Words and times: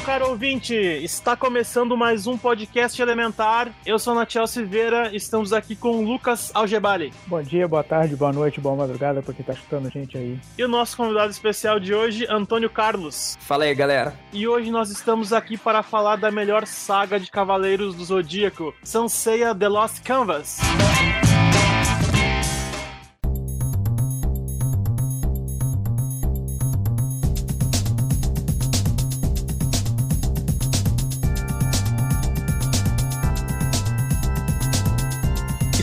Meu 0.00 0.06
caro 0.06 0.28
ouvinte, 0.30 0.74
está 0.74 1.36
começando 1.36 1.94
mais 1.94 2.26
um 2.26 2.36
podcast 2.38 3.00
Elementar. 3.00 3.68
Eu 3.84 3.98
sou 3.98 4.14
Natiel 4.14 4.46
Silveira, 4.46 5.14
estamos 5.14 5.52
aqui 5.52 5.76
com 5.76 5.90
o 5.90 6.02
Lucas 6.02 6.50
Algebali. 6.54 7.12
Bom 7.26 7.42
dia, 7.42 7.68
boa 7.68 7.84
tarde, 7.84 8.16
boa 8.16 8.32
noite, 8.32 8.60
boa 8.62 8.74
madrugada 8.74 9.20
pra 9.20 9.34
quem 9.34 9.44
tá 9.44 9.52
escutando 9.52 9.88
a 9.88 9.90
gente 9.90 10.16
aí. 10.16 10.38
E 10.56 10.64
o 10.64 10.68
nosso 10.68 10.96
convidado 10.96 11.30
especial 11.30 11.78
de 11.78 11.92
hoje, 11.92 12.26
Antônio 12.30 12.70
Carlos. 12.70 13.36
Fala 13.40 13.64
aí, 13.64 13.74
galera. 13.74 14.14
E 14.32 14.48
hoje 14.48 14.70
nós 14.70 14.90
estamos 14.90 15.34
aqui 15.34 15.58
para 15.58 15.82
falar 15.82 16.16
da 16.16 16.30
melhor 16.30 16.66
saga 16.66 17.20
de 17.20 17.30
Cavaleiros 17.30 17.94
do 17.94 18.02
Zodíaco, 18.02 18.74
Sanseiya 18.82 19.54
The 19.54 19.68
Lost 19.68 20.02
Canvas. 20.02 20.58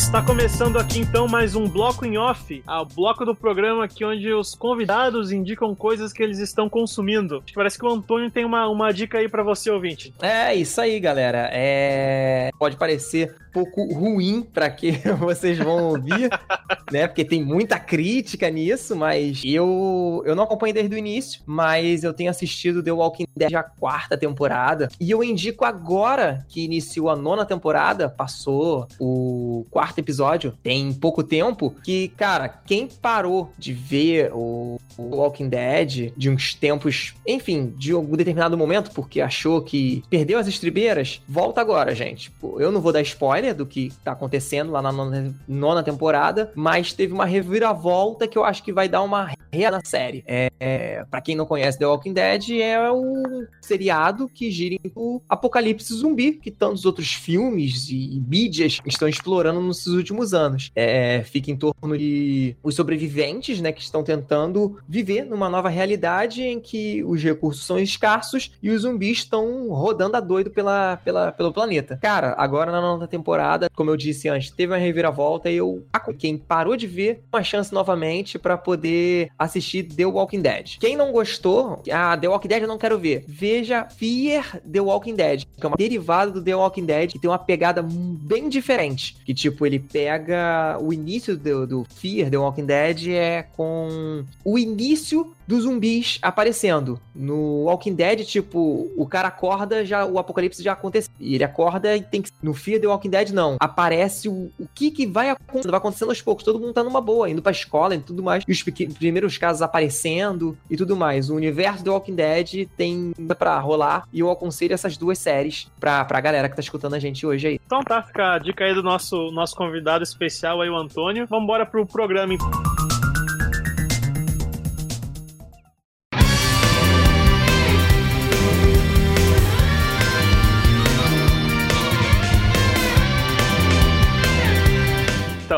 Está 0.08 0.24
começando 0.24 0.80
aqui 0.80 1.00
então 1.00 1.28
mais 1.28 1.54
um 1.54 1.68
bloco 1.68 2.06
em 2.06 2.18
off, 2.18 2.64
o 2.66 2.86
bloco 2.86 3.26
do 3.26 3.36
programa 3.36 3.84
aqui 3.84 4.06
onde 4.06 4.32
os 4.32 4.56
convidados 4.56 5.34
indicam 5.34 5.76
coisas 5.76 6.14
que 6.14 6.24
eles 6.24 6.40
estão 6.40 6.70
consumindo. 6.70 7.36
Acho 7.36 7.48
que 7.48 7.54
parece 7.54 7.78
que 7.78 7.86
o 7.86 7.90
Antônio 7.90 8.32
tem 8.32 8.46
uma, 8.46 8.70
uma 8.70 8.94
dica 8.94 9.18
aí 9.18 9.28
para 9.28 9.44
você, 9.44 9.70
ouvinte. 9.70 10.14
É 10.22 10.56
isso 10.56 10.80
aí, 10.80 10.98
galera. 10.98 11.50
É... 11.52 12.52
Pode 12.58 12.78
parecer 12.78 13.36
um 13.50 13.52
pouco 13.52 13.94
ruim 13.94 14.42
para 14.42 14.70
que 14.70 14.92
vocês 15.20 15.58
vão 15.58 15.90
ouvir, 15.90 16.30
né? 16.90 17.06
Porque 17.06 17.26
tem 17.26 17.44
muita 17.44 17.78
crítica 17.78 18.50
nisso, 18.50 18.96
mas 18.96 19.42
eu 19.44 20.24
eu 20.26 20.36
não 20.36 20.46
acompanhei 20.46 20.74
desde 20.74 20.96
o 20.96 20.98
início, 20.98 21.42
mas 21.46 22.06
eu 22.06 22.14
tenho 22.14 22.30
assistido 22.30 22.82
The 22.82 22.94
Walking 22.94 23.28
Dead 23.36 23.54
a 23.54 23.64
quarta 23.64 24.18
temporada 24.18 24.88
e 25.02 25.12
eu 25.12 25.22
indico 25.22 25.66
agora 25.66 26.46
que 26.48 26.64
iniciou 26.64 27.10
a 27.10 27.16
nona 27.16 27.46
temporada, 27.46 28.08
passou 28.08 28.88
o 29.00 29.66
quarto 29.70 29.97
episódio, 30.00 30.54
tem 30.64 30.94
pouco 30.94 31.24
tempo, 31.24 31.74
que, 31.84 32.10
cara, 32.10 32.48
quem 32.48 32.88
parou 32.88 33.52
de 33.58 33.74
ver 33.74 34.32
o, 34.34 34.80
o 34.98 35.16
Walking 35.16 35.50
Dead 35.50 36.12
de 36.16 36.30
uns 36.30 36.54
tempos, 36.54 37.14
enfim, 37.26 37.74
de 37.78 37.92
algum 37.92 38.16
determinado 38.16 38.58
momento, 38.58 38.92
porque 38.92 39.22
achou 39.22 39.62
que 39.62 40.04
perdeu 40.10 40.40
as 40.40 40.48
estribeiras, 40.48 41.22
volta 41.28 41.62
agora, 41.62 41.94
gente. 41.94 42.32
Pô, 42.32 42.60
Eu 42.60 42.72
não 42.72 42.82
vou 42.82 42.92
dar 42.92 43.02
spoiler 43.02 43.54
do 43.54 43.66
que 43.66 43.92
tá 44.04 44.12
acontecendo 44.12 44.72
lá 44.72 44.82
na 44.82 44.92
nona, 44.92 45.34
nona 45.48 45.84
temporada, 45.84 46.52
mas 46.56 46.94
teve 46.94 47.14
uma 47.14 47.26
reviravolta 47.26 48.28
que 48.28 48.38
eu 48.38 48.44
acho 48.44 48.64
que 48.64 48.74
vai 48.74 48.88
dar 48.90 49.02
uma 49.02 49.32
rea 49.52 49.72
na 49.72 49.82
série. 49.84 50.24
É, 50.28 50.52
é, 50.60 51.06
para 51.10 51.22
quem 51.22 51.36
não 51.36 51.46
conhece 51.46 51.80
The 51.80 51.86
Walking 51.86 52.14
Dead, 52.14 52.52
é 52.62 52.92
o 52.92 53.46
seriado 53.62 54.30
que 54.30 54.52
gira 54.52 54.76
em 54.76 55.22
apocalipse 55.30 55.94
zumbi, 55.94 56.34
que 56.34 56.52
tantos 56.52 56.86
outros 56.86 57.14
filmes 57.14 57.90
e 57.90 58.22
mídias 58.28 58.80
estão 58.86 59.08
explorando 59.08 59.62
nesses 59.88 59.94
últimos 59.94 60.34
anos. 60.34 60.72
É, 60.76 61.24
fica 61.24 61.50
em 61.50 61.56
torno 61.56 61.98
de 61.98 62.56
os 62.62 62.76
sobreviventes, 62.76 63.62
né, 63.62 63.72
que 63.72 63.82
estão 63.82 64.04
tentando 64.04 64.78
viver 64.88 65.24
numa 65.24 65.50
nova 65.50 65.70
realidade 65.70 66.44
em 66.44 66.60
que 66.60 67.04
os 67.04 67.24
recursos 67.24 67.66
são 67.66 67.80
escassos 67.80 68.52
e 68.62 68.70
os 68.70 68.82
zumbis 68.82 69.20
estão 69.20 69.70
rodando 69.70 70.18
a 70.18 70.20
doido 70.20 70.50
pela, 70.50 70.98
pela, 70.98 71.32
pelo 71.32 71.54
planeta. 71.54 71.98
Cara, 72.02 72.36
agora 72.38 72.72
na 72.72 72.82
nova 72.82 73.08
temporada, 73.08 73.70
como 73.74 73.90
eu 73.90 73.98
disse 73.98 74.28
antes, 74.28 74.52
teve 74.52 74.74
uma 74.74 74.78
reviravolta 74.78 75.50
e 75.50 75.58
eu, 75.58 75.86
quem 76.18 76.38
parou 76.38 76.76
de 76.76 76.88
ver, 76.88 77.24
uma 77.32 77.44
chance 77.44 77.74
novamente 77.74 78.38
para 78.38 78.58
poder 78.58 79.30
assistir 79.38 79.84
The 79.84 80.06
Walking 80.06 80.42
Dead. 80.42 80.78
Quem 80.80 80.96
não 80.96 81.12
gostou, 81.12 81.82
ah, 81.92 82.18
The 82.18 82.28
Walking 82.28 82.48
Dead 82.48 82.62
eu 82.62 82.68
não 82.68 82.78
quero 82.78 83.00
ver. 83.00 83.24
Veja 83.28 83.86
Fear 83.86 84.62
The 84.70 84.82
Walking 84.82 85.16
Dead, 85.16 85.44
que 85.46 85.66
é 85.66 85.68
uma 85.68 85.78
derivada 85.78 86.32
do 86.32 86.42
The 86.42 86.56
Walking 86.56 86.86
Dead, 86.86 87.12
que 87.12 87.20
tem 87.20 87.30
uma 87.30 87.40
pegada 87.40 87.84
bem 87.84 88.50
diferente. 88.50 89.18
Que, 89.26 89.34
tipo, 89.34 89.66
ele 89.66 89.77
pega 89.80 90.78
o 90.82 90.92
início 90.92 91.38
do, 91.38 91.68
do 91.68 91.86
Fear 91.86 92.30
The 92.30 92.38
Walking 92.38 92.66
Dead 92.66 93.10
é 93.10 93.44
com 93.44 94.24
o 94.44 94.58
início 94.58 95.34
dos 95.48 95.64
zumbis 95.64 96.20
aparecendo. 96.22 97.00
No 97.16 97.64
Walking 97.64 97.96
Dead, 97.96 98.26
tipo, 98.26 98.92
o 98.96 99.08
cara 99.08 99.30
acorda, 99.30 99.86
já 99.86 100.06
o 100.06 100.20
apocalipse 100.20 100.62
já 100.62 100.74
aconteceu. 100.74 101.12
E 101.20 101.36
ele 101.36 101.44
acorda 101.44 101.96
e 101.96 102.02
tem 102.02 102.22
que. 102.22 102.30
No 102.44 102.54
Fear 102.54 102.82
The 102.82 102.88
Walking 102.88 103.10
Dead, 103.10 103.30
não. 103.32 103.58
Aparece 103.60 104.28
o, 104.28 104.52
o 104.60 104.68
que 104.74 104.92
que 104.92 105.08
vai 105.08 105.30
acontecendo. 105.30 105.72
Vai 105.72 105.78
acontecendo 105.78 106.10
aos 106.10 106.22
poucos. 106.22 106.44
Todo 106.44 106.60
mundo 106.60 106.74
tá 106.74 106.84
numa 106.84 107.02
boa, 107.02 107.30
indo 107.30 107.42
pra 107.42 107.52
escola 107.52 107.96
e 107.96 108.00
tudo 108.00 108.22
mais. 108.22 108.44
E 108.48 108.52
os 108.52 108.62
primeiros 108.62 109.38
casos 109.38 109.62
aparecendo 109.62 110.58
e 110.70 110.76
tudo 110.76 110.96
mais. 110.96 111.30
O 111.30 111.36
universo 111.36 111.84
do 111.84 111.92
Walking 111.92 112.16
Dead 112.16 112.68
tem 112.76 113.14
pra 113.38 113.60
rolar. 113.60 114.08
E 114.12 114.20
eu 114.20 114.30
aconselho 114.30 114.74
essas 114.74 114.98
duas 114.98 115.18
séries 115.18 115.68
pra, 115.80 116.04
pra 116.04 116.20
galera 116.20 116.50
que 116.50 116.56
tá 116.56 116.62
escutando 116.62 116.96
a 116.96 117.00
gente 117.00 117.26
hoje 117.26 117.48
aí. 117.48 117.60
Então 117.66 117.82
tá, 117.82 118.02
fica 118.02 118.34
a 118.34 118.40
dica 118.40 118.66
aí 118.66 118.74
do 118.74 118.84
nosso, 118.84 119.32
nosso 119.32 119.56
convidado 119.56 120.04
especial 120.04 120.62
aí, 120.62 120.70
o 120.70 120.76
Antônio. 120.76 121.26
Vambora 121.28 121.66
pro 121.66 121.86
programa 121.86 122.34
então. 122.34 122.97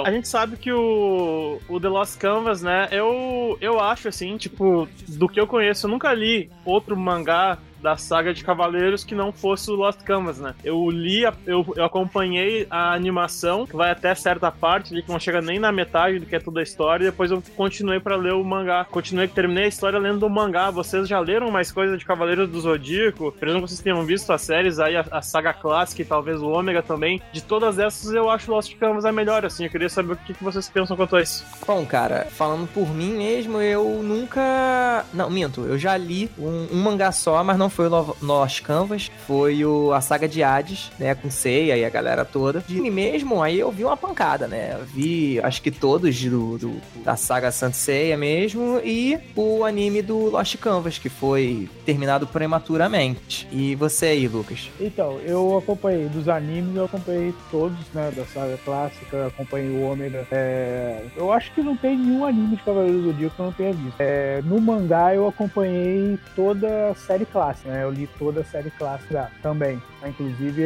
A 0.09 0.11
gente 0.11 0.27
sabe 0.27 0.57
que 0.57 0.71
o, 0.71 1.59
o 1.69 1.79
The 1.79 1.87
Lost 1.87 2.17
Canvas, 2.17 2.63
né? 2.63 2.87
Eu, 2.91 3.57
eu 3.61 3.79
acho 3.79 4.07
assim, 4.07 4.37
tipo, 4.37 4.89
do 5.07 5.29
que 5.29 5.39
eu 5.39 5.45
conheço, 5.45 5.85
eu 5.85 5.91
nunca 5.91 6.11
li 6.13 6.49
outro 6.65 6.97
mangá 6.97 7.59
da 7.81 7.97
saga 7.97 8.33
de 8.33 8.43
Cavaleiros 8.43 9.03
que 9.03 9.15
não 9.15 9.31
fosse 9.31 9.69
o 9.71 9.75
Lost 9.75 10.01
Canvas, 10.03 10.39
né? 10.39 10.53
Eu 10.63 10.89
li, 10.89 11.23
eu, 11.45 11.65
eu 11.75 11.83
acompanhei 11.83 12.67
a 12.69 12.93
animação, 12.93 13.65
que 13.65 13.75
vai 13.75 13.91
até 13.91 14.13
certa 14.15 14.51
parte, 14.51 15.01
que 15.01 15.09
não 15.09 15.19
chega 15.19 15.41
nem 15.41 15.59
na 15.59 15.71
metade 15.71 16.19
do 16.19 16.25
que 16.25 16.35
é 16.35 16.39
toda 16.39 16.59
a 16.59 16.63
história, 16.63 17.03
e 17.03 17.11
depois 17.11 17.31
eu 17.31 17.41
continuei 17.55 17.99
pra 17.99 18.15
ler 18.15 18.33
o 18.33 18.43
mangá. 18.43 18.85
Continuei, 18.85 19.27
terminei 19.27 19.65
a 19.65 19.67
história 19.67 19.99
lendo 19.99 20.25
o 20.25 20.29
mangá. 20.29 20.69
Vocês 20.71 21.07
já 21.07 21.19
leram 21.19 21.51
mais 21.51 21.71
coisa 21.71 21.97
de 21.97 22.05
Cavaleiros 22.05 22.49
do 22.49 22.59
Zodíaco? 22.59 23.31
Presumo 23.31 23.63
que 23.63 23.69
vocês 23.69 23.81
tenham 23.81 24.03
visto 24.03 24.31
as 24.31 24.41
séries 24.41 24.79
aí, 24.79 24.95
a, 24.95 25.05
a 25.11 25.21
saga 25.21 25.53
clássica 25.53 26.01
e 26.01 26.05
talvez 26.05 26.41
o 26.41 26.49
Ômega 26.49 26.81
também. 26.81 27.21
De 27.31 27.41
todas 27.41 27.79
essas, 27.79 28.13
eu 28.13 28.29
acho 28.29 28.51
Lost 28.51 28.75
Canvas 28.77 29.05
a 29.05 29.11
melhor, 29.11 29.45
assim. 29.45 29.65
Eu 29.65 29.69
queria 29.69 29.89
saber 29.89 30.13
o 30.13 30.17
que, 30.17 30.33
que 30.33 30.43
vocês 30.43 30.67
pensam 30.69 30.95
quanto 30.97 31.15
a 31.15 31.21
isso. 31.21 31.45
Bom, 31.65 31.85
cara, 31.85 32.27
falando 32.31 32.67
por 32.67 32.89
mim 32.93 33.13
mesmo, 33.13 33.61
eu 33.61 34.01
nunca. 34.03 35.05
Não, 35.13 35.29
minto, 35.29 35.61
eu 35.61 35.77
já 35.77 35.95
li 35.97 36.29
um, 36.37 36.67
um 36.71 36.81
mangá 36.81 37.11
só, 37.11 37.43
mas 37.43 37.57
não 37.57 37.68
foi 37.69 37.87
o 37.87 37.89
Lo- 37.89 38.17
Lost 38.21 38.61
Canvas, 38.61 39.09
foi 39.27 39.63
o, 39.65 39.91
a 39.93 40.01
saga 40.01 40.27
de 40.27 40.43
Hades, 40.43 40.91
né, 40.99 41.15
com 41.15 41.29
Seiya 41.29 41.77
e 41.77 41.85
a 41.85 41.89
galera 41.89 42.23
toda. 42.25 42.63
Mim 42.69 42.89
mesmo, 42.89 43.41
aí 43.41 43.59
eu 43.59 43.71
vi 43.71 43.83
uma 43.83 43.97
pancada, 43.97 44.47
né? 44.47 44.75
Eu 44.79 44.85
vi, 44.85 45.39
acho 45.41 45.61
que 45.61 45.71
todos 45.71 46.19
do, 46.23 46.57
do- 46.57 46.81
da 47.03 47.15
saga 47.15 47.51
Saint 47.51 47.73
Seiya 47.73 48.17
mesmo 48.17 48.79
e 48.83 49.17
o 49.35 49.63
anime 49.63 50.01
do 50.01 50.29
Lost 50.29 50.55
Canvas, 50.57 50.97
que 50.97 51.09
foi 51.09 51.69
terminado 51.85 52.25
prematuramente. 52.27 53.47
E 53.51 53.75
você 53.75 54.07
aí, 54.07 54.27
Lucas? 54.27 54.69
Então, 54.79 55.19
eu 55.25 55.57
acompanhei 55.57 56.07
dos 56.07 56.27
animes, 56.29 56.75
eu 56.75 56.85
acompanhei 56.85 57.33
todos, 57.51 57.77
né, 57.93 58.11
da 58.15 58.25
saga 58.25 58.57
clássica, 58.63 59.27
acompanhei 59.27 59.69
o 59.71 59.81
Ômega. 59.91 60.25
É, 60.31 61.03
eu 61.17 61.31
acho 61.31 61.51
que 61.53 61.61
não 61.61 61.75
tem 61.75 61.97
nenhum 61.97 62.25
anime 62.25 62.55
de 62.55 62.63
Cavaleiros 62.63 63.01
do 63.03 63.11
Zodíaco 63.11 63.35
que 63.35 63.41
eu 63.41 63.45
não 63.45 63.53
tenha 63.53 63.73
visto. 63.73 63.95
É, 63.99 64.41
no 64.45 64.59
mangá 64.61 65.13
eu 65.15 65.27
acompanhei 65.27 66.17
toda 66.35 66.89
a 66.91 66.95
série 66.95 67.25
clássica, 67.25 67.58
né? 67.65 67.83
Eu 67.83 67.91
li 67.91 68.07
toda 68.19 68.41
a 68.41 68.43
série 68.43 68.69
clássica 68.71 69.31
também. 69.41 69.81
Inclusive 70.05 70.63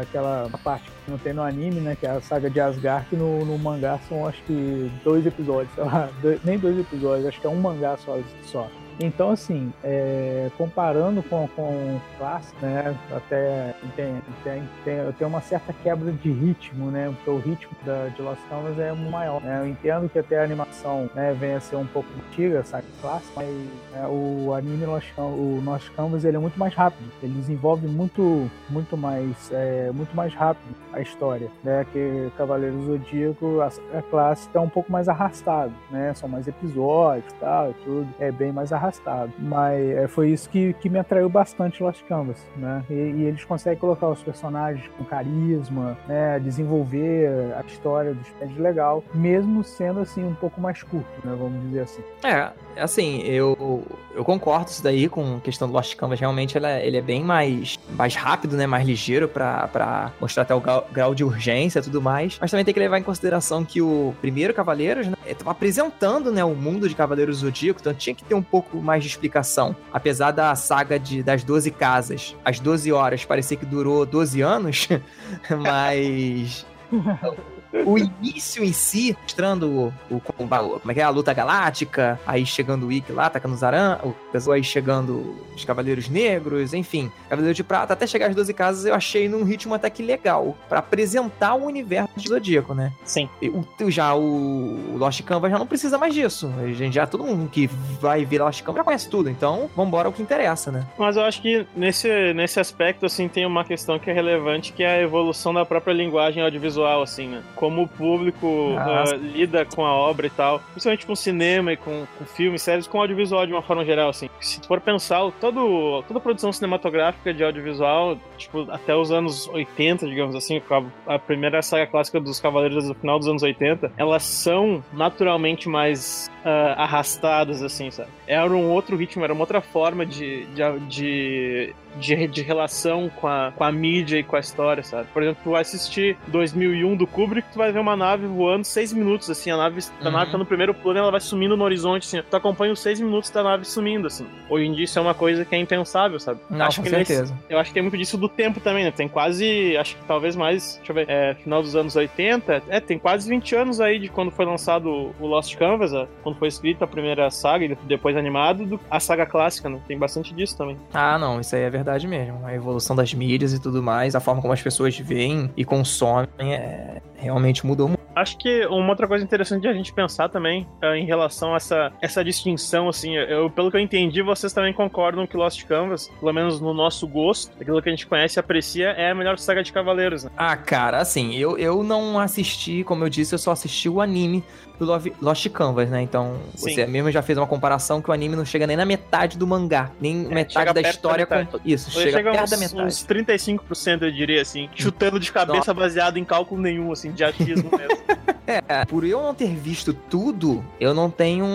aquela 0.00 0.50
parte 0.64 0.84
que 1.04 1.10
não 1.10 1.18
tem 1.18 1.32
no 1.32 1.42
anime, 1.42 1.80
né? 1.80 1.96
Que 1.98 2.06
é 2.06 2.10
a 2.10 2.20
saga 2.20 2.48
de 2.50 2.60
Asgard, 2.60 3.06
que 3.08 3.16
no, 3.16 3.44
no 3.44 3.58
mangá 3.58 3.98
são 4.08 4.26
acho 4.26 4.42
que 4.44 4.90
dois 5.04 5.24
episódios, 5.26 5.72
sei 5.74 5.84
lá, 5.84 6.08
dois- 6.22 6.40
nem 6.44 6.58
dois 6.58 6.78
episódios, 6.78 7.26
acho 7.26 7.40
que 7.40 7.46
é 7.46 7.50
um 7.50 7.56
mangá 7.60 7.96
só. 7.98 8.18
só. 8.44 8.68
Então, 9.00 9.30
assim, 9.30 9.72
é, 9.84 10.50
comparando 10.58 11.22
com, 11.22 11.46
com 11.54 11.62
o 11.62 12.00
clássico, 12.18 12.58
né, 12.60 12.96
até 13.14 13.72
tem, 13.94 14.20
tem, 14.42 14.62
tem, 14.84 15.12
tenho 15.12 15.30
uma 15.30 15.40
certa 15.40 15.72
quebra 15.72 16.10
de 16.10 16.32
ritmo, 16.32 16.90
né, 16.90 17.14
porque 17.14 17.30
o 17.30 17.38
ritmo 17.38 17.70
da, 17.86 18.08
de 18.08 18.20
Lost 18.20 18.40
Canvas 18.48 18.76
é 18.76 18.92
maior. 18.92 19.40
Né, 19.40 19.60
eu 19.62 19.68
entendo 19.68 20.08
que 20.08 20.18
até 20.18 20.40
a 20.40 20.42
animação 20.42 21.08
né, 21.14 21.32
venha 21.38 21.58
a 21.58 21.60
ser 21.60 21.76
um 21.76 21.86
pouco 21.86 22.08
antiga, 22.26 22.64
sabe, 22.64 22.86
clássico, 23.00 23.34
mas 23.36 23.46
né, 23.92 24.04
o 24.08 24.52
anime 24.52 24.84
Lost, 24.84 25.14
Can- 25.14 25.22
o 25.22 25.62
Lost 25.64 25.88
Canvas 25.94 26.24
ele 26.24 26.36
é 26.36 26.40
muito 26.40 26.58
mais 26.58 26.74
rápido, 26.74 27.08
ele 27.22 27.34
desenvolve 27.34 27.86
muito, 27.86 28.50
muito 28.68 28.96
mais, 28.96 29.48
é, 29.52 29.92
muito 29.94 30.14
mais 30.16 30.34
rápido 30.34 30.74
a 30.92 31.00
história, 31.00 31.48
né, 31.62 31.86
que 31.92 32.32
Cavaleiros 32.36 32.80
do 32.80 32.86
Zodíaco, 32.98 33.60
a, 33.60 33.68
a 33.96 34.02
clássica 34.02 34.58
é 34.58 34.60
um 34.60 34.68
pouco 34.68 34.90
mais 34.90 35.08
arrastado, 35.08 35.72
né, 35.88 36.12
são 36.14 36.28
mais 36.28 36.48
episódios, 36.48 37.32
tal, 37.38 37.70
e 37.70 37.74
tudo, 37.84 38.08
é 38.18 38.32
bem 38.32 38.50
mais 38.50 38.72
arrastado 38.72 38.87
arrastado. 38.88 39.32
Mas 39.38 39.80
é, 39.90 40.08
foi 40.08 40.30
isso 40.30 40.48
que, 40.48 40.72
que 40.74 40.88
me 40.88 40.98
atraiu 40.98 41.28
bastante 41.28 41.82
Lost 41.82 42.02
Canvas, 42.04 42.38
né? 42.56 42.82
E, 42.90 42.94
e 42.94 43.24
eles 43.24 43.44
conseguem 43.44 43.78
colocar 43.78 44.08
os 44.08 44.22
personagens 44.22 44.88
com 44.96 45.04
carisma, 45.04 45.96
né? 46.06 46.38
Desenvolver 46.40 47.54
a 47.56 47.60
história 47.66 48.14
dos 48.14 48.28
pés 48.30 48.56
legal, 48.56 49.04
mesmo 49.14 49.62
sendo 49.62 50.00
assim 50.00 50.24
um 50.24 50.34
pouco 50.34 50.60
mais 50.60 50.82
curto, 50.82 51.06
né? 51.24 51.34
Vamos 51.38 51.62
dizer 51.62 51.80
assim. 51.80 52.02
É, 52.24 52.50
assim, 52.78 53.22
eu, 53.22 53.84
eu 54.14 54.24
concordo 54.24 54.70
isso 54.70 54.82
daí 54.82 55.08
com 55.08 55.36
a 55.36 55.40
questão 55.40 55.68
do 55.68 55.74
Lost 55.74 55.94
Canvas. 55.96 56.18
Realmente 56.18 56.56
ela, 56.56 56.78
ele 56.80 56.96
é 56.96 57.02
bem 57.02 57.22
mais, 57.22 57.78
mais 57.90 58.14
rápido, 58.14 58.56
né? 58.56 58.66
Mais 58.66 58.86
ligeiro 58.86 59.28
para 59.28 60.12
mostrar 60.20 60.42
até 60.42 60.54
o 60.54 60.60
grau, 60.60 61.14
de 61.14 61.24
urgência 61.24 61.78
e 61.78 61.82
tudo 61.82 62.00
mais. 62.00 62.38
Mas 62.40 62.50
também 62.50 62.64
tem 62.64 62.74
que 62.74 62.80
levar 62.80 62.98
em 62.98 63.02
consideração 63.02 63.64
que 63.64 63.80
o 63.80 64.14
primeiro 64.20 64.54
Cavaleiros, 64.54 65.06
né? 65.06 65.16
Tava 65.36 65.50
apresentando, 65.50 66.32
né? 66.32 66.44
O 66.44 66.54
mundo 66.54 66.88
de 66.88 66.94
Cavaleiros 66.94 67.40
do 67.40 67.46
Zodíaco, 67.46 67.80
então 67.80 67.94
tinha 67.94 68.14
que 68.14 68.24
ter 68.24 68.34
um 68.34 68.42
pouco 68.42 68.78
mais 68.78 69.02
de 69.02 69.08
explicação. 69.08 69.74
Apesar 69.92 70.30
da 70.30 70.54
saga 70.54 70.98
de, 70.98 71.22
das 71.22 71.44
12 71.44 71.70
casas, 71.70 72.36
as 72.44 72.58
12 72.60 72.92
horas, 72.92 73.24
parecer 73.24 73.56
que 73.56 73.66
durou 73.66 74.04
12 74.06 74.40
anos, 74.40 74.88
mas 75.50 76.66
o 77.72 77.98
início 77.98 78.64
em 78.64 78.72
si, 78.72 79.16
mostrando 79.22 79.92
o, 80.10 80.16
o, 80.16 80.20
como 80.20 80.90
é 80.90 80.94
que 80.94 81.00
é, 81.00 81.02
a 81.02 81.10
luta 81.10 81.32
galáctica, 81.32 82.18
aí 82.26 82.44
chegando 82.46 82.86
o 82.86 82.92
Ikki 82.92 83.12
lá, 83.12 83.26
atacando 83.26 83.54
os 83.54 83.62
Aran, 83.62 83.98
o 84.02 84.12
pessoal 84.32 84.54
aí 84.54 84.64
chegando 84.64 85.36
os 85.54 85.64
Cavaleiros 85.64 86.08
Negros, 86.08 86.72
enfim, 86.72 87.10
Cavaleiro 87.28 87.54
de 87.54 87.64
Prata, 87.64 87.92
até 87.92 88.06
chegar 88.06 88.30
às 88.30 88.34
12 88.34 88.54
casas, 88.54 88.84
eu 88.84 88.94
achei 88.94 89.28
num 89.28 89.44
ritmo 89.44 89.74
até 89.74 89.90
que 89.90 90.02
legal, 90.02 90.56
para 90.68 90.78
apresentar 90.78 91.54
o 91.54 91.64
universo 91.64 92.14
do 92.14 92.28
Zodíaco, 92.28 92.74
né? 92.74 92.92
Sim. 93.04 93.28
O, 93.42 93.90
já 93.90 94.14
o, 94.14 94.94
o 94.94 94.96
Lost 94.96 95.22
Canvas 95.22 95.50
já 95.50 95.58
não 95.58 95.66
precisa 95.66 95.98
mais 95.98 96.14
disso. 96.14 96.52
A 96.58 96.66
gente 96.72 96.94
já, 96.94 97.06
todo 97.06 97.24
mundo 97.24 97.48
que 97.50 97.66
vai 98.00 98.24
ver 98.24 98.40
Lost 98.40 98.62
Canvas 98.62 98.80
já 98.80 98.84
conhece 98.84 99.08
tudo, 99.08 99.28
então 99.28 99.70
vambora 99.76 100.08
o 100.08 100.12
que 100.12 100.22
interessa, 100.22 100.70
né? 100.70 100.86
Mas 100.98 101.16
eu 101.16 101.22
acho 101.22 101.42
que 101.42 101.66
nesse, 101.76 102.32
nesse 102.34 102.60
aspecto, 102.60 103.06
assim, 103.06 103.28
tem 103.28 103.44
uma 103.46 103.64
questão 103.64 103.98
que 103.98 104.10
é 104.10 104.12
relevante, 104.12 104.72
que 104.72 104.82
é 104.82 104.98
a 104.98 105.02
evolução 105.02 105.52
da 105.52 105.64
própria 105.64 105.92
linguagem 105.92 106.42
audiovisual, 106.42 107.02
assim, 107.02 107.28
né? 107.28 107.42
Como 107.58 107.82
o 107.82 107.88
público 107.88 108.46
uh, 108.46 109.16
lida 109.16 109.64
com 109.64 109.84
a 109.84 109.92
obra 109.92 110.28
e 110.28 110.30
tal, 110.30 110.60
principalmente 110.70 111.04
com 111.04 111.16
cinema 111.16 111.72
e 111.72 111.76
com, 111.76 112.06
com 112.16 112.24
filmes, 112.24 112.62
séries, 112.62 112.86
com 112.86 113.00
audiovisual 113.00 113.44
de 113.46 113.52
uma 113.52 113.62
forma 113.62 113.84
geral, 113.84 114.10
assim. 114.10 114.30
Se 114.40 114.60
for 114.66 114.80
pensar, 114.80 115.18
todo, 115.40 116.02
toda 116.06 116.20
produção 116.20 116.52
cinematográfica 116.52 117.34
de 117.34 117.42
audiovisual, 117.42 118.16
tipo, 118.36 118.70
até 118.70 118.94
os 118.94 119.10
anos 119.10 119.48
80, 119.48 120.06
digamos 120.06 120.36
assim, 120.36 120.62
a, 120.70 121.14
a 121.14 121.18
primeira 121.18 121.60
saga 121.60 121.86
clássica 121.86 122.20
dos 122.20 122.38
Cavaleiros 122.38 122.86
do 122.86 122.94
final 122.94 123.18
dos 123.18 123.26
anos 123.26 123.42
80, 123.42 123.92
elas 123.96 124.22
são 124.22 124.82
naturalmente 124.92 125.68
mais 125.68 126.30
uh, 126.48 126.80
arrastadas, 126.80 127.62
assim, 127.62 127.90
sabe? 127.90 128.08
Era 128.26 128.50
um 128.50 128.70
outro 128.70 128.96
ritmo, 128.96 129.24
era 129.24 129.32
uma 129.32 129.42
outra 129.42 129.60
forma 129.60 130.06
de, 130.06 130.46
de, 130.46 130.80
de 130.88 131.74
de, 131.98 132.26
de 132.28 132.42
relação 132.42 133.10
com 133.20 133.26
a, 133.26 133.52
com 133.54 133.64
a 133.64 133.72
mídia 133.72 134.18
e 134.18 134.22
com 134.22 134.36
a 134.36 134.40
história, 134.40 134.82
sabe? 134.82 135.08
Por 135.12 135.22
exemplo, 135.22 135.40
tu 135.42 135.50
vai 135.50 135.62
assistir 135.62 136.16
2001 136.28 136.96
do 136.96 137.06
Kubrick, 137.06 137.48
tu 137.52 137.58
vai 137.58 137.72
ver 137.72 137.80
uma 137.80 137.96
nave 137.96 138.26
voando 138.26 138.64
seis 138.64 138.92
minutos, 138.92 139.28
assim, 139.28 139.50
a 139.50 139.56
nave, 139.56 139.80
a 140.00 140.04
uhum. 140.04 140.12
nave 140.12 140.30
tá 140.30 140.38
no 140.38 140.46
primeiro 140.46 140.74
plano 140.74 140.98
ela 140.98 141.10
vai 141.10 141.20
sumindo 141.20 141.56
no 141.56 141.64
horizonte, 141.64 142.06
assim, 142.06 142.22
tu 142.28 142.36
acompanha 142.36 142.72
os 142.72 142.80
seis 142.80 143.00
minutos 143.00 143.30
da 143.30 143.42
nave 143.42 143.64
sumindo, 143.64 144.06
assim. 144.06 144.26
Hoje 144.48 144.66
em 144.66 144.72
dia 144.72 144.84
isso 144.84 144.98
é 144.98 145.02
uma 145.02 145.14
coisa 145.14 145.44
que 145.44 145.54
é 145.54 145.58
impensável, 145.58 146.18
sabe? 146.18 146.40
Não, 146.48 146.66
acho 146.66 146.78
com 146.78 146.84
que 146.84 146.90
certeza. 146.90 147.34
Nesse, 147.34 147.34
eu 147.48 147.58
acho 147.58 147.70
que 147.70 147.74
tem 147.74 147.82
muito 147.82 147.98
disso 147.98 148.16
do 148.16 148.28
tempo 148.28 148.60
também, 148.60 148.84
né? 148.84 148.90
Tem 148.90 149.08
quase, 149.08 149.76
acho 149.76 149.96
que 149.96 150.04
talvez 150.04 150.36
mais, 150.36 150.76
deixa 150.76 150.92
eu 150.92 150.94
ver, 150.94 151.06
é, 151.08 151.34
final 151.34 151.62
dos 151.62 151.74
anos 151.74 151.96
80, 151.96 152.62
é, 152.68 152.80
tem 152.80 152.98
quase 152.98 153.28
20 153.28 153.56
anos 153.56 153.80
aí 153.80 153.98
de 153.98 154.08
quando 154.08 154.30
foi 154.30 154.44
lançado 154.44 155.12
o 155.18 155.26
Lost 155.26 155.56
Canvas, 155.56 155.92
quando 156.22 156.37
foi 156.38 156.48
escrita 156.48 156.84
a 156.84 156.88
primeira 156.88 157.30
saga 157.30 157.64
e 157.64 157.74
depois 157.86 158.16
animado, 158.16 158.64
do, 158.64 158.80
a 158.90 159.00
saga 159.00 159.26
clássica, 159.26 159.68
né? 159.68 159.80
Tem 159.86 159.98
bastante 159.98 160.34
disso 160.34 160.56
também. 160.56 160.76
Ah, 160.92 161.18
não, 161.18 161.40
isso 161.40 161.54
aí 161.54 161.62
é 161.62 161.70
verdade 161.70 162.06
mesmo. 162.06 162.44
A 162.44 162.54
evolução 162.54 162.94
das 162.94 163.12
mídias 163.12 163.52
e 163.52 163.60
tudo 163.60 163.82
mais, 163.82 164.14
a 164.14 164.20
forma 164.20 164.40
como 164.40 164.52
as 164.52 164.62
pessoas 164.62 164.98
veem 164.98 165.50
e 165.56 165.64
consomem, 165.64 166.54
é, 166.54 167.02
realmente 167.16 167.66
mudou 167.66 167.88
muito. 167.88 167.98
Acho 168.14 168.36
que 168.36 168.66
uma 168.66 168.90
outra 168.90 169.06
coisa 169.06 169.24
interessante 169.24 169.62
de 169.62 169.68
a 169.68 169.72
gente 169.72 169.92
pensar 169.92 170.28
também 170.28 170.66
é, 170.82 170.96
em 170.96 171.06
relação 171.06 171.52
a 171.54 171.56
essa, 171.56 171.92
essa 172.00 172.24
distinção, 172.24 172.88
assim, 172.88 173.16
eu, 173.16 173.48
pelo 173.48 173.70
que 173.70 173.76
eu 173.76 173.80
entendi, 173.80 174.22
vocês 174.22 174.52
também 174.52 174.72
concordam 174.72 175.24
que 175.24 175.36
Lost 175.36 175.64
Canvas, 175.64 176.08
pelo 176.18 176.32
menos 176.32 176.60
no 176.60 176.74
nosso 176.74 177.06
gosto, 177.06 177.52
aquilo 177.60 177.80
que 177.80 177.88
a 177.88 177.92
gente 177.92 178.08
conhece 178.08 178.36
e 178.38 178.40
aprecia, 178.40 178.88
é 178.90 179.10
a 179.10 179.14
melhor 179.14 179.38
saga 179.38 179.62
de 179.62 179.72
Cavaleiros, 179.72 180.24
né? 180.24 180.30
Ah, 180.36 180.56
cara, 180.56 180.98
assim, 180.98 181.36
eu, 181.36 181.56
eu 181.58 181.84
não 181.84 182.18
assisti, 182.18 182.82
como 182.82 183.04
eu 183.04 183.08
disse, 183.08 183.34
eu 183.34 183.38
só 183.38 183.52
assisti 183.52 183.88
o 183.88 184.00
anime 184.00 184.42
do 184.86 185.12
Lost 185.20 185.48
Canvas, 185.50 185.90
né? 185.90 186.02
Então, 186.02 186.38
Sim. 186.54 186.74
você 186.74 186.86
mesmo 186.86 187.10
já 187.10 187.22
fez 187.22 187.36
uma 187.38 187.46
comparação 187.46 188.00
que 188.00 188.10
o 188.10 188.12
anime 188.12 188.36
não 188.36 188.44
chega 188.44 188.66
nem 188.66 188.76
na 188.76 188.84
metade 188.84 189.36
do 189.36 189.46
mangá, 189.46 189.90
nem 190.00 190.26
é, 190.26 190.34
metade 190.34 190.72
da 190.72 190.80
história. 190.80 191.26
Da 191.26 191.44
com... 191.44 191.60
Isso, 191.64 191.90
chega, 191.90 192.18
chega 192.18 192.30
perto 192.30 192.44
uns, 192.44 192.50
da 192.50 192.56
metade. 192.56 192.82
Uns 192.82 193.06
35%, 193.06 194.02
eu 194.02 194.12
diria 194.12 194.42
assim, 194.42 194.68
chutando 194.74 195.18
de 195.18 195.32
cabeça 195.32 195.58
Nossa. 195.58 195.74
baseado 195.74 196.16
em 196.16 196.24
cálculo 196.24 196.60
nenhum, 196.60 196.92
assim, 196.92 197.12
de 197.12 197.24
atismo 197.24 197.70
mesmo. 197.76 197.98
É, 198.48 198.84
por 198.86 199.04
eu 199.04 199.22
não 199.22 199.34
ter 199.34 199.54
visto 199.54 199.92
tudo, 199.92 200.64
eu 200.80 200.94
não 200.94 201.10
tenho 201.10 201.46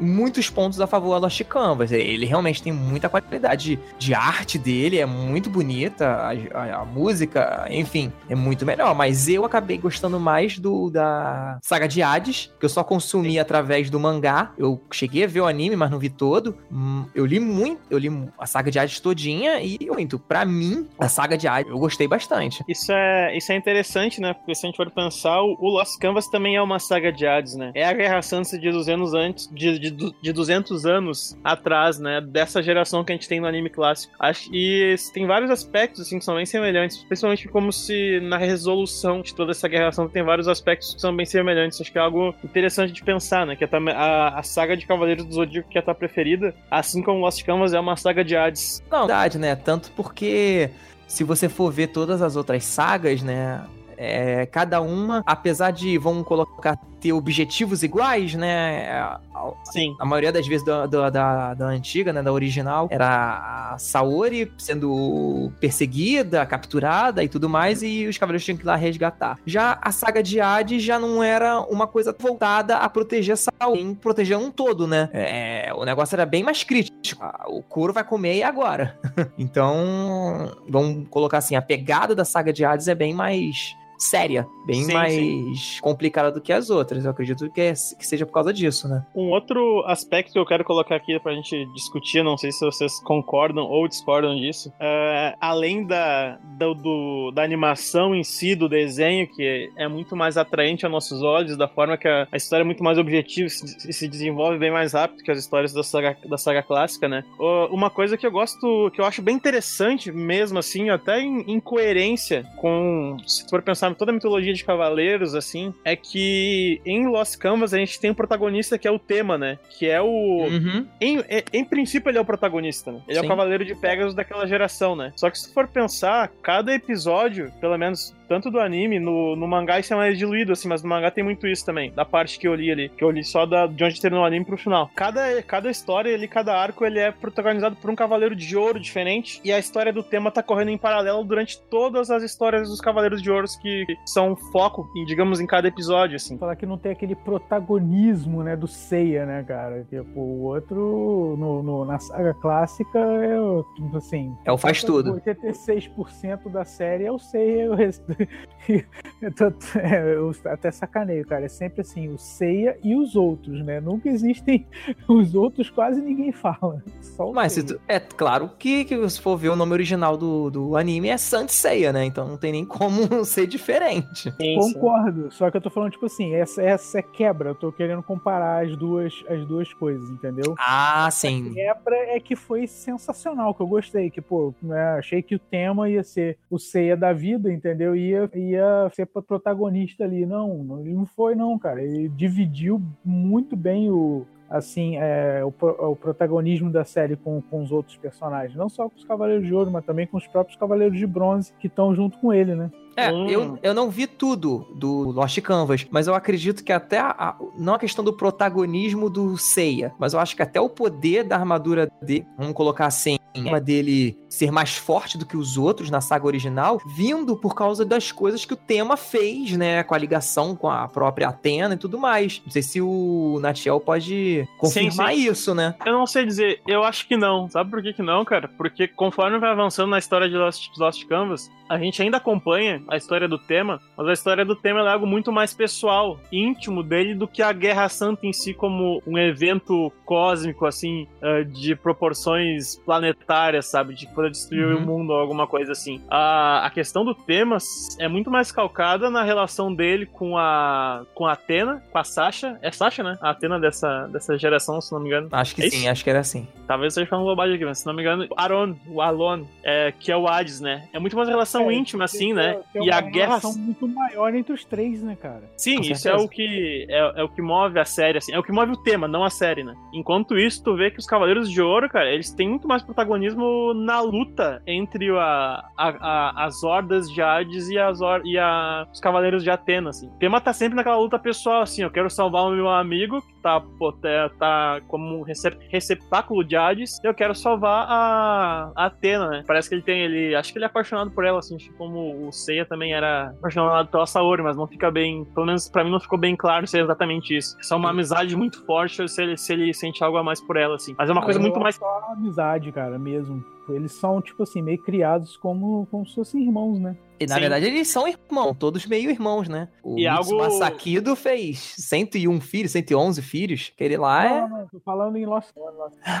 muitos 0.00 0.48
pontos 0.48 0.80
a 0.80 0.86
favor 0.86 1.12
da 1.14 1.26
Lost 1.26 1.42
Canvas. 1.44 1.92
Ele 1.92 2.24
realmente 2.24 2.62
tem 2.62 2.72
muita 2.72 3.06
qualidade 3.06 3.78
de 3.98 4.14
arte 4.14 4.56
dele, 4.56 4.98
é 4.98 5.04
muito 5.04 5.50
bonita, 5.50 6.06
a, 6.06 6.58
a, 6.58 6.80
a, 6.80 6.84
música, 6.86 7.66
enfim, 7.68 8.10
é 8.30 8.34
muito 8.34 8.64
melhor. 8.64 8.94
Mas 8.94 9.28
eu 9.28 9.44
acabei 9.44 9.76
gostando 9.76 10.18
mais 10.18 10.58
do 10.58 10.88
da 10.88 11.58
saga 11.62 11.86
de 11.86 12.02
Hades, 12.02 12.50
que 12.58 12.64
eu 12.64 12.70
só 12.70 12.82
consumi 12.82 13.32
Sim. 13.32 13.38
através 13.38 13.90
do 13.90 14.00
mangá. 14.00 14.52
Eu 14.56 14.80
cheguei 14.90 15.24
a 15.24 15.26
ver 15.26 15.42
o 15.42 15.46
anime, 15.46 15.76
mas 15.76 15.90
não 15.90 15.98
vi 15.98 16.08
todo. 16.08 16.56
Hum, 16.72 17.04
eu 17.14 17.26
li 17.26 17.38
muito, 17.38 17.82
eu 17.90 17.98
li 17.98 18.10
a 18.38 18.46
saga 18.46 18.70
de 18.70 18.78
Hades 18.78 19.00
todinha 19.00 19.60
e 19.60 19.78
muito. 19.86 20.18
Pra 20.18 20.46
mim, 20.46 20.88
a 20.98 21.08
saga 21.08 21.36
de 21.36 21.46
Hades, 21.46 21.70
eu 21.70 21.78
gostei 21.78 22.08
bastante. 22.08 22.64
Isso 22.66 22.90
é, 22.90 23.36
isso 23.36 23.52
é 23.52 23.56
interessante, 23.56 24.18
né? 24.18 24.32
Porque 24.32 24.54
se 24.54 24.64
a 24.64 24.68
gente 24.68 24.76
for 24.76 24.90
pensar, 24.90 25.42
o, 25.42 25.56
o 25.60 25.68
Lost 25.68 25.98
Canvas 26.06 26.28
também 26.28 26.54
é 26.54 26.62
uma 26.62 26.78
saga 26.78 27.12
de 27.12 27.26
Hades, 27.26 27.56
né? 27.56 27.72
É 27.74 27.84
a 27.84 27.92
Guerra 27.92 28.22
Santa 28.22 28.56
de 28.56 28.70
200 28.70 29.12
antes, 29.12 29.50
de, 29.52 29.76
de, 29.76 29.90
de 29.90 30.32
200 30.32 30.86
anos 30.86 31.36
atrás, 31.42 31.98
né? 31.98 32.20
Dessa 32.20 32.62
geração 32.62 33.02
que 33.02 33.12
a 33.12 33.16
gente 33.16 33.28
tem 33.28 33.40
no 33.40 33.46
anime 33.48 33.68
clássico. 33.68 34.14
Acho, 34.20 34.48
e 34.52 34.94
tem 35.12 35.26
vários 35.26 35.50
aspectos, 35.50 36.02
assim, 36.02 36.20
que 36.20 36.24
são 36.24 36.36
bem 36.36 36.46
semelhantes, 36.46 37.02
principalmente 37.02 37.48
como 37.48 37.72
se 37.72 38.20
na 38.20 38.38
resolução 38.38 39.20
de 39.20 39.34
toda 39.34 39.50
essa 39.50 39.66
Guerra 39.66 39.90
Santa 39.90 40.12
tem 40.12 40.22
vários 40.22 40.46
aspectos 40.46 40.94
que 40.94 41.00
são 41.00 41.14
bem 41.14 41.26
semelhantes. 41.26 41.80
Acho 41.80 41.90
que 41.90 41.98
é 41.98 42.02
algo 42.02 42.32
interessante 42.44 42.92
de 42.92 43.02
pensar, 43.02 43.44
né? 43.44 43.56
Que 43.56 43.64
a, 43.64 43.68
a, 43.68 44.38
a 44.38 44.42
saga 44.44 44.76
de 44.76 44.86
Cavaleiros 44.86 45.24
do 45.24 45.34
Zodíaco 45.34 45.68
que 45.68 45.76
é 45.76 45.80
a 45.80 45.84
tua 45.84 45.94
preferida, 45.94 46.54
assim 46.70 47.02
como 47.02 47.18
Lost 47.18 47.44
Canvas 47.44 47.74
é 47.74 47.80
uma 47.80 47.96
saga 47.96 48.24
de 48.24 48.36
Hades. 48.36 48.80
Não, 48.88 49.08
verdade, 49.08 49.38
né? 49.38 49.56
Tanto 49.56 49.90
porque 49.96 50.70
se 51.08 51.24
você 51.24 51.48
for 51.48 51.72
ver 51.72 51.88
todas 51.88 52.22
as 52.22 52.36
outras 52.36 52.64
sagas, 52.64 53.22
né? 53.22 53.60
É, 53.96 54.46
cada 54.46 54.80
uma, 54.80 55.22
apesar 55.26 55.70
de, 55.70 55.98
vamos 55.98 56.26
colocar, 56.26 56.78
ter 57.00 57.12
objetivos 57.12 57.82
iguais, 57.82 58.34
né? 58.34 59.16
Sim. 59.64 59.94
A 59.98 60.04
maioria 60.04 60.32
das 60.32 60.46
vezes 60.46 60.64
da, 60.64 60.86
da, 60.86 61.10
da, 61.10 61.54
da, 61.54 61.66
antiga, 61.66 62.12
né? 62.12 62.22
Da 62.22 62.32
original, 62.32 62.88
era 62.90 63.72
a 63.72 63.78
Saori 63.78 64.50
sendo 64.58 65.52
perseguida, 65.60 66.44
capturada 66.46 67.22
e 67.22 67.28
tudo 67.28 67.48
mais, 67.48 67.82
e 67.82 68.06
os 68.06 68.18
cavaleiros 68.18 68.44
tinham 68.44 68.56
que 68.56 68.64
ir 68.64 68.66
lá 68.66 68.76
resgatar. 68.76 69.38
Já 69.46 69.78
a 69.80 69.92
saga 69.92 70.22
de 70.22 70.40
Hades 70.40 70.82
já 70.82 70.98
não 70.98 71.22
era 71.22 71.60
uma 71.60 71.86
coisa 71.86 72.14
voltada 72.18 72.78
a 72.78 72.88
proteger 72.88 73.36
Saori, 73.36 73.94
proteger 74.00 74.36
um 74.36 74.50
todo, 74.50 74.86
né? 74.86 75.08
É, 75.12 75.72
o 75.74 75.84
negócio 75.84 76.14
era 76.16 76.26
bem 76.26 76.42
mais 76.42 76.64
crítico. 76.64 77.24
O 77.46 77.62
couro 77.62 77.92
vai 77.92 78.04
comer 78.04 78.36
e 78.36 78.42
agora. 78.42 78.98
então, 79.38 80.52
vamos 80.68 81.08
colocar 81.08 81.38
assim, 81.38 81.54
a 81.54 81.62
pegada 81.62 82.14
da 82.14 82.24
saga 82.24 82.52
de 82.52 82.64
Hades 82.64 82.88
é 82.88 82.94
bem 82.94 83.14
mais 83.14 83.76
séria, 83.98 84.46
bem 84.66 84.84
sim, 84.84 84.92
mais 84.92 85.14
sim. 85.14 85.80
complicada 85.80 86.30
do 86.30 86.40
que 86.40 86.52
as 86.52 86.70
outras. 86.70 87.04
Eu 87.04 87.10
acredito 87.10 87.50
que, 87.50 87.60
é, 87.60 87.72
que 87.72 88.06
seja 88.06 88.26
por 88.26 88.32
causa 88.32 88.52
disso, 88.52 88.88
né? 88.88 89.04
Um 89.14 89.30
outro 89.30 89.84
aspecto 89.86 90.32
que 90.32 90.38
eu 90.38 90.46
quero 90.46 90.64
colocar 90.64 90.96
aqui 90.96 91.18
pra 91.20 91.34
gente 91.34 91.66
discutir, 91.74 92.22
não 92.22 92.36
sei 92.36 92.52
se 92.52 92.64
vocês 92.64 93.00
concordam 93.00 93.64
ou 93.64 93.88
discordam 93.88 94.36
disso, 94.36 94.72
é, 94.80 95.34
além 95.40 95.84
da, 95.84 96.38
do, 96.58 96.74
do, 96.74 97.30
da 97.32 97.42
animação 97.42 98.14
em 98.14 98.24
si, 98.24 98.54
do 98.54 98.68
desenho, 98.68 99.26
que 99.26 99.70
é 99.76 99.88
muito 99.88 100.16
mais 100.16 100.36
atraente 100.36 100.84
aos 100.84 100.92
nossos 100.92 101.22
olhos, 101.22 101.56
da 101.56 101.68
forma 101.68 101.96
que 101.96 102.08
a, 102.08 102.26
a 102.30 102.36
história 102.36 102.62
é 102.62 102.66
muito 102.66 102.82
mais 102.82 102.98
objetiva 102.98 103.46
e 103.46 103.50
se, 103.50 103.92
se, 103.92 104.08
desenvolve 104.08 104.58
bem 104.58 104.70
mais 104.70 104.92
rápido 104.92 105.22
que 105.22 105.30
as 105.30 105.38
histórias 105.38 105.72
da 105.72 105.82
saga, 105.82 106.16
da 106.28 106.38
saga 106.38 106.62
clássica, 106.62 107.08
né? 107.08 107.24
Uma 107.70 107.90
coisa 107.90 108.16
que 108.16 108.26
eu 108.26 108.30
gosto, 108.30 108.90
que 108.92 109.00
eu 109.00 109.04
acho 109.04 109.22
bem 109.22 109.36
interessante 109.36 110.10
mesmo, 110.10 110.58
assim, 110.58 110.90
até 110.90 111.20
em, 111.20 111.40
em 111.46 111.60
coerência 111.60 112.44
com, 112.56 113.16
se 113.26 113.48
for 113.48 113.62
pensar 113.62 113.85
toda 113.94 114.10
a 114.10 114.14
mitologia 114.14 114.52
de 114.52 114.64
cavaleiros, 114.64 115.34
assim, 115.34 115.72
é 115.84 115.94
que 115.94 116.80
em 116.84 117.06
Lost 117.06 117.36
Canvas 117.36 117.74
a 117.74 117.78
gente 117.78 118.00
tem 118.00 118.10
um 118.10 118.14
protagonista 118.14 118.78
que 118.78 118.88
é 118.88 118.90
o 118.90 118.98
tema, 118.98 119.36
né? 119.36 119.58
Que 119.70 119.88
é 119.88 120.00
o. 120.00 120.06
Uhum. 120.06 120.86
Em, 121.00 121.18
em, 121.18 121.44
em, 121.52 121.64
princípio, 121.64 122.10
ele 122.10 122.18
é 122.18 122.20
o 122.20 122.24
protagonista, 122.24 122.90
né? 122.90 123.00
Ele 123.06 123.18
Sim. 123.18 123.22
é 123.22 123.26
o 123.26 123.28
cavaleiro 123.28 123.64
de 123.64 123.74
Pegasus 123.74 124.14
daquela 124.14 124.46
geração, 124.46 124.96
né? 124.96 125.12
Só 125.16 125.30
que 125.30 125.38
se 125.38 125.52
for 125.52 125.68
pensar, 125.68 126.30
cada 126.42 126.74
episódio, 126.74 127.52
pelo 127.60 127.76
menos 127.76 128.15
tanto 128.28 128.50
do 128.50 128.60
anime, 128.60 128.98
no, 128.98 129.36
no 129.36 129.46
mangá 129.46 129.78
isso 129.78 129.92
é 129.92 129.96
mais 129.96 130.18
diluído, 130.18 130.52
assim, 130.52 130.68
mas 130.68 130.82
no 130.82 130.88
mangá 130.88 131.10
tem 131.10 131.24
muito 131.24 131.46
isso 131.46 131.64
também, 131.64 131.90
da 131.92 132.04
parte 132.04 132.38
que 132.38 132.46
eu 132.46 132.54
li 132.54 132.70
ali, 132.70 132.88
que 132.88 133.02
eu 133.02 133.10
li 133.10 133.24
só 133.24 133.46
da, 133.46 133.66
de 133.66 133.82
onde 133.82 134.00
terminou 134.00 134.24
o 134.24 134.26
anime 134.26 134.44
pro 134.44 134.56
final. 134.56 134.90
Cada, 134.94 135.42
cada 135.42 135.70
história, 135.70 136.14
ali, 136.14 136.28
cada 136.28 136.54
arco, 136.54 136.84
ele 136.84 136.98
é 136.98 137.10
protagonizado 137.10 137.76
por 137.76 137.90
um 137.90 137.94
cavaleiro 137.94 138.34
de 138.34 138.56
ouro 138.56 138.78
diferente, 138.78 139.40
e 139.44 139.52
a 139.52 139.58
história 139.58 139.92
do 139.92 140.02
tema 140.02 140.30
tá 140.30 140.42
correndo 140.42 140.70
em 140.70 140.78
paralelo 140.78 141.22
durante 141.24 141.60
todas 141.60 142.10
as 142.10 142.22
histórias 142.22 142.68
dos 142.68 142.80
Cavaleiros 142.80 143.22
de 143.22 143.30
Ouros 143.30 143.56
que 143.56 143.84
são 144.04 144.36
foco, 144.36 144.88
em, 144.96 145.04
digamos, 145.04 145.40
em 145.40 145.46
cada 145.46 145.68
episódio, 145.68 146.16
assim. 146.16 146.38
Falar 146.38 146.56
que 146.56 146.66
não 146.66 146.78
tem 146.78 146.92
aquele 146.92 147.14
protagonismo, 147.14 148.42
né, 148.42 148.56
do 148.56 148.66
Seiya, 148.66 149.26
né, 149.26 149.44
cara? 149.44 149.84
Tipo, 149.88 150.20
o 150.20 150.42
outro, 150.44 151.36
no, 151.38 151.62
no 151.62 151.84
na 151.84 151.98
saga 151.98 152.34
clássica, 152.34 152.98
é, 152.98 153.96
assim... 153.96 154.34
É 154.44 154.52
o 154.52 154.58
faz 154.58 154.82
tudo. 154.82 155.20
86% 155.20 156.50
da 156.50 156.64
série 156.64 157.04
é 157.04 157.12
o 157.12 157.18
Seiya, 157.18 157.70
o 157.70 157.74
resto... 157.74 158.15
é, 159.76 160.14
eu 160.14 160.32
até 160.46 160.70
sacaneio, 160.70 161.24
cara. 161.26 161.44
É 161.44 161.48
sempre 161.48 161.80
assim, 161.80 162.08
o 162.08 162.18
Seiya 162.18 162.76
e 162.82 162.94
os 162.94 163.14
outros, 163.14 163.64
né? 163.64 163.80
Nunca 163.80 164.08
existem 164.08 164.66
os 165.08 165.34
outros, 165.34 165.70
quase 165.70 166.00
ninguém 166.00 166.32
fala. 166.32 166.82
Só 167.00 167.32
Mas 167.32 167.54
tu, 167.54 167.80
é 167.86 168.00
claro 168.00 168.50
que, 168.58 168.84
que 168.84 169.08
se 169.08 169.20
for 169.20 169.36
ver 169.36 169.50
o 169.50 169.56
nome 169.56 169.72
original 169.72 170.16
do, 170.16 170.50
do 170.50 170.76
anime 170.76 171.08
é 171.08 171.16
Saint 171.16 171.48
Seiya, 171.48 171.92
né? 171.92 172.04
Então 172.04 172.26
não 172.26 172.36
tem 172.36 172.52
nem 172.52 172.64
como 172.64 173.24
ser 173.24 173.46
diferente. 173.46 174.32
Sim, 174.36 174.56
Concordo. 174.56 175.24
Sim. 175.24 175.30
Só 175.30 175.50
que 175.50 175.56
eu 175.56 175.60
tô 175.60 175.70
falando, 175.70 175.92
tipo 175.92 176.06
assim, 176.06 176.34
essa, 176.34 176.62
essa 176.62 176.98
é 176.98 177.02
quebra. 177.02 177.50
Eu 177.50 177.54
tô 177.54 177.72
querendo 177.72 178.02
comparar 178.02 178.64
as 178.64 178.76
duas, 178.76 179.14
as 179.28 179.44
duas 179.46 179.72
coisas, 179.74 180.08
entendeu? 180.10 180.54
Ah, 180.58 181.08
sim. 181.10 181.50
A 181.50 181.54
quebra 181.54 181.96
é 181.96 182.20
que 182.20 182.34
foi 182.34 182.66
sensacional, 182.66 183.54
que 183.54 183.62
eu 183.62 183.66
gostei. 183.66 184.10
Que, 184.10 184.20
pô, 184.20 184.54
né, 184.62 184.96
achei 184.98 185.22
que 185.22 185.34
o 185.34 185.38
tema 185.38 185.88
ia 185.88 186.02
ser 186.02 186.38
o 186.50 186.58
Seiya 186.58 186.96
da 186.96 187.12
vida, 187.12 187.52
entendeu? 187.52 187.94
Ia, 188.10 188.30
ia 188.34 188.90
ser 188.92 189.06
protagonista 189.06 190.04
ali. 190.04 190.26
Não, 190.26 190.80
ele 190.80 190.94
não 190.94 191.06
foi, 191.06 191.34
não, 191.34 191.58
cara. 191.58 191.82
Ele 191.82 192.08
dividiu 192.08 192.80
muito 193.04 193.56
bem 193.56 193.90
o, 193.90 194.26
assim, 194.48 194.96
é, 194.96 195.42
o, 195.44 195.48
o, 195.48 195.96
protagonismo 195.96 196.70
da 196.70 196.84
série 196.84 197.16
com, 197.16 197.40
com 197.42 197.62
os 197.62 197.72
outros 197.72 197.96
personagens. 197.96 198.56
Não 198.56 198.68
só 198.68 198.88
com 198.88 198.96
os 198.96 199.04
Cavaleiros 199.04 199.46
de 199.46 199.54
Ouro, 199.54 199.70
mas 199.70 199.84
também 199.84 200.06
com 200.06 200.16
os 200.16 200.26
próprios 200.26 200.58
Cavaleiros 200.58 200.98
de 200.98 201.06
Bronze 201.06 201.52
que 201.58 201.66
estão 201.66 201.94
junto 201.94 202.18
com 202.18 202.32
ele, 202.32 202.54
né? 202.54 202.70
É, 202.96 203.12
hum. 203.12 203.28
eu, 203.28 203.58
eu 203.62 203.74
não 203.74 203.90
vi 203.90 204.06
tudo 204.06 204.66
do 204.74 205.10
Lost 205.10 205.38
Canvas, 205.40 205.86
mas 205.90 206.06
eu 206.06 206.14
acredito 206.14 206.64
que 206.64 206.72
até 206.72 206.98
a, 206.98 207.10
a, 207.10 207.36
não 207.58 207.74
a 207.74 207.78
questão 207.78 208.04
do 208.04 208.12
protagonismo 208.12 209.10
do 209.10 209.36
Seiya, 209.36 209.92
mas 209.98 210.14
eu 210.14 210.20
acho 210.20 210.34
que 210.34 210.42
até 210.42 210.60
o 210.60 210.68
poder 210.68 211.24
da 211.24 211.36
armadura 211.36 211.90
de, 212.02 212.24
vamos 212.38 212.54
colocar 212.54 212.86
assim, 212.86 213.18
uma 213.34 213.60
dele 213.60 214.16
ser 214.28 214.50
mais 214.50 214.76
forte 214.76 215.18
do 215.18 215.26
que 215.26 215.36
os 215.36 215.56
outros 215.56 215.90
na 215.90 216.00
saga 216.00 216.26
original, 216.26 216.80
vindo 216.86 217.36
por 217.36 217.54
causa 217.54 217.84
das 217.84 218.12
coisas 218.12 218.44
que 218.44 218.54
o 218.54 218.56
tema 218.56 218.96
fez, 218.96 219.52
né, 219.52 219.82
com 219.82 219.94
a 219.94 219.98
ligação 219.98 220.54
com 220.54 220.70
a 220.70 220.88
própria 220.88 221.28
Atena 221.28 221.74
e 221.74 221.78
tudo 221.78 221.98
mais. 221.98 222.42
Não 222.44 222.50
sei 222.50 222.62
se 222.62 222.80
o 222.80 223.38
Natiel 223.40 223.80
pode 223.80 224.46
confirmar 224.58 225.10
sim, 225.12 225.22
sim. 225.22 225.30
isso, 225.30 225.54
né? 225.54 225.74
Eu 225.84 225.92
não 225.92 226.06
sei 226.06 226.24
dizer, 226.24 226.60
eu 226.66 226.84
acho 226.84 227.06
que 227.06 227.16
não. 227.16 227.48
Sabe 227.48 227.70
por 227.70 227.82
que 227.82 227.92
que 227.92 228.02
não, 228.02 228.24
cara? 228.24 228.48
Porque 228.48 228.88
conforme 228.88 229.38
vai 229.38 229.50
avançando 229.50 229.90
na 229.90 229.98
história 229.98 230.28
de 230.28 230.36
Lost, 230.36 230.70
Lost 230.76 231.04
Canvas, 231.06 231.50
a 231.68 231.78
gente 231.78 232.00
ainda 232.02 232.16
acompanha 232.16 232.82
a 232.88 232.96
história 232.96 233.28
do 233.28 233.38
tema, 233.38 233.80
mas 233.96 234.08
a 234.08 234.12
história 234.12 234.44
do 234.44 234.54
tema 234.54 234.80
é 234.80 234.92
algo 234.92 235.06
muito 235.06 235.32
mais 235.32 235.52
pessoal, 235.52 236.20
íntimo 236.30 236.82
dele, 236.82 237.14
do 237.14 237.26
que 237.26 237.42
a 237.42 237.52
Guerra 237.52 237.88
Santa 237.88 238.26
em 238.26 238.32
si 238.32 238.54
como 238.54 239.02
um 239.06 239.18
evento 239.18 239.92
cósmico, 240.06 240.64
assim, 240.64 241.06
eh, 241.20 241.42
de 241.42 241.74
proporções 241.74 242.76
planetárias, 242.76 243.66
sabe? 243.66 243.94
De 243.94 244.06
poder 244.06 244.30
destruir 244.30 244.66
uhum. 244.66 244.78
o 244.78 244.86
mundo 244.86 245.10
ou 245.10 245.18
alguma 245.18 245.46
coisa 245.46 245.72
assim. 245.72 246.00
A, 246.08 246.64
a 246.64 246.70
questão 246.70 247.04
do 247.04 247.14
tema 247.14 247.58
é 247.98 248.08
muito 248.08 248.30
mais 248.30 248.52
calcada 248.52 249.10
na 249.10 249.22
relação 249.22 249.74
dele 249.74 250.06
com 250.06 250.38
a 250.38 251.04
com 251.14 251.26
a 251.26 251.32
Atena, 251.32 251.82
com 251.90 251.98
a 251.98 252.04
Sasha. 252.04 252.58
É 252.62 252.70
Sasha, 252.70 253.02
né? 253.02 253.18
A 253.20 253.30
Atena 253.30 253.58
dessa, 253.58 254.06
dessa 254.06 254.38
geração, 254.38 254.80
se 254.80 254.92
não 254.92 255.00
me 255.00 255.08
engano. 255.08 255.28
Acho 255.32 255.54
que 255.54 255.64
é 255.64 255.70
sim, 255.70 255.78
isso? 255.78 255.88
acho 255.88 256.04
que 256.04 256.10
era 256.10 256.20
assim. 256.20 256.46
Talvez 256.66 256.92
esteja 256.92 257.08
falando 257.08 257.26
bobagem 257.26 257.56
aqui, 257.56 257.64
mas 257.64 257.78
se 257.78 257.86
não 257.86 257.94
me 257.94 258.02
engano, 258.02 258.26
Aron, 258.36 258.76
o 258.86 259.02
Alon, 259.02 259.44
é, 259.62 259.92
que 259.92 260.12
é 260.12 260.16
o 260.16 260.28
Hades, 260.28 260.60
né? 260.60 260.88
É 260.92 260.98
muito 260.98 261.16
mais 261.16 261.28
relação 261.28 261.70
é, 261.70 261.74
íntima, 261.74 262.04
assim, 262.04 262.32
né? 262.32 262.60
e 262.74 262.90
a 262.90 263.00
guerra. 263.00 263.40
muito 263.56 263.88
maior 263.88 264.34
entre 264.34 264.52
os 264.52 264.64
três, 264.64 265.02
né, 265.02 265.16
cara? 265.20 265.42
Sim, 265.56 265.80
isso 265.80 266.08
é 266.08 266.14
o 266.14 266.28
que 266.28 266.86
é, 266.88 267.20
é, 267.20 267.24
o 267.24 267.28
que 267.28 267.42
move 267.42 267.78
a 267.78 267.84
série, 267.84 268.18
assim. 268.18 268.32
É 268.32 268.38
o 268.38 268.42
que 268.42 268.52
move 268.52 268.72
o 268.72 268.76
tema, 268.76 269.08
não 269.08 269.24
a 269.24 269.30
série, 269.30 269.64
né? 269.64 269.74
Enquanto 269.96 270.38
isso, 270.38 270.62
tu 270.62 270.76
vê 270.76 270.90
que 270.90 270.98
os 270.98 271.06
Cavaleiros 271.06 271.50
de 271.50 271.62
Ouro, 271.62 271.88
cara, 271.88 272.12
eles 272.12 272.30
têm 272.30 272.50
muito 272.50 272.68
mais 272.68 272.82
protagonismo 272.82 273.72
na 273.72 274.00
luta 274.00 274.62
entre 274.66 275.10
a, 275.10 275.64
a, 275.74 275.88
a 275.88 276.44
as 276.44 276.62
hordas 276.62 277.10
de 277.10 277.22
Hades 277.22 277.70
e, 277.70 277.78
as 277.78 278.02
or, 278.02 278.20
e 278.24 278.38
a, 278.38 278.86
os 278.92 279.00
Cavaleiros 279.00 279.42
de 279.42 279.50
Atena, 279.50 279.88
assim. 279.90 280.08
O 280.08 280.18
tema 280.18 280.38
tá 280.38 280.52
sempre 280.52 280.76
naquela 280.76 280.98
luta 280.98 281.18
pessoal, 281.18 281.62
assim. 281.62 281.82
Eu 281.82 281.90
quero 281.90 282.10
salvar 282.10 282.42
o 282.44 282.50
meu 282.50 282.68
amigo, 282.68 283.22
que 283.22 283.34
tá, 283.42 283.58
pô, 283.58 283.90
tá, 283.90 284.30
tá 284.38 284.80
como 284.86 285.20
um 285.20 285.22
receptáculo 285.22 286.44
de 286.44 286.56
Hades, 286.56 287.02
eu 287.02 287.14
quero 287.14 287.34
salvar 287.34 287.86
a, 287.88 288.72
a 288.76 288.86
Atena, 288.86 289.28
né? 289.28 289.44
Parece 289.46 289.70
que 289.70 289.76
ele 289.76 289.82
tem, 289.82 290.02
ele. 290.02 290.34
Acho 290.34 290.52
que 290.52 290.58
ele 290.58 290.66
é 290.66 290.68
apaixonado 290.68 291.10
por 291.10 291.24
ela, 291.24 291.38
assim, 291.38 291.56
como 291.78 292.28
o 292.28 292.32
Seiya 292.32 292.66
também 292.66 292.92
era 292.92 293.30
apaixonado 293.38 293.88
pela 293.88 294.06
Saori, 294.06 294.42
mas 294.42 294.58
não 294.58 294.66
fica 294.66 294.90
bem. 294.90 295.24
Pelo 295.24 295.46
menos 295.46 295.70
pra 295.70 295.82
mim 295.82 295.90
não 295.90 296.00
ficou 296.00 296.18
bem 296.18 296.36
claro 296.36 296.66
se 296.66 296.78
é 296.78 296.82
exatamente 296.82 297.34
isso. 297.34 297.56
Se 297.62 297.72
é 297.72 297.76
uma 297.76 297.90
amizade 297.90 298.36
muito 298.36 298.64
forte 298.66 299.06
se 299.08 299.22
ele, 299.22 299.36
se 299.36 299.52
ele 299.52 299.72
sente 299.86 300.02
algo 300.02 300.16
a 300.18 300.22
mais 300.22 300.40
por 300.40 300.56
ela, 300.56 300.76
assim. 300.76 300.94
Mas 300.96 301.08
é 301.08 301.12
uma 301.12 301.22
coisa 301.22 301.38
muito 301.38 301.58
mais. 301.60 301.76
Só 301.76 302.12
amizade, 302.12 302.72
cara, 302.72 302.98
mesmo. 302.98 303.44
Eles 303.68 303.92
são, 303.92 304.20
tipo 304.20 304.42
assim, 304.42 304.62
meio 304.62 304.78
criados 304.78 305.36
como, 305.36 305.86
como 305.90 306.06
se 306.06 306.14
fossem 306.14 306.42
irmãos, 306.42 306.78
né? 306.78 306.96
E 307.18 307.26
na 307.26 307.34
Sim. 307.34 307.40
verdade 307.40 307.66
eles 307.66 307.88
são 307.88 308.06
irmãos, 308.06 308.54
todos 308.58 308.86
meio 308.86 309.10
irmãos, 309.10 309.48
né? 309.48 309.68
O 309.82 309.98
e 309.98 310.06
algo... 310.06 310.36
Masakido 310.36 311.16
fez 311.16 311.74
101 311.78 312.40
filhos, 312.40 312.72
111 312.72 313.22
filhos, 313.22 313.72
que 313.76 313.82
ele 313.82 313.96
lá 313.96 314.24
não, 314.24 314.36
é... 314.36 314.48
Não, 314.48 314.68
tô 314.68 314.80
falando 314.80 315.16
em 315.16 315.26
Lost 315.26 315.50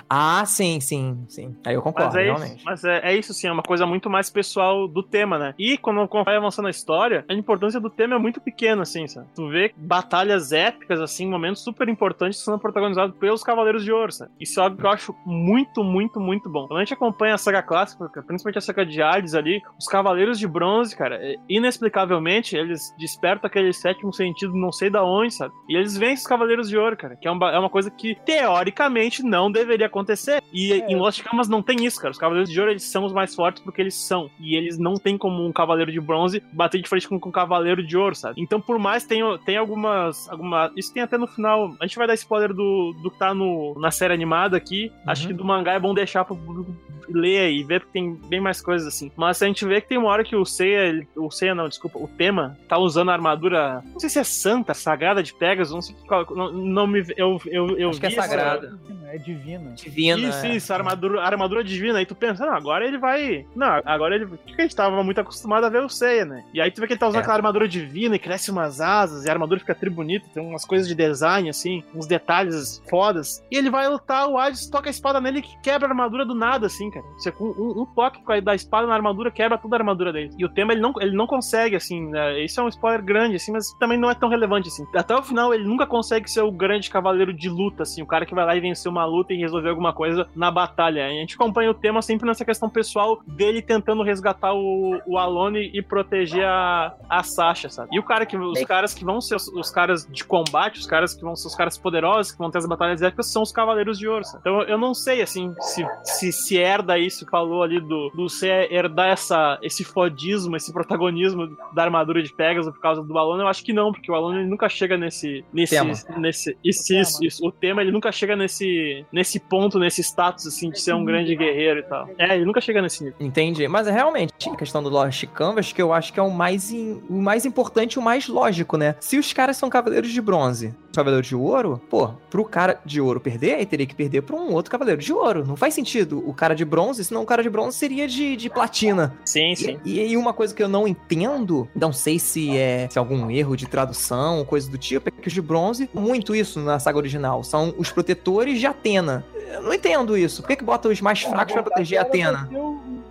Ah, 0.08 0.44
sim, 0.46 0.80
sim, 0.80 1.24
sim. 1.28 1.54
Aí 1.64 1.74
eu 1.74 1.82
concordo, 1.82 2.14
mas 2.14 2.16
é 2.16 2.24
realmente. 2.24 2.56
Isso, 2.56 2.64
mas 2.64 2.84
é, 2.84 3.00
é, 3.02 3.16
isso, 3.16 3.34
sim, 3.34 3.48
é 3.48 3.52
uma 3.52 3.62
coisa 3.62 3.86
muito 3.86 4.08
mais 4.08 4.30
pessoal 4.30 4.88
do 4.88 5.02
tema, 5.02 5.38
né? 5.38 5.54
E 5.58 5.76
quando, 5.78 6.06
quando 6.08 6.24
vai 6.24 6.36
avançando 6.36 6.66
a 6.66 6.70
história, 6.70 7.24
a 7.28 7.34
importância 7.34 7.80
do 7.80 7.90
tema 7.90 8.14
é 8.14 8.18
muito 8.18 8.40
pequena, 8.40 8.82
assim, 8.82 9.06
sabe? 9.06 9.26
Tu 9.34 9.48
vê 9.48 9.72
batalhas 9.76 10.52
épicas, 10.52 11.00
assim, 11.00 11.28
momentos 11.28 11.62
super 11.62 11.88
importantes 11.88 12.40
sendo 12.40 12.58
protagonizados 12.58 13.16
pelos 13.16 13.42
Cavaleiros 13.42 13.84
de 13.84 13.92
Ouro, 13.92 14.12
sabe? 14.12 14.30
Isso 14.40 14.60
é 14.60 14.62
algo 14.62 14.76
que 14.76 14.84
eu 14.84 14.90
acho 14.90 15.14
muito, 15.24 15.82
muito, 15.82 16.20
muito 16.20 16.48
bom. 16.48 16.66
Quando 16.66 16.78
a 16.78 16.84
gente 16.84 16.94
acompanha 16.94 17.34
a 17.34 17.38
saga 17.38 17.62
clássica, 17.62 18.22
principalmente 18.22 18.58
a 18.58 18.60
saga 18.60 18.84
de 18.84 19.02
Hades 19.02 19.34
ali, 19.34 19.62
os 19.78 19.86
Cavaleiros 19.86 20.38
de 20.38 20.46
Bronze, 20.46 20.85
cara, 20.94 21.16
é, 21.16 21.36
inexplicavelmente, 21.48 22.56
eles 22.56 22.94
despertam 22.98 23.48
aquele 23.48 23.72
sétimo 23.72 24.12
sentido 24.12 24.54
não 24.54 24.72
sei 24.72 24.90
da 24.90 25.04
onde, 25.04 25.34
sabe? 25.34 25.54
E 25.68 25.76
eles 25.76 25.96
vencem 25.96 26.16
os 26.16 26.26
Cavaleiros 26.26 26.68
de 26.68 26.76
Ouro, 26.76 26.96
cara, 26.96 27.16
que 27.16 27.26
é 27.26 27.30
uma, 27.30 27.50
é 27.50 27.58
uma 27.58 27.70
coisa 27.70 27.90
que, 27.90 28.14
teoricamente, 28.24 29.22
não 29.22 29.50
deveria 29.50 29.86
acontecer. 29.86 30.42
E 30.52 30.72
é. 30.72 30.90
em 30.90 30.96
Lost 30.96 31.22
Canvas 31.22 31.48
não 31.48 31.62
tem 31.62 31.84
isso, 31.84 32.00
cara. 32.00 32.10
Os 32.10 32.18
Cavaleiros 32.18 32.50
de 32.50 32.58
Ouro, 32.58 32.72
eles 32.72 32.84
são 32.84 33.04
os 33.04 33.12
mais 33.12 33.34
fortes 33.34 33.62
porque 33.62 33.80
eles 33.80 33.94
são. 33.94 34.30
E 34.38 34.56
eles 34.56 34.78
não 34.78 34.94
têm 34.94 35.18
como 35.18 35.44
um 35.44 35.52
Cavaleiro 35.52 35.92
de 35.92 36.00
Bronze 36.00 36.42
bater 36.52 36.80
de 36.80 36.88
frente 36.88 37.08
com, 37.08 37.18
com 37.18 37.28
um 37.28 37.32
Cavaleiro 37.32 37.84
de 37.84 37.96
Ouro, 37.96 38.14
sabe? 38.14 38.40
Então, 38.40 38.60
por 38.60 38.78
mais 38.78 39.04
tem, 39.04 39.20
tem 39.44 39.56
algumas, 39.56 40.28
alguma 40.28 40.70
Isso 40.76 40.92
tem 40.92 41.02
até 41.02 41.18
no 41.18 41.26
final. 41.26 41.74
A 41.80 41.86
gente 41.86 41.96
vai 41.96 42.06
dar 42.06 42.14
spoiler 42.14 42.52
do, 42.52 42.94
do 43.02 43.10
que 43.10 43.18
tá 43.18 43.34
no, 43.34 43.74
na 43.78 43.90
série 43.90 44.14
animada 44.14 44.56
aqui. 44.56 44.86
Uhum. 44.86 45.10
Acho 45.10 45.26
que 45.26 45.32
do 45.32 45.44
mangá 45.44 45.72
é 45.72 45.80
bom 45.80 45.94
deixar 45.94 46.24
pro 46.24 46.36
público 46.36 46.74
ler 47.08 47.52
e 47.52 47.62
ver, 47.62 47.80
porque 47.80 47.92
tem 47.92 48.14
bem 48.14 48.40
mais 48.40 48.60
coisas 48.60 48.86
assim. 48.86 49.10
Mas 49.16 49.40
a 49.42 49.46
gente 49.46 49.64
vê 49.64 49.80
que 49.80 49.88
tem 49.88 49.98
uma 49.98 50.08
hora 50.08 50.24
que 50.24 50.36
o 50.36 50.44
Seiya, 50.44 50.75
o 51.16 51.30
Seiya 51.30 51.54
não, 51.54 51.68
desculpa, 51.68 51.98
o 51.98 52.08
tema 52.08 52.56
tá 52.68 52.78
usando 52.78 53.10
a 53.10 53.12
armadura, 53.12 53.82
não 53.92 54.00
sei 54.00 54.08
se 54.08 54.18
é 54.18 54.24
santa, 54.24 54.74
sagrada 54.74 55.22
de 55.22 55.34
Pegasus, 55.34 55.74
não 55.74 55.82
sei 55.82 55.94
qual, 56.06 56.26
não, 56.34 56.52
não 56.52 56.86
me, 56.86 57.04
eu, 57.16 57.40
eu, 57.46 57.78
eu 57.78 57.90
Acho 57.90 58.00
vi 58.00 58.08
que 58.08 58.18
é 58.18 58.22
sagrada. 58.22 58.78
É 59.16 59.18
divina. 59.18 59.72
Divina. 59.72 60.28
Isso, 60.28 60.46
é. 60.46 60.56
isso, 60.56 60.74
armadura, 60.74 61.22
armadura 61.22 61.64
divina. 61.64 61.98
Aí 61.98 62.04
tu 62.04 62.14
pensa, 62.14 62.44
não, 62.44 62.52
agora 62.52 62.86
ele 62.86 62.98
vai. 62.98 63.46
Não, 63.56 63.80
agora 63.82 64.14
ele. 64.14 64.26
Porque 64.26 64.60
a 64.60 64.62
gente 64.62 64.76
tava 64.76 65.02
muito 65.02 65.18
acostumado 65.18 65.64
a 65.64 65.70
ver 65.70 65.80
o 65.80 65.88
Seiya, 65.88 66.26
né? 66.26 66.44
E 66.52 66.60
aí 66.60 66.70
tu 66.70 66.82
vê 66.82 66.86
que 66.86 66.92
ele 66.92 67.00
tá 67.00 67.08
usando 67.08 67.20
é. 67.20 67.22
aquela 67.22 67.36
armadura 67.36 67.66
divina 67.66 68.14
e 68.14 68.18
cresce 68.18 68.50
umas 68.50 68.78
asas, 68.78 69.24
e 69.24 69.28
a 69.30 69.32
armadura 69.32 69.58
fica 69.58 69.74
tri 69.74 69.88
bonita, 69.88 70.26
tem 70.34 70.42
umas 70.42 70.66
coisas 70.66 70.86
de 70.86 70.94
design, 70.94 71.48
assim, 71.48 71.82
uns 71.94 72.06
detalhes 72.06 72.82
fodas. 72.90 73.42
E 73.50 73.56
ele 73.56 73.70
vai 73.70 73.88
lutar, 73.88 74.28
o 74.28 74.36
Hades 74.36 74.68
toca 74.68 74.90
a 74.90 74.90
espada 74.90 75.18
nele 75.18 75.38
e 75.38 75.62
quebra 75.62 75.88
a 75.88 75.90
armadura 75.90 76.26
do 76.26 76.34
nada, 76.34 76.66
assim, 76.66 76.90
cara. 76.90 77.06
Você 77.16 77.32
com 77.32 77.46
um, 77.46 77.82
um 77.82 77.86
toque 77.86 78.20
da 78.42 78.54
espada 78.54 78.86
na 78.86 78.94
armadura 78.94 79.30
quebra 79.30 79.56
toda 79.56 79.76
a 79.76 79.78
armadura 79.78 80.12
dele. 80.12 80.30
E 80.36 80.44
o 80.44 80.48
tema 80.50 80.72
ele 80.72 80.82
não, 80.82 80.92
ele 81.00 81.16
não 81.16 81.26
consegue, 81.26 81.74
assim, 81.74 82.10
né? 82.10 82.44
Isso 82.44 82.60
é 82.60 82.62
um 82.62 82.68
spoiler 82.68 83.02
grande, 83.02 83.36
assim, 83.36 83.50
mas 83.50 83.72
também 83.78 83.98
não 83.98 84.10
é 84.10 84.14
tão 84.14 84.28
relevante, 84.28 84.68
assim. 84.68 84.86
Até 84.94 85.16
o 85.16 85.22
final 85.22 85.54
ele 85.54 85.64
nunca 85.64 85.86
consegue 85.86 86.30
ser 86.30 86.42
o 86.42 86.52
grande 86.52 86.90
cavaleiro 86.90 87.32
de 87.32 87.48
luta, 87.48 87.82
assim, 87.84 88.02
o 88.02 88.06
cara 88.06 88.26
que 88.26 88.34
vai 88.34 88.44
lá 88.44 88.54
e 88.54 88.60
vencer 88.60 88.90
uma 88.90 89.05
luta 89.06 89.32
e 89.32 89.38
resolver 89.38 89.70
alguma 89.70 89.92
coisa 89.92 90.28
na 90.34 90.50
batalha. 90.50 91.06
A 91.06 91.10
gente 91.10 91.34
acompanha 91.34 91.70
o 91.70 91.74
tema 91.74 92.02
sempre 92.02 92.26
nessa 92.26 92.44
questão 92.44 92.68
pessoal 92.68 93.20
dele 93.26 93.62
tentando 93.62 94.02
resgatar 94.02 94.52
o, 94.52 95.00
o 95.06 95.18
Alone 95.18 95.70
e 95.72 95.82
proteger 95.82 96.44
a, 96.44 96.94
a 97.08 97.22
Sasha, 97.22 97.68
sabe? 97.68 97.94
E 97.94 97.98
o 97.98 98.02
cara 98.02 98.26
que, 98.26 98.36
os 98.36 98.62
caras 98.64 98.92
que 98.92 99.04
vão 99.04 99.20
ser 99.20 99.36
os, 99.36 99.48
os 99.48 99.70
caras 99.70 100.06
de 100.06 100.24
combate, 100.24 100.80
os 100.80 100.86
caras 100.86 101.14
que 101.14 101.22
vão 101.22 101.36
ser 101.36 101.48
os 101.48 101.54
caras 101.54 101.78
poderosos, 101.78 102.32
que 102.32 102.38
vão 102.38 102.50
ter 102.50 102.58
as 102.58 102.66
batalhas 102.66 103.02
épicas, 103.02 103.32
são 103.32 103.42
os 103.42 103.52
Cavaleiros 103.52 103.98
de 103.98 104.08
Ouro. 104.08 104.24
sabe? 104.24 104.40
Então 104.40 104.62
eu 104.62 104.78
não 104.78 104.94
sei, 104.94 105.22
assim, 105.22 105.54
se, 105.60 105.86
se, 106.04 106.32
se 106.32 106.56
herda 106.56 106.98
isso 106.98 107.24
que 107.24 107.30
falou 107.30 107.62
ali 107.62 107.80
do, 107.80 108.10
do 108.10 108.28
se 108.28 108.46
herdar 108.46 109.08
essa, 109.08 109.58
esse 109.62 109.84
fodismo, 109.84 110.56
esse 110.56 110.72
protagonismo 110.72 111.56
da 111.74 111.82
armadura 111.82 112.22
de 112.22 112.32
Pegasus 112.32 112.72
por 112.72 112.80
causa 112.80 113.02
do 113.02 113.18
Alone, 113.18 113.42
eu 113.42 113.48
acho 113.48 113.64
que 113.64 113.72
não, 113.72 113.92
porque 113.92 114.10
o 114.10 114.14
Alone 114.14 114.40
ele 114.40 114.48
nunca 114.48 114.68
chega 114.68 114.96
nesse. 114.96 115.44
nesse, 115.52 115.74
Tema. 115.74 115.92
nesse 116.18 116.56
isso, 116.64 116.94
isso, 116.94 117.24
isso. 117.24 117.46
O 117.46 117.52
tema 117.52 117.82
ele 117.82 117.92
nunca 117.92 118.10
chega 118.12 118.36
nesse, 118.36 118.85
nesse 119.12 119.38
ponto, 119.40 119.78
nesse 119.78 120.02
status, 120.02 120.46
assim, 120.46 120.70
de 120.70 120.80
ser 120.80 120.94
um 120.94 121.04
grande 121.04 121.34
guerreiro 121.36 121.80
e 121.80 121.82
tal. 121.82 122.08
É, 122.18 122.34
ele 122.36 122.44
nunca 122.44 122.60
chega 122.60 122.80
nesse 122.82 123.02
nível. 123.04 123.16
Entendi. 123.20 123.66
Mas 123.68 123.86
é 123.86 123.90
realmente 123.92 124.32
a 124.50 124.56
questão 124.56 124.82
do 124.82 124.88
Lost 124.88 125.24
Canvas 125.34 125.72
que 125.72 125.80
eu 125.82 125.92
acho 125.92 126.12
que 126.12 126.20
é 126.20 126.22
o 126.22 126.30
mais, 126.30 126.70
in- 126.70 127.02
o 127.08 127.20
mais 127.20 127.44
importante 127.44 127.94
e 127.94 127.98
o 127.98 128.02
mais 128.02 128.28
lógico, 128.28 128.76
né? 128.76 128.94
Se 129.00 129.18
os 129.18 129.32
caras 129.32 129.56
são 129.56 129.68
cavaleiros 129.68 130.10
de 130.10 130.20
bronze, 130.20 130.74
cavaleiros 130.94 131.26
de 131.26 131.34
ouro, 131.36 131.80
pô, 131.90 132.08
pro 132.30 132.44
cara 132.44 132.80
de 132.84 133.00
ouro 133.00 133.20
perder, 133.20 133.56
ele 133.56 133.66
teria 133.66 133.86
que 133.86 133.94
perder 133.94 134.22
pra 134.22 134.36
um 134.36 134.52
outro 134.52 134.70
cavaleiro 134.70 135.00
de 135.00 135.12
ouro. 135.12 135.44
Não 135.46 135.56
faz 135.56 135.74
sentido 135.74 136.22
o 136.26 136.32
cara 136.32 136.54
de 136.54 136.64
bronze, 136.64 137.04
senão 137.04 137.22
o 137.22 137.26
cara 137.26 137.42
de 137.42 137.50
bronze 137.50 137.76
seria 137.76 138.06
de, 138.08 138.36
de 138.36 138.48
platina. 138.50 139.14
Sim, 139.24 139.54
sim. 139.54 139.78
E, 139.84 139.96
e 139.96 140.00
aí 140.00 140.16
uma 140.16 140.32
coisa 140.32 140.54
que 140.54 140.62
eu 140.62 140.68
não 140.68 140.86
entendo, 140.88 141.68
não 141.74 141.92
sei 141.92 142.18
se 142.18 142.56
é, 142.56 142.88
se 142.90 142.98
é 142.98 143.00
algum 143.00 143.30
erro 143.30 143.56
de 143.56 143.66
tradução 143.66 144.38
ou 144.38 144.44
coisa 144.44 144.70
do 144.70 144.78
tipo, 144.78 145.08
é 145.08 145.12
que 145.12 145.28
os 145.28 145.34
de 145.34 145.42
bronze, 145.42 145.88
muito 145.92 146.34
isso 146.34 146.60
na 146.60 146.78
saga 146.78 146.98
original, 146.98 147.42
são 147.44 147.74
os 147.76 147.90
protetores 147.90 148.58
de 148.58 148.66
Atena. 148.78 149.24
Eu 149.52 149.62
não 149.62 149.72
entendo 149.72 150.16
isso. 150.16 150.42
Por 150.42 150.48
que, 150.48 150.56
que 150.56 150.64
bota 150.64 150.88
os 150.88 151.00
mais 151.00 151.22
fracos 151.22 151.52
pra 151.52 151.62
proteger 151.62 151.98
Atena? 151.98 152.48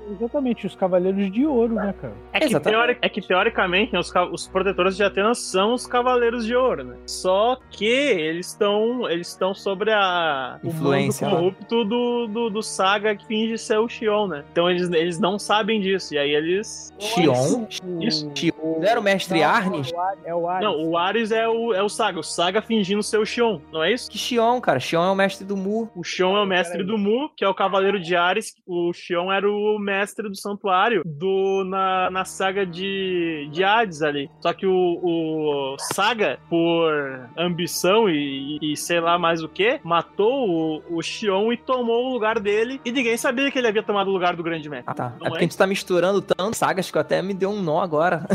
O- 0.09 0.13
Exatamente, 0.15 0.65
os 0.67 0.75
Cavaleiros 0.75 1.31
de 1.31 1.45
Ouro, 1.45 1.75
né, 1.75 1.93
cara? 1.99 2.13
É 2.33 2.39
que, 2.39 2.59
teori- 2.59 2.97
é 3.01 3.09
que, 3.09 3.21
teoricamente 3.21 3.93
né, 3.93 3.99
os, 3.99 4.11
os 4.31 4.47
protetores 4.47 4.95
de 4.95 5.03
Atenas 5.03 5.39
são 5.39 5.73
os 5.73 5.85
cavaleiros 5.87 6.45
de 6.45 6.55
ouro, 6.55 6.83
né? 6.83 6.95
Só 7.05 7.57
que 7.71 7.85
eles 7.85 8.47
estão 8.47 9.09
eles 9.09 9.27
estão 9.29 9.53
sobre 9.53 9.91
a 9.91 10.59
o 10.63 10.67
Influência, 10.67 11.27
mundo 11.27 11.37
corrupto 11.37 11.83
do, 11.85 12.27
do, 12.27 12.49
do 12.49 12.61
Saga 12.61 13.15
que 13.15 13.25
finge 13.25 13.57
ser 13.57 13.77
o 13.79 13.87
Xion, 13.89 14.27
né? 14.27 14.43
Então 14.51 14.69
eles, 14.69 14.89
eles 14.91 15.19
não 15.19 15.37
sabem 15.39 15.81
disso. 15.81 16.13
E 16.13 16.17
aí 16.17 16.31
eles. 16.31 16.93
Xion? 16.99 17.67
Isso. 18.01 18.31
Xion. 18.35 18.53
Não 18.79 18.83
era 18.87 18.99
o 18.99 19.03
mestre 19.03 19.39
Não, 19.39 19.47
Arnes? 19.49 19.91
É 20.25 20.33
o. 20.33 20.35
É 20.35 20.35
o 20.35 20.49
Ares. 20.49 20.63
Não, 20.67 20.85
o 20.89 20.97
Ares 20.97 21.31
é 21.31 21.47
o, 21.47 21.73
é 21.73 21.81
o 21.83 21.89
Saga. 21.89 22.19
O 22.19 22.23
Saga 22.23 22.61
fingindo 22.61 23.01
ser 23.03 23.17
o 23.17 23.25
Xion, 23.25 23.59
não 23.71 23.83
é 23.83 23.91
isso? 23.93 24.09
Que 24.09 24.17
Xion, 24.17 24.59
cara? 24.61 24.79
Xion 24.79 25.03
é 25.03 25.11
o 25.11 25.15
mestre 25.15 25.45
do 25.45 25.55
Mu. 25.57 25.89
O 25.95 26.03
Xion 26.03 26.35
é 26.37 26.41
o 26.41 26.45
mestre 26.45 26.83
do 26.83 26.97
Mu, 26.97 27.29
que 27.35 27.43
é 27.43 27.47
o 27.49 27.53
cavaleiro 27.53 27.99
de 27.99 28.15
Ares. 28.15 28.55
O 28.67 28.91
Xion 28.93 29.31
era 29.31 29.49
o 29.49 29.77
mestre 29.79 29.94
do 30.29 30.35
santuário 30.35 31.01
do, 31.05 31.63
na, 31.65 32.09
na 32.09 32.25
saga 32.25 32.65
de, 32.65 33.49
de 33.51 33.63
Hades 33.63 34.01
ali. 34.01 34.29
Só 34.41 34.53
que 34.53 34.65
o, 34.65 34.99
o 35.03 35.75
Saga, 35.93 36.39
por 36.49 37.29
ambição 37.37 38.09
e, 38.09 38.57
e 38.61 38.77
sei 38.77 38.99
lá 38.99 39.17
mais 39.17 39.43
o 39.43 39.49
que, 39.49 39.79
matou 39.83 40.49
o, 40.49 40.97
o 40.97 41.01
Xion 41.01 41.51
e 41.51 41.57
tomou 41.57 42.09
o 42.09 42.13
lugar 42.13 42.39
dele. 42.39 42.79
E 42.85 42.91
ninguém 42.91 43.17
sabia 43.17 43.51
que 43.51 43.57
ele 43.57 43.67
havia 43.67 43.83
tomado 43.83 44.07
o 44.07 44.13
lugar 44.13 44.35
do 44.35 44.43
grande 44.43 44.69
mestre. 44.69 44.91
Ah, 44.91 44.93
tá. 44.93 45.09
Não 45.19 45.27
é 45.27 45.29
porque 45.29 45.35
é? 45.35 45.39
a 45.39 45.41
gente 45.41 45.57
tá 45.57 45.67
misturando 45.67 46.21
tanto 46.21 46.55
sagas 46.55 46.89
que 46.89 46.97
até 46.97 47.21
me 47.21 47.33
deu 47.33 47.49
um 47.49 47.61
nó 47.61 47.79
agora. 47.81 48.25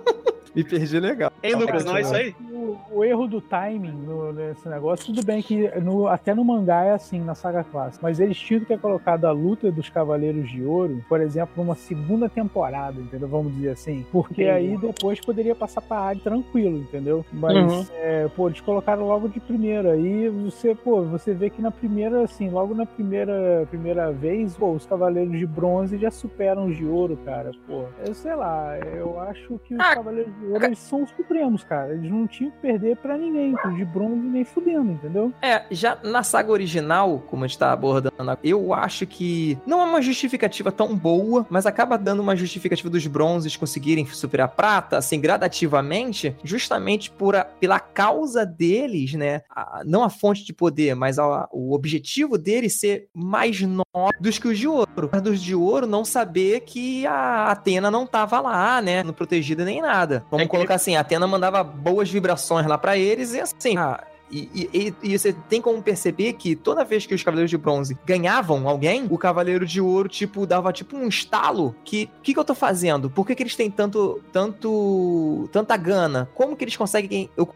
me 0.54 0.64
perdi 0.64 0.98
legal. 0.98 1.30
Hein, 1.42 1.54
Lucas, 1.56 1.84
não 1.84 1.96
é 1.96 2.00
isso 2.00 2.14
aí? 2.14 2.34
O, 2.66 2.98
o 2.98 3.04
erro 3.04 3.26
do 3.26 3.40
timing 3.40 3.92
no- 3.92 4.32
nesse 4.32 4.68
negócio, 4.68 5.06
tudo 5.06 5.24
bem 5.24 5.40
que 5.42 5.68
no- 5.80 6.06
até 6.08 6.34
no 6.34 6.44
mangá 6.44 6.84
é 6.84 6.92
assim, 6.92 7.20
na 7.20 7.34
saga 7.34 7.62
clássica, 7.64 8.00
mas 8.02 8.18
eles 8.20 8.36
tinham 8.38 8.60
que 8.60 8.66
ter 8.66 8.78
colocado 8.78 9.24
a 9.26 9.30
luta 9.32 9.70
dos 9.70 9.88
Cavaleiros 9.88 10.48
de 10.50 10.64
Ouro, 10.64 11.02
por 11.08 11.20
exemplo, 11.20 11.52
numa 11.56 11.74
segunda 11.74 12.28
temporada, 12.28 13.00
entendeu? 13.00 13.28
Vamos 13.28 13.54
dizer 13.54 13.70
assim. 13.70 14.04
Porque 14.10 14.42
Entendi. 14.42 14.50
aí 14.50 14.76
depois 14.76 15.20
poderia 15.20 15.54
passar 15.54 15.80
pra 15.80 15.98
área 15.98 16.20
tranquilo, 16.20 16.78
entendeu? 16.78 17.24
Mas, 17.32 17.56
Uhum. 17.56 17.86
é, 17.94 18.28
pô, 18.34 18.48
eles 18.48 18.60
colocaram 18.60 19.06
logo 19.06 19.28
de 19.28 19.38
primeira. 19.40 19.92
Aí 19.92 20.28
você, 20.28 20.74
pô, 20.74 21.02
você 21.02 21.32
vê 21.34 21.50
que 21.50 21.60
na 21.62 21.70
primeira, 21.70 22.22
assim, 22.22 22.48
logo 22.50 22.74
na 22.74 22.86
primeira, 22.86 23.66
primeira 23.70 24.10
vez, 24.12 24.56
pô, 24.56 24.72
os 24.72 24.86
Cavaleiros 24.86 25.38
de 25.38 25.46
Bronze 25.46 25.96
já 25.98 26.10
superam 26.10 26.66
os 26.66 26.76
de 26.76 26.84
Ouro, 26.86 27.16
cara. 27.24 27.50
Pô, 27.66 27.84
eu 28.06 28.14
sei 28.14 28.34
lá, 28.34 28.78
eu 28.78 29.20
acho 29.20 29.58
que 29.64 29.74
os 29.74 29.80
Ah, 29.80 29.94
Cavaleiros 29.94 30.34
de 30.38 30.46
Ouro 30.46 30.64
eles 30.64 30.78
são 30.78 31.02
os 31.02 31.10
supremos, 31.10 31.62
cara. 31.64 31.92
Eles 31.94 32.10
não 32.10 32.26
tinham 32.26 32.50
perder 32.56 32.96
pra 32.96 33.16
ninguém, 33.16 33.54
pro 33.54 33.74
de 33.74 33.84
bronze 33.84 34.26
nem 34.26 34.44
fudendo, 34.44 34.92
entendeu? 34.92 35.32
É, 35.42 35.64
já 35.70 35.98
na 36.02 36.22
saga 36.22 36.50
original, 36.52 37.22
como 37.28 37.44
a 37.44 37.46
gente 37.46 37.58
tá 37.58 37.72
abordando, 37.72 38.16
eu 38.42 38.72
acho 38.74 39.06
que 39.06 39.58
não 39.66 39.80
é 39.80 39.84
uma 39.84 40.02
justificativa 40.02 40.70
tão 40.72 40.96
boa, 40.96 41.46
mas 41.50 41.66
acaba 41.66 41.96
dando 41.96 42.20
uma 42.20 42.34
justificativa 42.36 42.88
dos 42.90 43.06
bronzes 43.06 43.56
conseguirem 43.56 44.06
superar 44.06 44.46
a 44.46 44.48
prata, 44.48 44.96
assim, 44.98 45.20
gradativamente, 45.20 46.36
justamente 46.44 47.10
por 47.10 47.34
a- 47.36 47.44
pela 47.44 47.80
causa 47.80 48.44
deles, 48.46 49.14
né? 49.14 49.42
a- 49.50 49.82
não 49.84 50.02
a 50.02 50.10
fonte 50.10 50.44
de 50.44 50.52
poder, 50.52 50.94
mas 50.94 51.18
a- 51.18 51.48
o 51.52 51.74
objetivo 51.74 52.38
deles 52.38 52.78
ser 52.78 53.08
mais 53.14 53.60
nobre 53.62 54.16
dos 54.20 54.38
que 54.38 54.48
os 54.48 54.58
de 54.58 54.68
ouro. 54.68 55.08
Mas 55.12 55.22
dos 55.22 55.40
de 55.40 55.54
ouro 55.54 55.86
não 55.86 56.04
saber 56.04 56.60
que 56.60 57.06
a 57.06 57.50
Atena 57.50 57.90
não 57.90 58.06
tava 58.06 58.40
lá, 58.40 58.80
né? 58.80 59.02
Não 59.02 59.12
protegida 59.12 59.64
nem 59.64 59.80
nada. 59.82 60.24
Vamos 60.30 60.44
É 60.44 60.46
que- 60.48 60.50
colocar 60.50 60.74
assim, 60.74 60.96
a 60.96 61.00
Atena 61.00 61.26
mandava 61.26 61.62
boas 61.64 62.10
vibrações 62.10 62.45
lá 62.66 62.78
pra 62.78 62.96
eles 62.96 63.32
e 63.34 63.40
assim, 63.40 63.76
ah, 63.76 64.02
e, 64.30 64.68
e- 64.72 64.94
e- 65.02 65.18
você 65.18 65.32
tem 65.48 65.60
como 65.60 65.80
perceber 65.80 66.32
que 66.32 66.56
toda 66.56 66.84
vez 66.84 67.06
que 67.06 67.14
os 67.14 67.22
Cavaleiros 67.22 67.50
de 67.50 67.56
Bronze 67.56 67.96
ganhavam 68.04 68.68
alguém, 68.68 69.06
o 69.08 69.16
Cavaleiro 69.16 69.64
de 69.64 69.80
Ouro, 69.80 70.08
tipo, 70.08 70.46
dava 70.46 70.72
tipo 70.72 70.96
um 70.96 71.06
estalo. 71.06 71.74
Que 71.84 72.10
o 72.18 72.22
que, 72.22 72.34
que 72.34 72.38
eu 72.40 72.44
tô 72.44 72.54
fazendo? 72.54 73.08
Por 73.08 73.26
que, 73.26 73.34
que 73.34 73.42
eles 73.42 73.54
têm 73.54 73.70
tanto, 73.70 74.20
tanto, 74.32 75.48
tanta 75.52 75.76
gana? 75.76 76.28
Como 76.34 76.56
que 76.56 76.64
eles 76.64 76.76
conseguem. 76.76 77.30
Eu 77.36 77.48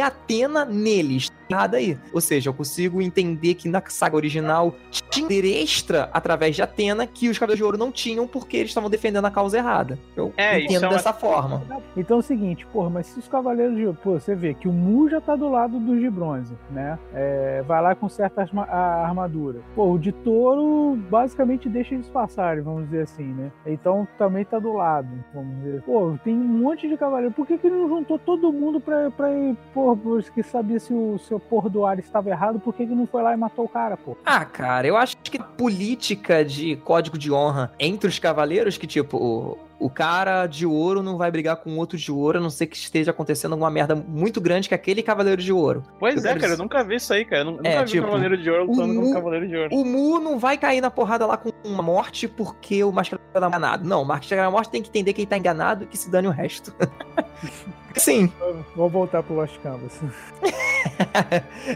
a 0.00 0.06
Atena 0.06 0.64
neles. 0.64 1.30
Nada 1.48 1.76
aí. 1.76 1.96
Ou 2.12 2.20
seja, 2.20 2.48
eu 2.50 2.54
consigo 2.54 3.00
entender 3.00 3.54
que 3.54 3.68
na 3.68 3.82
saga 3.86 4.16
original 4.16 4.74
tinha 5.10 5.26
poder 5.26 5.62
extra 5.62 6.08
através 6.12 6.54
de 6.56 6.62
Atena 6.62 7.06
que 7.06 7.28
os 7.28 7.38
Cavaleiros 7.38 7.58
de 7.58 7.64
Ouro 7.64 7.78
não 7.78 7.90
tinham 7.92 8.26
porque 8.26 8.56
eles 8.58 8.70
estavam 8.70 8.90
defendendo 8.90 9.24
a 9.26 9.30
causa 9.30 9.56
errada. 9.58 9.98
Eu 10.16 10.32
É, 10.36 10.58
isso 10.58 10.66
entendo 10.72 10.84
é 10.84 10.88
uma- 10.88 10.94
dessa 10.96 11.12
forma. 11.12 11.62
Então 11.96 12.16
é 12.18 12.20
o 12.20 12.22
seguinte, 12.22 12.66
porra, 12.66 12.90
mas 12.90 13.06
se 13.06 13.18
os 13.18 13.28
Cavaleiros 13.28 13.76
de 13.76 13.86
Pô, 14.02 14.18
você 14.18 14.34
vê 14.34 14.52
que 14.54 14.68
o 14.68 14.72
Mu 14.72 15.08
já 15.08 15.20
tá 15.20 15.34
do 15.36 15.48
lado 15.48 15.78
dos 15.78 15.98
de 16.00 16.10
bronze, 16.10 16.54
né? 16.70 16.98
É, 17.14 17.62
vai 17.66 17.80
lá 17.80 17.94
com 17.94 18.08
certa 18.08 18.42
a 18.68 19.06
armadura. 19.06 19.60
Pô, 19.74 19.92
o 19.92 19.98
de 19.98 20.12
touro 20.12 20.96
basicamente 21.08 21.68
deixa 21.68 21.94
eles 21.94 22.08
passarem, 22.08 22.62
vamos 22.62 22.84
dizer 22.84 23.02
assim, 23.02 23.24
né? 23.24 23.50
Então 23.64 24.06
também 24.18 24.44
tá 24.44 24.58
do 24.58 24.72
lado, 24.72 25.08
vamos 25.34 25.56
dizer. 25.62 25.82
Pô, 25.82 26.16
tem 26.22 26.34
um 26.34 26.44
monte 26.44 26.88
de 26.88 26.96
cavaleiro. 26.96 27.32
Por 27.32 27.46
que, 27.46 27.56
que 27.58 27.66
ele 27.66 27.76
não 27.76 27.88
juntou 27.88 28.18
todo 28.18 28.52
mundo 28.52 28.80
pra, 28.80 29.10
pra 29.10 29.32
ir, 29.32 29.56
porra, 29.72 29.96
que 30.34 30.42
sabia 30.42 30.78
se 30.78 30.92
o 30.92 31.18
seu 31.18 31.35
porra 31.40 31.68
do 31.70 31.84
Ares 31.86 32.04
estava 32.04 32.30
errado, 32.30 32.58
por 32.60 32.74
que, 32.74 32.86
que 32.86 32.94
não 32.94 33.06
foi 33.06 33.22
lá 33.22 33.32
e 33.32 33.36
matou 33.36 33.64
o 33.64 33.68
cara, 33.68 33.96
pô? 33.96 34.16
Ah, 34.24 34.44
cara, 34.44 34.86
eu 34.86 34.96
acho 34.96 35.16
que 35.18 35.38
política 35.38 36.44
de 36.44 36.76
código 36.76 37.16
de 37.18 37.32
honra 37.32 37.72
entre 37.78 38.08
os 38.08 38.18
cavaleiros, 38.18 38.76
que 38.78 38.86
tipo, 38.86 39.16
o, 39.16 39.58
o 39.78 39.90
cara 39.90 40.46
de 40.46 40.64
ouro 40.66 41.02
não 41.02 41.16
vai 41.18 41.30
brigar 41.30 41.56
com 41.56 41.76
outro 41.76 41.98
de 41.98 42.10
ouro, 42.10 42.38
a 42.38 42.40
não 42.40 42.50
ser 42.50 42.66
que 42.66 42.76
esteja 42.76 43.10
acontecendo 43.10 43.52
alguma 43.52 43.70
merda 43.70 43.94
muito 43.94 44.40
grande 44.40 44.68
que 44.68 44.74
aquele 44.74 45.02
cavaleiro 45.02 45.42
de 45.42 45.52
ouro. 45.52 45.82
Pois 45.98 46.14
Eu 46.16 46.20
é, 46.20 46.24
quero 46.28 46.40
cara, 46.40 46.52
eu 46.54 46.58
nunca 46.58 46.82
vi 46.84 46.96
isso 46.96 47.12
aí, 47.12 47.24
cara. 47.24 47.42
Eu 47.42 47.44
nu- 47.46 47.50
nunca 47.58 47.68
É, 47.68 47.84
vi 47.84 47.90
tipo, 47.90 48.02
um 48.06 48.10
Cavaleiro 48.10 48.36
de 48.38 48.50
Ouro 48.50 48.64
lutando 48.66 48.94
com 49.00 49.06
um 49.10 49.12
Cavaleiro 49.12 49.48
de 49.48 49.56
Ouro. 49.56 49.74
O 49.74 49.84
Mu 49.84 50.18
não 50.20 50.38
vai 50.38 50.56
cair 50.56 50.80
na 50.80 50.90
porrada 50.90 51.26
lá 51.26 51.36
com 51.36 51.50
uma 51.64 51.82
morte 51.82 52.26
porque 52.28 52.82
o 52.84 52.90
Máscara 52.92 53.20
tá 53.32 53.46
enganado. 53.46 53.86
Não, 53.88 54.02
o 54.02 54.04
Máscara 54.04 54.42
da 54.42 54.50
Morte 54.50 54.70
tem 54.70 54.82
que 54.82 54.88
entender 54.88 55.12
que 55.12 55.20
ele 55.22 55.26
tá 55.28 55.36
enganado 55.36 55.84
e 55.84 55.86
que 55.86 55.96
se 55.98 56.10
dane 56.10 56.26
o 56.28 56.30
resto. 56.30 56.74
Sim, 57.96 58.30
Vamos 58.76 58.92
voltar 58.92 59.22
pro 59.22 59.34
Lost 59.36 59.58
Canvas. 59.62 59.98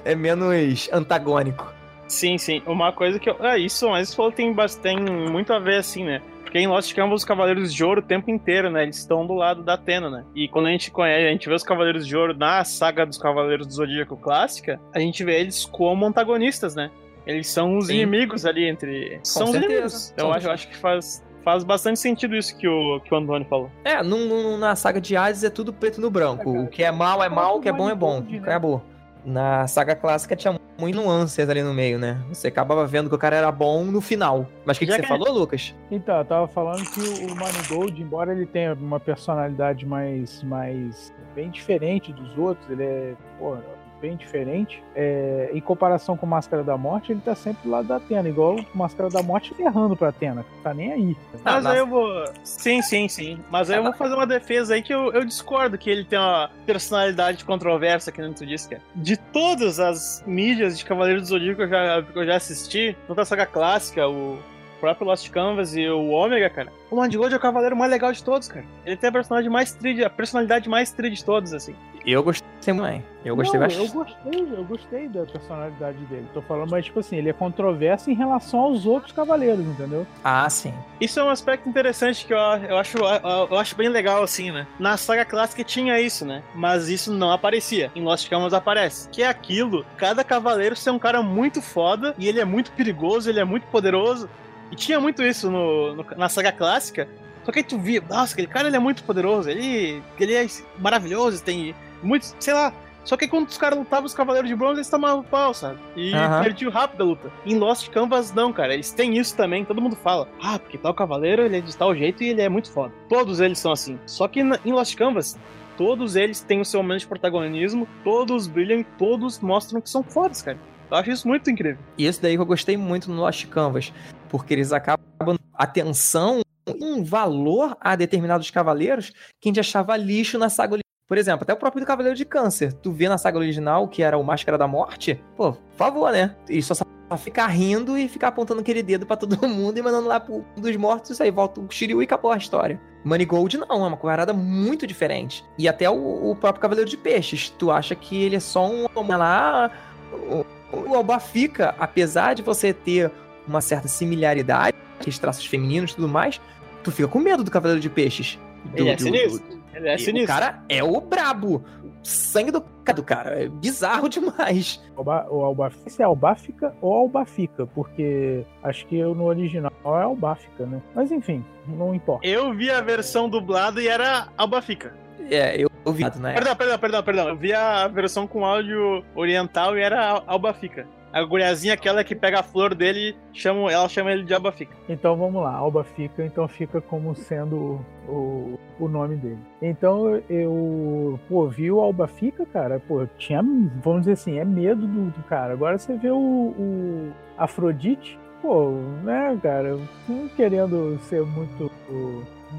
é 0.05 0.15
menos 0.15 0.89
antagônico. 0.93 1.73
Sim, 2.09 2.39
sim. 2.39 2.63
Uma 2.67 2.93
coisa 2.93 3.19
que 3.19 3.31
eu. 3.31 3.37
É, 3.45 3.59
isso, 3.59 3.89
mas 3.89 4.09
isso 4.09 4.17
falou 4.17 4.33
tem, 4.33 4.55
tem 4.83 4.99
muito 4.99 5.53
a 5.53 5.59
ver, 5.59 5.77
assim, 5.77 6.05
né? 6.05 6.21
Porque 6.43 6.59
em 6.59 6.67
Lost 6.67 6.93
Canvas 6.95 7.21
os 7.21 7.25
Cavaleiros 7.25 7.73
de 7.73 7.85
Ouro 7.85 8.01
o 8.01 8.05
tempo 8.05 8.29
inteiro, 8.29 8.69
né? 8.69 8.83
Eles 8.83 8.97
estão 8.97 9.25
do 9.25 9.35
lado 9.35 9.63
da 9.63 9.75
Atena, 9.75 10.11
né? 10.11 10.25
E 10.35 10.49
quando 10.49 10.67
a 10.67 10.71
gente 10.71 10.91
conhece, 10.91 11.27
a 11.29 11.31
gente 11.31 11.49
vê 11.49 11.55
os 11.55 11.63
Cavaleiros 11.63 12.05
de 12.05 12.17
Ouro 12.17 12.37
na 12.37 12.65
saga 12.65 13.07
dos 13.07 13.17
Cavaleiros 13.19 13.69
do 13.69 13.73
Zodíaco 13.73 14.17
clássica, 14.17 14.81
a 14.93 14.99
gente 14.99 15.23
vê 15.23 15.39
eles 15.39 15.65
como 15.65 16.05
antagonistas, 16.05 16.75
né? 16.75 16.91
Eles 17.25 17.47
são 17.49 17.79
os 17.79 17.87
Sim. 17.87 17.95
inimigos 17.99 18.45
ali 18.45 18.67
entre. 18.69 19.21
são 19.23 19.45
os 19.45 19.51
certeza. 19.53 19.73
inimigos. 19.73 20.11
Então 20.13 20.25
São- 20.27 20.31
eu 20.33 20.37
acho, 20.37 20.47
eu 20.49 20.53
acho 20.53 20.69
que 20.69 20.77
faz, 20.77 21.25
faz 21.45 21.63
bastante 21.63 22.01
sentido 22.01 22.35
isso 22.35 22.59
que 22.59 22.67
o, 22.67 22.99
que 22.99 23.15
o 23.15 23.17
Antônio 23.19 23.47
falou. 23.49 23.71
É, 23.85 24.03
num- 24.03 24.27
num- 24.27 24.57
na 24.57 24.75
saga 24.75 25.01
de 25.01 25.17
Hades 25.17 25.45
é 25.45 25.51
tudo 25.51 25.73
preto 25.73 26.01
no 26.01 26.11
branco. 26.11 26.57
É. 26.57 26.59
O 26.63 26.67
que 26.67 26.83
é 26.83 26.91
mal 26.91 27.23
é 27.23 27.29
mal, 27.29 27.59
o 27.59 27.61
que 27.61 27.69
é 27.69 27.73
bom 27.73 27.89
é 27.89 27.95
bom. 27.95 28.23
Né? 28.29 28.39
Acabou. 28.39 28.83
Na 29.25 29.67
saga 29.67 29.95
clássica 29.95 30.35
tinha 30.35 30.59
muito 30.79 30.97
nuances 30.97 31.49
ali 31.49 31.63
no 31.63 31.75
meio, 31.75 31.99
né? 31.99 32.19
Você 32.31 32.49
acabava 32.49 32.87
vendo 32.87 33.09
que 33.11 33.15
o 33.15 33.19
cara 33.19 33.37
era 33.37 33.53
bom 33.53 33.85
no 33.85 34.01
final. 34.01 34.47
Mas 34.65 34.77
o 34.77 34.81
que, 34.81 34.87
que 34.87 34.93
você 34.93 35.03
que- 35.03 35.09
falou, 35.09 35.31
Lucas? 35.33 35.75
Então, 35.91 36.17
eu 36.19 36.25
tava 36.25 36.49
falando 36.49 36.83
que 36.91 37.01
o 37.01 37.35
Manigold, 37.37 38.01
embora 38.03 38.33
ele 38.33 38.47
tenha 38.47 38.73
uma 38.75 38.99
personalidade 38.99 39.85
mais, 39.85 40.43
mais 40.43 41.13
bem 41.35 41.51
diferente 41.51 42.13
dos 42.13 42.37
outros, 42.39 42.69
ele 42.71 42.83
é, 42.83 43.15
pô, 43.39 43.57
bem 44.01 44.17
diferente. 44.17 44.83
É, 44.95 45.51
em 45.53 45.61
comparação 45.61 46.17
com 46.17 46.27
Máscara 46.27 46.63
da 46.63 46.77
Morte, 46.77 47.13
ele 47.13 47.21
tá 47.21 47.35
sempre 47.35 47.63
do 47.65 47.71
lado 47.71 47.89
da 47.89 47.97
Atena, 47.97 48.29
igual 48.29 48.57
o 48.57 48.67
Máscara 48.75 49.09
da 49.09 49.23
Morte 49.23 49.55
errando 49.59 49.97
pra 49.97 50.09
Atena. 50.09 50.45
Tá 50.63 50.75
nem 50.75 50.93
aí. 50.93 51.17
Mas 51.45 51.67
aí 51.67 51.79
eu 51.79 51.87
vou. 51.87 52.25
Sim, 52.43 52.83
sim, 52.83 53.09
sim. 53.09 53.39
Mas 53.51 53.71
aí 53.71 53.79
eu 53.79 53.83
vou 53.83 53.93
fazer 53.93 54.15
uma 54.15 54.27
defesa 54.27 54.75
aí 54.75 54.83
que 54.83 54.93
eu, 54.93 55.13
eu 55.13 55.25
discordo 55.25 55.79
que 55.79 55.91
ele 55.91 56.05
tem 56.05 56.19
uma 56.19 56.51
personalidade 56.67 57.45
controversa, 57.45 58.11
que 58.11 58.21
nem 58.21 58.33
tu 58.33 58.47
disse, 58.47 58.69
cara. 58.69 58.83
De 58.95 59.17
todas 59.17 59.79
as 59.79 60.23
mídias 60.27 60.79
de 60.79 60.85
Cavaleiro 60.85 61.21
do 61.21 61.27
Zodíaco 61.27 61.57
que 61.57 61.63
eu 61.63 61.69
já, 61.69 62.03
que 62.03 62.19
eu 62.19 62.27
já 62.27 62.37
assisti, 62.37 62.97
tanto 63.07 63.21
a 63.21 63.25
saga 63.25 63.47
clássica, 63.47 64.09
o 64.09 64.39
próprio 64.81 65.07
Lost 65.07 65.29
Canvas 65.31 65.77
e 65.77 65.89
o 65.89 66.09
Ômega, 66.09 66.49
cara. 66.49 66.73
O 66.91 66.97
Mandigold 66.97 67.33
é 67.33 67.37
o 67.37 67.41
cavaleiro 67.41 67.77
mais 67.77 67.91
legal 67.91 68.11
de 68.13 68.25
todos, 68.25 68.49
cara. 68.49 68.65
Ele 68.85 68.97
tem 68.97 69.09
a 69.11 69.13
personalidade 69.13 69.53
mais 69.53 69.73
tri, 69.73 70.03
a 70.03 70.11
personalidade 70.11 70.69
mais 70.69 70.91
tri 70.91 71.11
de 71.11 71.25
todos, 71.25 71.53
assim. 71.53 71.75
Eu 72.05 72.23
gostei 72.23 72.49
também. 72.65 73.05
Eu 73.25 73.37
gostei 73.37 73.61
Não, 73.61 73.67
bastante. 73.67 73.87
Eu 73.89 73.93
gostei, 73.95 74.41
eu 74.59 74.65
gostei 74.65 75.09
da 75.09 75.25
personalidade 75.27 75.99
dele. 76.07 76.27
Tô 76.33 76.41
falando, 76.41 76.71
mas 76.71 76.85
tipo 76.87 77.01
assim, 77.01 77.17
ele 77.17 77.29
é 77.29 77.33
controverso 77.33 78.11
em 78.11 78.15
relação 78.15 78.61
aos 78.61 78.87
outros 78.87 79.13
cavaleiros, 79.13 79.61
entendeu? 79.67 80.07
Ah, 80.25 80.49
sim. 80.49 80.73
Isso 81.01 81.21
é 81.21 81.25
um 81.25 81.29
aspecto 81.29 81.69
interessante 81.69 82.25
que 82.25 82.33
eu, 82.33 82.39
eu, 82.39 82.79
acho, 82.79 82.97
eu, 82.97 83.49
eu 83.51 83.59
acho 83.59 83.77
bem 83.77 83.89
legal, 83.89 84.23
assim, 84.23 84.51
né? 84.51 84.67
Na 84.79 84.97
saga 84.97 85.25
clássica 85.25 85.63
tinha 85.63 86.01
isso, 86.01 86.25
né? 86.25 86.43
Mas 86.55 86.89
isso 86.89 87.13
não 87.13 87.31
aparecia. 87.31 87.91
Em 87.95 88.03
Lost 88.03 88.29
Canvas 88.29 88.55
aparece. 88.55 89.09
Que 89.11 89.23
é 89.23 89.29
aquilo, 89.29 89.85
cada 89.99 90.25
cavaleiro 90.25 90.75
ser 90.75 90.91
um 90.91 90.99
cara 90.99 91.23
muito 91.23 91.61
foda, 91.61 92.15
e 92.19 92.27
ele 92.27 92.41
é 92.41 92.45
muito 92.45 92.73
perigoso, 92.73 93.29
ele 93.29 93.41
é 93.41 93.45
muito 93.45 93.67
poderoso. 93.67 94.31
E 94.71 94.77
tinha 94.77 94.99
muito 95.01 95.23
isso 95.23 95.51
no, 95.51 95.95
no- 95.97 96.07
na 96.17 96.29
saga 96.29 96.53
clássica. 96.53 97.07
Só 97.45 97.53
que 97.53 97.59
aí 97.59 97.65
tu 97.65 97.79
via, 97.79 98.03
nossa, 98.09 98.33
aquele 98.33 98.47
cara 98.47 98.69
ele 98.69 98.77
é 98.77 98.81
muito 98.81 99.03
poderoso, 99.03 99.51
ele, 99.51 100.03
ele 100.19 100.35
é 100.35 100.47
maravilhoso, 100.79 101.43
tem 101.43 101.75
muito, 102.03 102.35
sei 102.39 102.55
lá. 102.55 102.73
Só 103.05 103.17
que 103.17 103.27
quando 103.27 103.49
os 103.49 103.59
caras 103.59 103.79
lutavam 103.79 104.07
os 104.07 104.15
Cavaleiros 104.15 104.49
de 104.49 104.55
Bronze, 104.55 104.77
eles 104.77 104.91
tomavam 104.91 105.23
pau, 105.23 105.55
sabe? 105.55 105.79
E 105.97 106.15
Aham. 106.15 106.43
perdiam 106.43 106.71
rápido 106.71 107.03
a 107.03 107.05
luta. 107.05 107.33
Em 107.47 107.59
Lost 107.59 107.89
Canvas, 107.91 108.33
não, 108.33 108.53
cara. 108.53 108.75
Eles 108.75 108.93
têm 108.93 109.17
isso 109.17 109.37
também, 109.37 109.65
todo 109.65 109.81
mundo 109.81 109.97
fala. 109.97 110.29
Ah, 110.43 110.59
porque 110.59 110.79
tal 110.79 110.95
cavaleiro, 110.95 111.43
ele 111.43 111.59
é 111.59 111.61
de 111.61 111.77
tal 111.77 111.95
jeito 111.95 112.23
e 112.23 112.29
ele 112.29 112.43
é 112.43 112.49
muito 112.49 112.71
foda. 112.71 112.93
Todos 113.09 113.41
eles 113.41 113.59
são 113.59 113.73
assim. 113.73 113.99
Só 114.07 114.29
que 114.29 114.41
em 114.41 114.73
Lost 114.73 114.95
Canvas, 114.97 115.39
todos 115.77 116.15
eles 116.15 116.41
têm 116.41 116.61
o 116.61 116.65
seu 116.65 116.83
momento 116.83 117.01
de 117.01 117.07
protagonismo, 117.09 117.89
todos 118.05 118.47
brilham 118.47 118.81
e 118.81 118.85
todos 118.85 119.41
mostram 119.41 119.81
que 119.81 119.89
são 119.89 120.03
fodas, 120.03 120.43
cara. 120.43 120.59
Eu 120.91 120.97
acho 120.97 121.11
isso 121.11 121.29
muito 121.29 121.49
incrível. 121.49 121.79
E 121.97 122.07
isso 122.07 122.21
daí 122.21 122.35
que 122.35 122.43
eu 122.43 122.47
gostei 122.47 122.77
muito 122.77 123.11
no 123.11 123.21
Lost 123.21 123.47
Canvas, 123.47 123.93
porque 124.29 124.55
eles 124.55 124.73
acabam 124.73 125.37
atenção 125.55 126.41
um 126.81 127.03
valor 127.03 127.77
a 127.81 127.97
determinados 127.97 128.51
cavaleiros 128.51 129.11
que 129.41 129.49
a 129.49 129.51
gente 129.51 129.61
achava 129.61 129.97
lixo 129.97 130.39
na 130.39 130.49
saga. 130.49 130.79
Por 131.11 131.19
exemplo, 131.19 131.43
até 131.43 131.53
o 131.53 131.57
próprio 131.57 131.83
do 131.83 131.87
Cavaleiro 131.89 132.17
de 132.17 132.25
Câncer. 132.25 132.73
Tu 132.73 132.93
vê 132.93 133.09
na 133.09 133.19
saga 133.19 133.37
original, 133.37 133.89
que 133.89 134.01
era 134.01 134.17
o 134.17 134.23
Máscara 134.23 134.57
da 134.57 134.69
Morte, 134.69 135.21
pô, 135.37 135.55
por 135.55 135.61
favor, 135.77 136.13
né? 136.13 136.37
E 136.49 136.63
só 136.63 136.73
ficar 137.19 137.49
rindo 137.49 137.99
e 137.99 138.09
ficar 138.09 138.29
apontando 138.29 138.61
aquele 138.61 138.81
dedo 138.81 139.05
pra 139.05 139.17
todo 139.17 139.37
mundo 139.49 139.77
e 139.77 139.83
mandando 139.83 140.07
lá 140.07 140.21
pro 140.21 140.45
dos 140.57 140.77
mortos, 140.77 141.11
isso 141.11 141.21
aí 141.21 141.33
volta 141.33 141.61
o 141.61 141.67
Shiryu 141.69 142.01
e 142.01 142.05
acabou 142.05 142.31
a 142.31 142.37
história. 142.37 142.81
Manigold 143.03 143.59
não, 143.59 143.85
é 143.85 143.89
uma 143.89 143.97
parada 143.97 144.33
muito 144.33 144.87
diferente. 144.87 145.45
E 145.59 145.67
até 145.69 145.91
o, 145.91 146.31
o 146.31 146.37
próprio 146.37 146.63
Cavaleiro 146.63 146.89
de 146.89 146.97
Peixes, 146.97 147.51
tu 147.59 147.73
acha 147.73 147.97
que 147.97 148.23
ele 148.23 148.37
é 148.37 148.41
só 148.41 148.71
um 148.71 148.87
lá, 149.17 149.69
o, 150.13 150.47
o 150.91 150.95
Albafica, 150.95 151.75
apesar 151.81 152.35
de 152.35 152.43
você 152.43 152.73
ter 152.73 153.11
uma 153.49 153.61
certa 153.61 153.89
similaridade, 153.89 154.77
aqueles 155.01 155.19
traços 155.19 155.45
femininos 155.45 155.91
e 155.91 155.95
tudo 155.97 156.09
mais, 156.09 156.41
tu 156.85 156.93
fica 156.93 157.09
com 157.09 157.19
medo 157.19 157.43
do 157.43 157.51
Cavaleiro 157.51 157.81
de 157.81 157.91
Peixes. 157.91 158.39
Do- 158.67 158.79
Ele 158.79 158.91
é 158.91 158.95
do- 158.95 159.03
sinistro. 159.03 159.60
Ele 159.75 159.89
é 159.89 159.95
e 159.95 159.99
sinistro. 159.99 160.35
O 160.35 160.39
cara 160.39 160.63
é 160.69 160.83
o 160.83 161.01
brabo. 161.01 161.65
Sangue 162.03 162.51
do, 162.51 162.65
do 162.95 163.03
cara. 163.03 163.43
É 163.43 163.49
bizarro 163.49 164.09
demais. 164.11 164.83
Alba, 164.97 165.27
o 165.31 165.45
Albafica, 165.45 165.91
se 165.91 166.01
é 166.03 166.05
Albafica 166.07 166.75
ou 166.81 166.95
Albafica, 166.95 167.67
porque 167.67 168.45
acho 168.63 168.87
que 168.87 169.03
no 169.03 169.25
original 169.25 169.71
é 169.85 170.03
Albafica, 170.03 170.65
né? 170.65 170.81
Mas 170.95 171.13
enfim, 171.13 171.45
não 171.69 171.95
importa. 171.95 172.27
Eu 172.27 172.55
vi 172.55 172.71
a 172.71 172.81
versão 172.81 173.29
dublada 173.29 173.83
e 173.83 173.89
era 173.89 174.29
Albafica. 174.39 174.95
É, 175.31 175.63
eu 175.63 175.71
ouvi, 175.85 176.03
né? 176.19 176.33
Perdão, 176.33 176.57
perdão, 176.57 176.79
perdão, 176.79 177.03
perdão. 177.03 177.29
Eu 177.29 177.37
vi 177.37 177.53
a 177.53 177.87
versão 177.87 178.27
com 178.27 178.45
áudio 178.47 179.05
oriental 179.15 179.77
e 179.77 179.83
era 179.83 180.03
Al- 180.09 180.25
Albafica. 180.27 180.87
A 181.13 181.23
guriazinha, 181.25 181.75
aquela 181.75 182.05
que 182.05 182.15
pega 182.15 182.41
a 182.41 182.43
flor 182.43 182.75
dele, 182.75 183.17
chama, 183.33 183.71
ela 183.71 183.89
chama 183.89 184.13
ele 184.13 184.23
de 184.23 184.33
Albafica. 184.33 184.77
Então 184.89 185.17
vamos 185.17 185.43
lá, 185.43 185.53
Albafica, 185.55 186.25
então 186.25 186.47
fica 186.47 186.81
como 186.81 187.15
sendo 187.17 187.85
o, 188.09 188.59
o 188.79 188.89
nome 188.89 189.17
dele. 189.17 189.39
Então 189.61 190.23
eu, 190.29 191.19
pô, 191.29 191.49
vi 191.49 191.71
o 191.71 191.81
Albafica, 191.81 192.47
cara, 192.47 192.81
pô, 192.81 193.07
tinha, 193.19 193.43
vamos 193.83 194.01
dizer 194.01 194.13
assim, 194.13 194.39
é 194.39 194.45
medo 194.45 194.87
do, 194.87 195.11
do 195.11 195.23
cara. 195.25 195.53
Agora 195.53 195.79
você 195.79 195.97
vê 195.97 196.11
o, 196.11 196.17
o 196.17 197.13
Afrodite, 197.37 198.19
pô, 198.41 198.71
né, 199.03 199.37
cara, 199.43 199.79
não 200.09 200.29
querendo 200.29 200.99
ser 201.01 201.23
muito 201.23 201.71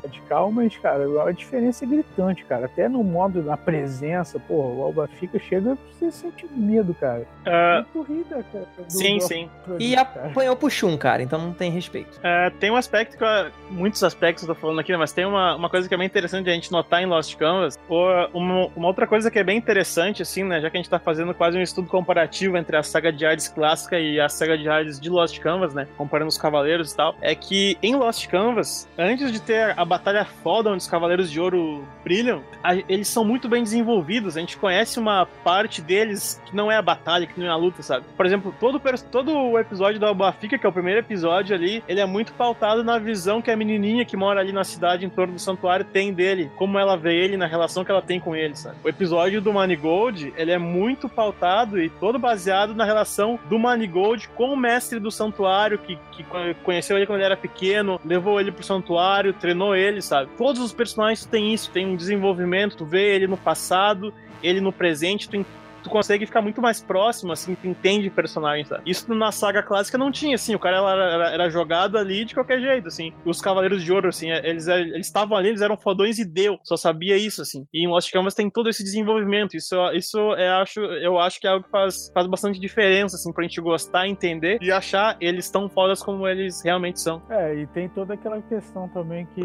radical, 0.04 0.51
mas, 0.51 0.77
cara, 0.77 1.04
a 1.27 1.32
diferença 1.32 1.84
é 1.86 1.88
gritante, 1.88 2.43
cara. 2.45 2.65
Até 2.65 2.88
no 2.88 3.04
modo, 3.04 3.41
na 3.43 3.58
presença, 3.58 4.39
pô, 4.39 4.54
o 4.56 4.84
Albafica 4.84 5.39
chega, 5.39 5.77
você 5.91 6.12
sente 6.12 6.45
medo, 6.51 6.93
cara. 6.93 7.25
Ah, 7.45 7.86
Muito 7.93 8.12
rida, 8.12 8.43
cara. 8.51 8.65
do- 8.77 8.91
sim, 8.91 9.17
do 9.17 9.23
sim. 9.23 9.49
E 9.80 9.95
apanhou 9.95 10.56
pro 10.56 10.69
Shun, 10.69 10.97
cara, 10.97 11.21
então 11.21 11.39
não 11.39 11.54
tem 11.54 11.71
respeito. 11.71 12.19
Ah, 12.23 12.51
tem 12.60 12.71
um 12.71 12.75
aspecto 12.75 13.17
que 13.17 13.23
eu, 13.23 13.51
muitos 13.69 14.04
aspectos 14.04 14.43
eu 14.47 14.54
tô 14.54 14.60
falando 14.60 14.80
aqui, 14.80 14.91
né, 14.91 14.97
mas 14.97 15.12
tem 15.12 15.25
uma, 15.25 15.56
uma 15.56 15.69
coisa 15.69 15.88
que 15.88 15.93
é 15.93 15.97
bem 15.97 16.08
interessante 16.08 16.49
a 16.49 16.54
gente 16.54 16.71
notar 16.71 17.01
em 17.01 17.06
Lost 17.06 17.36
Canvas. 17.36 17.77
Ou, 17.88 18.08
uma, 18.34 18.67
uma 18.75 18.88
outra 18.88 19.06
coisa 19.08 19.30
que 19.30 19.39
é 19.39 19.43
bem 19.43 19.58
interessante, 19.58 20.21
assim, 20.21 20.43
né? 20.43 20.60
Já 20.62 20.69
que 20.69 20.77
a 20.77 20.80
gente 20.80 20.89
tá 20.89 20.99
fazendo 20.99 21.34
quase 21.34 21.58
um 21.58 21.62
estudo 21.62 21.88
comparativo 21.88 22.58
entre 22.58 22.75
a 22.77 22.84
saga 22.84 23.12
de 23.12 23.25
Hades 23.25 23.47
clássica 23.47 23.99
e 23.99 24.19
a 24.19 24.30
saga 24.30 24.58
de 24.58 24.67
Hades 24.69 24.99
de 24.99 25.10
Lost 25.10 25.39
Canvas, 25.39 25.73
né? 25.73 25.88
Comparando 25.97 26.30
os 26.30 26.38
cavaleiros 26.38 26.91
e 26.91 26.95
tal. 26.97 27.15
É 27.21 27.34
que 27.36 27.77
em 27.82 27.95
Lost 27.95 28.27
Canvas, 28.27 28.88
antes 28.97 29.32
de 29.32 29.41
ter 29.41 29.73
a 29.81 29.85
batalha 29.85 30.25
foda 30.25 30.69
onde 30.69 30.77
os 30.77 30.87
cavaleiros 30.87 31.31
de 31.31 31.39
ouro 31.39 31.87
brilham, 32.03 32.43
a- 32.63 32.75
eles 32.87 33.07
são 33.07 33.23
muito 33.25 33.49
bem 33.49 33.63
desenvolvidos. 33.63 34.37
A 34.37 34.39
gente 34.39 34.57
conhece 34.57 34.99
uma 34.99 35.25
parte 35.43 35.81
deles 35.81 36.41
que 36.45 36.55
não 36.55 36.71
é 36.71 36.77
a 36.77 36.81
batalha, 36.81 37.25
que 37.25 37.39
não 37.39 37.47
é 37.47 37.49
a 37.49 37.55
luta, 37.55 37.81
sabe? 37.81 38.05
Por 38.15 38.25
exemplo, 38.25 38.53
todo, 38.59 38.79
todo 39.11 39.33
o 39.35 39.57
episódio 39.59 39.99
da 39.99 40.07
Albafica, 40.07 40.57
que 40.57 40.65
é 40.65 40.69
o 40.69 40.73
primeiro 40.73 40.99
episódio 40.99 41.55
ali, 41.55 41.83
ele 41.87 41.99
é 41.99 42.05
muito 42.05 42.33
pautado 42.33 42.83
na 42.83 42.97
visão 42.99 43.41
que 43.41 43.49
a 43.49 43.55
menininha 43.57 44.05
que 44.05 44.15
mora 44.15 44.39
ali 44.39 44.51
na 44.51 44.63
cidade, 44.63 45.05
em 45.05 45.09
torno 45.09 45.33
do 45.33 45.39
santuário, 45.39 45.85
tem 45.85 46.13
dele. 46.13 46.51
Como 46.55 46.77
ela 46.77 46.95
vê 46.95 47.15
ele, 47.15 47.37
na 47.37 47.45
relação 47.47 47.83
que 47.83 47.91
ela 47.91 48.01
tem 48.01 48.19
com 48.19 48.35
ele, 48.35 48.55
sabe? 48.55 48.75
O 48.83 48.89
episódio 48.89 49.41
do 49.41 49.51
Manigold, 49.53 50.33
ele 50.37 50.51
é 50.51 50.57
muito 50.57 51.09
pautado 51.09 51.81
e 51.81 51.89
todo 51.89 52.19
baseado 52.19 52.75
na 52.75 52.85
relação 52.85 53.39
do 53.49 53.57
Manigold 53.57 54.29
com 54.29 54.53
o 54.53 54.57
mestre 54.57 54.99
do 54.99 55.09
santuário, 55.11 55.77
que, 55.79 55.97
que 56.11 56.23
co- 56.23 56.37
conheceu 56.63 56.97
ele 56.97 57.05
quando 57.05 57.17
ele 57.19 57.25
era 57.25 57.37
pequeno, 57.37 57.99
levou 58.05 58.39
ele 58.39 58.51
pro 58.51 58.63
santuário, 58.63 59.33
treinou 59.33 59.70
ele, 59.75 60.01
sabe? 60.01 60.29
Todos 60.38 60.62
os 60.62 60.73
personagens 60.73 61.25
têm 61.25 61.53
isso, 61.53 61.69
tem 61.71 61.86
um 61.86 61.95
desenvolvimento, 61.95 62.77
tu 62.77 62.86
vê 62.86 63.15
ele 63.15 63.27
no 63.27 63.38
passado, 63.38 64.13
ele 64.43 64.62
no 64.62 64.71
presente, 64.71 65.29
tu, 65.29 65.45
tu 65.83 65.89
consegue 65.89 66.25
ficar 66.25 66.41
muito 66.41 66.61
mais 66.61 66.81
próximo, 66.81 67.31
assim, 67.31 67.55
tu 67.55 67.67
entende 67.67 68.07
o 68.07 68.11
personagem, 68.11 68.65
sabe? 68.65 68.83
Isso 68.85 69.13
na 69.13 69.31
saga 69.31 69.61
clássica 69.63 69.97
não 69.97 70.11
tinha, 70.11 70.35
assim, 70.35 70.55
o 70.55 70.59
cara 70.59 70.77
era, 70.77 71.13
era- 71.13 71.29
era 71.31 71.49
jogado 71.49 71.97
ali 71.97 72.25
de 72.25 72.33
qualquer 72.33 72.59
jeito, 72.59 72.87
assim. 72.87 73.13
Os 73.25 73.41
Cavaleiros 73.41 73.83
de 73.83 73.91
Ouro, 73.91 74.09
assim, 74.09 74.29
eles 74.31 74.67
eles 74.67 75.07
estavam 75.07 75.37
ali, 75.37 75.49
eles 75.49 75.61
eram 75.61 75.77
fodões 75.77 76.17
e 76.19 76.25
deu, 76.25 76.59
só 76.63 76.75
sabia 76.77 77.17
isso, 77.17 77.41
assim. 77.41 77.65
E 77.73 77.83
em 77.83 77.87
Lost 77.87 78.11
Canvas 78.11 78.33
tem 78.33 78.49
todo 78.49 78.69
esse 78.69 78.83
desenvolvimento, 78.83 79.55
isso, 79.55 79.75
isso 79.93 80.17
é, 80.35 80.49
acho, 80.49 80.79
eu 80.79 81.19
acho 81.19 81.39
que 81.39 81.47
é 81.47 81.49
algo 81.51 81.63
que 81.65 81.71
faz, 81.71 82.11
faz 82.13 82.27
bastante 82.27 82.59
diferença, 82.59 83.15
assim, 83.15 83.31
pra 83.33 83.43
gente 83.43 83.59
gostar, 83.61 84.07
entender 84.07 84.57
e 84.61 84.71
achar 84.71 85.17
eles 85.19 85.49
tão 85.49 85.69
fodas 85.69 86.01
como 86.03 86.27
eles 86.27 86.61
realmente 86.63 86.99
são. 86.99 87.21
É, 87.29 87.55
e 87.55 87.67
tem 87.67 87.89
toda 87.89 88.13
aquela 88.13 88.41
questão 88.41 88.87
também 88.89 89.25
que 89.35 89.41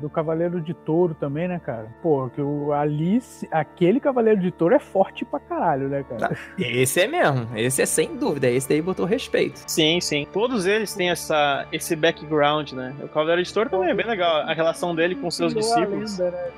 do 0.00 0.08
Cavaleiro 0.10 0.60
de 0.60 0.74
Touro 0.74 1.14
também, 1.14 1.48
né, 1.48 1.58
cara? 1.58 1.88
Pô, 2.02 2.28
que 2.30 2.40
o 2.40 2.72
Alice, 2.72 3.48
aquele 3.50 4.00
Cavaleiro 4.00 4.40
de 4.40 4.50
Touro 4.50 4.74
é 4.74 4.78
forte 4.78 5.24
pra 5.24 5.38
caralho, 5.40 5.59
né, 5.88 6.04
cara? 6.08 6.36
Esse 6.58 7.00
é 7.00 7.06
mesmo, 7.06 7.48
esse 7.56 7.82
é 7.82 7.86
sem 7.86 8.16
dúvida, 8.16 8.48
esse 8.48 8.68
daí 8.68 8.82
botou 8.82 9.06
respeito. 9.06 9.60
Sim, 9.66 10.00
sim. 10.00 10.26
Todos 10.32 10.66
eles 10.66 10.94
têm 10.94 11.10
essa, 11.10 11.66
esse 11.72 11.94
background, 11.96 12.72
né? 12.72 12.94
O 13.02 13.08
Cavaleiro 13.08 13.42
de 13.42 13.52
Touro 13.52 13.70
também 13.70 13.90
é 13.90 13.94
bem 13.94 14.06
legal, 14.06 14.42
a 14.42 14.52
relação 14.54 14.94
dele 14.94 15.14
com 15.14 15.30
seus 15.30 15.52
Criou 15.52 15.72
a 15.72 15.76
discípulos. 15.76 16.18
lenda, 16.18 16.30
né, 16.30 16.50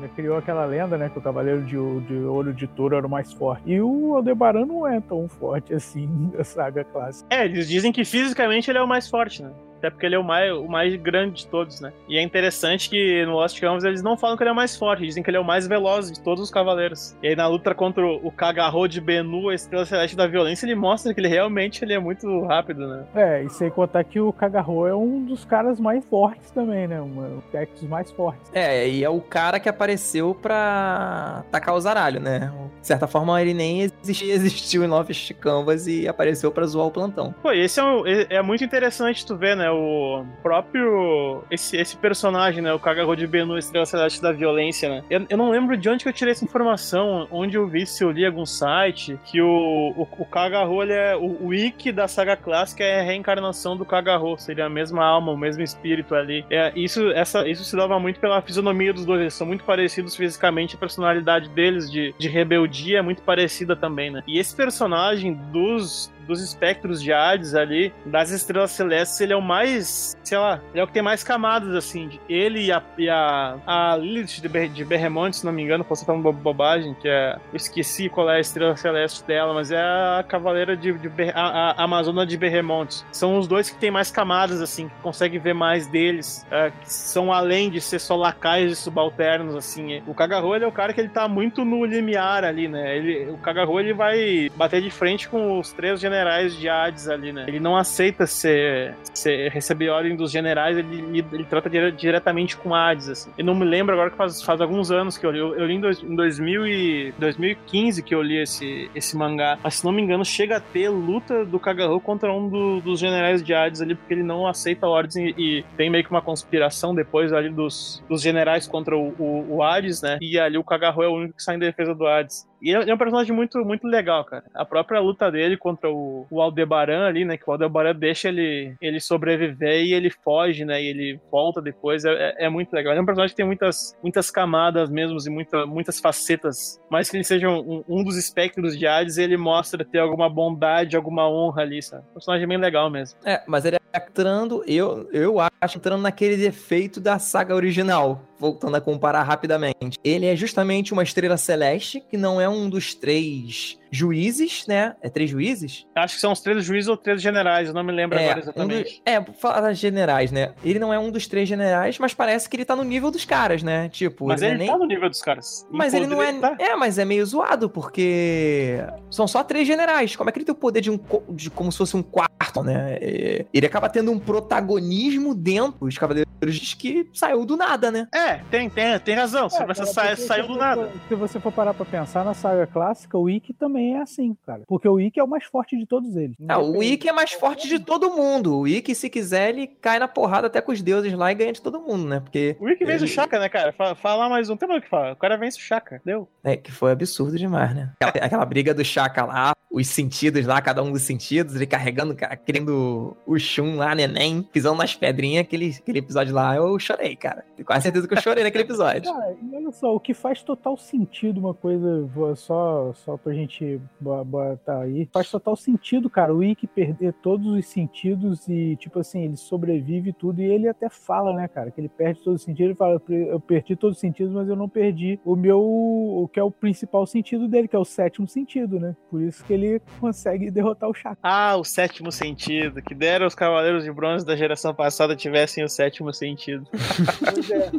né, 0.00 0.10
criou 0.14 0.36
aquela 0.36 0.64
lenda, 0.64 0.96
né, 0.96 1.08
que 1.08 1.18
o 1.18 1.22
Cavaleiro 1.22 1.62
de, 1.62 1.76
de 2.06 2.14
Ouro 2.24 2.52
de 2.52 2.66
Touro 2.66 2.96
era 2.96 3.06
o 3.06 3.10
mais 3.10 3.32
forte. 3.32 3.62
E 3.66 3.80
o 3.80 4.14
Aldebaran 4.14 4.66
não 4.66 4.86
é 4.86 5.00
tão 5.00 5.28
forte 5.28 5.72
assim 5.74 6.06
da 6.36 6.44
saga 6.44 6.84
clássica. 6.84 7.26
É, 7.34 7.44
eles 7.44 7.68
dizem 7.68 7.92
que 7.92 8.04
fisicamente 8.04 8.70
ele 8.70 8.78
é 8.78 8.82
o 8.82 8.88
mais 8.88 9.08
forte, 9.08 9.42
né? 9.42 9.50
Até 9.84 9.90
porque 9.90 10.06
ele 10.06 10.14
é 10.14 10.18
o 10.18 10.24
mais, 10.24 10.50
o 10.50 10.66
mais 10.66 10.96
grande 10.96 11.42
de 11.42 11.46
todos, 11.46 11.78
né? 11.78 11.92
E 12.08 12.16
é 12.16 12.22
interessante 12.22 12.88
que 12.88 13.22
no 13.26 13.32
Lost 13.32 13.60
Canvas 13.60 13.84
eles 13.84 14.02
não 14.02 14.16
falam 14.16 14.34
que 14.34 14.42
ele 14.42 14.48
é 14.48 14.52
o 14.52 14.56
mais 14.56 14.74
forte, 14.74 15.04
dizem 15.04 15.22
que 15.22 15.28
ele 15.28 15.36
é 15.36 15.40
o 15.40 15.44
mais 15.44 15.66
veloz 15.66 16.10
de 16.10 16.18
todos 16.20 16.42
os 16.42 16.50
cavaleiros. 16.50 17.14
E 17.22 17.28
aí 17.28 17.36
na 17.36 17.46
luta 17.46 17.74
contra 17.74 18.02
o 18.06 18.30
Kagarro 18.30 18.88
de 18.88 18.98
Benu, 18.98 19.50
a 19.50 19.54
estrela 19.54 19.84
celeste 19.84 20.16
da 20.16 20.26
violência, 20.26 20.64
ele 20.64 20.74
mostra 20.74 21.12
que 21.12 21.20
ele 21.20 21.28
realmente 21.28 21.84
ele 21.84 21.92
é 21.92 21.98
muito 21.98 22.44
rápido, 22.44 22.88
né? 22.88 23.04
É, 23.14 23.42
e 23.42 23.50
sem 23.50 23.68
contar 23.68 24.04
que 24.04 24.18
o 24.18 24.32
Kagarro 24.32 24.86
é 24.86 24.96
um 24.96 25.22
dos 25.22 25.44
caras 25.44 25.78
mais 25.78 26.02
fortes 26.06 26.50
também, 26.50 26.88
né? 26.88 26.98
Um 27.02 27.42
dos 27.52 27.88
mais 27.88 28.10
fortes. 28.10 28.50
É, 28.54 28.88
e 28.88 29.04
é 29.04 29.10
o 29.10 29.20
cara 29.20 29.60
que 29.60 29.68
apareceu 29.68 30.34
pra 30.34 31.44
tacar 31.50 31.74
o 31.74 31.80
zaralho, 31.80 32.20
né? 32.20 32.50
De 32.80 32.86
certa 32.86 33.06
forma, 33.06 33.40
ele 33.42 33.52
nem 33.52 33.82
existia, 33.82 34.32
existiu 34.32 34.82
em 34.82 34.86
Lost 34.86 35.32
Canvas 35.34 35.86
e 35.86 36.08
apareceu 36.08 36.50
pra 36.50 36.64
zoar 36.64 36.86
o 36.86 36.90
plantão. 36.90 37.34
Pô, 37.42 37.52
esse 37.52 37.78
é, 37.78 37.84
um, 37.84 38.02
é 38.06 38.40
muito 38.40 38.64
interessante 38.64 39.26
tu 39.26 39.36
ver, 39.36 39.56
né? 39.56 39.70
O 39.74 40.24
próprio. 40.42 41.44
Esse, 41.50 41.76
esse 41.76 41.96
personagem, 41.96 42.62
né? 42.62 42.72
O 42.72 42.78
Kagarro 42.78 43.16
de 43.16 43.26
Benu, 43.26 43.58
Estrela 43.58 43.86
Celeste 43.86 44.20
da 44.20 44.32
Violência, 44.32 44.88
né? 44.88 45.04
Eu, 45.10 45.26
eu, 45.28 45.36
não 45.36 45.50
lembro 45.50 45.76
de 45.76 45.88
onde 45.88 46.02
que 46.02 46.08
eu 46.08 46.12
tirei 46.12 46.32
essa 46.32 46.44
informação, 46.44 47.26
onde 47.30 47.56
eu 47.56 47.66
vi, 47.66 47.86
se 47.86 48.04
eu 48.04 48.10
li 48.10 48.24
algum 48.24 48.46
site, 48.46 49.18
que 49.24 49.40
o, 49.40 49.94
o, 49.96 50.02
o 50.02 50.82
ele 50.82 50.92
é. 50.92 51.16
O, 51.16 51.44
o 51.44 51.46
wiki 51.48 51.92
da 51.92 52.08
saga 52.08 52.36
clássica 52.36 52.84
é 52.84 53.00
a 53.00 53.02
reencarnação 53.02 53.76
do 53.76 53.84
Kagarro, 53.84 54.38
seria 54.38 54.66
a 54.66 54.68
mesma 54.68 55.04
alma, 55.04 55.32
o 55.32 55.36
mesmo 55.36 55.62
espírito 55.62 56.14
ali. 56.14 56.44
É, 56.50 56.72
isso, 56.74 57.10
essa, 57.12 57.46
isso 57.48 57.64
se 57.64 57.76
dava 57.76 57.98
muito 57.98 58.20
pela 58.20 58.40
fisionomia 58.42 58.92
dos 58.92 59.04
dois, 59.04 59.20
eles 59.20 59.34
são 59.34 59.46
muito 59.46 59.64
parecidos 59.64 60.16
fisicamente, 60.16 60.76
a 60.76 60.78
personalidade 60.78 61.48
deles 61.50 61.90
de, 61.90 62.14
de 62.18 62.28
rebeldia 62.28 62.98
é 62.98 63.02
muito 63.02 63.22
parecida 63.22 63.74
também, 63.74 64.10
né? 64.10 64.22
E 64.26 64.38
esse 64.38 64.54
personagem 64.54 65.34
dos, 65.52 66.12
dos 66.26 66.42
espectros 66.42 67.02
de 67.02 67.12
Hades 67.12 67.54
ali, 67.54 67.92
das 68.04 68.30
estrelas 68.30 68.70
celestes, 68.70 69.20
ele 69.20 69.32
é 69.32 69.36
o 69.36 69.42
mais, 69.42 70.16
sei 70.22 70.38
lá, 70.38 70.60
ele 70.72 70.80
é 70.80 70.84
o 70.84 70.86
que 70.86 70.92
tem 70.92 71.02
mais 71.02 71.22
camadas, 71.22 71.74
assim. 71.74 72.18
Ele 72.28 72.66
e 72.66 72.72
a, 72.72 72.82
e 72.98 73.08
a, 73.08 73.56
a 73.66 73.96
Lilith 73.96 74.40
de, 74.40 74.48
Ber, 74.48 74.68
de 74.68 74.84
Berremonte, 74.84 75.36
se 75.36 75.44
não 75.44 75.52
me 75.52 75.62
engano, 75.62 75.84
posso 75.84 76.02
estar 76.02 76.12
falando 76.12 76.32
bobagem, 76.32 76.94
que 76.94 77.08
é. 77.08 77.36
Eu 77.52 77.56
esqueci 77.56 78.08
qual 78.08 78.30
é 78.30 78.36
a 78.36 78.40
estrela 78.40 78.76
celeste 78.76 79.24
dela, 79.24 79.54
mas 79.54 79.70
é 79.70 79.80
a 79.80 80.24
Cavaleira 80.26 80.76
de. 80.76 80.92
de 80.92 81.10
a, 81.34 81.72
a, 81.72 81.84
Amazona 81.84 82.26
de 82.26 82.36
Berremonte. 82.36 83.04
São 83.12 83.38
os 83.38 83.46
dois 83.46 83.70
que 83.70 83.76
tem 83.76 83.90
mais 83.90 84.10
camadas, 84.10 84.60
assim, 84.60 84.88
que 84.88 84.94
consegue 85.02 85.38
ver 85.38 85.54
mais 85.54 85.86
deles, 85.86 86.46
é, 86.50 86.70
que 86.70 86.92
são 86.92 87.32
além 87.32 87.70
de 87.70 87.80
ser 87.80 87.98
só 87.98 88.16
lacaios 88.16 88.72
e 88.72 88.76
subalternos, 88.76 89.54
assim. 89.54 90.02
O 90.06 90.14
Kagarro, 90.14 90.54
ele 90.54 90.64
é 90.64 90.68
o 90.68 90.72
cara 90.72 90.92
que 90.92 91.00
ele 91.00 91.08
tá 91.08 91.28
muito 91.28 91.64
no 91.64 91.84
limiar 91.84 92.44
ali, 92.44 92.68
né? 92.68 92.96
Ele, 92.96 93.30
o 93.30 93.38
Kagarro, 93.38 93.78
ele 93.78 93.92
vai 93.92 94.50
bater 94.56 94.80
de 94.80 94.90
frente 94.90 95.28
com 95.28 95.58
os 95.58 95.72
três 95.72 96.00
generais 96.00 96.13
generais 96.14 96.56
de 96.56 96.68
Hades 96.68 97.08
ali, 97.08 97.32
né? 97.32 97.44
Ele 97.48 97.60
não 97.60 97.76
aceita 97.76 98.26
ser, 98.26 98.94
ser 99.12 99.50
receber 99.50 99.88
ordem 99.88 100.16
dos 100.16 100.30
generais, 100.30 100.78
ele, 100.78 101.24
ele, 101.32 101.44
trata 101.44 101.68
dire, 101.68 101.90
diretamente 101.92 102.56
com 102.56 102.74
Hades, 102.74 103.08
assim. 103.08 103.30
Eu 103.36 103.44
não 103.44 103.54
me 103.54 103.64
lembro 103.64 103.92
agora 103.92 104.10
que 104.10 104.16
faz, 104.16 104.42
faz 104.42 104.60
alguns 104.60 104.90
anos 104.90 105.18
que 105.18 105.26
eu 105.26 105.30
li. 105.30 105.38
Eu, 105.38 105.54
eu 105.56 105.66
li 105.66 105.74
em, 105.74 105.80
dois, 105.80 106.02
em 106.02 106.14
2000 106.14 106.66
e, 106.66 107.14
2015 107.18 108.02
que 108.02 108.14
eu 108.14 108.22
li 108.22 108.40
esse, 108.40 108.90
esse 108.94 109.16
mangá. 109.16 109.58
Mas 109.62 109.76
se 109.76 109.84
não 109.84 109.92
me 109.92 110.00
engano, 110.00 110.24
chega 110.24 110.56
a 110.56 110.60
ter 110.60 110.88
luta 110.88 111.44
do 111.44 111.58
Kagaho 111.58 112.00
contra 112.00 112.32
um 112.32 112.48
do, 112.48 112.80
dos 112.80 113.00
generais 113.00 113.42
de 113.42 113.52
Hades 113.52 113.80
ali, 113.80 113.94
porque 113.94 114.14
ele 114.14 114.22
não 114.22 114.46
aceita 114.46 114.86
ordens 114.86 115.16
e, 115.16 115.34
e, 115.36 115.64
tem 115.76 115.90
meio 115.90 116.04
que 116.04 116.10
uma 116.10 116.22
conspiração 116.22 116.94
depois 116.94 117.32
ali 117.32 117.48
dos, 117.48 118.02
dos 118.08 118.22
generais 118.22 118.66
contra 118.66 118.96
o, 118.96 119.14
o, 119.18 119.56
o 119.56 119.62
Hades, 119.62 120.00
né? 120.00 120.18
E 120.20 120.38
ali 120.38 120.56
o 120.56 120.64
Kagaho 120.64 121.02
é 121.02 121.08
o 121.08 121.14
único 121.14 121.36
que 121.36 121.42
sai 121.42 121.56
em 121.56 121.58
defesa 121.58 121.94
do 121.94 122.06
Hades. 122.06 122.46
E 122.64 122.74
ele 122.74 122.90
é 122.90 122.94
um 122.94 122.98
personagem 122.98 123.36
muito, 123.36 123.62
muito 123.62 123.86
legal, 123.86 124.24
cara. 124.24 124.42
A 124.54 124.64
própria 124.64 124.98
luta 124.98 125.30
dele 125.30 125.54
contra 125.54 125.90
o, 125.90 126.26
o 126.30 126.40
Aldebaran 126.40 127.06
ali, 127.06 127.22
né? 127.22 127.36
Que 127.36 127.44
o 127.46 127.52
Aldebaran 127.52 127.94
deixa 127.94 128.28
ele, 128.28 128.74
ele 128.80 128.98
sobreviver 129.00 129.84
e 129.84 129.92
ele 129.92 130.08
foge, 130.08 130.64
né? 130.64 130.82
E 130.82 130.86
ele 130.86 131.20
volta 131.30 131.60
depois. 131.60 132.06
É, 132.06 132.12
é, 132.12 132.46
é 132.46 132.48
muito 132.48 132.72
legal. 132.72 132.94
Ele 132.94 133.00
é 133.00 133.02
um 133.02 133.06
personagem 133.06 133.34
que 133.34 133.36
tem 133.36 133.44
muitas, 133.44 133.94
muitas 134.02 134.30
camadas 134.30 134.88
mesmo 134.88 135.18
e 135.26 135.30
muita, 135.30 135.66
muitas 135.66 136.00
facetas. 136.00 136.80
Mas 136.90 137.10
que 137.10 137.18
ele 137.18 137.24
seja 137.24 137.50
um, 137.50 137.84
um 137.86 138.02
dos 138.02 138.16
espectros 138.16 138.78
de 138.78 138.86
Hades, 138.86 139.18
ele 139.18 139.36
mostra 139.36 139.84
ter 139.84 139.98
alguma 139.98 140.30
bondade, 140.30 140.96
alguma 140.96 141.28
honra 141.28 141.60
ali, 141.60 141.82
sabe? 141.82 142.02
Um 142.12 142.14
personagem 142.14 142.48
bem 142.48 142.56
legal 142.56 142.88
mesmo. 142.88 143.18
É, 143.26 143.42
mas 143.46 143.66
ele 143.66 143.76
é 143.76 143.98
entrando, 144.14 144.64
eu, 144.66 145.08
eu 145.12 145.36
acho, 145.60 145.78
entrando 145.78 146.02
naquele 146.02 146.36
defeito 146.36 147.00
da 147.00 147.18
saga 147.18 147.54
original 147.54 148.22
voltando 148.44 148.74
a 148.76 148.80
comparar 148.80 149.22
rapidamente. 149.22 149.98
Ele 150.04 150.26
é 150.26 150.36
justamente 150.36 150.92
uma 150.92 151.02
estrela 151.02 151.38
celeste, 151.38 152.04
que 152.10 152.18
não 152.18 152.38
é 152.38 152.46
um 152.46 152.68
dos 152.68 152.94
três 152.94 153.78
juízes, 153.94 154.66
né? 154.66 154.96
É 155.00 155.08
três 155.08 155.30
juízes? 155.30 155.86
Acho 155.94 156.14
que 156.14 156.20
são 156.20 156.32
os 156.32 156.40
três 156.40 156.64
juízes 156.64 156.88
ou 156.88 156.96
três 156.96 157.22
generais, 157.22 157.68
eu 157.68 157.74
não 157.74 157.84
me 157.84 157.92
lembro 157.92 158.18
é, 158.18 158.24
agora 158.24 158.40
exatamente. 158.40 159.02
Um 159.06 159.22
do, 159.22 159.30
é, 159.30 159.32
falar 159.34 159.72
generais, 159.72 160.32
né? 160.32 160.52
Ele 160.64 160.78
não 160.78 160.92
é 160.92 160.98
um 160.98 161.10
dos 161.10 161.26
três 161.26 161.48
generais, 161.48 161.98
mas 161.98 162.12
parece 162.12 162.48
que 162.48 162.56
ele 162.56 162.64
tá 162.64 162.74
no 162.74 162.82
nível 162.82 163.10
dos 163.10 163.24
caras, 163.24 163.62
né? 163.62 163.88
Tipo, 163.88 164.26
mas 164.26 164.42
ele, 164.42 164.52
ele 164.52 164.54
é 164.54 164.58
nem... 164.58 164.68
tá 164.68 164.78
no 164.78 164.86
nível 164.86 165.08
dos 165.08 165.22
caras. 165.22 165.66
Mas 165.70 165.94
ele 165.94 166.06
não 166.06 166.22
é. 166.22 166.32
Tá. 166.32 166.56
É, 166.58 166.74
mas 166.74 166.98
é 166.98 167.04
meio 167.04 167.24
zoado, 167.24 167.68
porque 167.70 168.78
são 169.10 169.28
só 169.28 169.44
três 169.44 169.66
generais. 169.66 170.16
Como 170.16 170.28
é 170.28 170.32
que 170.32 170.38
ele 170.38 170.46
tem 170.46 170.54
o 170.54 170.58
poder 170.58 170.80
de 170.80 170.90
um. 170.90 170.98
de 171.30 171.50
como 171.50 171.70
se 171.70 171.78
fosse 171.78 171.96
um 171.96 172.02
quarto, 172.02 172.62
né? 172.62 172.98
É, 173.00 173.46
ele 173.52 173.66
acaba 173.66 173.88
tendo 173.88 174.10
um 174.10 174.18
protagonismo 174.18 175.34
dentro 175.34 175.86
dos 175.86 175.96
Cavaleiros 175.96 176.74
que 176.74 177.08
saiu 177.12 177.44
do 177.44 177.56
nada, 177.56 177.90
né? 177.90 178.08
É, 178.12 178.40
tem, 178.50 178.68
tem, 178.68 178.98
tem 178.98 179.14
razão. 179.14 179.46
É, 179.46 179.66
você 179.66 179.86
sai, 179.86 180.16
saiu 180.16 180.48
do 180.48 180.56
nada. 180.56 180.90
Se 181.08 181.14
você 181.14 181.38
for 181.38 181.52
parar 181.52 181.74
pra 181.74 181.84
pensar 181.84 182.24
na 182.24 182.34
saga 182.34 182.66
clássica, 182.66 183.16
o 183.16 183.30
Ikki 183.30 183.52
também 183.52 183.83
é 183.92 184.00
assim, 184.00 184.36
cara. 184.46 184.62
Porque 184.66 184.88
o 184.88 185.00
Ikki 185.00 185.20
é 185.20 185.24
o 185.24 185.28
mais 185.28 185.44
forte 185.44 185.76
de 185.76 185.86
todos 185.86 186.16
eles. 186.16 186.36
Não, 186.38 186.70
o 186.70 186.82
Ikki 186.82 187.08
é 187.08 187.12
mais 187.12 187.32
forte 187.32 187.68
de 187.68 187.78
todo 187.78 188.10
mundo. 188.10 188.58
O 188.58 188.68
Ikki, 188.68 188.94
se 188.94 189.10
quiser, 189.10 189.50
ele 189.50 189.66
cai 189.66 189.98
na 189.98 190.08
porrada 190.08 190.46
até 190.46 190.60
com 190.60 190.72
os 190.72 190.82
deuses 190.82 191.12
lá 191.12 191.30
e 191.30 191.34
ganha 191.34 191.52
de 191.52 191.62
todo 191.62 191.80
mundo, 191.80 192.06
né? 192.06 192.20
Porque. 192.20 192.56
O 192.60 192.68
Ikki 192.68 192.84
vence 192.84 193.04
ele... 193.04 193.10
o 193.10 193.14
Shaka, 193.14 193.38
né, 193.38 193.48
cara? 193.48 193.72
Fala 193.94 194.28
mais 194.28 194.48
um, 194.48 194.56
tem 194.56 194.68
mais 194.68 194.80
o 194.80 194.82
que 194.82 194.88
falar. 194.88 195.12
O 195.12 195.16
cara 195.16 195.36
vence 195.36 195.58
o 195.58 195.60
Shaka, 195.60 196.00
deu. 196.04 196.28
É, 196.42 196.56
que 196.56 196.72
foi 196.72 196.92
absurdo 196.92 197.36
demais, 197.36 197.74
né? 197.74 197.92
Aquela, 198.00 198.26
aquela 198.26 198.44
briga 198.44 198.72
do 198.72 198.84
Shaka 198.84 199.24
lá, 199.24 199.54
os 199.74 199.88
sentidos 199.88 200.46
lá, 200.46 200.62
cada 200.62 200.82
um 200.82 200.92
dos 200.92 201.02
sentidos, 201.02 201.56
ele 201.56 201.66
carregando, 201.66 202.16
querendo 202.46 203.16
o 203.26 203.38
Shun 203.38 203.76
lá, 203.76 203.92
neném, 203.92 204.40
pisando 204.40 204.78
nas 204.78 204.94
pedrinhas, 204.94 205.44
aquele, 205.44 205.76
aquele 205.76 205.98
episódio 205.98 206.32
lá, 206.32 206.54
eu 206.54 206.78
chorei, 206.78 207.16
cara. 207.16 207.44
Tenho 207.56 207.66
quase 207.66 207.82
certeza 207.82 208.06
que 208.06 208.14
eu 208.14 208.22
chorei 208.22 208.44
naquele 208.44 208.62
episódio. 208.62 209.12
Cara, 209.12 209.36
e 209.42 209.56
olha 209.56 209.72
só, 209.72 209.92
o 209.92 209.98
que 209.98 210.14
faz 210.14 210.42
total 210.42 210.76
sentido, 210.76 211.40
uma 211.40 211.54
coisa, 211.54 212.08
só, 212.36 212.92
só 212.94 213.16
pra 213.16 213.32
gente 213.32 213.73
botar 214.00 214.80
aí, 214.80 215.08
faz 215.12 215.30
total 215.30 215.56
sentido, 215.56 216.10
cara, 216.10 216.34
o 216.34 216.42
Ikki 216.42 216.66
perder 216.66 217.12
todos 217.14 217.46
os 217.46 217.66
sentidos 217.66 218.48
e, 218.48 218.76
tipo 218.76 218.98
assim, 218.98 219.24
ele 219.24 219.36
sobrevive 219.36 220.12
tudo 220.12 220.40
e 220.40 220.44
ele 220.44 220.68
até 220.68 220.88
fala, 220.88 221.32
né, 221.34 221.48
cara, 221.48 221.70
que 221.70 221.80
ele 221.80 221.88
perde 221.88 222.22
todos 222.22 222.40
os 222.40 222.44
sentidos, 222.44 222.70
ele 222.70 222.74
fala, 222.74 223.00
eu 223.08 223.40
perdi 223.40 223.76
todos 223.76 223.96
os 223.96 224.00
sentidos, 224.00 224.32
mas 224.32 224.48
eu 224.48 224.56
não 224.56 224.68
perdi 224.68 225.18
o 225.24 225.36
meu, 225.36 225.60
o 225.60 226.28
que 226.32 226.40
é 226.40 226.42
o 226.42 226.50
principal 226.50 227.06
sentido 227.06 227.48
dele, 227.48 227.68
que 227.68 227.76
é 227.76 227.78
o 227.78 227.84
sétimo 227.84 228.26
sentido, 228.26 228.78
né? 228.78 228.96
Por 229.10 229.22
isso 229.22 229.44
que 229.44 229.52
ele 229.52 229.80
consegue 230.00 230.50
derrotar 230.50 230.88
o 230.88 230.94
Chakra. 230.94 231.18
Ah, 231.22 231.56
o 231.56 231.64
sétimo 231.64 232.10
sentido, 232.10 232.82
que 232.82 232.94
deram 232.94 233.26
os 233.26 233.34
Cavaleiros 233.34 233.84
de 233.84 233.92
Bronze 233.92 234.24
da 234.24 234.36
geração 234.36 234.74
passada 234.74 235.16
tivessem 235.16 235.64
o 235.64 235.68
sétimo 235.68 236.12
sentido. 236.12 236.66
pois 236.72 237.50
é. 237.50 237.70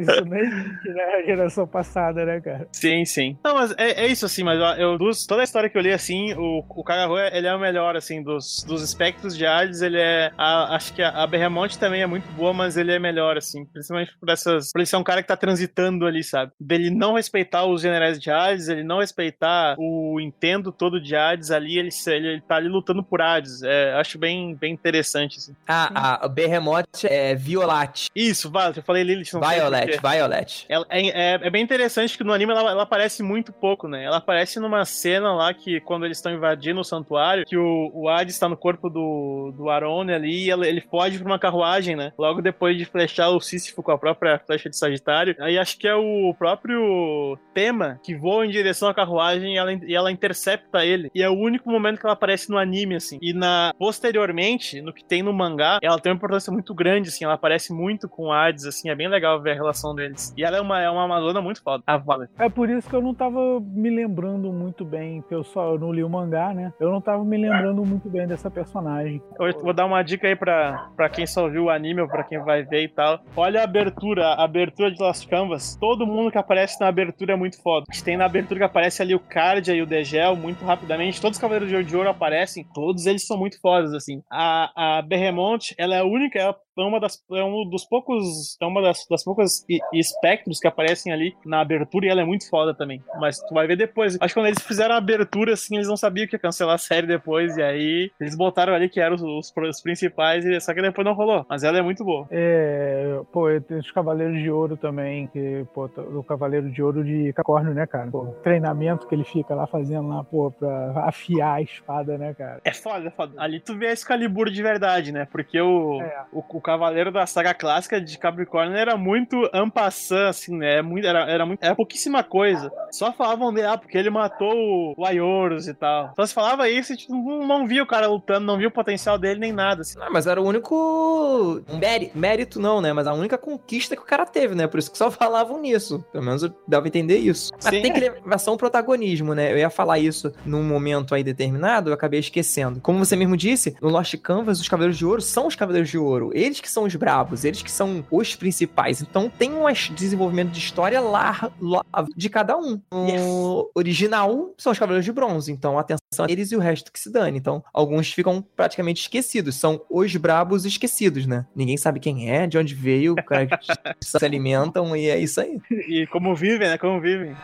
isso 0.00 0.24
nem 0.24 0.40
existe, 0.40 0.88
né? 0.90 1.04
A 1.04 1.22
geração 1.22 1.66
passada, 1.66 2.24
né, 2.24 2.40
cara? 2.40 2.68
Sim, 2.72 3.04
sim. 3.04 3.38
Não, 3.44 3.54
mas 3.54 3.74
é, 3.76 4.04
é 4.04 4.06
isso, 4.06 4.26
assim, 4.26 4.42
mas 4.50 4.78
eu, 4.80 4.98
dos, 4.98 5.24
toda 5.26 5.42
a 5.42 5.44
história 5.44 5.70
que 5.70 5.78
eu 5.78 5.82
li, 5.82 5.92
assim, 5.92 6.32
o, 6.34 6.64
o 6.68 6.82
Kagaho, 6.82 7.16
ele 7.18 7.46
é 7.46 7.54
o 7.54 7.60
melhor, 7.60 7.96
assim, 7.96 8.20
dos, 8.20 8.64
dos 8.66 8.82
espectros 8.82 9.36
de 9.36 9.46
Hades, 9.46 9.80
ele 9.80 9.98
é, 9.98 10.32
a, 10.36 10.74
acho 10.74 10.92
que 10.92 11.02
a, 11.02 11.10
a 11.10 11.26
Berremonte 11.26 11.78
também 11.78 12.02
é 12.02 12.06
muito 12.06 12.28
boa, 12.32 12.52
mas 12.52 12.76
ele 12.76 12.92
é 12.92 12.98
melhor, 12.98 13.36
assim, 13.36 13.64
principalmente 13.64 14.12
por 14.18 14.28
essas, 14.28 14.72
por 14.72 14.80
ele 14.80 14.86
ser 14.86 14.96
um 14.96 15.04
cara 15.04 15.22
que 15.22 15.28
tá 15.28 15.36
transitando 15.36 16.04
ali, 16.04 16.24
sabe? 16.24 16.50
Dele 16.58 16.90
não 16.90 17.14
respeitar 17.14 17.64
os 17.64 17.80
generais 17.80 18.20
de 18.20 18.28
Hades, 18.28 18.68
ele 18.68 18.82
não 18.82 18.98
respeitar 18.98 19.76
o 19.78 20.18
Intendo 20.20 20.72
todo 20.72 21.00
de 21.00 21.14
Hades 21.14 21.52
ali, 21.52 21.78
ele, 21.78 21.90
ele, 22.08 22.26
ele 22.26 22.40
tá 22.40 22.56
ali 22.56 22.68
lutando 22.68 23.04
por 23.04 23.22
Hades, 23.22 23.62
é, 23.62 23.94
acho 23.94 24.18
bem, 24.18 24.56
bem 24.56 24.72
interessante, 24.72 25.38
assim. 25.38 25.54
Ah, 25.68 26.24
a 26.24 26.28
Berremonte 26.28 27.06
é 27.06 27.36
Violate. 27.36 28.10
Isso, 28.16 28.50
vale, 28.50 28.78
eu 28.78 28.82
falei 28.82 29.04
Lilith, 29.04 29.34
não 29.34 29.40
Violet, 29.40 30.00
Violet. 30.00 30.66
Ela, 30.68 30.86
é, 30.90 31.08
é, 31.08 31.40
é, 31.42 31.50
bem 31.50 31.62
interessante 31.62 32.18
que 32.18 32.24
no 32.24 32.32
anime 32.32 32.50
ela, 32.52 32.70
ela, 32.72 32.82
aparece 32.82 33.22
muito 33.22 33.52
pouco, 33.52 33.86
né? 33.86 34.02
Ela 34.02 34.16
aparece 34.16 34.39
numa 34.58 34.84
cena 34.84 35.32
lá 35.32 35.54
que 35.54 35.80
quando 35.80 36.04
eles 36.04 36.18
estão 36.18 36.32
invadindo 36.32 36.80
o 36.80 36.84
santuário, 36.84 37.46
que 37.46 37.56
o, 37.56 37.90
o 37.94 38.08
Hades 38.08 38.34
está 38.34 38.48
no 38.48 38.56
corpo 38.56 38.90
do, 38.90 39.52
do 39.56 39.70
Arone 39.70 40.12
ali 40.12 40.46
e 40.46 40.50
ele 40.50 40.80
foge 40.80 41.18
pra 41.18 41.26
uma 41.26 41.38
carruagem, 41.38 41.94
né? 41.94 42.12
Logo 42.18 42.42
depois 42.42 42.76
de 42.76 42.84
flechar 42.84 43.30
o 43.30 43.40
Sísifo 43.40 43.82
com 43.82 43.92
a 43.92 43.98
própria 43.98 44.38
flecha 44.38 44.68
de 44.68 44.76
Sagitário. 44.76 45.36
Aí 45.38 45.58
acho 45.58 45.78
que 45.78 45.86
é 45.86 45.94
o 45.94 46.34
próprio 46.36 47.38
tema 47.54 48.00
que 48.02 48.14
voa 48.14 48.44
em 48.44 48.50
direção 48.50 48.88
à 48.88 48.94
carruagem 48.94 49.54
e 49.54 49.58
ela, 49.58 49.72
e 49.72 49.94
ela 49.94 50.10
intercepta 50.10 50.84
ele. 50.84 51.10
E 51.14 51.22
é 51.22 51.28
o 51.28 51.38
único 51.38 51.70
momento 51.70 52.00
que 52.00 52.06
ela 52.06 52.14
aparece 52.14 52.50
no 52.50 52.58
anime, 52.58 52.96
assim. 52.96 53.18
E 53.22 53.32
na 53.32 53.72
posteriormente, 53.78 54.80
no 54.80 54.92
que 54.92 55.04
tem 55.04 55.22
no 55.22 55.32
mangá, 55.32 55.78
ela 55.80 55.98
tem 55.98 56.10
uma 56.10 56.16
importância 56.16 56.52
muito 56.52 56.74
grande, 56.74 57.08
assim. 57.08 57.24
Ela 57.24 57.34
aparece 57.34 57.72
muito 57.72 58.08
com 58.08 58.24
o 58.24 58.32
Hades, 58.32 58.66
assim 58.66 58.80
assim, 58.80 58.88
é 58.88 58.94
bem 58.94 59.08
legal 59.08 59.40
ver 59.40 59.52
a 59.52 59.54
relação 59.54 59.94
deles. 59.94 60.32
E 60.36 60.42
ela 60.42 60.56
é 60.56 60.60
uma, 60.60 60.80
é 60.80 60.90
uma 60.90 61.04
Amazona 61.04 61.40
muito 61.40 61.62
foda, 61.62 61.82
a 61.86 61.96
Vale. 61.96 62.28
É 62.38 62.48
por 62.48 62.68
isso 62.68 62.88
que 62.88 62.94
eu 62.94 63.02
não 63.02 63.14
tava 63.14 63.60
me 63.60 63.90
lembrando 63.90 64.29
muito 64.38 64.84
bem, 64.84 65.22
que 65.22 65.34
eu 65.34 65.42
só 65.42 65.76
não 65.78 65.92
li 65.92 66.02
o 66.02 66.08
mangá, 66.08 66.52
né? 66.54 66.72
Eu 66.78 66.90
não 66.90 67.00
tava 67.00 67.24
me 67.24 67.36
lembrando 67.36 67.84
muito 67.84 68.08
bem 68.08 68.26
dessa 68.26 68.50
personagem. 68.50 69.22
Eu 69.38 69.60
vou 69.60 69.72
dar 69.72 69.86
uma 69.86 70.02
dica 70.02 70.26
aí 70.26 70.36
pra, 70.36 70.90
pra 70.96 71.08
quem 71.08 71.26
só 71.26 71.48
viu 71.48 71.64
o 71.64 71.70
anime 71.70 72.00
ou 72.00 72.08
pra 72.08 72.24
quem 72.24 72.38
vai 72.40 72.62
ver 72.62 72.84
e 72.84 72.88
tal. 72.88 73.20
Olha 73.36 73.60
a 73.60 73.64
abertura, 73.64 74.26
a 74.26 74.44
abertura 74.44 74.90
de 74.90 75.00
Lost 75.00 75.28
Canvas. 75.28 75.76
Todo 75.76 76.06
mundo 76.06 76.30
que 76.30 76.38
aparece 76.38 76.80
na 76.80 76.88
abertura 76.88 77.32
é 77.32 77.36
muito 77.36 77.60
foda. 77.62 77.86
A 77.88 77.92
gente 77.92 78.04
tem 78.04 78.16
na 78.16 78.24
abertura 78.24 78.60
que 78.60 78.64
aparece 78.64 79.02
ali 79.02 79.14
o 79.14 79.20
Cardia 79.20 79.74
e 79.74 79.82
o 79.82 79.86
Degel 79.86 80.36
muito 80.36 80.64
rapidamente. 80.64 81.20
Todos 81.20 81.36
os 81.36 81.40
Cavaleiros 81.40 81.86
de 81.86 81.96
Ouro 81.96 82.08
aparecem, 82.08 82.66
todos 82.74 83.06
eles 83.06 83.26
são 83.26 83.36
muito 83.36 83.60
fodas, 83.60 83.92
assim. 83.94 84.22
A, 84.30 84.98
a 84.98 85.02
Berremont, 85.02 85.74
ela 85.78 85.96
é 85.96 86.00
a 86.00 86.04
única, 86.04 86.38
ela 86.38 86.56
é 86.78 86.82
uma 86.82 87.00
das 87.00 87.22
é 87.32 87.44
um 87.44 87.68
dos 87.68 87.84
poucos 87.84 88.56
é 88.60 88.66
uma 88.66 88.80
das, 88.82 89.06
das 89.08 89.24
poucas 89.24 89.64
e- 89.68 89.80
espectros 89.92 90.58
que 90.60 90.68
aparecem 90.68 91.12
ali 91.12 91.34
na 91.44 91.60
abertura 91.60 92.06
e 92.06 92.08
ela 92.08 92.22
é 92.22 92.24
muito 92.24 92.48
foda 92.48 92.74
também 92.74 93.02
mas 93.18 93.38
tu 93.38 93.52
vai 93.54 93.66
ver 93.66 93.76
depois 93.76 94.16
acho 94.20 94.34
que 94.34 94.40
quando 94.40 94.46
eles 94.46 94.62
fizeram 94.62 94.94
a 94.94 94.98
abertura 94.98 95.52
assim 95.54 95.76
eles 95.76 95.88
não 95.88 95.96
sabiam 95.96 96.26
que 96.26 96.34
ia 96.36 96.38
cancelar 96.40 96.74
a 96.76 96.78
série 96.78 97.06
depois 97.06 97.56
e 97.56 97.62
aí 97.62 98.10
eles 98.20 98.36
botaram 98.36 98.72
ali 98.74 98.88
que 98.88 99.00
eram 99.00 99.14
os, 99.16 99.22
os, 99.22 99.52
os 99.56 99.80
principais 99.82 100.44
e 100.44 100.60
só 100.60 100.72
que 100.72 100.80
depois 100.82 101.04
não 101.04 101.12
rolou 101.14 101.44
mas 101.48 101.62
ela 101.64 101.78
é 101.78 101.82
muito 101.82 102.04
boa 102.04 102.26
É, 102.30 103.20
pô, 103.32 103.46
tem 103.60 103.78
os 103.78 103.90
Cavaleiros 103.90 104.40
de 104.40 104.50
Ouro 104.50 104.76
também, 104.76 105.26
que, 105.28 105.64
pô, 105.74 105.84
o 105.96 106.22
Cavaleiro 106.24 106.70
de 106.70 106.82
Ouro 106.82 107.04
de 107.04 107.32
Capricórnio, 107.32 107.74
né, 107.74 107.86
cara? 107.86 108.10
Pô, 108.10 108.26
treinamento 108.42 109.06
que 109.06 109.14
ele 109.14 109.24
fica 109.24 109.54
lá 109.54 109.66
fazendo 109.66 110.08
lá, 110.08 110.22
pô, 110.24 110.50
pra 110.50 111.04
afiar 111.06 111.54
a 111.56 111.62
espada, 111.62 112.16
né, 112.18 112.34
cara? 112.34 112.60
é 112.64 112.72
foda, 112.72 113.08
é 113.08 113.10
foda. 113.10 113.32
Ali 113.36 113.60
tu 113.60 113.76
vê 113.76 113.88
a 113.88 113.92
Excalibur 113.92 114.50
de 114.50 114.62
verdade, 114.62 115.12
né? 115.12 115.26
Porque 115.30 115.60
o, 115.60 116.00
É. 116.00 116.22
o, 116.32 116.38
o 116.38 116.59
cavaleiro 116.60 117.12
da 117.12 117.26
saga 117.26 117.54
clássica 117.54 118.00
de 118.00 118.18
Capricórnio 118.18 118.76
era 118.76 118.96
muito 118.96 119.48
ampassant, 119.52 120.28
assim, 120.28 120.56
né? 120.56 120.78
É 120.78 120.82
Muito, 120.82 121.06
era, 121.06 121.20
era, 121.30 121.44
muito, 121.46 121.62
era 121.62 121.74
pouquíssima 121.74 122.22
coisa. 122.22 122.72
Só 122.90 123.12
falavam 123.12 123.52
de, 123.52 123.62
ah, 123.62 123.76
porque 123.76 123.96
ele 123.98 124.10
matou 124.10 124.54
o, 124.54 124.94
o 124.96 125.04
Aioros 125.04 125.68
e 125.68 125.74
tal. 125.74 126.12
Só 126.16 126.26
se 126.26 126.34
falava 126.34 126.68
isso 126.68 126.92
e 126.92 126.96
tipo, 126.96 127.12
não, 127.12 127.46
não 127.46 127.66
via 127.66 127.82
o 127.82 127.86
cara 127.86 128.06
lutando, 128.06 128.46
não 128.46 128.58
via 128.58 128.68
o 128.68 128.72
potencial 128.72 129.18
dele 129.18 129.40
nem 129.40 129.52
nada, 129.52 129.82
assim. 129.82 129.98
Ah, 130.00 130.10
mas 130.10 130.26
era 130.26 130.40
o 130.40 130.44
único 130.44 131.62
mérito, 131.78 132.18
mérito 132.18 132.60
não, 132.60 132.80
né? 132.80 132.92
Mas 132.92 133.06
a 133.06 133.12
única 133.12 133.36
conquista 133.38 133.96
que 133.96 134.02
o 134.02 134.06
cara 134.06 134.24
teve, 134.24 134.54
né? 134.54 134.66
Por 134.66 134.78
isso 134.78 134.90
que 134.90 134.98
só 134.98 135.10
falavam 135.10 135.60
nisso. 135.60 136.04
Pelo 136.12 136.24
menos 136.24 136.42
eu 136.42 136.52
dava 136.66 136.86
a 136.86 136.88
entender 136.88 137.18
isso. 137.18 137.52
Mas 137.62 137.74
Sim. 137.74 137.82
tem 137.82 137.92
que 137.92 138.00
levar 138.00 138.38
só 138.38 138.54
um 138.54 138.56
protagonismo, 138.56 139.34
né? 139.34 139.52
Eu 139.52 139.58
ia 139.58 139.70
falar 139.70 139.98
isso 139.98 140.32
num 140.44 140.62
momento 140.62 141.14
aí 141.14 141.22
determinado, 141.22 141.90
eu 141.90 141.94
acabei 141.94 142.20
esquecendo. 142.20 142.80
Como 142.80 142.98
você 142.98 143.16
mesmo 143.16 143.36
disse, 143.36 143.76
no 143.80 143.88
Lost 143.88 144.16
Canvas, 144.18 144.60
os 144.60 144.68
Cavaleiros 144.68 144.98
de 144.98 145.06
Ouro 145.06 145.20
são 145.20 145.46
os 145.46 145.54
Cavaleiros 145.54 145.90
de 145.90 145.98
Ouro. 145.98 146.30
Eles 146.34 146.49
que 146.58 146.70
são 146.70 146.84
os 146.84 146.96
brabos, 146.96 147.44
eles 147.44 147.62
que 147.62 147.70
são 147.70 148.04
os 148.10 148.34
principais. 148.34 149.02
Então 149.02 149.28
tem 149.28 149.52
um 149.52 149.64
desenvolvimento 149.94 150.50
de 150.50 150.58
história 150.58 151.00
lá, 151.00 151.52
lá 151.60 151.84
de 152.16 152.28
cada 152.30 152.56
um. 152.56 152.80
No 152.90 153.70
original 153.74 154.54
são 154.56 154.72
os 154.72 154.78
Cavaleiros 154.78 155.04
de 155.04 155.12
Bronze. 155.12 155.52
Então 155.52 155.78
atenção 155.78 156.24
a 156.26 156.30
eles 156.30 156.50
e 156.50 156.56
o 156.56 156.60
resto 156.60 156.90
que 156.90 156.98
se 156.98 157.12
dane. 157.12 157.38
Então 157.38 157.62
alguns 157.72 158.10
ficam 158.10 158.42
praticamente 158.56 159.02
esquecidos. 159.02 159.56
São 159.56 159.82
os 159.90 160.16
brabos 160.16 160.64
esquecidos, 160.64 161.26
né? 161.26 161.46
Ninguém 161.54 161.76
sabe 161.76 162.00
quem 162.00 162.30
é, 162.30 162.46
de 162.46 162.56
onde 162.56 162.74
veio, 162.74 163.12
o 163.12 163.24
cara 163.24 163.46
que 163.46 163.56
se 164.00 164.24
alimentam 164.24 164.96
e 164.96 165.08
é 165.08 165.18
isso 165.18 165.40
aí. 165.40 165.60
E 165.70 166.06
como 166.06 166.34
vivem, 166.34 166.68
né? 166.68 166.78
Como 166.78 167.00
vivem. 167.00 167.36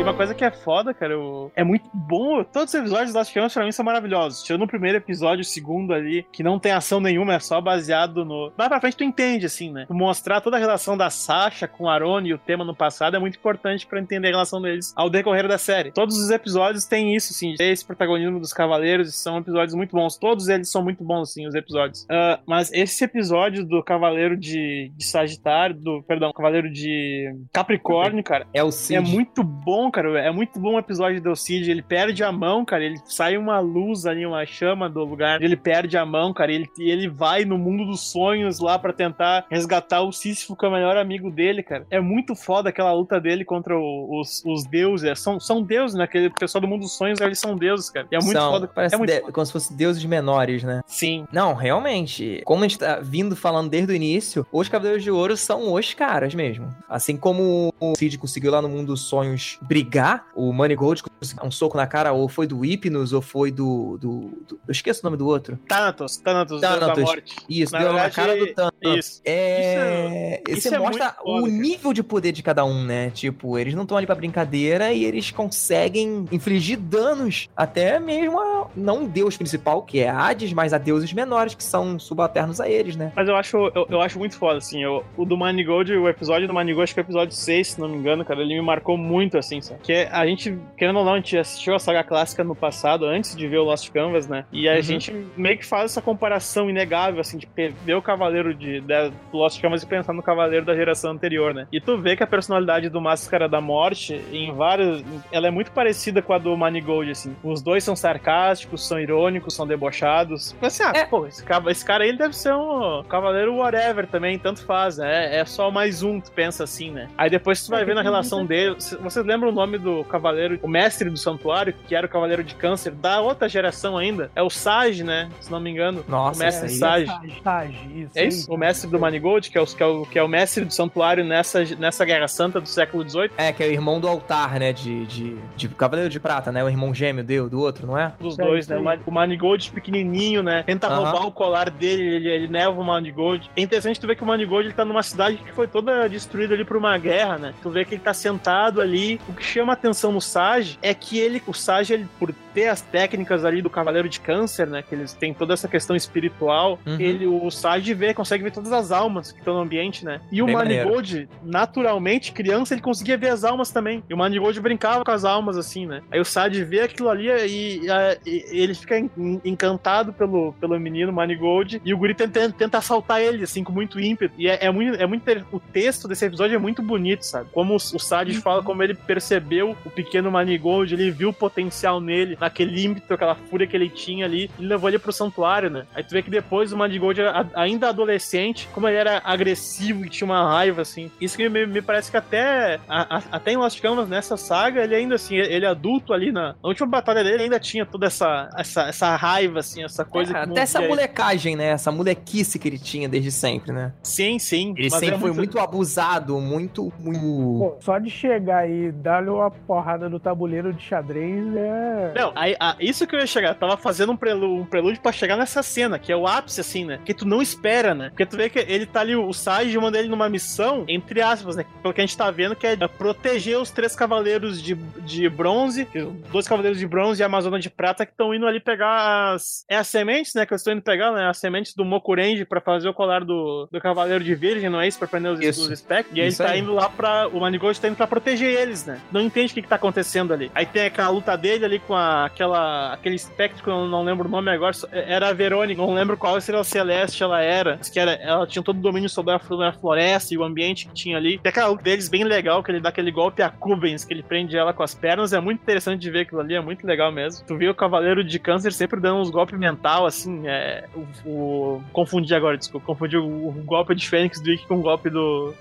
E 0.00 0.02
uma 0.02 0.14
coisa 0.14 0.34
que 0.34 0.42
é 0.42 0.50
foda, 0.50 0.94
cara, 0.94 1.18
o- 1.20 1.52
é 1.54 1.62
muito 1.62 1.84
bom. 1.92 2.42
Todos 2.42 2.72
os 2.72 2.80
episódios 2.80 3.12
das 3.12 3.30
Canvas 3.30 3.52
pra 3.52 3.64
mim 3.66 3.70
são 3.70 3.84
maravilhosos. 3.84 4.42
Tirando 4.42 4.62
o 4.62 4.66
primeiro 4.66 4.96
episódio, 4.96 5.42
o 5.42 5.44
segundo 5.44 5.92
ali, 5.92 6.24
que 6.32 6.42
não 6.42 6.58
tem 6.58 6.72
ação 6.72 7.00
nenhuma, 7.00 7.34
é 7.34 7.38
só 7.38 7.60
baseado 7.60 8.24
no. 8.24 8.50
Mais 8.56 8.70
pra 8.70 8.80
frente 8.80 8.96
tu 8.96 9.04
entende, 9.04 9.44
assim, 9.44 9.70
né? 9.70 9.84
Mostrar 9.90 10.40
toda 10.40 10.56
a 10.56 10.58
relação 10.58 10.96
da 10.96 11.10
Sasha 11.10 11.68
com 11.68 11.84
o 11.84 11.88
Arone 11.90 12.30
e 12.30 12.34
o 12.34 12.38
tema 12.38 12.64
no 12.64 12.74
passado 12.74 13.14
é 13.14 13.18
muito 13.18 13.36
importante 13.36 13.86
pra 13.86 14.00
entender 14.00 14.28
a 14.28 14.30
relação 14.30 14.62
deles 14.62 14.90
ao 14.96 15.10
decorrer 15.10 15.46
da 15.46 15.58
série. 15.58 15.92
Todos 15.92 16.16
os 16.16 16.30
episódios 16.30 16.86
têm 16.86 17.14
isso, 17.14 17.34
assim, 17.34 17.54
esse 17.60 17.84
protagonismo 17.84 18.40
dos 18.40 18.54
cavaleiros, 18.54 19.10
e 19.10 19.12
são 19.12 19.36
episódios 19.36 19.74
muito 19.74 19.94
bons. 19.94 20.16
Todos 20.16 20.48
eles 20.48 20.70
são 20.70 20.82
muito 20.82 21.04
bons, 21.04 21.28
assim, 21.28 21.46
os 21.46 21.54
episódios. 21.54 22.06
Ah, 22.10 22.40
mas 22.46 22.72
esse 22.72 23.04
episódio 23.04 23.66
do 23.66 23.82
Cavaleiro 23.82 24.34
de, 24.34 24.90
de 24.96 25.04
Sagitário, 25.04 25.74
do. 25.76 26.02
Perdão, 26.04 26.32
Cavaleiro 26.32 26.72
de 26.72 27.34
Capricórnio, 27.52 28.24
cara. 28.24 28.46
É 28.54 28.64
o 28.64 28.70
Cid. 28.72 28.96
É 28.96 29.00
muito 29.00 29.44
bom, 29.44 29.89
cara. 29.90 30.20
É 30.20 30.30
muito 30.30 30.58
bom 30.58 30.74
o 30.74 30.78
episódio 30.78 31.20
do 31.22 31.34
Cid. 31.36 31.70
Ele 31.70 31.82
perde 31.82 32.22
a 32.22 32.30
mão, 32.32 32.64
cara. 32.64 32.84
Ele 32.84 32.98
sai 33.04 33.36
uma 33.36 33.58
luz 33.60 34.06
ali, 34.06 34.24
uma 34.26 34.44
chama 34.46 34.88
do 34.88 35.04
lugar. 35.04 35.42
Ele 35.42 35.56
perde 35.56 35.96
a 35.96 36.04
mão, 36.06 36.32
cara. 36.32 36.52
Ele, 36.52 36.68
ele 36.78 37.08
vai 37.08 37.44
no 37.44 37.56
mundo 37.58 37.84
dos 37.86 38.10
sonhos 38.10 38.58
lá 38.60 38.78
pra 38.78 38.92
tentar 38.92 39.46
resgatar 39.50 40.02
o 40.02 40.12
Sísifo, 40.12 40.56
que 40.56 40.64
é 40.64 40.68
o 40.68 40.72
melhor 40.72 40.96
amigo 40.96 41.30
dele, 41.30 41.62
cara. 41.62 41.86
É 41.90 42.00
muito 42.00 42.34
foda 42.34 42.68
aquela 42.68 42.92
luta 42.92 43.20
dele 43.20 43.44
contra 43.44 43.76
o- 43.78 44.20
os, 44.20 44.42
os 44.44 44.64
deuses. 44.66 45.08
É, 45.08 45.14
São, 45.14 45.38
são 45.40 45.62
deuses, 45.62 45.96
né? 45.96 46.04
Aquele 46.04 46.30
pessoal 46.30 46.60
do 46.62 46.68
mundo 46.68 46.80
dos 46.82 46.96
sonhos, 46.96 47.20
eles 47.20 47.38
são 47.38 47.56
deuses, 47.56 47.90
cara. 47.90 48.06
E 48.10 48.16
é 48.16 48.18
muito 48.18 48.32
São, 48.32 48.50
foda. 48.52 48.68
Parece 48.68 48.94
é 48.94 48.98
muito 48.98 49.10
de- 49.12 49.20
foda. 49.20 49.32
como 49.32 49.46
se 49.46 49.52
fossem 49.52 49.76
deuses 49.76 50.04
menores, 50.04 50.62
né? 50.62 50.80
Sim. 50.86 51.26
Não, 51.32 51.54
realmente. 51.54 52.42
Como 52.44 52.64
a 52.64 52.68
gente 52.68 52.78
tá 52.78 53.00
vindo 53.02 53.34
falando 53.36 53.68
desde 53.70 53.92
o 53.92 53.94
início, 53.94 54.46
os 54.52 54.68
Cavaleiros 54.68 55.02
de 55.02 55.10
Ouro 55.10 55.36
são 55.36 55.72
os 55.72 55.94
caras 55.94 56.34
mesmo. 56.34 56.68
Assim 56.88 57.16
como 57.16 57.72
o 57.80 57.94
Cid 57.96 58.18
conseguiu 58.18 58.50
lá 58.52 58.60
no 58.62 58.68
mundo 58.68 58.88
dos 58.88 59.02
sonhos 59.02 59.58
brigar, 59.84 60.26
o 60.34 60.52
Moneygold 60.52 61.02
conseguiu 61.02 61.44
um 61.46 61.50
soco 61.50 61.76
na 61.76 61.86
cara, 61.86 62.12
ou 62.12 62.28
foi 62.28 62.46
do 62.46 62.60
Hypnos, 62.60 63.12
ou 63.12 63.20
foi 63.22 63.50
do, 63.50 63.96
do, 63.98 64.30
do- 64.46 64.60
Eu 64.68 64.72
esqueço 64.72 65.00
o 65.00 65.04
nome 65.04 65.16
do 65.16 65.26
outro. 65.26 65.58
Thanatos, 65.68 66.16
Thanatos, 66.18 66.60
Deus 66.60 66.72
da 66.72 66.78
Thanatos. 66.80 67.04
morte. 67.04 67.36
Isso, 67.48 67.72
Na 67.72 67.78
deu 67.78 67.88
verdade, 67.92 68.08
na 68.08 68.14
cara 68.14 68.36
do 68.38 68.54
Thanos. 68.54 68.72
Isso. 68.98 69.22
É. 69.24 70.42
Isso 70.48 70.58
Isso, 70.58 70.68
é- 70.68 70.70
isso 70.70 70.74
é 70.74 70.78
mostra 70.78 71.04
muito 71.04 71.16
foda, 71.16 71.30
o 71.38 71.40
cara. 71.42 71.52
nível 71.52 71.92
de 71.92 72.02
poder 72.02 72.32
de 72.32 72.42
cada 72.42 72.64
um, 72.64 72.84
né? 72.84 73.10
Tipo, 73.10 73.58
eles 73.58 73.74
não 73.74 73.82
estão 73.82 73.96
ali 73.96 74.06
pra 74.06 74.14
brincadeira 74.14 74.92
e 74.92 75.04
eles 75.04 75.30
conseguem 75.30 76.26
infligir 76.30 76.78
danos 76.78 77.48
até 77.56 77.98
mesmo 77.98 78.38
a 78.40 78.66
não 78.76 79.04
o 79.04 79.08
deus 79.08 79.36
principal, 79.36 79.82
que 79.82 80.00
é 80.00 80.08
Hades, 80.08 80.52
mas 80.52 80.72
a 80.72 80.78
deuses 80.78 81.12
menores 81.12 81.54
que 81.54 81.64
são 81.64 81.98
subalternos 81.98 82.60
a 82.60 82.68
eles, 82.68 82.96
né? 82.96 83.12
Mas 83.16 83.28
eu 83.28 83.36
acho, 83.36 83.56
eu, 83.74 83.86
eu 83.88 84.00
acho 84.00 84.18
muito 84.18 84.36
foda, 84.36 84.58
assim. 84.58 84.82
Eu, 84.82 85.04
o 85.16 85.24
do 85.24 85.36
Manigold, 85.36 85.92
o 85.92 86.08
episódio 86.08 86.46
do 86.46 86.54
Manigold, 86.54 86.84
acho 86.84 86.94
que 86.94 87.00
é 87.00 87.02
o 87.02 87.06
episódio 87.06 87.34
6, 87.34 87.68
se 87.72 87.80
não 87.80 87.88
me 87.88 87.96
engano, 87.96 88.24
cara. 88.24 88.40
Ele 88.40 88.54
me 88.54 88.60
marcou 88.62 88.96
muito, 88.96 89.36
assim, 89.38 89.60
Que 89.82 90.08
a 90.10 90.26
gente, 90.26 90.58
querendo 90.76 90.98
ou 90.98 91.04
não, 91.04 91.14
a 91.14 91.16
gente 91.16 91.36
assistiu 91.36 91.74
a 91.74 91.78
saga 91.78 92.02
clássica 92.04 92.42
no 92.44 92.54
passado, 92.54 93.04
antes 93.06 93.34
de 93.36 93.46
ver 93.48 93.58
o 93.58 93.64
Lost 93.64 93.90
Canvas, 93.90 94.26
né? 94.26 94.44
E 94.52 94.68
a 94.68 94.74
Uhum. 94.74 94.82
gente 94.82 95.12
meio 95.36 95.58
que 95.58 95.66
faz 95.66 95.84
essa 95.92 96.02
comparação 96.02 96.68
inegável, 96.70 97.20
assim, 97.20 97.38
de 97.38 97.48
ver 97.84 97.94
o 97.94 98.02
Cavaleiro 98.02 98.54
de, 98.54 98.80
de- 98.80 99.10
do 99.30 99.38
Lost 99.38 99.60
Canvas 99.60 99.82
e 99.82 99.86
pensar 99.86 100.12
no 100.12 100.22
Cavaleiro 100.22 100.64
da 100.66 100.74
geração 100.74 101.12
anterior, 101.12 101.52
né? 101.54 101.66
E 101.72 101.80
tu 101.80 101.96
vê 101.98 102.16
que 102.16 102.22
a 102.22 102.26
personalidade 102.26 102.88
do 102.88 103.00
Máscara 103.00 103.48
da 103.48 103.60
Morte, 103.60 104.20
em 104.32 104.52
vários. 104.54 105.02
Ela 105.32 105.48
é 105.48 105.50
muito 105.50 105.70
parecida 105.72 106.20
com 106.22 106.32
a 106.32 106.38
do 106.38 106.56
Manigold, 106.56 107.10
assim. 107.10 107.34
Os 107.42 107.62
dois 107.62 107.82
são 107.84 107.94
sarcásticos, 107.96 108.86
são 108.86 108.98
irônicos, 109.00 109.54
são 109.54 109.66
debochados. 109.66 110.54
Mas 110.60 110.80
assim, 110.80 110.90
ah, 110.96 111.00
É. 111.00 111.06
pô, 111.06 111.26
esse 111.26 111.42
cara, 111.44 111.70
esse 111.70 111.84
cara 111.84 112.04
aí 112.04 112.16
deve 112.16 112.34
ser 112.36 112.52
um 112.54 113.02
cavaleiro 113.08 113.56
whatever 113.56 114.06
também, 114.06 114.38
tanto 114.38 114.64
faz, 114.64 114.98
né? 114.98 115.36
É 115.38 115.44
só 115.44 115.70
mais 115.70 116.02
um, 116.02 116.20
tu 116.20 116.30
pensa 116.32 116.64
assim, 116.64 116.90
né? 116.90 117.08
Aí 117.16 117.28
depois 117.30 117.64
tu 117.64 117.70
vai 117.70 117.82
É, 117.82 117.84
ver 117.84 117.94
na 117.94 118.02
relação 118.02 118.44
dele. 118.44 118.76
Vocês 119.00 119.24
lembram 119.24 119.49
o 119.50 119.54
nome 119.54 119.78
do 119.78 120.04
cavaleiro, 120.04 120.58
o 120.62 120.68
mestre 120.68 121.10
do 121.10 121.16
santuário, 121.16 121.74
que 121.86 121.94
era 121.94 122.06
o 122.06 122.08
cavaleiro 122.08 122.42
de 122.42 122.54
câncer 122.54 122.92
da 122.92 123.20
outra 123.20 123.48
geração 123.48 123.96
ainda? 123.98 124.30
É 124.34 124.42
o 124.42 124.50
Sage, 124.50 125.04
né? 125.04 125.28
Se 125.40 125.50
não 125.50 125.60
me 125.60 125.70
engano. 125.70 126.04
Nossa, 126.08 126.40
o 126.40 126.44
mestre 126.44 126.68
aí 126.68 126.74
Sage. 126.74 127.12
Sage, 127.42 127.78
isso. 127.94 128.10
É 128.18 128.24
isso? 128.26 128.52
O 128.52 128.56
mestre 128.56 128.88
do 128.90 128.98
Manigold, 128.98 129.50
que 129.50 129.58
é, 129.58 129.60
o, 129.60 129.66
que, 129.66 129.82
é 129.82 129.86
o, 129.86 130.02
que 130.06 130.18
é 130.18 130.22
o 130.22 130.28
mestre 130.28 130.64
do 130.64 130.72
santuário 130.72 131.24
nessa, 131.24 131.64
nessa 131.78 132.04
Guerra 132.04 132.28
Santa 132.28 132.60
do 132.60 132.68
século 132.68 133.08
XVIII. 133.08 133.30
É, 133.36 133.52
que 133.52 133.62
é 133.62 133.66
o 133.66 133.72
irmão 133.72 134.00
do 134.00 134.08
altar, 134.08 134.58
né? 134.58 134.72
De, 134.72 135.06
de, 135.06 135.36
de 135.56 135.68
Cavaleiro 135.68 136.10
de 136.10 136.20
Prata, 136.20 136.50
né? 136.52 136.62
O 136.64 136.68
irmão 136.68 136.94
gêmeo 136.94 137.24
deu, 137.24 137.48
do 137.48 137.60
outro, 137.60 137.86
não 137.86 137.98
é? 137.98 138.12
Dos 138.20 138.38
É 138.38 138.42
dois, 138.44 138.66
né? 138.68 138.76
O 138.76 138.84
Ma- 138.84 138.98
O 139.06 139.10
Manigold 139.10 139.70
pequenininho, 139.72 140.42
né? 140.42 140.62
Tenta 140.64 140.86
Aham. 140.86 140.96
roubar 141.04 141.26
o 141.26 141.32
colar 141.32 141.70
dele, 141.70 142.02
ele, 142.02 142.28
ele 142.28 142.48
neva 142.48 142.70
o 142.80 142.84
Manigold. 142.84 143.50
É 143.56 143.60
interessante 143.60 144.00
tu 144.00 144.06
ver 144.06 144.16
que 144.16 144.22
o 144.22 144.26
Manigold 144.26 144.66
ele 144.68 144.74
tá 144.74 144.84
numa 144.84 145.02
cidade 145.02 145.36
que 145.36 145.52
foi 145.52 145.66
toda 145.66 146.08
destruída 146.08 146.54
ali 146.54 146.64
por 146.64 146.76
uma 146.76 146.96
guerra, 146.98 147.38
né? 147.38 147.54
Tu 147.62 147.70
vê 147.70 147.84
que 147.84 147.94
ele 147.94 148.02
tá 148.02 148.14
sentado 148.14 148.80
ali. 148.80 149.20
O 149.40 149.42
que 149.42 149.46
chama 149.46 149.72
a 149.72 149.74
atenção 149.74 150.12
no 150.12 150.20
Sage 150.20 150.78
é 150.82 150.92
que 150.92 151.18
ele, 151.18 151.42
o 151.46 151.54
Sage, 151.54 151.94
ele, 151.94 152.06
por 152.18 152.30
ter 152.52 152.66
as 152.66 152.82
técnicas 152.82 153.42
ali 153.42 153.62
do 153.62 153.70
Cavaleiro 153.70 154.06
de 154.06 154.20
Câncer, 154.20 154.66
né? 154.66 154.82
Que 154.82 154.94
eles 154.94 155.14
têm 155.14 155.32
toda 155.32 155.54
essa 155.54 155.66
questão 155.66 155.96
espiritual. 155.96 156.78
Uhum. 156.84 157.00
Ele, 157.00 157.26
o 157.26 157.50
Sage 157.50 157.94
vê, 157.94 158.12
consegue 158.12 158.44
ver 158.44 158.50
todas 158.50 158.70
as 158.70 158.92
almas 158.92 159.32
que 159.32 159.38
estão 159.38 159.54
no 159.54 159.60
ambiente, 159.60 160.04
né? 160.04 160.20
E 160.30 160.42
o 160.42 160.46
Bem 160.46 160.54
maneiro. 160.54 160.84
Manigold, 160.84 161.28
naturalmente, 161.42 162.32
criança, 162.32 162.74
ele 162.74 162.82
conseguia 162.82 163.16
ver 163.16 163.30
as 163.30 163.42
almas 163.42 163.70
também. 163.70 164.04
E 164.10 164.12
o 164.12 164.16
Manigold 164.16 164.60
brincava 164.60 165.02
com 165.02 165.10
as 165.10 165.24
almas, 165.24 165.56
assim, 165.56 165.86
né? 165.86 166.02
Aí 166.10 166.20
o 166.20 166.24
Sage 166.24 166.62
vê 166.62 166.82
aquilo 166.82 167.08
ali 167.08 167.28
e, 167.30 167.86
e, 168.26 168.44
ele 168.50 168.74
fica 168.74 168.98
en- 168.98 169.40
encantado 169.42 170.12
pelo, 170.12 170.52
pelo 170.60 170.78
menino 170.78 171.10
Manigold 171.12 171.80
e 171.82 171.94
o 171.94 171.96
guri 171.96 172.14
tenta, 172.14 172.52
tenta 172.52 172.76
assaltar 172.76 173.22
ele, 173.22 173.44
assim, 173.44 173.64
com 173.64 173.72
muito 173.72 173.98
ímpeto. 173.98 174.34
E 174.36 174.48
é, 174.48 174.66
é 174.66 174.70
muito, 174.70 175.00
é 175.00 175.06
muito. 175.06 175.24
O 175.50 175.58
texto 175.58 176.06
desse 176.06 176.26
episódio 176.26 176.56
é 176.56 176.58
muito 176.58 176.82
bonito, 176.82 177.22
sabe? 177.22 177.48
Como 177.52 177.72
o, 177.72 177.76
o 177.76 177.98
Sadi 177.98 178.34
fala, 178.34 178.62
como 178.62 178.82
ele 178.82 178.94
percebeu 179.30 179.76
o 179.84 179.90
pequeno 179.90 180.30
Manigold, 180.30 180.92
ele 180.92 181.10
viu 181.10 181.28
o 181.28 181.32
potencial 181.32 182.00
nele, 182.00 182.36
naquele 182.40 182.84
ímpeto, 182.84 183.14
aquela 183.14 183.34
fúria 183.36 183.66
que 183.66 183.76
ele 183.76 183.88
tinha 183.88 184.24
ali, 184.24 184.50
e 184.58 184.64
levou 184.64 184.88
ele 184.88 184.98
pro 184.98 185.12
santuário, 185.12 185.70
né? 185.70 185.84
Aí 185.94 186.02
tu 186.02 186.10
vê 186.10 186.22
que 186.22 186.30
depois 186.30 186.72
o 186.72 186.76
Manigold, 186.76 187.20
ainda 187.54 187.88
adolescente, 187.88 188.68
como 188.72 188.88
ele 188.88 188.96
era 188.96 189.22
agressivo 189.24 190.04
e 190.04 190.08
tinha 190.10 190.26
uma 190.26 190.42
raiva, 190.52 190.82
assim. 190.82 191.10
Isso 191.20 191.36
que 191.36 191.48
me, 191.48 191.64
me 191.66 191.80
parece 191.80 192.10
que 192.10 192.16
até, 192.16 192.80
a- 192.88 193.16
a- 193.18 193.22
até 193.32 193.52
em 193.52 193.56
Lost 193.56 193.80
Canvas, 193.80 194.08
nessa 194.08 194.36
saga, 194.36 194.82
ele 194.82 194.94
ainda 194.94 195.14
assim, 195.14 195.36
ele 195.36 195.66
adulto 195.66 196.12
ali 196.12 196.32
na, 196.32 196.48
na 196.62 196.68
última 196.68 196.88
batalha 196.88 197.22
dele, 197.22 197.44
ainda 197.44 197.60
tinha 197.60 197.86
toda 197.86 198.06
essa, 198.06 198.48
essa, 198.56 198.82
essa 198.88 199.14
raiva, 199.16 199.60
assim, 199.60 199.84
essa 199.84 200.04
coisa 200.04 200.32
É, 200.36 200.44
que 200.44 200.50
até 200.50 200.60
essa 200.62 200.80
molecagem, 200.80 201.54
né? 201.54 201.66
Essa 201.68 201.92
molequice 201.92 202.58
que 202.58 202.68
ele 202.68 202.78
tinha 202.78 203.08
desde 203.08 203.30
sempre, 203.30 203.72
né? 203.72 203.92
Sim, 204.02 204.38
sim. 204.38 204.74
Ele 204.76 204.90
sempre 204.90 205.14
é 205.14 205.18
foi 205.18 205.32
muito 205.32 205.58
abusado, 205.58 206.38
muito. 206.40 206.92
muito... 206.98 207.20
Pô, 207.20 207.76
só 207.80 207.98
de 207.98 208.10
chegar 208.10 208.68
e 208.68 208.90
dar-lhe 209.20 209.30
uma 209.30 209.50
porrada 209.50 210.08
no 210.08 210.18
tabuleiro 210.18 210.72
de 210.72 210.82
xadrez 210.82 211.54
é. 211.56 212.12
Não, 212.16 212.32
aí, 212.34 212.56
a- 212.58 212.76
isso 212.80 213.06
que 213.06 213.14
eu 213.14 213.20
ia 213.20 213.26
chegar, 213.26 213.54
tava 213.54 213.76
fazendo 213.76 214.12
um 214.12 214.16
prelúdio, 214.16 214.56
um 214.62 214.64
prelúdio 214.64 215.00
pra 215.02 215.12
chegar 215.12 215.36
nessa 215.36 215.62
cena, 215.62 215.98
que 215.98 216.10
é 216.12 216.16
o 216.16 216.26
ápice, 216.26 216.60
assim, 216.60 216.84
né? 216.84 216.98
Que 217.04 217.14
tu 217.14 217.26
não 217.26 217.40
espera, 217.42 217.94
né? 217.94 218.08
Porque 218.10 218.26
tu 218.26 218.36
vê 218.36 218.48
que 218.48 218.58
ele 218.58 218.86
tá 218.86 219.00
ali, 219.00 219.14
o 219.14 219.32
Sage 219.32 219.76
manda 219.78 219.98
ele 219.98 220.08
numa 220.08 220.28
missão, 220.28 220.84
entre 220.88 221.20
aspas, 221.20 221.56
né? 221.56 221.64
Pelo 221.82 221.92
que 221.94 222.00
a 222.00 222.04
gente 222.06 222.16
tá 222.16 222.30
vendo, 222.30 222.56
que 222.56 222.66
é 222.66 222.76
proteger 222.88 223.58
os 223.58 223.70
três 223.70 223.94
cavaleiros 223.94 224.60
de, 224.62 224.74
de 224.74 225.28
bronze, 225.28 225.86
dois 226.32 226.48
cavaleiros 226.48 226.78
de 226.78 226.86
bronze 226.86 227.20
e 227.20 227.22
a 227.22 227.26
Amazona 227.26 227.58
de 227.58 227.70
prata 227.70 228.04
que 228.04 228.12
estão 228.12 228.34
indo 228.34 228.46
ali 228.46 228.60
pegar 228.60 229.34
as. 229.34 229.64
É 229.68 229.76
as 229.76 229.86
sementes, 229.86 230.34
né? 230.34 230.44
Que 230.46 230.52
eles 230.52 230.60
estão 230.62 230.72
indo 230.72 230.82
pegar, 230.82 231.12
né? 231.12 231.26
As 231.28 231.38
sementes 231.38 231.74
do 231.74 231.84
Mokurenji 231.84 232.44
pra 232.44 232.60
fazer 232.60 232.88
o 232.88 232.94
colar 232.94 233.24
do, 233.24 233.68
do 233.70 233.80
cavaleiro 233.80 234.22
de 234.24 234.34
virgem, 234.34 234.68
não 234.70 234.80
é 234.80 234.88
isso? 234.88 234.98
Pra 234.98 235.08
prender 235.08 235.32
os, 235.32 235.40
Isso. 235.40 235.62
os 235.62 235.70
espectros. 235.70 236.16
E 236.16 236.20
aí 236.20 236.26
ele 236.28 236.36
tá 236.36 236.50
aí. 236.50 236.60
indo 236.60 236.72
lá 236.74 236.88
pra. 236.88 237.28
O 237.28 237.40
Manigold 237.40 237.80
tá 237.80 237.88
indo 237.88 237.96
pra 237.96 238.06
proteger 238.06 238.58
eles, 238.60 238.84
né? 238.86 239.00
Não 239.12 239.20
entende 239.20 239.52
o 239.52 239.54
que, 239.54 239.62
que 239.62 239.68
tá 239.68 239.76
acontecendo 239.76 240.32
ali. 240.32 240.50
Aí 240.54 240.66
tem 240.66 240.86
aquela 240.86 241.08
luta 241.08 241.36
dele 241.36 241.64
ali 241.64 241.78
com 241.78 241.94
a, 241.94 242.26
aquela, 242.26 242.92
aquele 242.92 243.16
espectro 243.16 243.62
que 243.62 243.68
eu 243.70 243.86
não 243.86 244.02
lembro 244.04 244.28
o 244.28 244.30
nome 244.30 244.50
agora. 244.50 244.72
só- 244.72 244.88
Era 244.92 245.28
a 245.28 245.32
Verônica, 245.32 245.80
não 245.80 245.94
lembro 245.94 246.16
qual 246.16 246.38
estrela 246.38 246.64
celeste 246.64 247.22
ela 247.22 247.40
era. 247.40 247.78
Que 247.92 247.98
era 247.98 248.12
ela 248.12 248.46
tinha 248.46 248.62
todo 248.62 248.78
o 248.78 248.80
domínio 248.82 249.08
sobre 249.08 249.34
a, 249.34 249.72
floresta 249.72 250.34
e 250.34 250.38
o 250.38 250.44
ambiente 250.44 250.86
que 250.86 250.94
tinha 250.94 251.16
ali. 251.16 251.38
Tem 251.38 251.50
aquela 251.50 251.68
luta 251.68 251.82
deles 251.82 252.08
bem 252.08 252.24
legal, 252.24 252.62
que 252.62 252.70
ele 252.70 252.80
dá 252.80 252.88
aquele 252.90 253.10
golpe 253.10 253.42
a 253.42 253.50
Cubens, 253.50 254.04
que 254.04 254.12
ele 254.12 254.22
prende 254.22 254.56
ela 254.56 254.72
com 254.72 254.82
as 254.82 254.94
pernas. 254.94 255.32
É 255.32 255.40
muito 255.40 255.60
interessante 255.62 256.00
de 256.00 256.10
ver 256.10 256.20
aquilo 256.20 256.40
ali, 256.40 256.54
é 256.54 256.60
muito 256.60 256.86
legal 256.86 257.10
mesmo. 257.10 257.44
Tu 257.46 257.56
vê 257.56 257.68
o 257.68 257.74
Cavaleiro 257.74 258.22
de 258.22 258.38
Câncer 258.38 258.72
sempre 258.72 259.00
dando 259.00 259.20
uns 259.20 259.30
golpes 259.30 259.58
mental, 259.58 260.06
assim. 260.06 260.46
É, 260.46 260.84
o, 260.94 261.28
o- 261.28 261.82
Confundi 261.92 262.34
agora, 262.34 262.56
desculpa. 262.56 262.86
Confundi 262.86 263.16
o, 263.16 263.24
o 263.48 263.52
golpe 263.64 263.94
de 263.94 264.08
Fênix 264.08 264.40
do 264.40 264.50
Ikki 264.52 264.66
com 264.66 264.76
o 264.76 264.82
golpe 264.82 265.10
do, 265.10 265.54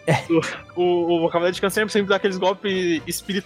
o, 0.75 1.25
o 1.25 1.29
Cavaleiro 1.29 1.55
de 1.55 1.61
Câncer 1.61 1.79
sempre, 1.79 1.93
sempre 1.93 2.09
dá 2.09 2.15
aqueles 2.17 2.37
golpes 2.37 3.01
espirituais, 3.07 3.38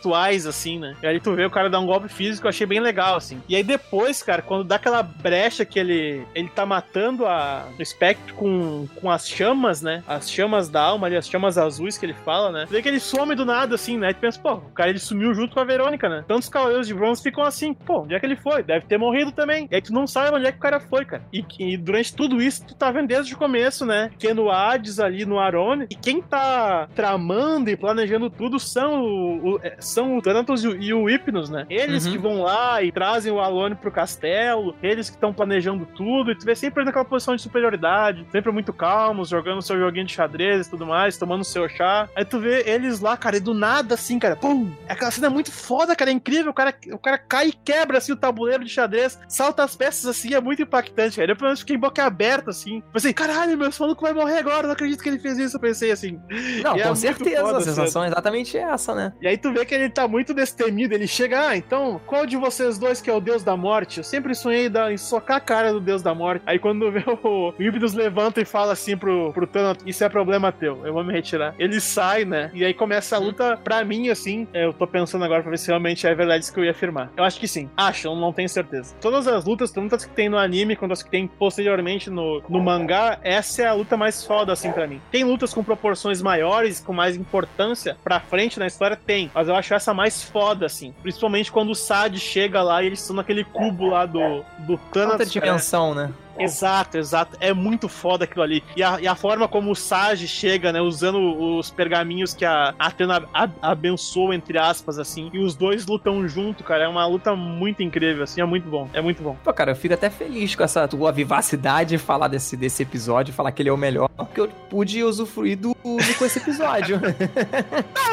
assim, 0.48 0.80
né? 0.80 0.96
E 1.02 1.08
aí 1.08 1.20
tu 1.20 1.34
vê 1.34 1.46
o 1.46 1.50
cara 1.50 1.70
dar 1.70 1.80
um 1.80 1.86
golpe 1.86 2.10
físico, 2.10 2.46
eu 2.48 2.50
achei 2.50 2.66
bem 2.68 2.80
legal, 2.80 3.16
assim. 3.16 3.42
E 3.48 3.56
aí 3.56 3.64
depois, 3.64 4.22
cara, 4.24 4.42
quando 4.42 4.64
dá 4.64 4.76
aquela 4.76 5.04
brecha 5.04 5.66
que 5.66 5.80
ele, 5.80 6.26
ele 6.36 6.50
tá 6.50 6.66
matando 6.66 7.26
a, 7.26 7.68
o 7.78 7.82
espectro 7.82 8.34
com, 8.36 8.88
com 8.96 9.10
as 9.12 9.28
chamas, 9.28 9.82
né? 9.82 10.04
As 10.08 10.30
chamas 10.30 10.70
da 10.70 10.82
alma 10.82 11.08
ali, 11.08 11.16
as 11.16 11.28
chamas 11.28 11.58
azuis 11.58 11.98
que 11.98 12.06
ele 12.06 12.14
fala, 12.26 12.52
né? 12.52 12.66
Tu 12.68 12.72
vê 12.72 12.82
que 12.82 12.88
ele 12.88 13.00
some 13.00 13.36
do 13.36 13.46
nada, 13.46 13.76
assim, 13.76 13.98
né? 13.98 14.10
E 14.12 14.14
tu 14.14 14.20
pensa, 14.20 14.40
pô, 14.40 14.54
o 14.54 14.62
cara 14.74 14.90
ele 14.90 15.00
sumiu 15.00 15.34
junto 15.34 15.54
com 15.54 15.60
a 15.60 15.64
Verônica, 15.64 16.08
né? 16.10 16.24
Tantos 16.28 16.50
Cavaleiros 16.50 16.88
de 16.88 16.94
Bronze 16.94 17.22
ficam 17.22 17.44
assim, 17.44 17.74
pô, 17.74 18.02
onde 18.02 18.14
é 18.16 18.20
que 18.20 18.26
ele 18.26 18.36
foi? 18.36 18.64
Deve 18.64 18.86
ter 18.86 18.98
morrido 18.98 19.32
também. 19.32 19.68
E 19.72 19.76
aí 19.76 19.82
tu 19.82 19.94
não 19.94 20.06
sabe 20.08 20.36
onde 20.36 20.46
é 20.46 20.52
que 20.52 20.58
o 20.58 20.62
cara 20.62 20.80
foi, 20.80 21.06
cara. 21.06 21.24
E, 21.32 21.44
e 21.60 21.78
durante 21.78 22.14
tudo 22.16 22.42
isso, 22.42 22.66
tu 22.66 22.76
tá 22.76 22.92
vendo 22.92 23.08
desde 23.08 23.34
o 23.34 23.38
começo, 23.38 23.86
né? 23.86 24.12
Que 24.18 24.34
no 24.34 24.50
Hades 24.50 25.00
ali 25.00 25.26
no 25.26 25.40
Arone, 25.40 25.86
e 25.90 25.96
quem 25.96 26.22
tá 26.22 26.88
tramando 26.96 27.70
e 27.70 27.76
planejando 27.78 28.30
tudo 28.30 28.60
são 28.60 29.02
o, 29.04 29.54
o- 29.56 29.60
é, 29.64 29.76
são 29.88 30.18
o 30.18 30.22
Thanatos 30.22 30.64
e 30.64 30.94
o, 30.94 31.02
o 31.04 31.10
Hypnos, 31.10 31.50
né? 31.50 31.66
Eles 31.70 32.06
Uhum. 32.06 32.12
que 32.12 32.18
vão 32.18 32.42
lá 32.42 32.82
e 32.82 32.92
trazem 32.92 33.32
o 33.32 33.40
Alone 33.40 33.76
pro 33.76 33.92
castelo, 33.92 34.76
eles 34.82 35.10
que 35.10 35.16
estão 35.16 35.34
planejando 35.34 35.86
tudo, 35.86 36.32
e 36.32 36.36
tu 36.38 36.46
vê 36.46 36.56
sempre 36.56 36.84
naquela 36.84 37.06
posição 37.06 37.36
de 37.36 37.42
superioridade, 37.42 38.26
sempre 38.32 38.52
muito 38.52 38.72
calmos, 38.74 39.30
jogando 39.30 39.62
seu 39.62 39.78
joguinho 39.78 40.06
de 40.06 40.14
xadrez 40.14 40.68
e 40.68 40.70
tudo 40.70 40.86
mais, 40.86 41.18
tomando 41.18 41.44
seu 41.44 41.68
chá. 41.70 42.08
Aí 42.16 42.26
tu 42.26 42.40
vê 42.40 42.64
eles 42.70 43.00
lá, 43.00 43.16
cara, 43.18 43.38
e 43.38 43.40
do 43.40 43.54
nada 43.54 43.96
assim, 43.96 44.20
cara, 44.20 44.36
pum! 44.36 44.72
Aquela 44.88 45.12
cena 45.12 45.28
é 45.28 45.30
muito 45.30 45.52
foda, 45.52 45.96
cara, 45.96 46.10
é 46.12 46.14
incrível, 46.14 46.52
o 46.52 46.54
cara, 46.54 46.74
o 46.92 46.98
cara 46.98 47.18
cai 47.18 47.48
e 47.50 47.54
quebra 47.54 47.98
assim 47.98 48.12
o 48.14 48.18
tabuleiro 48.18 48.64
de 48.64 48.70
xadrez, 48.70 49.20
salta 49.28 49.64
as 49.64 49.76
peças 49.76 50.06
assim, 50.06 50.34
é 50.34 50.42
muito 50.42 50.62
impactante, 50.62 51.18
cara. 51.18 51.32
Eu 51.32 51.36
pelo 51.36 51.48
menos 51.48 51.60
fiquei 51.62 51.78
boca 51.78 52.04
aberta 52.04 52.50
assim. 52.52 52.82
Pensei, 52.94 53.14
caralho, 53.14 53.58
meu 53.58 53.70
maluco 53.80 54.02
vai 54.02 54.14
morrer 54.14 54.38
agora, 54.38 54.68
não 54.68 54.74
acredito 54.74 55.02
que 55.02 55.10
ele 55.10 55.20
fez 55.20 55.38
isso. 55.38 55.58
Eu 55.58 55.62
pensei 55.62 55.92
assim. 55.92 56.20
Não, 56.64 56.76
E 56.78 56.80
é 56.80 56.84
com 56.84 56.90
muito 56.90 56.98
certeza, 57.00 57.46
a 57.46 57.50
essa- 57.50 57.62
sensação 57.62 58.04
é 58.04 58.08
exatamente 58.08 58.58
essa, 58.58 58.94
né? 58.96 59.14
E 59.22 59.28
aí 59.28 59.38
tu 59.38 59.52
vê 59.52 59.66
que 59.66 59.73
ele 59.74 59.90
tá 59.90 60.08
muito 60.08 60.34
destemido, 60.34 60.94
ele 60.94 61.08
chega, 61.08 61.50
ah, 61.50 61.58
então, 61.58 62.00
qual 62.06 62.26
de 62.26 62.38
vocês 62.38 62.78
dois 62.78 63.02
que 63.02 63.10
é 63.10 63.14
o 63.14 63.20
deus 63.20 63.44
da 63.44 63.56
morte? 63.56 63.98
Eu 63.98 64.04
sempre 64.04 64.34
sonhei 64.36 64.72
em 64.92 64.98
socar 64.98 65.38
a 65.38 65.40
cara 65.40 65.72
do 65.72 65.80
deus 65.80 66.02
da 66.02 66.14
morte. 66.14 66.44
Aí 66.46 66.60
quando 66.60 66.92
vê 66.92 67.04
o, 67.08 67.50
o 67.50 67.54
Hypnos 67.58 67.94
levanta 67.94 68.42
e 68.42 68.46
fala 68.46 68.74
assim 68.74 68.98
pro, 68.98 69.32
pro 69.34 69.48
Thanos, 69.48 69.84
isso 69.86 70.04
é 70.04 70.10
problema 70.10 70.52
teu, 70.52 70.86
eu 70.86 70.94
vou 70.94 71.04
me 71.04 71.14
retirar. 71.14 71.56
Ele 71.58 71.80
sai, 71.80 72.26
né? 72.26 72.52
E 72.54 72.64
aí 72.64 72.74
começa 72.74 73.16
a 73.16 73.20
luta, 73.20 73.58
pra 73.58 73.84
mim, 73.84 74.10
assim, 74.10 74.48
eu 74.54 74.74
tô 74.74 74.88
pensando 74.88 75.24
agora 75.26 75.42
pra 75.42 75.52
ver 75.52 75.58
se 75.58 75.68
realmente 75.68 76.06
é 76.06 76.14
verdade 76.14 76.44
isso 76.44 76.54
que 76.54 76.60
eu 76.60 76.66
ia 76.66 76.72
afirmar. 76.72 77.12
Eu 77.16 77.24
acho 77.24 77.40
que 77.40 77.48
sim. 77.48 77.70
Acho, 77.76 78.08
eu 78.08 78.16
não 78.16 78.34
tenho 78.34 78.50
certeza. 78.50 78.96
Todas 79.02 79.28
as 79.28 79.46
lutas, 79.46 79.72
tanto 79.72 79.96
as 79.96 80.06
que 80.06 80.14
tem 80.14 80.30
no 80.30 80.38
anime 80.38 80.76
quanto 80.76 80.92
as 80.92 81.04
que 81.04 81.10
tem 81.10 81.28
posteriormente 81.28 82.10
no, 82.10 82.42
no 82.50 82.62
mangá, 82.62 83.20
essa 83.24 83.64
é 83.64 83.68
a 83.68 83.74
luta 83.74 83.98
mais 83.98 84.26
foda, 84.26 84.54
assim, 84.54 84.72
pra 84.72 84.88
mim. 84.88 85.02
Tem 85.12 85.24
lutas 85.24 85.54
com 85.54 85.64
proporções 85.64 86.22
maiores, 86.22 86.80
com 86.80 86.94
mais 86.94 87.16
importância 87.16 87.98
pra 88.04 88.20
frente 88.20 88.60
na 88.60 88.68
história? 88.68 88.98
Tem. 88.98 89.32
Mas 89.34 89.50
eu 89.54 89.58
acho 89.58 89.74
essa 89.74 89.94
mais 89.94 90.24
foda, 90.24 90.66
assim. 90.66 90.94
Principalmente 91.02 91.52
quando 91.52 91.70
o 91.70 91.76
Sad 91.76 92.20
chega 92.20 92.62
lá 92.62 92.82
e 92.84 92.88
eles 92.88 93.00
estão 93.00 93.16
naquele 93.16 93.44
cubo 93.44 93.90
lá 93.90 94.06
do, 94.06 94.44
do 94.60 94.78
Thanos. 94.92 95.12
Outra 95.12 95.26
dimensão, 95.26 95.94
né? 95.94 96.12
Exato, 96.38 96.98
exato. 96.98 97.38
É 97.40 97.54
muito 97.54 97.88
foda 97.88 98.24
aquilo 98.26 98.44
ali. 98.44 98.64
E 98.76 98.84
a, 98.84 99.00
e 99.02 99.08
a 99.08 99.16
forma 99.16 99.48
como 99.48 99.72
o 99.72 99.76
Sage 99.76 100.28
chega, 100.28 100.72
né? 100.72 100.82
Usando 100.82 101.20
os 101.58 101.70
pergaminhos 101.70 102.34
que 102.34 102.46
a 102.46 102.74
Athena 102.80 103.24
a- 103.34 103.50
abençoa, 103.62 104.36
entre 104.36 104.58
aspas, 104.58 104.98
assim. 105.00 105.30
E 105.34 105.40
os 105.40 105.56
dois 105.56 105.86
lutam 105.86 106.28
junto, 106.28 106.64
cara. 106.64 106.84
É 106.86 106.88
uma 106.88 107.06
luta 107.06 107.36
muito 107.36 107.84
incrível, 107.84 108.24
assim. 108.24 108.42
É 108.42 108.46
muito 108.46 108.68
bom. 108.70 108.90
É 108.94 109.02
muito 109.02 109.22
bom. 109.22 109.36
Pô, 109.44 109.54
cara, 109.54 109.72
eu 109.72 109.76
fico 109.76 109.94
até 109.94 110.10
feliz 110.10 110.56
com 110.56 110.64
essa 110.64 110.88
tua 110.88 111.12
vivacidade 111.12 111.92
de 111.92 111.98
falar 111.98 112.28
desse, 112.28 112.56
desse 112.58 112.84
episódio, 112.84 113.34
falar 113.34 113.52
que 113.52 113.62
ele 113.62 113.70
é 113.70 113.74
o 113.74 113.78
melhor, 113.78 114.10
porque 114.10 114.42
eu 114.42 114.48
pude 114.70 115.04
usufruir 115.04 115.58
do, 115.58 115.70
do- 115.74 116.18
com 116.18 116.26
esse 116.26 116.40
episódio. 116.40 117.00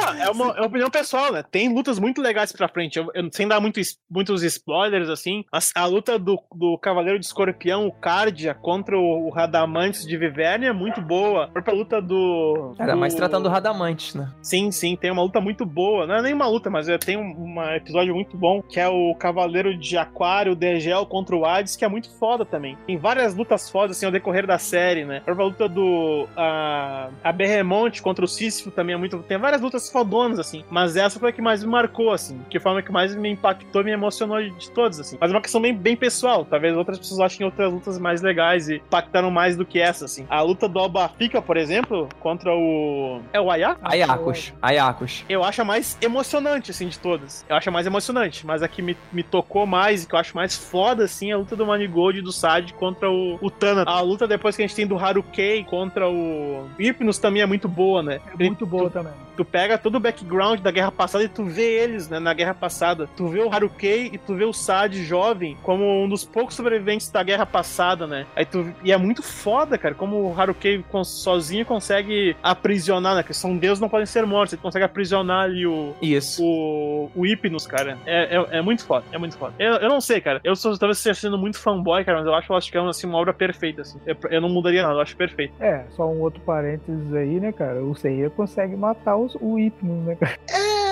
Ah, 0.03 0.17
é 0.19 0.31
uma, 0.31 0.47
é 0.57 0.61
uma 0.61 0.67
opinião 0.67 0.91
pessoal, 0.91 1.33
né? 1.33 1.43
Tem 1.51 1.73
lutas 1.73 1.99
muito 1.99 2.21
legais 2.21 2.53
pra 2.53 2.69
frente. 2.69 2.99
Eu, 2.99 3.11
eu- 3.15 3.29
sem 3.33 3.47
dar 3.47 3.61
muito, 3.61 3.81
muitos 4.11 4.43
spoilers, 4.43 5.09
assim. 5.09 5.45
mas 5.53 5.71
a 5.75 5.85
luta 5.87 6.19
do, 6.19 6.39
do 6.55 6.79
Cavaleiro 6.79 7.19
de 7.19 7.27
Escorpião, 7.27 7.87
o 7.87 7.93
Cardia, 8.11 8.55
contra 8.55 8.99
o, 8.99 9.29
o 9.29 9.31
Radamantes 9.31 10.05
de 10.05 10.17
Viverne 10.17 10.67
é 10.67 10.73
muito 10.73 11.01
boa. 11.01 11.45
A 11.45 11.49
própria 11.49 11.75
luta 11.75 12.03
do. 12.03 12.75
Cara, 12.77 12.95
do... 12.95 12.99
mas 12.99 13.15
tratando 13.15 13.45
do 13.45 13.49
Radamantes, 13.49 14.17
né? 14.17 14.33
Sim, 14.43 14.73
sim, 14.73 14.97
tem 14.97 15.13
uma 15.13 15.23
luta 15.23 15.41
muito 15.41 15.65
boa. 15.65 16.09
Não 16.09 16.17
é 16.17 16.23
nem 16.23 16.35
uma 16.35 16.49
luta, 16.49 16.69
mas 16.69 16.89
é- 16.89 16.99
tem 16.99 17.17
um, 17.17 17.23
um 17.23 17.63
episódio 17.77 18.13
muito 18.13 18.37
bom, 18.37 18.61
que 18.63 18.81
é 18.81 18.89
o 18.89 19.15
Cavaleiro 19.15 19.79
de 19.79 19.97
Aquário, 19.97 20.57
Degel 20.57 21.07
contra 21.07 21.37
o 21.37 21.45
Hades, 21.47 21.77
que 21.77 21.85
é 21.85 21.89
muito 21.89 22.11
foda 22.19 22.45
também. 22.45 22.77
Tem 22.85 22.99
várias 22.99 23.33
lutas 23.33 23.71
fodas, 23.71 23.97
assim, 23.97 24.07
ao 24.07 24.13
decorrer 24.13 24.45
da 24.45 24.59
série, 24.59 25.05
né? 25.05 25.19
A 25.19 25.21
própria 25.21 25.47
luta 25.47 25.69
do... 25.69 26.27
A, 26.37 27.11
a 27.23 27.31
Berremonte 27.31 28.03
contra 28.03 28.25
o 28.25 28.29
Sísifo 28.29 28.73
também 28.73 28.95
é 28.97 28.99
muito... 28.99 29.19
Tem 29.21 29.39
várias 29.39 29.63
lutas 29.63 29.89
fodonas, 29.89 30.41
assim. 30.41 30.65
Mas 30.69 30.97
essa 30.97 31.21
foi 31.21 31.31
a 31.31 31.33
que 31.33 31.41
mais 31.41 31.63
me 31.63 31.71
marcou, 31.71 32.11
assim. 32.11 32.41
Que 32.51 32.59
foi 32.59 32.77
a 32.77 32.83
que 32.83 32.91
mais 32.91 33.15
me 33.15 33.31
impactou 33.31 33.83
e 33.83 33.85
me 33.85 33.93
emocionou 33.93 34.43
de, 34.43 34.51
de 34.51 34.69
todas, 34.73 34.99
assim. 34.99 35.17
Mas 35.21 35.31
é 35.31 35.35
uma 35.35 35.41
questão 35.41 35.61
bem, 35.61 35.73
bem 35.73 35.95
pessoal. 35.95 36.45
Talvez 36.45 36.77
outras 36.77 36.99
pessoas 36.99 37.21
achem 37.21 37.47
outras 37.47 37.73
lutas 37.73 38.00
mais 38.01 38.23
legais 38.23 38.69
e 38.69 38.77
impactaram 38.77 39.31
mais 39.31 39.57
do 39.57 39.65
que 39.65 39.79
essa, 39.79 40.05
assim. 40.05 40.27
A 40.29 40.41
luta 40.43 40.69
do 40.69 40.79
Albafica, 40.79 41.41
por 41.41 41.57
exemplo, 41.57 42.09
contra 42.21 42.53
o... 42.53 43.21
É 43.33 43.41
o 43.41 43.51
Ayako? 43.51 43.81
Ayakos, 43.83 44.53
Ayakos. 44.61 45.25
eu 45.29 45.45
acho 45.45 45.63
a 45.63 45.65
mais 45.65 45.97
emocionante, 46.01 46.71
assim, 46.71 46.89
de 46.89 46.99
todas. 46.99 47.45
Eu 47.49 47.57
acho 47.57 47.69
a 47.69 47.73
mais 47.73 47.87
emocionante, 47.87 48.47
mas 48.47 48.63
a 48.63 48.69
que 48.69 48.83
me, 48.83 48.97
me 49.13 49.23
tocou 49.23 49.67
mais 49.67 50.05
e 50.05 50.09
que 50.09 50.15
eu 50.15 50.19
acho 50.19 50.35
mais 50.35 50.57
foda, 50.57 51.05
assim, 51.05 51.31
é 51.31 51.35
a 51.35 51.39
luta 51.39 51.57
do 51.57 51.67
Manigold 51.67 52.19
e 52.19 52.23
do 52.23 52.33
Sad 52.33 52.73
contra 52.75 53.11
o, 53.11 53.39
o 53.41 53.51
Tana. 53.51 53.85
A 53.87 54.01
luta 54.01 54.27
depois 54.27 54.57
que 54.57 54.63
a 54.63 54.67
gente 54.67 54.77
tem 54.77 54.87
do 54.87 54.99
Harukei 54.99 55.65
contra 55.65 56.09
o 56.09 56.69
Hypnos 56.79 57.19
também 57.19 57.43
é 57.43 57.47
muito 57.47 57.69
boa, 57.69 58.03
né? 58.03 58.21
É 58.33 58.45
muito 58.45 58.67
boa 58.67 58.91
também. 58.91 59.13
Tu 59.41 59.45
pega 59.45 59.79
todo 59.79 59.95
o 59.95 60.01
background 60.01 60.61
da 60.61 60.71
guerra 60.71 60.93
passada 60.93 61.25
e 61.25 61.29
tu 61.29 61.45
vê 61.45 61.63
eles, 61.63 62.11
né, 62.11 62.19
na 62.19 62.35
guerra 62.35 62.53
passada. 62.53 63.09
Tu 63.17 63.27
vê 63.27 63.41
o 63.41 63.51
Harukei 63.51 64.11
e 64.13 64.19
tu 64.19 64.35
vê 64.35 64.45
o 64.45 64.53
Sad 64.53 65.03
jovem 65.03 65.57
como 65.63 66.05
um 66.05 66.07
dos 66.07 66.27
poucos 66.27 66.55
sobreviventes 66.55 67.11
da 67.11 67.23
guerra 67.23 67.47
passada, 67.47 68.07
né? 68.07 68.27
Aí 68.37 68.45
tu, 68.45 68.71
e 68.85 68.93
é 68.93 68.99
muito 68.99 69.23
foda, 69.23 69.79
cara, 69.79 69.95
como 69.95 70.31
o 70.31 70.39
Harukei 70.39 70.85
sozinho 71.05 71.65
consegue 71.65 72.37
aprisionar, 72.43 73.17
né? 73.17 73.23
Que 73.23 73.33
são 73.33 73.57
deuses 73.57 73.81
não 73.81 73.89
podem 73.89 74.05
ser 74.05 74.27
mortos, 74.27 74.53
ele 74.53 74.61
consegue 74.61 74.85
aprisionar 74.85 75.45
ali 75.45 75.67
o. 75.67 75.95
Isso. 76.03 76.45
O, 76.45 77.11
o 77.15 77.25
Hypnos, 77.25 77.67
cara. 77.67 77.97
É, 78.05 78.37
é, 78.37 78.59
é, 78.59 78.61
muito 78.61 78.85
foda, 78.85 79.07
é 79.11 79.17
muito 79.17 79.39
foda. 79.39 79.55
Eu, 79.59 79.77
eu 79.77 79.89
não 79.89 80.03
sei, 80.03 80.21
cara. 80.21 80.39
Eu 80.45 80.55
sou 80.55 80.77
talvez 80.77 80.99
sendo 80.99 81.39
muito 81.39 81.59
fanboy, 81.59 82.05
cara, 82.05 82.19
mas 82.19 82.27
eu 82.27 82.35
acho 82.35 82.53
Lost 82.53 82.71
Canvas 82.71 82.99
assim, 82.99 83.07
uma 83.07 83.17
obra 83.17 83.33
perfeita, 83.33 83.81
assim. 83.81 83.99
Eu, 84.05 84.17
eu, 84.31 84.41
não 84.43 84.51
mudaria 84.51 84.83
nada, 84.83 84.97
eu 84.97 85.01
acho 85.01 85.17
perfeito. 85.17 85.55
É, 85.59 85.85
só 85.91 86.07
um 86.07 86.21
outro 86.21 86.43
parênteses 86.43 87.15
aí, 87.15 87.41
né, 87.41 87.53
cara? 87.53 87.83
O 87.83 87.95
Seiya 87.95 88.29
consegue 88.29 88.77
matar 88.77 89.17
os, 89.17 89.30
o 89.41 89.57
Hypnos, 89.59 90.07
né, 90.07 90.15
cara? 90.17 90.39
É, 90.49 90.90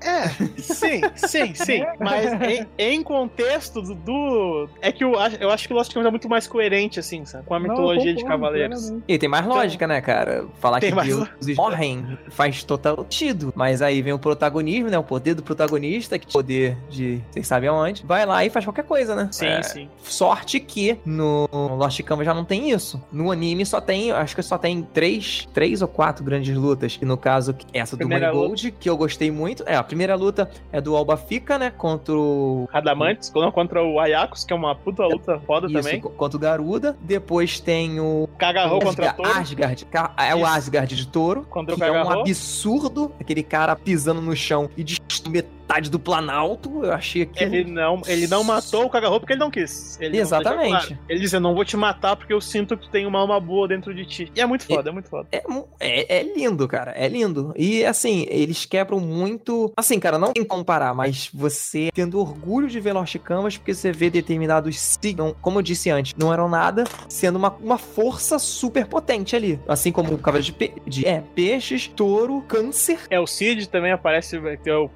é, 0.00 0.28
sim, 0.58 1.00
sim, 1.16 1.54
sim. 1.54 1.84
Mas 1.98 2.32
em, 2.42 2.66
em 2.78 3.02
contexto 3.02 3.80
do, 3.82 3.94
do, 3.94 4.68
É 4.80 4.92
que 4.92 5.04
eu, 5.04 5.14
eu 5.40 5.50
acho 5.50 5.66
que 5.66 5.72
o 5.72 5.76
Lost 5.76 5.92
Canvas 5.92 6.06
é 6.06 6.10
muito 6.10 6.28
mais 6.28 6.46
coerente, 6.46 7.00
assim, 7.00 7.24
sabe? 7.24 7.44
Com 7.44 7.54
a 7.54 7.60
mitologia 7.60 8.12
não, 8.12 8.18
de 8.18 8.24
Cavaleiros. 8.24 8.92
E 9.06 9.18
tem 9.18 9.28
mais 9.28 9.46
lógica, 9.46 9.86
né, 9.86 10.00
cara? 10.00 10.44
Falar 10.60 10.80
tem 10.80 10.94
que 10.94 11.02
deuses 11.02 11.56
morrem 11.56 12.18
faz 12.30 12.62
total 12.64 13.02
sentido. 13.02 13.52
Mas 13.54 13.82
aí 13.82 14.02
vem 14.02 14.12
o 14.12 14.18
protagonismo, 14.18 14.88
né? 14.88 14.98
O 14.98 15.04
poder 15.04 15.34
do 15.34 15.42
protagonista, 15.42 16.18
que 16.18 16.30
poder 16.30 16.76
de 16.90 17.20
vocês 17.30 17.46
sabem 17.46 17.68
aonde. 17.68 18.04
Vai 18.04 18.26
lá 18.26 18.44
e 18.44 18.50
faz 18.50 18.64
qualquer 18.64 18.84
coisa, 18.84 19.14
né? 19.14 19.28
Sim, 19.30 19.46
é, 19.46 19.62
sim. 19.62 19.88
Sorte 20.02 20.60
que 20.60 20.98
no 21.04 21.48
Lost 21.52 22.00
Canvas 22.02 22.26
já 22.26 22.34
não 22.34 22.44
tem 22.44 22.70
isso. 22.70 23.02
No 23.12 23.30
anime 23.30 23.64
só 23.64 23.80
tem, 23.80 24.12
acho 24.12 24.34
que 24.34 24.42
só 24.42 24.58
tem 24.58 24.82
três, 24.82 25.46
três 25.52 25.82
ou 25.82 25.88
quatro 25.88 26.24
grandes 26.24 26.54
lutas. 26.56 26.96
Que 26.96 27.04
no 27.04 27.16
caso, 27.16 27.54
essa 27.72 27.96
do 27.96 28.06
Gold, 28.08 28.72
que 28.72 28.88
eu 28.88 28.96
gostei 28.96 29.23
muito. 29.30 29.64
É, 29.66 29.76
a 29.76 29.82
primeira 29.82 30.14
luta 30.14 30.50
é 30.72 30.80
do 30.80 30.96
Alba 30.96 31.16
Fica, 31.16 31.58
né? 31.58 31.70
Contra 31.70 32.14
o. 32.14 32.68
Radamantes, 32.72 33.32
contra 33.52 33.82
o 33.82 34.00
Ayakos, 34.00 34.44
que 34.44 34.52
é 34.52 34.56
uma 34.56 34.74
puta 34.74 35.04
luta 35.06 35.40
foda 35.40 35.66
isso, 35.66 35.74
também. 35.74 36.00
Contra 36.00 36.36
o 36.36 36.40
Garuda. 36.40 36.96
Depois 37.00 37.60
tem 37.60 38.00
o. 38.00 38.28
Kagarro 38.38 38.80
contra 38.80 39.14
o. 39.18 39.26
Asgard. 39.26 39.86
É 40.16 40.34
o 40.34 40.46
Asgard 40.46 40.94
de 40.94 41.06
Touro. 41.06 41.44
Contra 41.44 41.74
que 41.74 41.82
o 41.82 41.84
é 41.84 42.04
um 42.04 42.20
absurdo. 42.20 43.12
Aquele 43.20 43.42
cara 43.42 43.74
pisando 43.76 44.20
no 44.20 44.34
chão 44.36 44.68
e 44.76 44.84
destruindo 44.84 45.63
metade 45.74 45.90
do 45.90 45.98
Planalto. 45.98 46.84
Eu 46.84 46.92
achei 46.92 47.26
que. 47.26 47.42
Ele 47.42 47.64
não, 47.64 48.02
ele 48.06 48.26
não 48.26 48.44
matou 48.44 48.84
o 48.84 48.90
Cagarro 48.90 49.18
porque 49.18 49.32
ele 49.32 49.40
não 49.40 49.50
quis. 49.50 49.98
Ele 50.00 50.18
Exatamente. 50.18 50.90
Não 50.90 50.98
ele 51.08 51.20
disse: 51.20 51.36
Eu 51.36 51.40
não 51.40 51.54
vou 51.54 51.64
te 51.64 51.76
matar 51.76 52.16
porque 52.16 52.32
eu 52.32 52.40
sinto 52.40 52.76
que 52.76 52.88
tem 52.90 53.06
uma 53.06 53.18
alma 53.18 53.40
boa 53.40 53.66
dentro 53.66 53.94
de 53.94 54.04
ti. 54.04 54.32
E 54.34 54.40
é 54.40 54.46
muito 54.46 54.64
foda, 54.66 54.88
é, 54.88 54.90
é 54.90 54.92
muito 54.92 55.08
foda. 55.08 55.28
É, 55.32 55.42
é, 55.80 56.18
é, 56.18 56.22
lindo, 56.22 56.66
cara. 56.68 56.92
É 56.92 57.08
lindo. 57.08 57.52
E 57.56 57.84
assim, 57.84 58.26
eles 58.28 58.64
quebram 58.64 59.00
muito. 59.00 59.72
Assim, 59.76 59.98
cara, 59.98 60.18
não 60.18 60.32
tem 60.32 60.44
comparar, 60.44 60.94
mas 60.94 61.30
você 61.32 61.90
tendo 61.92 62.20
orgulho 62.20 62.68
de 62.68 62.78
ver 62.80 62.92
Lost 62.92 63.16
Canvas 63.18 63.56
porque 63.56 63.74
você 63.74 63.90
vê 63.90 64.10
determinados 64.10 64.78
signos, 64.78 65.34
como 65.40 65.58
eu 65.58 65.62
disse 65.62 65.90
antes, 65.90 66.14
não 66.16 66.32
eram 66.32 66.48
nada, 66.48 66.84
sendo 67.08 67.36
uma, 67.36 67.50
uma 67.60 67.78
força 67.78 68.38
super 68.38 68.86
potente 68.86 69.34
ali. 69.34 69.58
Assim 69.66 69.90
como 69.90 70.14
o 70.14 70.18
Cavaleiro 70.18 70.44
de, 70.46 70.52
pe 70.52 70.74
de 70.86 71.06
é, 71.06 71.22
Peixes, 71.34 71.88
Touro, 71.88 72.42
Câncer. 72.42 73.00
É, 73.10 73.18
o 73.18 73.26
Cid 73.26 73.68
também 73.68 73.92
aparece, 73.92 74.38
tem 74.62 74.72
o, 74.72 74.84
o 74.84 74.88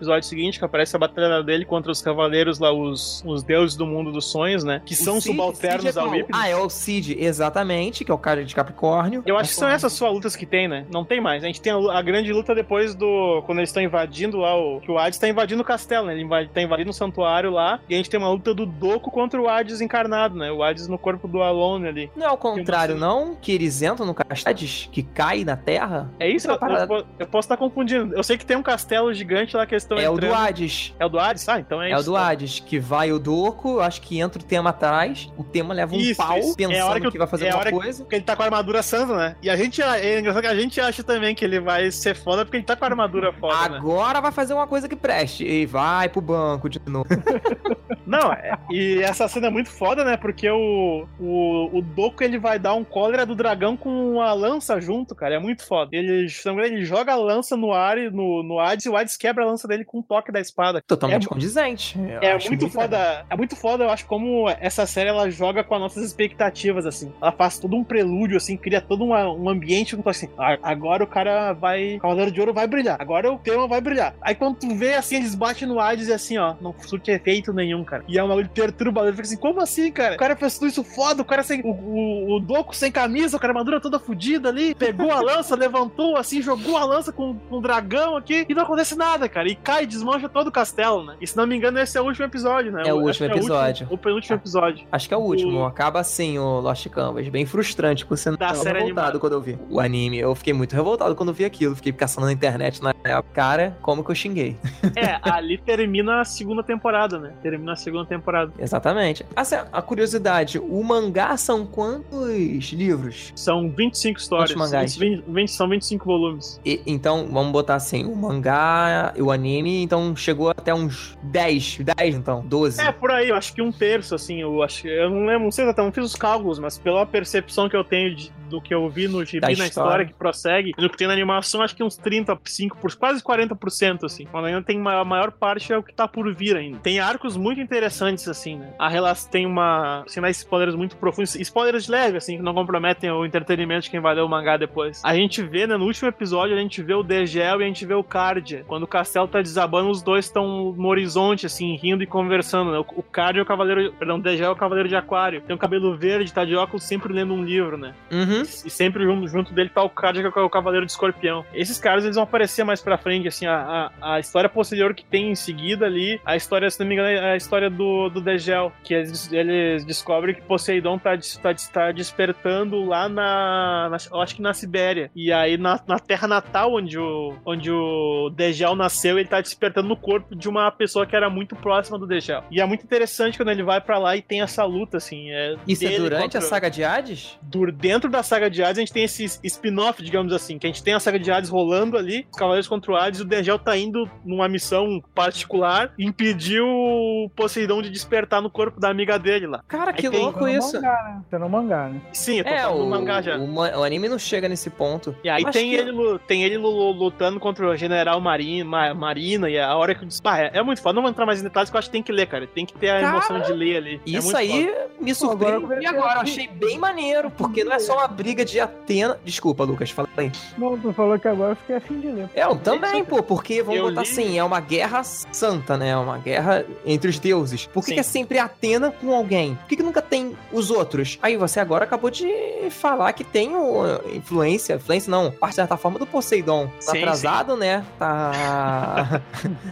episódio 0.00 0.26
seguinte, 0.26 0.58
que 0.58 0.64
aparece 0.64 0.96
a 0.96 0.98
batalha 0.98 1.42
dele 1.42 1.64
contra 1.64 1.92
os 1.92 2.00
cavaleiros 2.00 2.58
lá, 2.58 2.72
os, 2.72 3.22
os 3.26 3.42
deuses 3.42 3.76
do 3.76 3.86
mundo 3.86 4.10
dos 4.10 4.30
sonhos, 4.30 4.64
né? 4.64 4.82
Que 4.84 4.94
o 4.94 4.96
são 4.96 5.20
Cid, 5.20 5.32
subalternos 5.32 5.82
Cid 5.82 5.98
é 5.98 6.00
ao 6.00 6.08
Hypnos. 6.08 6.40
Ah, 6.40 6.48
é 6.48 6.56
o 6.56 6.68
Cid, 6.68 7.16
exatamente, 7.18 8.04
que 8.04 8.10
é 8.10 8.14
o 8.14 8.18
cara 8.18 8.44
de 8.44 8.54
Capricórnio. 8.54 9.22
Eu 9.26 9.36
acho 9.36 9.50
que 9.50 9.56
são 9.56 9.68
essas 9.68 9.92
só 9.92 10.10
lutas 10.10 10.34
que 10.34 10.46
tem, 10.46 10.66
né? 10.66 10.86
Não 10.90 11.04
tem 11.04 11.20
mais. 11.20 11.44
A 11.44 11.46
gente 11.46 11.60
tem 11.60 11.72
a, 11.72 11.98
a 11.98 12.02
grande 12.02 12.32
luta 12.32 12.54
depois 12.54 12.94
do. 12.94 13.42
Quando 13.44 13.58
eles 13.58 13.70
estão 13.70 13.82
invadindo 13.82 14.38
lá, 14.38 14.56
o, 14.56 14.80
que 14.80 14.90
o 14.90 14.98
Hades 14.98 15.18
tá 15.18 15.28
invadindo 15.28 15.62
o 15.62 15.64
castelo, 15.64 16.06
né? 16.06 16.14
Ele 16.14 16.22
invade, 16.22 16.48
tá 16.48 16.62
invadindo 16.62 16.90
o 16.90 16.94
santuário 16.94 17.50
lá. 17.50 17.80
E 17.88 17.94
a 17.94 17.96
gente 17.96 18.08
tem 18.08 18.18
uma 18.18 18.30
luta 18.30 18.54
do 18.54 18.64
Doku 18.64 19.10
contra 19.10 19.40
o 19.40 19.48
Hades 19.48 19.80
encarnado, 19.80 20.36
né? 20.36 20.50
O 20.50 20.62
Hades 20.62 20.88
no 20.88 20.98
corpo 20.98 21.28
do 21.28 21.42
Alone 21.42 21.88
ali. 21.88 22.10
Não 22.16 22.26
é 22.26 22.28
ao 22.28 22.38
contrário, 22.38 22.96
não? 22.96 23.36
Que 23.40 23.52
eles 23.52 23.82
entram 23.82 24.06
no 24.06 24.14
castelo 24.14 24.56
que 24.90 25.02
cai 25.02 25.44
na 25.44 25.56
terra? 25.56 26.10
É 26.18 26.28
isso? 26.28 26.50
Eu, 26.50 26.58
eu, 26.60 27.06
eu 27.18 27.26
posso 27.26 27.46
estar 27.46 27.56
confundindo. 27.56 28.14
Eu 28.14 28.22
sei 28.22 28.36
que 28.36 28.44
tem 28.44 28.56
um 28.56 28.62
castelo 28.62 29.12
gigante 29.12 29.56
lá 29.56 29.66
que 29.66 29.74
estão 29.82 29.98
É 29.98 30.02
entrando. 30.02 30.18
o 30.18 30.28
do 30.28 30.34
Hades. 30.34 30.94
É 30.98 31.06
o 31.06 31.08
do 31.08 31.18
Hades? 31.18 31.48
Ah, 31.48 31.60
então 31.60 31.82
é, 31.82 31.86
é 31.86 31.88
isso. 31.90 31.98
É 31.98 32.00
o 32.00 32.04
do 32.04 32.12
tá. 32.14 32.28
Hades, 32.28 32.60
que 32.60 32.78
vai 32.78 33.12
o 33.12 33.18
Doku, 33.18 33.80
acho 33.80 34.00
que 34.00 34.18
entra 34.18 34.40
o 34.40 34.44
tema 34.44 34.70
atrás, 34.70 35.30
o 35.36 35.44
tema 35.44 35.74
leva 35.74 35.94
um 35.94 35.98
isso, 35.98 36.16
pau, 36.16 36.38
isso. 36.38 36.56
pensando 36.56 36.76
é 36.76 36.80
a 36.80 36.86
hora 36.86 37.00
que, 37.00 37.10
que 37.10 37.18
vai 37.18 37.26
fazer 37.26 37.46
é 37.46 37.50
alguma 37.50 37.70
coisa. 37.70 38.04
Que 38.04 38.14
ele 38.16 38.24
tá 38.24 38.36
com 38.36 38.42
a 38.42 38.44
armadura 38.46 38.82
santa, 38.82 39.16
né? 39.16 39.36
E 39.42 39.50
a 39.50 39.56
gente, 39.56 39.82
é 39.82 40.18
engraçado 40.18 40.42
que 40.42 40.48
a 40.48 40.54
gente 40.54 40.80
acha 40.80 41.02
também 41.02 41.34
que 41.34 41.44
ele 41.44 41.60
vai 41.60 41.90
ser 41.90 42.14
foda 42.14 42.44
porque 42.44 42.56
ele 42.56 42.64
tá 42.64 42.76
com 42.76 42.84
a 42.84 42.88
armadura 42.88 43.32
foda, 43.38 43.68
né? 43.68 43.76
Agora 43.76 44.14
né? 44.14 44.20
vai 44.20 44.32
fazer 44.32 44.54
uma 44.54 44.66
coisa 44.66 44.88
que 44.88 44.96
preste. 44.96 45.44
E 45.44 45.66
vai 45.66 46.08
pro 46.08 46.20
banco 46.20 46.68
de 46.68 46.80
novo. 46.86 47.08
Não, 48.06 48.32
é, 48.32 48.58
e 48.70 49.00
essa 49.02 49.28
cena 49.28 49.46
é 49.46 49.50
muito 49.50 49.70
foda, 49.70 50.04
né? 50.04 50.16
Porque 50.16 50.50
o, 50.50 51.06
o, 51.18 51.78
o 51.78 51.82
Doku 51.82 52.24
ele 52.24 52.38
vai 52.38 52.58
dar 52.58 52.74
um 52.74 52.82
cólera 52.82 53.24
do 53.24 53.36
dragão 53.36 53.76
com 53.76 54.20
a 54.20 54.32
lança 54.32 54.80
junto, 54.80 55.14
cara. 55.14 55.36
É 55.36 55.38
muito 55.38 55.64
foda. 55.64 55.90
Ele, 55.92 56.26
ele 56.64 56.84
joga 56.84 57.12
a 57.12 57.16
lança 57.16 57.56
no 57.56 57.72
ar 57.72 57.98
e 57.98 58.10
no, 58.10 58.42
no 58.42 58.58
Hades 58.58 58.86
e 58.86 58.88
o 58.88 58.96
Hades 58.96 59.16
quebra 59.16 59.44
a 59.44 59.46
lança 59.46 59.68
dele 59.70 59.84
com 59.84 59.98
um 59.98 60.02
toque 60.02 60.30
da 60.30 60.40
espada. 60.40 60.82
Totalmente 60.86 61.26
é, 61.26 61.28
condizente. 61.28 61.98
É 62.20 62.32
muito, 62.32 62.48
muito 62.48 62.70
foda. 62.70 62.98
Legal. 62.98 63.24
É 63.30 63.36
muito 63.36 63.56
foda, 63.56 63.84
eu 63.84 63.90
acho, 63.90 64.06
como 64.06 64.48
essa 64.48 64.86
série 64.86 65.08
ela 65.08 65.30
joga 65.30 65.64
com 65.64 65.74
as 65.74 65.80
nossas 65.80 66.04
expectativas, 66.04 66.86
assim. 66.86 67.12
Ela 67.20 67.32
faz 67.32 67.58
todo 67.58 67.76
um 67.76 67.84
prelúdio, 67.84 68.36
assim, 68.36 68.56
cria 68.56 68.80
todo 68.80 69.04
uma, 69.04 69.30
um 69.30 69.48
ambiente 69.48 69.96
que 69.96 70.08
assim, 70.08 70.28
ah, 70.38 70.58
agora 70.62 71.04
o 71.04 71.06
cara 71.06 71.52
vai. 71.52 71.96
O 71.96 72.00
Cavaleiro 72.00 72.30
de 72.30 72.40
Ouro 72.40 72.52
vai 72.52 72.66
brilhar. 72.66 72.96
Agora 73.00 73.32
o 73.32 73.38
tema 73.38 73.66
vai 73.66 73.80
brilhar. 73.80 74.14
Aí 74.20 74.34
quando 74.34 74.56
tu 74.56 74.74
vê 74.74 74.94
assim, 74.94 75.16
eles 75.16 75.34
batem 75.34 75.66
no 75.66 75.80
Hades 75.80 76.08
e 76.08 76.12
assim, 76.12 76.38
ó, 76.38 76.54
não 76.60 76.74
surte 76.78 77.10
efeito 77.10 77.52
nenhum, 77.52 77.84
cara. 77.84 78.04
E 78.08 78.18
é 78.18 78.24
um 78.24 78.28
bagulho 78.28 78.48
perturbador. 78.48 79.12
Fica 79.12 79.22
assim, 79.22 79.36
como 79.36 79.60
assim, 79.60 79.90
cara? 79.90 80.14
O 80.14 80.18
cara 80.18 80.36
fez 80.36 80.58
tudo 80.58 80.68
isso 80.68 80.84
foda, 80.84 81.22
o 81.22 81.24
cara 81.24 81.42
sem. 81.42 81.60
O, 81.62 81.70
o, 81.70 82.36
o 82.36 82.40
Doco 82.40 82.74
sem 82.74 82.90
camisa, 82.90 83.36
o 83.36 83.40
cara 83.40 83.52
armadura 83.52 83.80
toda 83.80 83.98
fodida 83.98 84.48
ali, 84.48 84.74
pegou 84.74 85.10
a 85.10 85.20
lança, 85.20 85.54
levantou 85.56 86.16
assim, 86.16 86.42
jogou 86.42 86.76
a 86.76 86.84
lança 86.84 87.12
com, 87.12 87.34
com 87.34 87.56
o 87.56 87.60
dragão 87.60 88.16
aqui 88.16 88.46
e 88.48 88.54
não 88.54 88.62
acontece 88.62 88.96
nada, 88.96 89.28
cara. 89.28 89.48
E 89.48 89.54
cai, 89.62 89.86
desmancha 89.86 90.28
todo 90.28 90.48
o 90.48 90.52
castelo, 90.52 91.04
né? 91.04 91.16
E 91.20 91.26
se 91.26 91.36
não 91.36 91.46
me 91.46 91.56
engano, 91.56 91.78
esse 91.78 91.96
é 91.96 92.00
o 92.00 92.04
último 92.04 92.26
episódio, 92.26 92.72
né? 92.72 92.82
É 92.86 92.92
o 92.92 92.98
último 92.98 93.26
episódio. 93.26 93.84
É 93.84 93.86
o, 93.88 93.92
último, 93.92 93.94
o 93.94 93.98
penúltimo 93.98 94.36
episódio. 94.36 94.86
Acho 94.90 95.08
que 95.08 95.14
é 95.14 95.16
o 95.16 95.20
último. 95.20 95.60
O... 95.60 95.64
Acaba 95.64 96.00
assim 96.00 96.38
o 96.38 96.60
Lost 96.60 96.88
Canvas. 96.88 97.28
Bem 97.28 97.46
frustrante, 97.46 98.04
porque 98.04 98.20
você 98.20 98.30
não 98.30 98.38
revoltado 98.38 98.78
animada. 98.78 99.18
quando 99.18 99.32
eu 99.34 99.40
vi 99.40 99.58
o 99.68 99.80
anime. 99.80 100.18
Eu 100.18 100.34
fiquei 100.34 100.52
muito 100.52 100.74
revoltado 100.74 101.14
quando 101.14 101.30
eu 101.30 101.34
vi 101.34 101.44
aquilo. 101.44 101.76
Fiquei 101.76 101.92
caçando 101.92 102.26
na 102.26 102.32
internet 102.32 102.82
na 102.82 102.92
cara, 103.32 103.76
como 103.82 104.04
que 104.04 104.10
eu 104.10 104.14
xinguei. 104.14 104.56
É, 104.96 105.18
ali 105.22 105.56
termina 105.56 106.20
a 106.20 106.24
segunda 106.24 106.62
temporada, 106.62 107.18
né? 107.18 107.32
Termina 107.42 107.72
a 107.72 107.76
segunda 107.76 108.04
temporada. 108.04 108.52
Exatamente. 108.58 109.24
Assim, 109.36 109.54
a 109.72 109.80
curiosidade, 109.80 110.58
o 110.58 110.82
mangá 110.82 111.36
são 111.36 111.64
quantos 111.64 112.72
livros? 112.72 113.32
São 113.36 113.70
25 113.70 114.18
histórias. 114.18 114.52
Quantos 114.52 114.70
mangás? 114.72 114.96
20, 114.96 115.24
20, 115.26 115.50
são 115.50 115.68
25 115.68 116.04
volumes. 116.04 116.60
E, 116.64 116.82
então, 116.86 117.28
vamos 117.30 117.52
botar 117.52 117.76
assim, 117.76 118.04
o 118.04 118.16
mangá, 118.16 119.14
o 119.18 119.30
anime, 119.30 119.49
então 119.58 120.14
chegou 120.14 120.50
até 120.50 120.74
uns 120.74 121.18
10, 121.22 121.78
10 121.96 122.14
então, 122.14 122.42
12. 122.44 122.80
É, 122.80 122.92
por 122.92 123.10
aí, 123.10 123.28
eu 123.28 123.36
acho 123.36 123.54
que 123.54 123.62
um 123.62 123.72
terço, 123.72 124.14
assim, 124.14 124.40
eu 124.40 124.62
acho 124.62 124.86
eu 124.86 125.10
não 125.10 125.26
lembro, 125.26 125.44
não 125.44 125.50
sei 125.50 125.64
exatamente, 125.64 125.96
não 125.96 126.02
fiz 126.02 126.12
os 126.12 126.16
cálculos, 126.18 126.58
mas 126.58 126.78
pela 126.78 127.06
percepção 127.06 127.68
que 127.68 127.76
eu 127.76 127.84
tenho 127.84 128.14
de, 128.14 128.32
do 128.50 128.60
que 128.60 128.74
eu 128.74 128.88
vi 128.88 129.08
no 129.08 129.24
gibi, 129.24 129.40
na 129.40 129.52
história. 129.52 129.68
história 129.68 130.06
que 130.06 130.12
prossegue, 130.12 130.74
no 130.76 130.90
que 130.90 130.96
tem 130.96 131.06
na 131.06 131.12
animação, 131.12 131.62
acho 131.62 131.74
que 131.74 131.82
uns 131.82 131.98
35%, 131.98 132.70
por, 132.80 132.94
quase 132.96 133.22
40%, 133.22 134.04
assim. 134.04 134.26
Mas 134.32 134.44
ainda 134.44 134.62
tem 134.62 134.78
a 134.86 135.04
maior 135.04 135.30
parte 135.30 135.72
é 135.72 135.78
o 135.78 135.82
que 135.82 135.94
tá 135.94 136.08
por 136.08 136.32
vir 136.34 136.56
ainda. 136.56 136.78
Tem 136.80 136.98
arcos 136.98 137.36
muito 137.36 137.60
interessantes, 137.60 138.28
assim, 138.28 138.56
né? 138.56 138.74
A 138.78 138.88
relação 138.88 139.30
tem 139.30 139.46
uma, 139.46 140.02
assim, 140.06 140.20
mais 140.20 140.38
spoilers 140.38 140.74
muito 140.74 140.96
profundos, 140.96 141.34
spoilers 141.36 141.88
leves, 141.88 142.24
assim, 142.24 142.36
que 142.36 142.42
não 142.42 142.52
comprometem 142.52 143.10
o 143.10 143.24
entretenimento 143.24 143.82
de 143.82 143.90
quem 143.90 144.00
vai 144.00 144.14
ler 144.14 144.22
o 144.22 144.28
mangá 144.28 144.56
depois. 144.56 145.00
A 145.04 145.14
gente 145.14 145.42
vê, 145.42 145.66
né, 145.66 145.76
no 145.76 145.84
último 145.84 146.08
episódio, 146.08 146.56
a 146.56 146.60
gente 146.60 146.82
vê 146.82 146.94
o 146.94 147.02
Degel 147.02 147.60
e 147.60 147.64
a 147.64 147.66
gente 147.66 147.86
vê 147.86 147.94
o 147.94 148.02
Cardia. 148.02 148.64
Quando 148.66 148.82
o 148.82 148.88
castelo 148.88 149.28
tá 149.28 149.40
desabando, 149.40 149.90
os 149.90 150.02
dois 150.02 150.24
estão 150.24 150.72
no 150.72 150.88
horizonte, 150.88 151.46
assim, 151.46 151.76
rindo 151.76 152.02
e 152.02 152.06
conversando, 152.06 152.72
né? 152.72 152.78
O, 152.78 152.86
o 152.96 153.02
Cardia 153.02 153.40
é 153.40 153.44
o 153.44 153.46
cavaleiro, 153.46 153.92
perdão, 153.92 154.16
o 154.16 154.22
Degel 154.22 154.48
é 154.48 154.50
o 154.50 154.56
cavaleiro 154.56 154.88
de 154.88 154.96
aquário. 154.96 155.40
Tem 155.42 155.54
um 155.54 155.58
cabelo 155.58 155.96
verde, 155.96 156.32
tá 156.32 156.44
de 156.44 156.56
óculos, 156.56 156.84
sempre 156.84 157.12
lendo 157.12 157.32
um 157.34 157.44
livro, 157.44 157.76
né? 157.76 157.94
Uhum. 158.10 158.39
E 158.42 158.70
sempre 158.70 159.04
junto, 159.04 159.28
junto 159.28 159.54
dele 159.54 159.70
tá 159.70 159.82
o 159.82 159.90
Cardia, 159.90 160.30
que 160.30 160.38
é 160.38 160.42
o 160.42 160.50
cavaleiro 160.50 160.86
de 160.86 160.92
escorpião. 160.92 161.44
Esses 161.52 161.78
caras, 161.78 162.04
eles 162.04 162.16
vão 162.16 162.24
aparecer 162.24 162.64
mais 162.64 162.80
pra 162.80 162.98
frente, 162.98 163.28
assim, 163.28 163.46
a, 163.46 163.90
a, 164.00 164.14
a 164.14 164.20
história 164.20 164.48
posterior 164.48 164.94
que 164.94 165.04
tem 165.04 165.30
em 165.30 165.34
seguida 165.34 165.86
ali, 165.86 166.20
a 166.24 166.36
história, 166.36 166.70
se 166.70 166.78
não 166.80 166.86
me 166.86 166.94
engano, 166.94 167.08
é 167.08 167.32
a 167.32 167.36
história 167.36 167.70
do, 167.70 168.08
do 168.08 168.20
Degel, 168.20 168.72
que 168.82 168.94
eles, 168.94 169.32
eles 169.32 169.84
descobrem 169.84 170.34
que 170.34 170.42
Poseidon 170.42 170.98
tá, 170.98 171.16
tá, 171.42 171.54
tá 171.72 171.92
despertando 171.92 172.84
lá 172.84 173.08
na, 173.08 173.88
na, 173.90 173.96
eu 174.10 174.20
acho 174.20 174.36
que 174.36 174.42
na 174.42 174.52
Sibéria. 174.52 175.10
E 175.14 175.32
aí 175.32 175.56
na, 175.56 175.80
na 175.86 175.98
terra 175.98 176.26
natal 176.26 176.74
onde 176.74 176.98
o, 176.98 177.34
onde 177.44 177.70
o 177.70 178.30
Degel 178.30 178.74
nasceu, 178.74 179.18
ele 179.18 179.28
tá 179.28 179.40
despertando 179.40 179.88
no 179.88 179.96
corpo 179.96 180.34
de 180.34 180.48
uma 180.48 180.70
pessoa 180.70 181.06
que 181.06 181.16
era 181.16 181.28
muito 181.30 181.56
próxima 181.56 181.98
do 181.98 182.06
Degel. 182.06 182.44
E 182.50 182.60
é 182.60 182.66
muito 182.66 182.84
interessante 182.84 183.36
quando 183.36 183.50
ele 183.50 183.62
vai 183.62 183.80
para 183.80 183.98
lá 183.98 184.16
e 184.16 184.22
tem 184.22 184.40
essa 184.40 184.64
luta, 184.64 184.96
assim. 184.96 185.30
É 185.30 185.56
Isso 185.66 185.86
é 185.86 185.96
durante 185.96 186.22
contra... 186.22 186.38
a 186.38 186.42
saga 186.42 186.70
de 186.70 186.84
Hades? 186.84 187.38
Dentro 187.74 188.10
da, 188.10 188.22
saga 188.30 188.48
de 188.48 188.62
Hades, 188.62 188.78
a 188.78 188.80
gente 188.80 188.92
tem 188.92 189.02
esse 189.04 189.24
spin-off, 189.44 190.02
digamos 190.02 190.32
assim, 190.32 190.58
que 190.58 190.66
a 190.66 190.70
gente 190.70 190.82
tem 190.82 190.94
a 190.94 191.00
saga 191.00 191.18
de 191.18 191.30
Hades 191.30 191.50
rolando 191.50 191.96
ali, 191.98 192.26
os 192.30 192.36
Cavaleiros 192.38 192.68
contra 192.68 192.92
o 192.92 192.96
Hades, 192.96 193.18
e 193.20 193.22
o 193.22 193.26
Degel 193.26 193.58
tá 193.58 193.76
indo 193.76 194.08
numa 194.24 194.48
missão 194.48 195.02
particular, 195.14 195.92
impedir 195.98 196.60
o 196.60 197.28
Poseidon 197.34 197.82
de 197.82 197.90
despertar 197.90 198.40
no 198.40 198.48
corpo 198.50 198.78
da 198.80 198.88
amiga 198.88 199.18
dele 199.18 199.46
lá. 199.46 199.62
Cara, 199.66 199.92
que 199.92 200.08
tem- 200.08 200.20
louco 200.20 200.40
Tá 200.40 200.50
isso. 200.52 200.76
Mangá, 200.76 201.02
né? 201.02 201.22
Tá 201.30 201.38
no 201.38 201.48
mangá, 201.48 201.88
né? 201.88 202.00
Sim, 202.12 202.38
eu 202.38 202.44
tô 202.44 202.50
É, 202.50 202.62
falando 202.62 202.82
o, 202.82 202.90
mangá 202.90 203.20
já. 203.22 203.36
o, 203.36 203.46
ma- 203.48 203.76
o 203.78 203.82
anime 203.84 204.08
não 204.08 204.18
chega 204.18 204.48
nesse 204.48 204.70
ponto. 204.70 205.14
E 205.24 205.28
aí 205.28 205.44
tem 205.50 205.70
que- 205.70 205.76
ele, 205.76 206.18
tem 206.26 206.42
ele 206.44 206.56
lu- 206.56 206.92
lutando 206.92 207.38
contra 207.40 207.66
o 207.68 207.76
General 207.76 208.20
Marina, 208.20 208.64
Ma- 208.64 208.94
Marina 208.94 209.50
e 209.50 209.58
a 209.58 209.76
hora 209.76 209.94
que 209.94 210.06
pá, 210.22 210.38
é, 210.38 210.50
é 210.54 210.62
muito 210.62 210.80
foda. 210.80 210.94
Não 210.94 211.02
vou 211.02 211.10
entrar 211.10 211.26
mais 211.26 211.40
em 211.40 211.44
detalhes, 211.44 211.68
porque 211.68 211.76
eu 211.76 211.78
acho 211.80 211.88
que 211.88 211.92
tem 211.92 212.02
que 212.02 212.12
ler, 212.12 212.26
cara. 212.26 212.46
Tem 212.46 212.64
que 212.64 212.74
ter 212.74 212.90
a 212.90 213.00
Cara, 213.00 213.08
emoção 213.16 213.40
de 213.40 213.52
ler 213.52 213.76
ali. 213.76 214.00
É 214.06 214.10
Isso 214.10 214.22
muito 214.24 214.36
aí 214.36 214.66
foda. 214.66 214.89
Me 215.00 215.10
agora 215.12 215.82
e 215.82 215.86
agora. 215.86 216.20
Eu 216.20 216.24
vi- 216.24 216.30
achei 216.30 216.48
bem 216.48 216.78
maneiro, 216.78 217.30
porque 217.30 217.64
não 217.64 217.72
é 217.72 217.78
só 217.78 217.94
uma 217.98 218.08
briga 218.08 218.44
de 218.44 218.60
Atena. 218.60 219.18
Desculpa, 219.24 219.64
Lucas, 219.64 219.90
fala 219.90 220.08
aí. 220.16 220.30
Não, 220.58 220.78
tu 220.78 220.92
falou 220.92 221.18
que 221.18 221.26
agora 221.28 221.52
eu 221.52 221.56
fiquei 221.56 221.76
afim 221.76 222.00
de 222.00 222.08
ler. 222.08 222.28
É, 222.34 222.44
eu 222.44 222.56
também, 222.56 223.04
pô, 223.04 223.22
porque 223.22 223.62
vamos 223.62 223.78
Eu 223.80 223.88
botar 223.88 224.02
li- 224.02 224.08
assim, 224.10 224.38
é 224.38 224.44
uma 224.44 224.60
guerra 224.60 225.02
santa, 225.02 225.76
né? 225.76 225.90
É 225.90 225.96
uma 225.96 226.18
guerra 226.18 226.64
entre 226.84 227.08
os 227.10 227.18
deuses. 227.18 227.66
Por 227.66 227.80
que, 227.82 227.88
Sim. 227.90 227.94
que 227.94 228.00
é 228.00 228.04
sempre 228.04 228.38
Atena 228.38 228.90
com 228.90 229.14
alguém? 229.14 229.54
Por 229.56 229.66
que, 229.68 229.76
que 229.76 229.82
nunca 229.82 230.02
tem 230.02 230.36
os 230.52 230.70
outros? 230.70 231.18
Aí 231.22 231.36
você 231.36 231.60
agora 231.60 231.84
acabou 231.84 232.10
de 232.10 232.28
falar 232.70 233.12
que 233.12 233.24
tem 233.24 233.56
o, 233.56 233.82
influência, 234.14 234.74
influência 234.74 235.10
não, 235.10 235.30
parte 235.30 235.52
de 235.52 235.56
certa 235.56 235.76
forma 235.76 235.98
do 235.98 236.06
Poseidon. 236.06 236.66
Tá 236.84 236.92
Sim, 236.92 236.98
atrasado, 236.98 237.56
né? 237.56 237.84
Tá. 237.98 239.20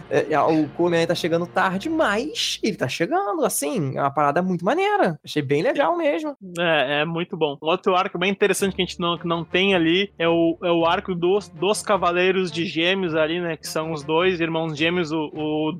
É, 0.09 0.39
o 0.39 0.67
Kume 0.69 1.05
tá 1.05 1.13
chegando 1.13 1.45
tarde, 1.45 1.89
mas 1.89 2.59
ele 2.63 2.75
tá 2.75 2.87
chegando, 2.87 3.45
assim, 3.45 3.95
é 3.95 4.01
uma 4.01 4.09
parada 4.11 4.41
muito 4.41 4.65
maneira. 4.65 5.18
Achei 5.23 5.41
bem 5.41 5.61
legal 5.61 5.97
mesmo. 5.97 6.35
É, 6.57 7.01
é 7.01 7.05
muito 7.05 7.35
bom. 7.37 7.57
Um 7.61 7.67
outro 7.67 7.95
arco 7.95 8.17
bem 8.17 8.31
interessante 8.31 8.75
que 8.75 8.81
a 8.81 8.85
gente 8.85 8.99
não, 8.99 9.17
que 9.17 9.27
não 9.27 9.43
tem 9.43 9.75
ali 9.75 10.11
é 10.17 10.27
o, 10.27 10.57
é 10.63 10.71
o 10.71 10.85
arco 10.85 11.13
dos, 11.13 11.49
dos 11.49 11.81
Cavaleiros 11.81 12.51
de 12.51 12.65
Gêmeos 12.65 13.15
ali, 13.15 13.39
né? 13.39 13.57
Que 13.57 13.67
são 13.67 13.91
os 13.91 14.03
dois 14.03 14.39
irmãos 14.39 14.77
gêmeos, 14.77 15.11
o, 15.11 15.29
o 15.33 15.73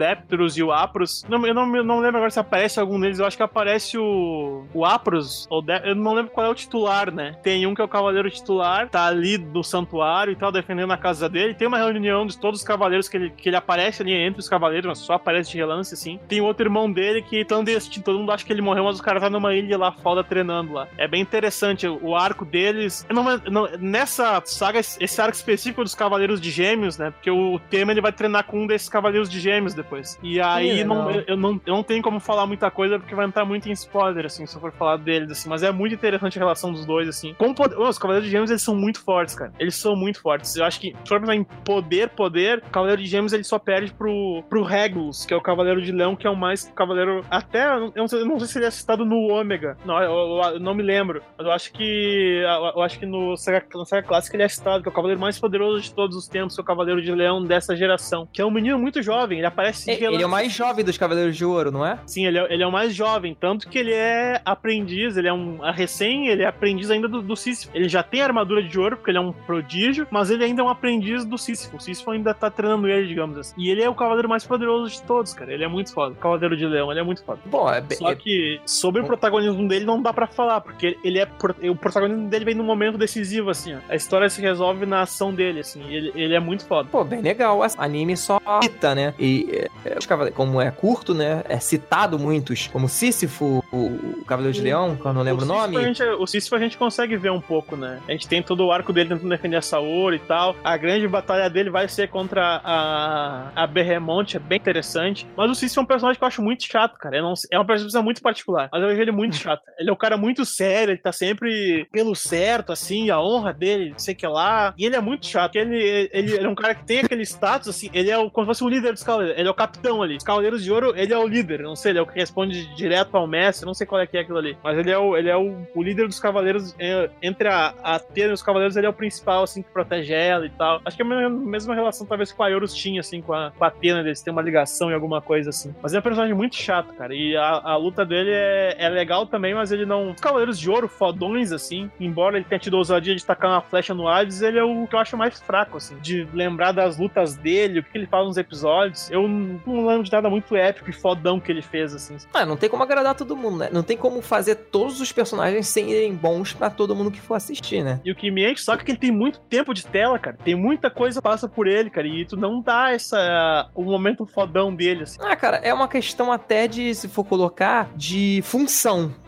e 0.56 0.64
o 0.64 0.72
Apros. 0.72 1.24
Não, 1.30 1.46
eu 1.46 1.54
não, 1.54 1.76
eu 1.76 1.84
não 1.84 2.00
lembro 2.00 2.18
agora 2.18 2.32
se 2.32 2.40
aparece 2.40 2.80
algum 2.80 3.00
deles. 3.00 3.20
Eu 3.20 3.26
acho 3.26 3.38
que 3.38 3.44
aparece 3.44 3.98
o, 3.98 4.66
o 4.74 4.86
Apros. 4.86 5.48
Ou 5.50 5.62
De- 5.62 5.90
eu 5.90 5.96
não 5.96 6.14
lembro 6.14 6.32
qual 6.32 6.46
é 6.46 6.50
o 6.50 6.56
titular, 6.56 7.12
né? 7.12 7.36
Tem 7.44 7.66
um 7.66 7.74
que 7.74 7.82
é 7.82 7.84
o 7.84 7.88
Cavaleiro 7.90 8.30
titular, 8.30 8.90
tá 8.90 9.06
ali 9.06 9.38
do 9.38 9.64
santuário 9.64 10.34
e 10.34 10.36
tal, 10.36 10.52
defendendo 10.52 10.92
a 10.92 10.98
casa 10.98 11.30
dele. 11.30 11.54
Tem 11.54 11.68
uma 11.68 11.78
reunião 11.78 12.26
de 12.26 12.38
todos 12.38 12.60
os 12.62 12.66
cavaleiros 12.66 13.08
que 13.08 13.18
ele, 13.18 13.30
que 13.30 13.50
ele 13.50 13.56
aparece 13.56 14.02
ali 14.02 14.14
entre 14.14 14.40
os 14.40 14.50
cavaleiros, 14.50 14.88
mas 14.88 14.98
só 15.00 15.14
aparece 15.14 15.52
de 15.52 15.58
relance, 15.58 15.94
assim. 15.94 16.20
Tem 16.28 16.42
outro 16.42 16.66
irmão 16.66 16.92
dele 16.92 17.22
que 17.22 17.46
clandestino, 17.46 18.04
todo 18.04 18.20
mundo 18.20 18.32
acha 18.32 18.46
que 18.46 18.52
ele 18.54 18.62
morreu, 18.62 18.84
mas 18.86 19.00
o 19.00 19.04
cara 19.04 19.20
tá 19.20 19.29
numa 19.30 19.54
ilha 19.56 19.78
lá 19.78 19.92
fora 19.92 20.24
treinando 20.24 20.74
lá. 20.74 20.88
É 20.98 21.08
bem 21.08 21.22
interessante 21.22 21.88
o 21.88 22.16
arco 22.16 22.46
deles. 22.46 23.06
Não, 23.10 23.24
não- 23.50 23.70
nessa 23.80 24.42
saga, 24.46 24.80
esse 24.80 25.22
arco 25.22 25.36
específico 25.36 25.84
dos 25.84 25.96
Cavaleiros 25.96 26.40
de 26.42 26.50
Gêmeos, 26.52 26.98
né? 26.98 27.12
Porque 27.12 27.30
o 27.32 27.60
tema 27.70 27.92
ele 27.92 28.02
vai 28.02 28.12
treinar 28.12 28.46
com 28.46 28.62
um 28.64 28.68
desses 28.68 28.90
Cavaleiros 28.90 29.30
de 29.30 29.40
Gêmeos 29.40 29.74
depois. 29.74 30.18
E 30.24 30.40
aí 30.42 30.84
não, 30.84 31.10
eu, 31.12 31.24
eu 31.28 31.38
não, 31.38 31.62
eu 31.66 31.74
não 31.76 31.84
tenho 31.84 32.02
como 32.02 32.20
falar 32.20 32.46
muita 32.46 32.70
coisa 32.72 33.00
porque 33.00 33.16
vai 33.16 33.26
entrar 33.26 33.46
muito 33.46 33.68
em 33.70 33.72
spoiler, 33.72 34.26
assim, 34.26 34.46
se 34.46 34.56
eu 34.56 34.62
for 34.62 34.72
falar 34.72 34.98
deles, 34.98 35.32
assim. 35.32 35.50
Mas 35.50 35.64
é 35.64 35.72
muito 35.72 35.96
interessante 35.96 36.38
a 36.38 36.42
relação 36.42 36.72
dos 36.72 36.86
dois, 36.86 37.08
assim. 37.08 37.34
Com 37.36 37.54
poder, 37.54 37.78
os 37.80 37.98
Cavaleiros 37.98 38.26
de 38.26 38.32
Gêmeos, 38.32 38.50
eles 38.50 38.62
são 38.64 38.76
muito 38.76 39.02
fortes, 39.02 39.36
cara. 39.36 39.52
Eles 39.60 39.76
são 39.76 39.96
muito 39.96 40.22
fortes. 40.22 40.56
Eu 40.56 40.66
acho 40.66 40.80
que, 40.80 40.96
se 41.04 41.10
for 41.10 41.20
pensar 41.20 41.36
em 41.36 41.44
poder, 41.44 42.10
poder, 42.10 42.60
o 42.60 42.70
Cavaleiro 42.70 43.02
de 43.02 43.08
Gêmeos 43.08 43.34
ele 43.34 43.44
só 43.44 43.60
perde 43.60 43.94
pro, 43.94 44.44
pro 44.50 44.64
Regulus, 44.64 45.26
que 45.26 45.34
é 45.34 45.38
o 45.38 45.42
Cavaleiro 45.42 45.82
de 45.82 45.92
Leão, 45.92 46.16
que 46.16 46.26
é 46.28 46.30
o 46.30 46.36
mais 46.36 46.72
cavaleiro. 46.76 47.24
Até, 47.30 47.66
eu 47.76 47.92
não 47.96 48.08
sei, 48.08 48.22
eu 48.22 48.26
não 48.26 48.40
sei 48.40 48.48
se 48.48 48.58
ele 48.60 48.66
é 48.66 48.72
citado 48.72 49.06
no 49.06 49.19
Ômega. 49.28 49.78
Não, 49.86 50.02
eu, 50.02 50.42
eu- 50.54 50.60
não 50.60 50.74
me 50.74 50.84
lembro. 50.84 51.22
Mas 51.38 51.46
eu 51.48 51.54
acho 51.54 51.72
que. 51.74 52.42
Eu, 52.76 52.82
acho 52.82 53.00
que 53.00 53.06
no 53.06 53.36
Saga, 53.38 53.66
na 53.76 53.86
Saga 53.86 54.08
Clássica 54.08 54.36
ele 54.36 54.44
é 54.44 54.48
citado, 54.48 54.82
que 54.84 54.90
é 54.90 54.92
o 54.92 54.96
Cavaleiro 54.96 55.20
mais 55.22 55.40
poderoso 55.40 55.82
de 55.82 55.94
todos 55.94 56.16
os 56.16 56.28
tempos, 56.28 56.58
é 56.58 56.62
o 56.62 56.66
Cavaleiro 56.66 57.02
de 57.02 57.12
Leão 57.12 57.44
dessa 57.44 57.76
geração. 57.76 58.28
Que 58.32 58.42
é 58.42 58.46
um 58.46 58.52
menino 58.52 58.78
muito 58.80 59.02
jovem, 59.02 59.38
ele 59.40 59.48
aparece 59.48 59.90
Ele 59.90 59.98
é 59.98 60.02
relance. 60.02 60.26
o 60.26 60.30
mais 60.30 60.52
jovem 60.54 60.84
dos 60.86 60.98
Cavaleiros 60.98 61.36
de 61.36 61.46
Ouro, 61.46 61.72
não 61.72 61.86
é? 61.86 62.00
Sim, 62.06 62.26
ele 62.26 62.38
é, 62.38 62.54
ele 62.54 62.64
é 62.64 62.68
o 62.68 62.72
mais 62.72 62.94
jovem, 62.94 63.36
tanto 63.40 63.70
que 63.70 63.78
ele 63.78 63.94
é 63.94 64.42
aprendiz, 64.46 65.18
ele 65.18 65.28
é 65.28 65.34
um 65.34 65.64
a 65.64 65.72
recém, 65.72 66.28
ele 66.28 66.44
é 66.44 66.48
aprendiz 66.48 66.90
ainda 66.92 67.08
do, 67.08 67.22
do 67.22 67.36
Sísifo. 67.36 67.72
Ele 67.74 67.88
já 67.90 68.04
tem 68.04 68.22
armadura 68.22 68.62
de 68.64 68.80
ouro, 68.80 68.98
porque 68.98 69.12
ele 69.12 69.18
é 69.18 69.22
um 69.22 69.32
prodígio, 69.32 70.08
mas 70.12 70.30
ele 70.30 70.44
ainda 70.44 70.62
é 70.62 70.66
um 70.66 70.70
aprendiz 70.70 71.26
do 71.26 71.38
Sísifo. 71.38 71.78
O 71.78 71.80
Sísifo 71.80 72.12
ainda 72.12 72.34
tá 72.34 72.50
treinando 72.50 72.88
ele, 72.88 73.08
digamos 73.08 73.38
assim. 73.38 73.56
E 73.58 73.70
ele 73.70 73.82
é 73.82 73.90
o 73.90 73.96
cavaleiro 73.96 74.30
mais 74.30 74.46
poderoso 74.46 74.90
de 74.92 75.02
todos, 75.04 75.34
cara. 75.34 75.54
Ele 75.54 75.64
é 75.64 75.68
muito 75.68 75.94
foda. 75.94 76.14
O 76.14 76.16
Cavaleiro 76.18 76.56
de 76.56 76.66
Leão, 76.66 76.92
ele 76.92 77.00
é 77.00 77.04
muito 77.04 77.24
foda. 77.24 77.40
Bom, 77.46 77.70
é, 77.72 77.82
bem- 77.82 77.98
Só 77.98 78.14
que 78.16 78.60
sobre 78.66 78.99
o 79.02 79.06
protagonismo 79.08 79.68
dele 79.68 79.86
não 79.86 80.02
dá 80.02 80.12
pra 80.14 80.28
falar, 80.28 80.62
porque 80.62 80.98
ele 81.04 81.20
é 81.20 81.28
o 81.70 81.76
protagonismo 81.76 82.28
dele 82.30 82.46
vem 82.46 82.56
num 82.56 82.64
momento 82.64 82.98
decisivo 82.98 83.50
assim, 83.50 83.76
ó. 83.76 83.80
A 83.90 83.96
história 83.96 84.30
se 84.30 84.42
resolve 84.42 84.86
na 84.86 85.02
ação 85.02 85.34
dele 85.34 85.60
assim. 85.62 85.84
Ele, 85.92 86.12
ele 86.16 86.34
é 86.36 86.40
muito 86.40 86.66
foda. 86.66 86.90
Pô, 86.92 87.04
bem 87.04 87.22
legal. 87.22 87.64
Esse 87.66 87.76
anime 87.80 88.16
só 88.18 88.40
cita, 88.64 88.94
né? 88.96 89.14
E 89.20 89.68
é, 89.86 90.30
como 90.32 90.62
é 90.62 90.72
curto, 90.72 91.14
né? 91.14 91.44
É 91.48 91.60
citado 91.60 92.18
muitos, 92.20 92.68
como 92.68 92.88
Sísifo, 92.90 93.64
o, 93.72 93.78
o 93.78 94.26
Cavaleiro 94.26 94.56
de 94.56 94.62
Leão, 94.62 94.96
que 94.96 95.06
eu 95.06 95.14
não 95.14 95.22
lembro 95.22 95.46
o, 95.46 95.48
nome. 95.48 95.82
gente- 95.84 96.04
o 96.04 96.26
Sísifo 96.28 96.56
a 96.56 96.60
gente 96.60 96.78
consegue 96.78 97.16
ver 97.18 97.32
um 97.32 97.42
pouco, 97.42 97.76
né? 97.76 98.00
A 98.08 98.12
gente 98.12 98.28
tem 98.28 98.42
todo 98.42 98.66
o 98.66 98.72
arco 98.72 98.92
dele 98.94 99.10
tentando 99.10 99.30
defender 99.30 99.58
a 99.58 99.62
Saori 99.62 100.18
e 100.18 100.20
tal. 100.20 100.56
A 100.64 100.78
grande 100.78 101.08
batalha 101.08 101.50
dele 101.50 101.70
vai 101.70 101.88
ser 101.88 102.08
contra 102.10 102.62
a, 102.64 103.52
a 103.56 103.68
Berremonte, 103.68 104.38
é 104.38 104.40
bem 104.40 104.58
interessante. 104.58 105.28
Mas 105.36 105.50
o 105.52 105.56
Sísifo 105.56 105.80
é 105.80 105.84
um 105.84 105.86
personagem 105.86 106.18
que 106.18 106.24
eu 106.24 106.28
acho 106.28 106.42
muito 106.42 106.64
chato, 106.66 106.98
cara. 106.98 107.18
Eu 107.18 107.24
não- 107.24 107.34
é 107.52 107.58
uma 107.58 107.66
personagem 107.66 108.04
muito 108.04 108.22
particular, 108.22 108.70
mas 108.72 108.82
ele 108.98 109.12
muito 109.12 109.36
chato. 109.38 109.62
Ele 109.78 109.90
é 109.90 109.94
um 109.94 109.98
cara 109.98 110.18
muito 110.18 110.46
sério, 110.46 110.92
ele 110.94 111.02
tá 111.02 111.12
sempre 111.12 111.88
pelo 111.92 112.16
certo, 112.16 112.72
assim, 112.72 113.10
a 113.10 113.22
honra 113.22 113.54
dele, 113.54 113.92
não 113.92 114.00
sei 114.00 114.14
o 114.14 114.18
que 114.18 114.28
lá. 114.28 114.74
E 114.78 114.86
ele 114.86 114.96
é 114.96 115.02
muito 115.02 115.26
chato. 115.28 115.56
Ele, 115.56 116.10
ele, 116.12 116.34
ele 116.34 116.46
é 116.46 116.50
um 116.50 116.56
cara 116.56 116.76
que 116.76 116.86
tem 116.86 117.00
aquele 117.00 117.24
status, 117.24 117.68
assim, 117.70 117.90
ele 117.94 118.10
é 118.10 118.18
o, 118.18 118.30
como 118.30 118.46
se 118.46 118.50
fosse 118.50 118.64
o 118.64 118.70
líder 118.70 118.94
dos 118.94 119.04
cavaleiros. 119.04 119.38
Ele 119.38 119.48
é 119.48 119.52
o 119.52 119.56
capitão 119.56 120.02
ali. 120.02 120.18
Os 120.18 120.24
Cavaleiros 120.24 120.64
de 120.64 120.72
Ouro, 120.72 120.94
ele 120.96 121.14
é 121.14 121.18
o 121.18 121.28
líder. 121.28 121.62
Não 121.62 121.76
sei, 121.76 121.92
ele 121.92 122.00
é 122.00 122.02
o 122.02 122.06
que 122.08 122.18
responde 122.20 122.66
direto 122.76 123.16
ao 123.16 123.28
mestre, 123.28 123.66
não 123.66 123.74
sei 123.74 123.86
qual 123.88 124.02
é 124.02 124.08
que 124.08 124.18
é 124.18 124.22
aquilo 124.22 124.38
ali. 124.38 124.58
Mas 124.64 124.78
ele 124.78 124.92
é 124.92 124.98
o, 124.98 125.18
ele 125.18 125.30
é 125.30 125.36
o, 125.36 125.56
o 125.76 125.84
líder 125.84 126.08
dos 126.08 126.20
cavaleiros. 126.20 126.76
é, 126.80 127.10
entre 127.22 127.48
a, 127.48 127.74
a 127.84 127.96
Atena 127.96 128.30
e 128.30 128.34
os 128.34 128.44
cavaleiros, 128.44 128.76
ele 128.76 128.86
é 128.86 128.90
o 128.90 128.94
principal, 128.94 129.44
assim, 129.44 129.62
que 129.62 129.70
protege 129.70 130.14
ela 130.14 130.46
e 130.46 130.50
tal. 130.50 130.82
Acho 130.86 130.96
que 130.96 131.04
é 131.04 131.06
a 131.06 131.30
mesma- 131.30 131.76
relação, 131.76 132.06
talvez, 132.06 132.32
com 132.32 132.44
a 132.44 132.50
Eurus 132.52 132.74
tinha, 132.74 133.00
assim, 133.00 133.22
com 133.22 133.34
a, 133.34 133.52
com 133.52 133.64
a 133.64 133.68
Atena, 133.68 134.00
eles 134.00 134.22
têm 134.22 134.32
uma 134.32 134.42
ligação 134.42 134.90
e 134.92 134.94
alguma 134.94 135.22
coisa 135.22 135.50
assim. 135.50 135.74
Mas 135.82 135.94
é 135.94 136.00
um 136.00 136.02
personagem 136.02 136.36
muito 136.36 136.56
chato, 136.56 136.94
cara. 136.94 137.14
E 137.14 137.36
a, 137.36 137.50
a 137.64 137.76
luta 137.78 138.06
dele 138.06 138.32
é, 138.32 138.76
é 138.80 138.90
legal 138.90 139.26
também, 139.26 139.54
mas 139.54 139.72
ele 139.72 139.86
não. 139.86 140.12
Os 140.12 140.22
Cavaleiros 140.22 140.60
de 140.60 140.70
Ouro, 140.70 140.88
fodões, 140.88 141.52
assim, 141.52 141.92
embora 142.00 142.38
ele 142.38 142.46
tenha 142.46 142.60
tido 142.60 142.76
a 142.76 142.80
ousadia 142.80 143.16
de 143.16 143.26
tacar 143.26 143.52
uma 143.52 143.62
flecha 143.62 143.94
no 143.94 144.08
Hades, 144.08 144.42
ele 144.42 144.58
é 144.58 144.64
o 144.64 144.88
que 144.88 144.96
eu 144.96 145.00
acho 145.00 145.18
mais 145.18 145.40
fraco, 145.40 145.78
assim. 145.78 145.98
De 146.00 146.28
lembrar 146.34 146.72
das 146.72 146.98
lutas 146.98 147.36
dele, 147.36 147.80
o 147.80 147.84
que 147.84 147.98
ele 147.98 148.08
fala 148.08 148.26
nos 148.26 148.38
episódios. 148.38 149.12
Eu 149.12 149.28
não 149.28 149.86
lembro 149.86 150.04
de 150.04 150.12
nada 150.12 150.30
muito 150.30 150.56
épico 150.56 150.90
e 150.90 150.94
fodão 150.94 151.40
que 151.40 151.52
ele 151.52 151.62
fez, 151.62 151.94
assim. 151.94 152.18
Ah, 152.34 152.46
não 152.46 152.58
tem 152.58 152.70
como 152.70 152.84
agradar 152.84 153.16
todo 153.16 153.36
mundo, 153.36 153.58
né? 153.58 153.70
Não 153.72 153.84
tem 153.84 153.98
como 153.98 154.22
fazer 154.22 154.56
todos 154.56 155.02
os 155.02 155.12
personagens 155.12 155.68
serem 155.68 156.14
bons 156.16 156.54
pra 156.54 156.70
todo 156.70 156.96
mundo 156.96 157.12
que 157.12 157.20
for 157.20 157.36
assistir, 157.36 157.84
né? 157.84 158.00
E 158.06 158.12
o 158.12 158.16
que 158.16 158.32
me 158.32 158.50
enche 158.50 158.64
só 158.64 158.78
que 158.78 158.90
ele 158.90 158.98
tem 158.98 159.12
muito 159.12 159.40
tempo 159.42 159.74
de 159.74 159.86
tela, 159.86 160.18
cara. 160.18 160.38
Tem 160.44 160.56
muita 160.56 160.90
coisa 160.90 161.22
passa 161.22 161.48
por 161.48 161.68
ele, 161.68 161.90
cara. 161.90 162.08
E 162.08 162.26
tu 162.26 162.38
não 162.38 162.62
dá 162.62 162.92
essa. 162.92 163.70
o 163.76 163.84
momento 163.84 164.26
fodão 164.26 164.74
dele, 164.74 165.04
assim. 165.04 165.18
Ah, 165.22 165.36
cara, 165.36 165.58
é 165.58 165.74
uma 165.74 165.88
questão 165.88 166.32
até 166.32 166.68
de, 166.68 166.94
se 166.94 167.08
for 167.08 167.24
colocar, 167.24 167.90
de 167.96 168.42
função, 168.44 168.69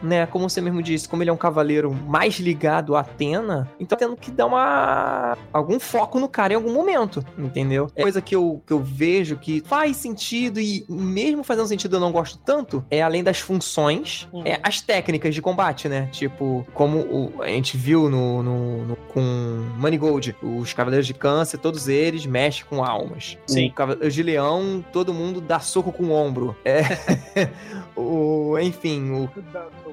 né? 0.02 0.26
Como 0.26 0.50
você 0.50 0.62
mesmo 0.62 0.82
disse, 0.82 1.08
como 1.10 1.24
ele 1.24 1.30
é 1.30 1.34
um 1.34 1.38
cavaleiro 1.38 1.92
mais 1.94 2.40
ligado 2.40 2.96
a 2.96 3.02
Atena, 3.02 3.70
então 3.80 3.98
tendo 3.98 4.16
que 4.16 4.32
dar 4.32 4.46
uma. 4.46 5.38
algum 5.52 5.80
foco 5.80 6.20
no 6.20 6.28
cara 6.30 6.54
em 6.54 6.56
algum 6.56 6.74
momento, 6.74 7.24
entendeu? 7.38 7.90
É 7.96 8.02
coisa 8.02 8.22
que 8.22 8.36
eu, 8.36 8.62
que 8.66 8.74
eu 8.74 8.80
vejo 8.80 9.38
que 9.38 9.62
faz 9.66 9.98
sentido 9.98 10.60
e 10.60 10.86
mesmo 10.90 11.44
fazendo 11.44 11.68
sentido 11.68 11.96
eu 11.96 12.00
não 12.00 12.12
gosto 12.12 12.38
tanto, 12.38 12.84
é 12.90 13.02
além 13.02 13.24
das 13.24 13.40
funções, 13.40 14.28
Uhum. 14.32 14.44
é 14.46 14.60
as 14.64 14.82
técnicas 14.82 15.34
de 15.36 15.42
combate, 15.42 15.88
né? 15.90 16.08
Tipo, 16.12 16.66
como 16.74 17.00
o- 17.00 17.42
a 17.42 17.48
gente 17.48 17.76
viu 17.78 18.10
no, 18.10 18.44
no, 18.44 18.86
no- 18.86 18.96
com 19.14 19.22
Manigold, 19.78 20.36
os 20.42 20.74
Cavaleiros 20.74 21.08
de 21.08 21.14
Câncer, 21.14 21.58
todos 21.58 21.88
eles 21.88 22.26
mexem 22.26 22.64
com 22.70 22.84
almas. 22.84 23.38
Sim. 23.48 23.68
O 23.70 23.74
Cavaleiro 23.74 24.12
de 24.12 24.24
Leão, 24.24 24.84
todo 24.92 25.14
mundo 25.14 25.42
dá 25.42 25.60
soco 25.60 25.92
com 25.92 26.04
o 26.06 26.12
ombro. 26.12 26.56
É. 26.64 26.82
o, 27.96 28.58
enfim, 28.60 29.12
o 29.12 29.30
da, 29.40 29.70
do 29.84 29.92